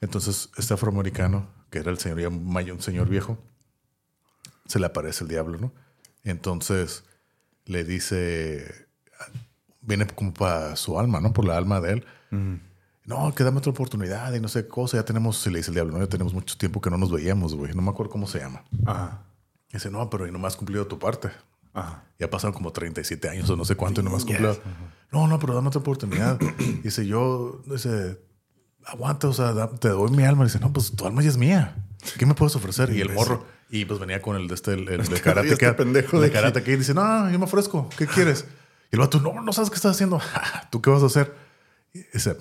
Entonces 0.00 0.50
este 0.56 0.74
afroamericano, 0.74 1.48
que 1.70 1.78
era 1.78 1.90
el 1.90 1.98
señor 1.98 2.20
ya 2.20 2.28
un 2.28 2.82
señor 2.82 3.08
viejo, 3.08 3.38
se 4.66 4.78
le 4.78 4.86
aparece 4.86 5.24
el 5.24 5.28
diablo, 5.28 5.58
¿no? 5.58 5.72
Entonces 6.22 7.04
le 7.66 7.84
dice, 7.84 8.88
viene 9.80 10.06
como 10.06 10.32
para 10.32 10.76
su 10.76 10.98
alma, 10.98 11.20
¿no? 11.20 11.32
Por 11.32 11.44
la 11.46 11.56
alma 11.56 11.80
de 11.80 11.92
él. 11.92 12.06
No, 13.06 13.34
que 13.34 13.44
dame 13.44 13.58
otra 13.58 13.70
oportunidad 13.70 14.32
y 14.34 14.40
no 14.40 14.48
sé 14.48 14.62
qué 14.62 14.68
cosa. 14.68 14.96
Ya 14.96 15.04
tenemos, 15.04 15.36
se 15.36 15.50
le 15.50 15.58
dice 15.58 15.70
el 15.70 15.74
diablo, 15.74 15.92
¿no? 15.92 15.98
Ya 16.00 16.08
tenemos 16.08 16.32
mucho 16.32 16.56
tiempo 16.56 16.80
que 16.80 16.88
no 16.90 16.96
nos 16.96 17.12
veíamos, 17.12 17.54
güey. 17.54 17.74
No 17.74 17.82
me 17.82 17.90
acuerdo 17.90 18.10
cómo 18.10 18.26
se 18.26 18.38
llama. 18.38 18.64
Ajá. 18.86 19.22
dice, 19.72 19.90
no, 19.90 20.08
pero 20.08 20.26
no 20.30 20.38
me 20.38 20.46
has 20.46 20.56
cumplido 20.56 20.86
tu 20.86 20.98
parte. 20.98 21.30
Ya 22.18 22.30
pasaron 22.30 22.54
como 22.54 22.72
37 22.72 23.28
años 23.28 23.50
o 23.50 23.56
no 23.56 23.64
sé 23.64 23.74
cuánto 23.74 24.00
y 24.00 24.04
no 24.04 24.10
más 24.10 24.24
cumplido. 24.24 24.56
No, 25.10 25.26
no, 25.26 25.38
pero 25.38 25.54
dame 25.54 25.68
otra 25.68 25.80
oportunidad. 25.80 26.38
dice, 26.82 27.04
yo, 27.06 27.60
dice, 27.66 28.20
aguanta, 28.86 29.28
o 29.28 29.32
sea, 29.32 29.52
te 29.80 29.88
doy 29.88 30.10
mi 30.12 30.22
alma. 30.24 30.44
Dice, 30.44 30.60
no, 30.60 30.72
pues 30.72 30.92
tu 30.92 31.04
alma 31.06 31.20
ya 31.22 31.28
es 31.28 31.36
mía. 31.36 31.76
¿Qué 32.18 32.24
me 32.26 32.34
puedes 32.34 32.54
ofrecer? 32.56 32.90
Y 32.94 33.00
el 33.00 33.12
morro, 33.12 33.44
Y 33.70 33.84
pues 33.86 33.98
venía 33.98 34.22
con 34.22 34.36
el 34.36 34.46
de 34.48 34.54
este, 34.54 34.74
el, 34.74 34.88
el 34.88 34.98
de 34.98 35.02
Este- 35.02 35.20
karate 35.20 35.48
este 35.52 35.66
Kid. 35.66 35.74
pendejo 35.76 36.20
de 36.20 36.28
de 36.28 36.32
karate 36.32 36.62
Kid. 36.62 36.78
Dice, 36.78 36.94
no, 36.94 37.28
yo 37.30 37.38
me 37.38 37.44
ofrezco. 37.44 37.88
¿Qué 37.98 38.06
quieres? 38.06 38.46
Y 38.92 38.96
el 38.96 39.00
vato, 39.00 39.20
no, 39.20 39.42
no 39.42 39.52
sabes 39.52 39.68
qué 39.68 39.76
estás 39.76 39.92
haciendo. 39.96 40.20
¿Tú 40.70 40.80
qué 40.80 40.88
vas 40.90 41.02
a 41.02 41.06
hacer? 41.06 41.34
Y 41.92 42.02
dice, 42.12 42.36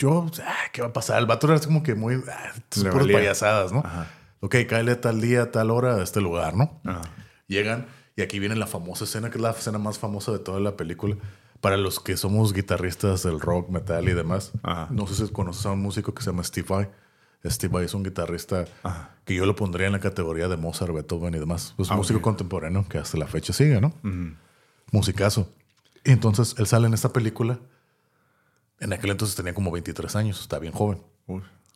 yo, 0.00 0.26
ah, 0.44 0.54
¿qué 0.72 0.82
va 0.82 0.88
a 0.88 0.92
pasar? 0.92 1.18
El 1.20 1.26
vato 1.26 1.46
era 1.52 1.60
como 1.60 1.82
que 1.82 1.94
muy, 1.94 2.14
ah, 2.30 2.52
puras 2.90 3.06
payasadas, 3.06 3.72
¿no? 3.72 3.82
Ok, 4.40 4.56
cáele 4.68 4.96
tal 4.96 5.20
día, 5.20 5.50
tal 5.52 5.70
hora 5.70 5.96
a 5.96 6.02
este 6.02 6.20
lugar, 6.20 6.56
¿no? 6.56 6.80
Ajá. 6.84 7.02
Llegan 7.46 7.86
y 8.16 8.22
aquí 8.22 8.38
viene 8.38 8.56
la 8.56 8.66
famosa 8.66 9.04
escena, 9.04 9.30
que 9.30 9.36
es 9.38 9.42
la 9.42 9.50
escena 9.50 9.78
más 9.78 9.98
famosa 9.98 10.32
de 10.32 10.38
toda 10.38 10.60
la 10.60 10.76
película. 10.76 11.16
Para 11.60 11.76
los 11.76 12.00
que 12.00 12.16
somos 12.16 12.54
guitarristas 12.54 13.22
del 13.22 13.38
rock, 13.38 13.68
metal 13.68 14.08
y 14.08 14.14
demás. 14.14 14.52
Ajá. 14.62 14.88
No 14.90 15.06
sé 15.06 15.14
si 15.26 15.30
conoces 15.32 15.66
a 15.66 15.72
un 15.72 15.82
músico 15.82 16.14
que 16.14 16.22
se 16.22 16.30
llama 16.30 16.42
Steve 16.42 16.66
Vai. 16.68 16.88
Steve 17.44 17.72
Vai 17.72 17.84
es 17.84 17.92
un 17.94 18.02
guitarrista 18.02 18.64
que 19.26 19.34
yo 19.34 19.44
lo 19.46 19.56
pondría 19.56 19.86
en 19.86 19.92
la 19.92 20.00
categoría 20.00 20.48
de 20.48 20.56
Mozart, 20.56 20.92
Beethoven 20.94 21.34
y 21.34 21.38
demás. 21.38 21.74
Es 21.78 21.90
Ah, 21.90 21.96
músico 21.96 22.22
contemporáneo 22.22 22.86
que 22.88 22.96
hasta 22.98 23.18
la 23.18 23.26
fecha 23.26 23.52
sigue, 23.52 23.78
¿no? 23.80 23.92
Musicazo. 24.92 25.48
Y 26.04 26.12
entonces 26.12 26.54
él 26.58 26.66
sale 26.66 26.86
en 26.86 26.94
esta 26.94 27.12
película. 27.12 27.58
En 28.80 28.92
aquel 28.92 29.10
entonces 29.10 29.36
tenía 29.36 29.54
como 29.54 29.70
23 29.70 30.16
años, 30.16 30.40
está 30.40 30.58
bien 30.58 30.72
joven. 30.72 31.02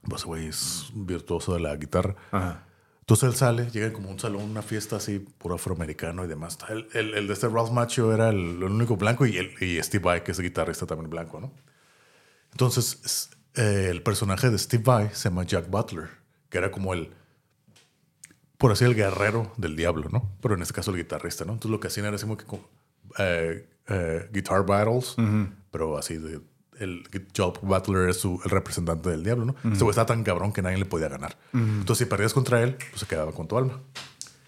Pues, 0.09 0.25
güey, 0.25 0.47
es 0.49 0.91
virtuoso 0.95 1.55
de 1.55 1.61
la 1.61 1.77
guitarra. 1.77 2.17
Ajá. 2.33 2.67
Entonces 3.01 3.29
él 3.29 3.35
sale, 3.37 3.71
llega 3.71 3.93
como 3.93 4.09
a 4.09 4.13
un 4.13 4.19
salón, 4.19 4.43
una 4.43 4.63
fiesta 4.63 4.97
así, 4.97 5.19
puro 5.19 5.55
afroamericano 5.57 6.25
y 6.25 6.29
demás. 6.29 6.59
El, 6.71 6.89
el- 6.95 7.15
el 7.15 7.27
de 7.27 7.33
este 7.35 7.49
Ralph 7.49 7.71
Macho 7.71 8.13
era 8.15 8.31
el, 8.31 8.37
el 8.57 8.65
único 8.65 8.97
blanco 8.97 9.27
y, 9.27 9.37
el, 9.37 9.55
y 9.63 9.83
Steve 9.83 10.03
Vai, 10.03 10.25
que 10.25 10.33
es 10.33 10.39
el 10.39 10.45
guitarrista 10.45 10.87
también 10.87 11.11
blanco, 11.11 11.39
¿no? 11.41 11.53
Entonces 12.53 13.01
es- 13.05 13.31
eh, 13.57 13.89
el 13.91 14.03
personaje 14.03 14.49
de 14.51 14.59
Steve 14.59 14.83
Vai 14.83 15.11
se 15.13 15.29
llama 15.29 15.45
Jack 15.45 15.69
Butler, 15.69 16.09
que 16.49 16.57
era 16.59 16.71
como 16.71 16.95
el, 16.95 17.13
por 18.59 18.73
así 18.73 18.85
el 18.85 18.95
guerrero 18.95 19.53
del 19.59 19.77
diablo, 19.77 20.09
¿no? 20.11 20.33
Pero 20.41 20.55
en 20.55 20.63
este 20.63 20.73
caso 20.75 20.91
el 20.91 20.97
guitarrista, 20.97 21.45
¿no? 21.45 21.53
Entonces 21.53 21.71
lo 21.71 21.81
que 21.81 21.89
hacían 21.89 22.07
era 22.07 22.17
así 22.17 22.25
como 22.25 22.37
que 22.39 22.47
eh, 23.19 23.69
eh, 23.89 24.29
guitar 24.33 24.65
battles, 24.65 25.15
pero 25.71 25.99
así 25.99 26.17
de... 26.17 26.41
El 26.81 27.05
Jack 27.33 27.61
Butler 27.63 28.09
es 28.09 28.19
su, 28.21 28.41
el 28.45 28.51
representante 28.51 29.11
del 29.11 29.23
diablo, 29.23 29.45
¿no? 29.45 29.55
Este 29.71 29.85
güey 29.85 29.91
estaba 29.91 30.07
tan 30.07 30.25
cabrón 30.25 30.53
que 30.53 30.63
nadie 30.63 30.79
le 30.79 30.85
podía 30.85 31.09
ganar. 31.09 31.37
Entonces, 31.53 31.99
si 31.99 32.05
perdías 32.07 32.35
contra 32.35 32.63
él, 32.63 32.75
pues 32.75 33.01
se 33.01 33.07
quedaba 33.07 33.33
con 33.33 33.47
tu 33.47 33.57
alma. 33.57 33.81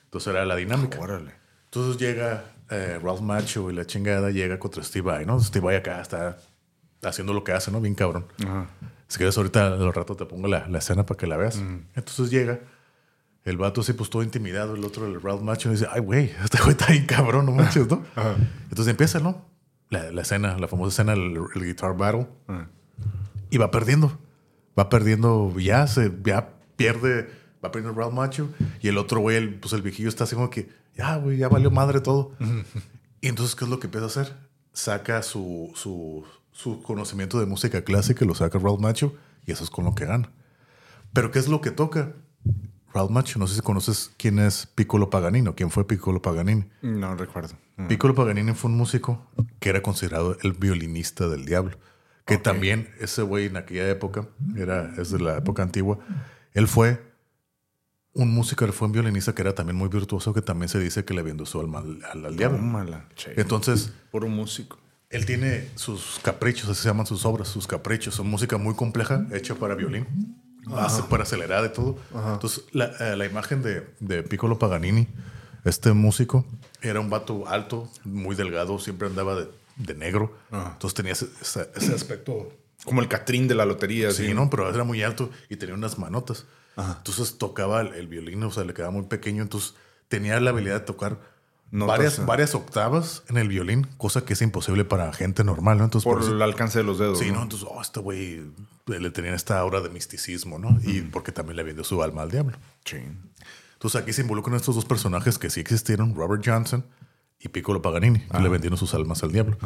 Entonces 0.05 0.33
era 0.33 0.45
la 0.45 0.57
dinámica. 0.57 0.99
Órale. 1.01 1.33
Entonces 1.65 2.01
llega 2.01 2.45
eh, 2.71 2.99
Ralph 3.03 3.21
Macho 3.21 3.71
y 3.71 3.75
la 3.75 3.85
chingada 3.87 4.31
llega 4.31 4.59
contra 4.59 4.83
Steve 4.83 5.11
Vai, 5.11 5.27
¿no? 5.27 5.39
Steve 5.41 5.65
Vai 5.65 5.77
acá 5.77 6.01
está 6.01 6.39
haciendo 7.03 7.33
lo 7.33 7.45
que 7.45 7.53
hace, 7.53 7.71
¿no? 7.71 7.81
Bien 7.81 7.95
cabrón. 7.95 8.27
Ajá. 8.45 8.67
Si 9.09 9.19
quieres, 9.19 9.37
ahorita 9.37 9.67
al 9.67 9.95
rato 9.95 10.17
te 10.17 10.25
pongo 10.25 10.49
la, 10.49 10.67
la 10.69 10.79
escena 10.79 11.07
para 11.07 11.17
que 11.19 11.27
la 11.27 11.37
veas. 11.37 11.63
Entonces 11.95 12.31
llega 12.31 12.61
el 13.45 13.57
vato 13.57 13.81
así, 13.81 13.93
pues 13.93 14.11
todo 14.11 14.23
intimidado. 14.25 14.75
El 14.75 14.85
otro, 14.85 15.07
el 15.07 15.23
Ralph 15.23 15.43
Macho, 15.43 15.71
dice, 15.71 15.87
ay, 15.91 16.01
güey, 16.01 16.25
este 16.45 16.59
güey 16.59 16.71
está 16.71 16.87
bien 16.89 17.07
cabrón, 17.07 17.47
no 17.47 17.53
manches, 17.53 17.89
¿no? 17.89 18.03
Entonces 18.65 18.89
empieza, 18.89 19.21
¿no? 19.21 19.45
La, 19.89 20.11
la 20.11 20.23
escena, 20.23 20.59
la 20.59 20.69
famosa 20.69 20.89
escena, 20.89 21.13
el, 21.13 21.39
el 21.55 21.65
guitar 21.65 21.97
battle. 21.97 22.27
Y 23.51 23.59
va 23.59 23.71
perdiendo. 23.71 24.19
Va 24.79 24.89
perdiendo, 24.89 25.55
ya 25.59 25.87
se, 25.87 26.13
ya 26.25 26.51
pierde, 26.77 27.31
va 27.65 27.71
perdiendo 27.73 27.99
Ralph 27.99 28.13
Macho. 28.13 28.51
Y 28.81 28.89
el 28.89 28.99
otro 28.99 29.21
güey, 29.21 29.37
el, 29.37 29.55
pues 29.55 29.73
el 29.73 29.83
viejillo 29.83 30.09
está 30.09 30.25
así 30.25 30.35
como 30.35 30.51
que, 30.51 30.69
ya, 30.97 31.17
güey, 31.17 31.39
ya 31.39 31.49
valió 31.49 31.71
madre 31.71 32.01
todo. 32.01 32.33
y 33.21 33.29
entonces, 33.29 33.55
¿qué 33.55 33.65
es 33.65 33.71
lo 33.71 33.81
que 33.81 33.87
empieza 33.87 34.05
a 34.05 34.09
hacer? 34.09 34.37
Saca 34.73 35.23
su, 35.23 35.73
su, 35.75 36.25
su 36.53 36.83
conocimiento 36.83 37.41
de 37.41 37.47
música 37.47 37.83
clásica, 37.83 38.25
lo 38.25 38.35
saca 38.35 38.59
Ralph 38.59 38.81
Macho, 38.81 39.15
y 39.47 39.53
eso 39.53 39.65
es 39.65 39.71
con 39.71 39.85
lo 39.85 39.95
que 39.95 40.05
gana. 40.05 40.31
Pero, 41.13 41.31
¿qué 41.31 41.39
es 41.39 41.49
lo 41.49 41.61
que 41.61 41.71
toca? 41.71 42.13
Ralph 42.97 43.11
Macho, 43.11 43.39
no 43.39 43.47
sé 43.47 43.55
si 43.57 43.61
conoces 43.61 44.11
quién 44.17 44.39
es 44.39 44.67
Piccolo 44.75 45.11
Paganini 45.11 45.49
o 45.49 45.55
quién 45.55 45.71
fue 45.71 45.87
Piccolo 45.87 46.21
Paganini. 46.23 46.65
No 46.83 47.15
recuerdo. 47.15 47.55
Mm. 47.77 47.89
Piccolo 47.89 48.15
Paganini 48.15 48.53
fue 48.55 48.71
un 48.71 48.77
músico 48.77 49.31
que 49.61 49.69
era 49.69 49.83
considerado 49.83 50.37
el 50.43 50.53
violinista 50.53 51.29
del 51.29 51.45
diablo. 51.45 51.77
Que 52.25 52.39
también 52.39 52.89
ese 53.01 53.23
güey 53.23 53.47
en 53.47 53.57
aquella 53.57 53.89
época, 53.89 54.27
era, 54.57 54.93
es 54.99 55.11
de 55.11 55.21
la 55.21 55.37
época 55.37 55.63
antigua, 55.63 55.99
él 56.55 56.67
fue 56.67 57.01
un 58.15 58.33
músico, 58.33 58.65
él 58.65 58.73
fue 58.73 58.87
un 58.89 58.93
violinista 58.93 59.35
que 59.35 59.43
era 59.43 59.55
también 59.55 59.77
muy 59.77 59.89
virtuoso, 59.89 60.33
que 60.33 60.41
también 60.43 60.69
se 60.71 60.79
dice 60.79 61.05
que 61.05 61.13
le 61.15 61.23
vendió 61.23 61.45
su 61.47 61.61
alma 61.61 61.81
al, 61.81 62.03
al- 62.11 62.25
al 62.27 62.37
diablo. 62.37 62.59
Che. 63.15 63.39
Entonces, 63.41 63.93
Puro 64.11 64.27
músico. 64.29 64.79
él 65.11 65.27
tiene 65.27 65.69
sus 65.75 66.19
caprichos, 66.23 66.69
así 66.71 66.83
se 66.83 66.89
llaman 66.89 67.07
sus 67.07 67.25
obras, 67.27 67.49
sus 67.49 67.67
caprichos. 67.67 68.15
Son 68.15 68.27
música 68.27 68.57
muy 68.57 68.75
compleja, 68.75 69.27
hecha 69.33 69.55
para 69.55 69.75
violín, 69.75 70.07
para 71.09 71.23
acelerada 71.23 71.67
y 71.67 71.73
todo. 71.73 71.97
Entonces, 72.33 72.65
la, 72.73 72.87
eh, 73.01 73.17
la 73.17 73.25
imagen 73.27 73.63
de, 73.63 73.87
de 74.01 74.23
Piccolo 74.23 74.59
Paganini, 74.59 75.09
este 75.65 75.93
músico, 75.93 76.45
era 76.83 77.01
un 77.01 77.11
vato 77.11 77.47
alto, 77.49 77.89
muy 78.05 78.37
delgado, 78.37 78.79
siempre 78.79 79.09
andaba 79.09 79.35
de, 79.37 79.49
de 79.77 79.95
negro. 79.95 80.37
Entonces 80.53 80.95
tenía 80.95 81.13
ese, 81.13 81.27
ese- 81.41 81.71
ese 81.75 81.95
aspecto. 81.95 82.53
Como 82.85 83.01
el 83.01 83.09
Catrín 83.09 83.49
de 83.49 83.55
la 83.55 83.65
lotería. 83.65 84.11
Sí, 84.13 84.25
así. 84.27 84.35
¿no? 84.35 84.49
Pero 84.51 84.73
era 84.73 84.85
muy 84.85 85.03
alto 85.03 85.31
y 85.49 85.57
tenía 85.57 85.75
unas 85.75 85.99
manotas. 85.99 86.47
Entonces 86.77 87.39
tocaba 87.39 87.81
el, 87.81 87.95
el 87.95 88.07
violín, 88.07 88.43
o 88.45 88.51
sea, 88.51 88.65
le 88.65 88.75
quedaba 88.75 88.93
muy 88.93 89.07
pequeño. 89.07 89.43
Entonces 89.43 89.75
tenía 90.09 90.39
la 90.41 90.51
habilidad 90.51 90.75
de 90.81 90.87
tocar 90.87 91.19
Notas, 91.71 91.97
varias, 91.99 92.27
varias 92.27 92.55
octavas 92.55 93.23
en 93.29 93.37
el 93.39 93.49
violín, 93.49 93.87
cosa 93.97 94.25
que 94.25 94.35
es 94.35 94.43
imposible 94.43 94.85
para 94.85 95.13
gente 95.13 95.43
normal, 95.45 95.79
¿no? 95.79 95.85
Entonces, 95.85 96.05
Por 96.11 96.23
eso- 96.23 96.33
el 96.33 96.41
alcance 96.43 96.79
de 96.79 96.85
los 96.85 96.99
dedos. 96.99 97.19
Sí, 97.19 97.29
¿no? 97.29 97.37
¿no? 97.39 97.43
Entonces, 97.43 97.69
oh, 97.71 97.83
este 97.83 98.01
güey 98.01 98.43
le 98.87 99.11
tenía 99.11 99.35
esta 99.35 99.59
aura 99.59 99.81
de 99.81 99.89
misticismo, 99.91 100.59
¿no? 100.59 100.79
Y 100.85 101.01
porque 101.03 101.33
también 101.33 101.57
le 101.57 101.63
vendió 101.65 101.83
su 101.85 102.03
alma 102.03 102.23
al 102.23 102.31
diablo. 102.31 102.57
Sí. 102.85 102.99
Entonces 103.75 104.01
aquí 104.01 104.13
se 104.13 104.23
involucran 104.23 104.57
estos 104.57 104.75
dos 104.77 104.85
personajes 104.85 105.39
que 105.39 105.51
sí 105.51 105.61
existieron, 105.61 106.15
Robert 106.15 106.43
Johnson 106.47 106.87
y 107.41 107.49
Piccolo 107.49 107.83
Paganini, 107.83 108.21
que 108.21 108.41
le 108.41 108.49
vendieron 108.49 108.79
sus 108.79 108.95
almas 108.95 109.23
al 109.23 109.33
diablo. 109.33 109.59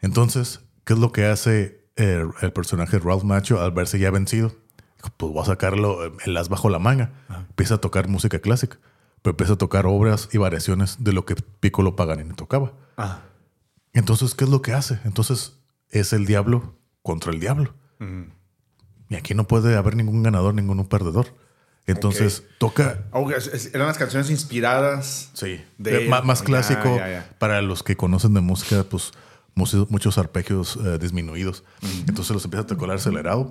Entonces, 0.00 0.60
¿qué 0.84 0.92
es 0.94 0.98
lo 0.98 1.12
que 1.12 1.26
hace 1.26 1.84
el, 1.96 2.30
el 2.40 2.52
personaje 2.52 2.98
Ralph 2.98 3.22
Macho 3.24 3.60
al 3.62 3.70
verse 3.72 3.98
ya 3.98 4.10
vencido? 4.10 4.52
Pues 5.16 5.32
voy 5.32 5.42
a 5.42 5.46
sacarlo 5.46 6.04
eh, 6.06 6.12
el 6.26 6.36
as 6.36 6.48
bajo 6.48 6.68
la 6.68 6.78
manga. 6.78 7.12
Empieza 7.48 7.74
a 7.76 7.78
tocar 7.78 8.08
música 8.08 8.38
clásica, 8.38 8.78
pero 9.22 9.32
empieza 9.32 9.54
a 9.54 9.58
tocar 9.58 9.86
obras 9.86 10.28
y 10.32 10.38
variaciones 10.38 10.96
de 11.02 11.12
lo 11.12 11.24
que 11.24 11.36
Piccolo 11.60 11.96
Paganini 11.96 12.34
tocaba. 12.34 12.72
Ah. 12.96 13.22
Entonces, 13.92 14.34
¿qué 14.34 14.44
es 14.44 14.50
lo 14.50 14.62
que 14.62 14.72
hace? 14.72 14.98
Entonces, 15.04 15.58
es 15.88 16.12
el 16.12 16.26
diablo 16.26 16.76
contra 17.02 17.32
el 17.32 17.40
diablo. 17.40 17.74
Y 19.08 19.14
aquí 19.14 19.34
no 19.34 19.46
puede 19.46 19.76
haber 19.76 19.94
ningún 19.94 20.22
ganador, 20.22 20.54
ningún 20.54 20.84
perdedor. 20.88 21.26
Entonces, 21.86 22.44
toca, 22.58 23.04
eran 23.72 23.86
las 23.86 23.98
canciones 23.98 24.30
inspiradas. 24.30 25.30
sí, 25.34 25.60
De- 25.78 26.08
más, 26.08 26.42
clásico 26.42 26.98
para 27.38 27.62
los 27.62 27.82
que 27.82 27.96
conocen 27.96 28.34
de 28.34 28.40
música, 28.40 28.84
pues 28.84 29.12
muchos, 29.54 30.18
arpegios 30.18 30.78
eh, 30.84 30.98
disminuidos. 30.98 31.64
Entonces 32.08 32.30
los 32.30 32.44
empieza 32.44 32.62
a 32.64 32.66
tocar 32.66 32.90
acelerado. 32.90 33.50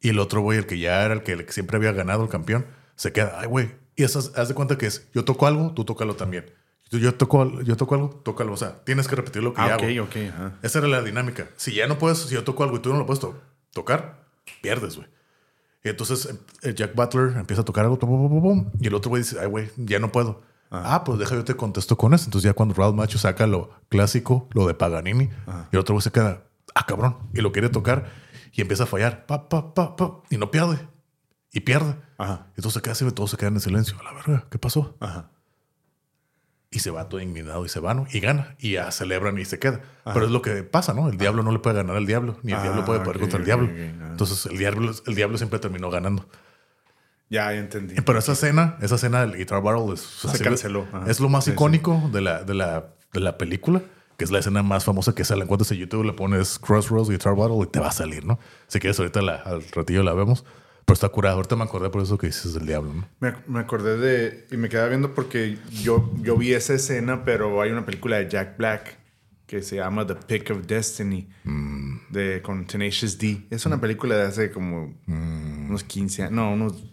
Y 0.00 0.08
el 0.08 0.18
otro 0.18 0.40
güey, 0.40 0.58
el 0.58 0.66
que 0.66 0.78
ya 0.78 1.04
era 1.04 1.14
el 1.14 1.22
que 1.22 1.52
siempre 1.52 1.76
había 1.76 1.92
ganado 1.92 2.22
el 2.22 2.28
campeón, 2.28 2.66
se 2.96 3.12
queda, 3.12 3.38
ay, 3.40 3.46
güey. 3.46 3.85
Y 3.96 4.04
eso, 4.04 4.18
es- 4.18 4.32
haz 4.36 4.48
de 4.48 4.54
cuenta 4.54 4.76
que 4.78 4.86
es, 4.86 5.08
yo 5.14 5.24
toco 5.24 5.46
algo, 5.46 5.72
tú 5.72 5.84
tócalo 5.84 6.14
también. 6.16 6.46
Yo, 6.90 7.14
toco, 7.14 7.60
yo 7.62 7.76
toco 7.76 7.94
algo, 7.96 8.10
tócalo. 8.24 8.52
O 8.52 8.56
sea, 8.56 8.84
tienes 8.84 9.08
que 9.08 9.16
repetir 9.16 9.42
lo 9.42 9.52
que 9.54 9.60
Ah, 9.60 9.68
ya 9.70 9.76
ok, 9.76 9.82
hago. 9.82 10.04
ok. 10.04 10.16
ajá. 10.32 10.52
Esa 10.62 10.78
era 10.78 10.86
la 10.88 11.02
dinámica. 11.02 11.48
Si 11.56 11.74
ya 11.74 11.88
no 11.88 11.98
puedes, 11.98 12.18
si 12.18 12.34
yo 12.34 12.44
toco 12.44 12.62
algo 12.62 12.76
y 12.76 12.80
tú 12.80 12.92
no 12.92 12.98
lo 12.98 13.06
puedes 13.06 13.18
to- 13.20 13.34
tocar, 13.72 14.24
pierdes, 14.62 14.96
güey. 14.96 15.08
Y 15.82 15.88
entonces 15.88 16.28
eh, 16.62 16.74
Jack 16.74 16.94
Butler 16.94 17.36
empieza 17.36 17.62
a 17.62 17.64
tocar 17.64 17.84
algo, 17.84 17.98
pum, 17.98 18.28
pum, 18.28 18.42
pum, 18.42 18.70
y 18.80 18.86
el 18.88 18.94
otro 18.94 19.08
güey 19.10 19.22
dice, 19.22 19.38
ay, 19.40 19.46
güey, 19.46 19.70
ya 19.76 19.98
no 19.98 20.12
puedo. 20.12 20.42
Ah. 20.70 21.04
pues 21.04 21.18
deja 21.20 21.34
yo 21.36 21.44
te 21.44 21.54
contesto 21.54 21.96
con 21.96 22.12
eso. 22.12 22.24
Entonces 22.26 22.48
ya 22.50 22.52
cuando 22.54 22.74
Ralph 22.74 22.94
Macho 22.94 23.18
saca 23.18 23.46
lo 23.46 23.70
clásico, 23.88 24.48
lo 24.52 24.66
de 24.66 24.74
Paganini, 24.74 25.24
y 25.24 25.30
el 25.72 25.78
otro 25.78 25.94
güey 25.94 26.02
se 26.02 26.10
queda, 26.10 26.42
ah, 26.74 26.84
cabrón, 26.86 27.16
y 27.34 27.40
lo 27.40 27.52
quiere 27.52 27.68
tocar 27.68 28.10
y 28.52 28.60
empieza 28.62 28.82
a 28.82 28.86
fallar, 28.86 29.26
pa, 29.26 29.48
pa, 29.48 29.74
pa, 29.74 29.94
pa, 29.96 30.22
y 30.28 30.36
no 30.38 30.50
pierde. 30.50 30.78
Y 31.56 31.60
pierde. 31.60 31.94
Ajá. 32.18 32.46
Entonces 32.50 32.74
se 32.74 32.82
queda 32.82 32.92
así, 32.92 33.10
todos 33.12 33.30
se 33.30 33.36
quedan 33.38 33.54
en 33.54 33.60
silencio. 33.60 33.98
A 33.98 34.02
la 34.02 34.12
verga, 34.12 34.44
¿qué 34.50 34.58
pasó? 34.58 34.94
Ajá. 35.00 35.30
Y 36.70 36.80
se 36.80 36.90
va 36.90 37.08
todo 37.08 37.20
indignado 37.20 37.64
y 37.64 37.70
se 37.70 37.80
va, 37.80 37.94
¿no? 37.94 38.06
Y 38.12 38.20
gana. 38.20 38.56
Y 38.58 38.72
ya 38.72 38.90
celebran 38.90 39.38
y 39.38 39.46
se 39.46 39.58
queda. 39.58 39.80
Pero 40.04 40.26
es 40.26 40.30
lo 40.30 40.42
que 40.42 40.62
pasa, 40.64 40.92
¿no? 40.92 41.08
El 41.08 41.16
diablo 41.16 41.42
no 41.42 41.52
le 41.52 41.58
puede 41.60 41.76
ganar 41.76 41.96
al 41.96 42.04
diablo, 42.04 42.38
ni 42.42 42.52
el 42.52 42.58
Ah, 42.58 42.62
diablo 42.62 42.84
puede 42.84 43.00
poder 43.00 43.16
ok, 43.16 43.20
contra 43.22 43.38
el 43.38 43.44
diablo. 43.46 43.68
ah. 43.72 44.08
Entonces 44.10 44.44
el 44.46 44.58
diablo, 44.58 44.92
el 45.06 45.14
diablo 45.14 45.38
siempre 45.38 45.58
terminó 45.58 45.88
ganando. 45.90 46.28
Ya, 47.30 47.50
ya 47.52 47.58
entendí. 47.58 47.94
Pero 48.02 48.18
esa 48.18 48.32
escena, 48.32 48.76
esa 48.82 48.96
escena 48.96 49.20
del 49.22 49.36
Guitar 49.36 49.62
Battle 49.62 49.94
es, 49.94 50.00
Se 50.00 50.44
canceló. 50.44 50.86
Ajá. 50.92 51.10
es 51.10 51.20
lo 51.20 51.28
más 51.30 51.44
Sí, 51.44 51.50
sí. 51.50 51.54
icónico 51.54 52.10
De, 52.12 52.20
la, 52.20 52.42
de, 52.44 52.52
la, 52.52 52.88
de 53.14 53.20
la 53.20 53.38
película, 53.38 53.80
que 54.18 54.24
es 54.24 54.30
la 54.30 54.40
escena 54.40 54.62
más 54.62 54.84
famosa 54.84 55.14
que 55.14 55.24
sale. 55.24 55.44
Encuentras 55.44 55.72
en 55.72 55.78
YouTube, 55.78 56.04
le 56.04 56.12
pones 56.12 56.58
Crossroads 56.58 57.08
Guitar 57.08 57.34
Battle 57.34 57.58
y 57.62 57.66
te 57.66 57.80
va 57.80 57.88
a 57.88 57.92
salir, 57.92 58.26
¿no? 58.26 58.38
Si 58.66 58.78
quieres, 58.78 58.98
ahorita 59.00 59.22
la- 59.22 59.36
al 59.36 59.62
ratillo 59.70 60.02
la 60.02 60.12
vemos. 60.12 60.44
Pero 60.86 60.94
está 60.94 61.08
curada. 61.08 61.34
Ahorita 61.34 61.56
me 61.56 61.64
acordé 61.64 61.90
por 61.90 62.00
eso 62.02 62.16
que 62.16 62.28
dices 62.28 62.54
del 62.54 62.64
diablo, 62.66 62.94
¿no? 62.94 63.08
Me, 63.20 63.34
me 63.48 63.58
acordé 63.60 63.96
de. 63.98 64.46
Y 64.52 64.56
me 64.56 64.68
quedaba 64.68 64.88
viendo 64.88 65.14
porque 65.14 65.58
yo, 65.82 66.10
yo 66.22 66.36
vi 66.36 66.54
esa 66.54 66.74
escena, 66.74 67.24
pero 67.24 67.60
hay 67.60 67.70
una 67.72 67.84
película 67.84 68.16
de 68.18 68.28
Jack 68.30 68.56
Black 68.56 68.98
que 69.46 69.62
se 69.62 69.76
llama 69.76 70.06
The 70.06 70.14
Pick 70.14 70.50
of 70.50 70.66
Destiny 70.66 71.28
de, 72.10 72.40
con 72.42 72.66
Tenacious 72.66 73.18
D. 73.18 73.46
Es 73.50 73.66
una 73.66 73.80
película 73.80 74.16
de 74.16 74.22
hace 74.22 74.50
como 74.50 74.94
unos 75.06 75.84
15 75.84 76.22
años. 76.22 76.32
No, 76.32 76.52
unos 76.52 76.84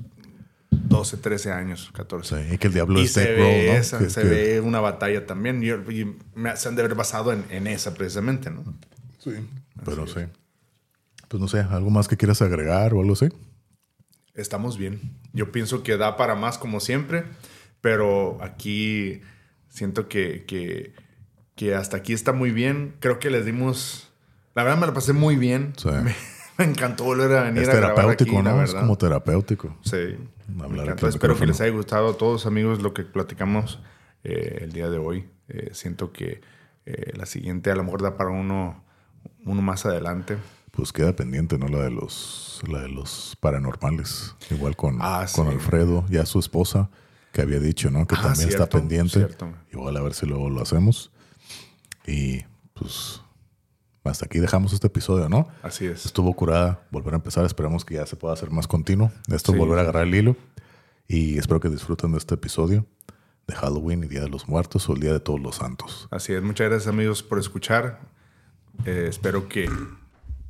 12, 0.72 1.18
13 1.18 1.52
años, 1.52 1.90
14. 1.94 2.36
Sí, 2.48 2.54
y 2.56 2.58
que 2.58 2.68
el 2.68 2.74
diablo 2.74 3.00
y 3.00 3.06
es 3.06 3.14
se 3.14 3.26
ve, 3.26 3.36
Grohl, 3.36 3.66
¿no? 3.68 3.80
esa, 3.80 4.00
Que- 4.00 4.10
se 4.10 4.22
que- 4.22 4.28
ve 4.28 4.62
una 4.62 4.80
batalla 4.80 5.26
también. 5.26 5.64
Y, 5.64 5.70
y 5.70 6.16
me, 6.36 6.56
se 6.58 6.68
han 6.68 6.76
de 6.76 6.82
haber 6.84 6.96
basado 6.96 7.32
en, 7.34 7.44
en 7.50 7.68
esa 7.68 7.94
precisamente, 7.94 8.50
¿no? 8.52 8.64
Sí. 9.20 9.32
Pero 9.86 10.06
sí. 10.08 10.22
Pues 11.28 11.42
no 11.42 11.48
sé, 11.48 11.60
¿algo 11.62 11.90
más 11.90 12.08
que 12.08 12.18
quieras 12.18 12.42
agregar 12.44 12.94
o 12.94 13.02
algo 13.02 13.14
así? 13.14 13.30
Estamos 14.36 14.78
bien. 14.78 15.00
Yo 15.34 15.52
pienso 15.52 15.84
que 15.84 15.98
da 15.98 16.18
para 16.18 16.36
más 16.36 16.58
como 16.58 16.80
siempre, 16.80 17.26
pero 17.82 18.38
aquí 18.42 19.22
siento 19.70 20.08
que, 20.08 20.46
que, 20.46 20.94
que 21.56 21.76
hasta 21.76 21.98
aquí 21.98 22.14
está 22.14 22.34
muy 22.34 22.52
bien. 22.52 22.96
Creo 23.00 23.20
que 23.20 23.30
les 23.30 23.46
dimos... 23.46 24.12
La 24.56 24.64
verdad 24.64 24.80
me 24.80 24.88
la 24.88 24.94
pasé 24.94 25.14
muy 25.14 25.36
bien. 25.36 25.74
Sí. 25.78 25.90
Me, 26.04 26.16
me 26.58 26.66
encantó 26.66 27.06
volver 27.06 27.36
a 27.36 27.44
venir 27.44 27.64
Es 27.64 27.70
a 27.70 27.74
grabar 27.74 27.96
terapéutico, 27.96 28.38
aquí, 28.38 28.46
la 28.46 28.54
¿no? 28.54 28.64
Es 28.64 28.74
como 28.76 28.96
terapéutico. 28.96 29.78
Sí. 29.82 30.18
Hablar 30.62 30.92
aquí 30.92 31.06
Espero 31.08 31.36
que 31.36 31.48
les 31.48 31.60
haya 31.62 31.72
gustado 31.72 32.12
a 32.12 32.18
todos, 32.18 32.46
amigos, 32.46 32.82
lo 32.82 32.94
que 32.94 33.04
platicamos 33.04 33.80
eh, 34.24 34.60
el 34.62 34.72
día 34.72 34.90
de 34.90 34.98
hoy. 35.00 35.28
Eh, 35.48 35.70
siento 35.74 36.12
que 36.12 36.42
eh, 36.86 37.14
la 37.16 37.26
siguiente 37.26 37.72
a 37.72 37.76
lo 37.76 37.84
mejor 37.84 38.02
da 38.02 38.18
para 38.18 38.30
uno, 38.30 38.84
uno 39.46 39.62
más 39.62 39.86
adelante. 39.86 40.38
Pues 40.76 40.92
queda 40.92 41.16
pendiente, 41.16 41.58
¿no? 41.60 41.68
La 41.68 41.84
de 41.84 41.92
los, 41.92 42.62
la 42.68 42.82
de 42.82 42.90
los 42.90 43.38
paranormales. 43.40 44.36
Igual 44.50 44.76
con, 44.76 44.98
Ah, 45.02 45.28
con 45.34 45.48
sí. 45.48 45.54
Alfredo, 45.54 46.04
ya 46.10 46.26
su 46.26 46.40
esposa, 46.40 46.90
que 47.32 47.42
había 47.44 47.60
dicho, 47.60 47.92
¿no? 47.92 48.08
Que 48.08 48.16
Ah, 48.18 48.24
también 48.24 48.50
está 48.50 48.68
pendiente. 48.68 49.20
cierto. 49.20 49.54
Igual 49.72 49.96
a 49.98 50.02
ver 50.02 50.14
si 50.16 50.26
luego 50.26 50.50
lo 50.50 50.62
hacemos. 50.62 51.12
Y 52.08 52.42
pues 52.74 53.22
hasta 54.04 54.26
aquí 54.26 54.40
dejamos 54.40 54.74
este 54.74 54.88
episodio, 54.88 55.30
¿no? 55.30 55.48
Así 55.62 55.86
es. 55.86 56.06
Estuvo 56.08 56.34
curada, 56.34 56.82
volver 56.90 57.14
a 57.14 57.18
empezar. 57.18 57.46
Esperamos 57.46 57.86
que 57.86 57.94
ya 57.94 58.06
se 58.08 58.16
pueda 58.16 58.34
hacer 58.34 58.50
más 58.50 58.68
continuo. 58.68 59.12
Esto 59.32 59.52
es 59.54 59.58
volver 59.60 59.78
a 59.78 59.82
agarrar 59.84 60.08
el 60.08 60.16
hilo. 60.16 60.36
Y 61.08 61.38
espero 61.38 61.60
que 61.60 61.70
disfruten 61.70 62.12
de 62.14 62.18
este 62.18 62.34
episodio 62.34 62.86
de 63.46 63.54
Halloween 63.54 64.04
y 64.04 64.08
Día 64.08 64.22
de 64.22 64.30
los 64.30 64.48
Muertos 64.48 64.90
o 64.90 64.94
el 64.94 65.02
Día 65.02 65.14
de 65.14 65.20
Todos 65.20 65.40
los 65.40 65.58
Santos. 65.58 66.08
Así 66.10 66.34
es. 66.34 66.42
Muchas 66.42 66.68
gracias, 66.70 66.88
amigos, 66.92 67.22
por 67.22 67.38
escuchar. 67.38 68.00
Eh, 68.86 69.06
espero 69.08 69.48
que 69.48 69.70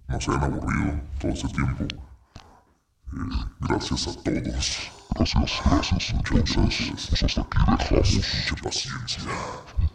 no 0.07 0.21
se 0.21 0.31
han 0.31 0.43
aburrido 0.43 1.01
todo 1.19 1.31
este 1.31 1.47
tiempo. 1.49 1.83
Eh, 1.83 3.45
gracias 3.61 4.07
a 4.07 4.13
todos. 4.23 4.91
Gracias, 5.15 5.61
gracias. 5.65 6.13
Entonces, 6.13 7.05
pues 7.09 7.23
hasta 7.23 7.41
aquí 7.41 7.57
dejamos. 7.77 8.15
Mucha 8.15 8.55
paciencia. 8.63 9.23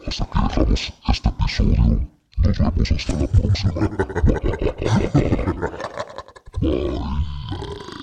Hasta 0.06 0.24
aquí 0.24 0.40
dejamos 0.40 0.92
este 1.08 1.28
episodio. 1.28 2.08
Nos 2.38 2.58
vemos 2.58 2.92
hasta 2.92 3.12
la 3.14 3.26
próxima. 3.26 3.72
Bye. 6.60 6.70
Bye. 6.70 7.98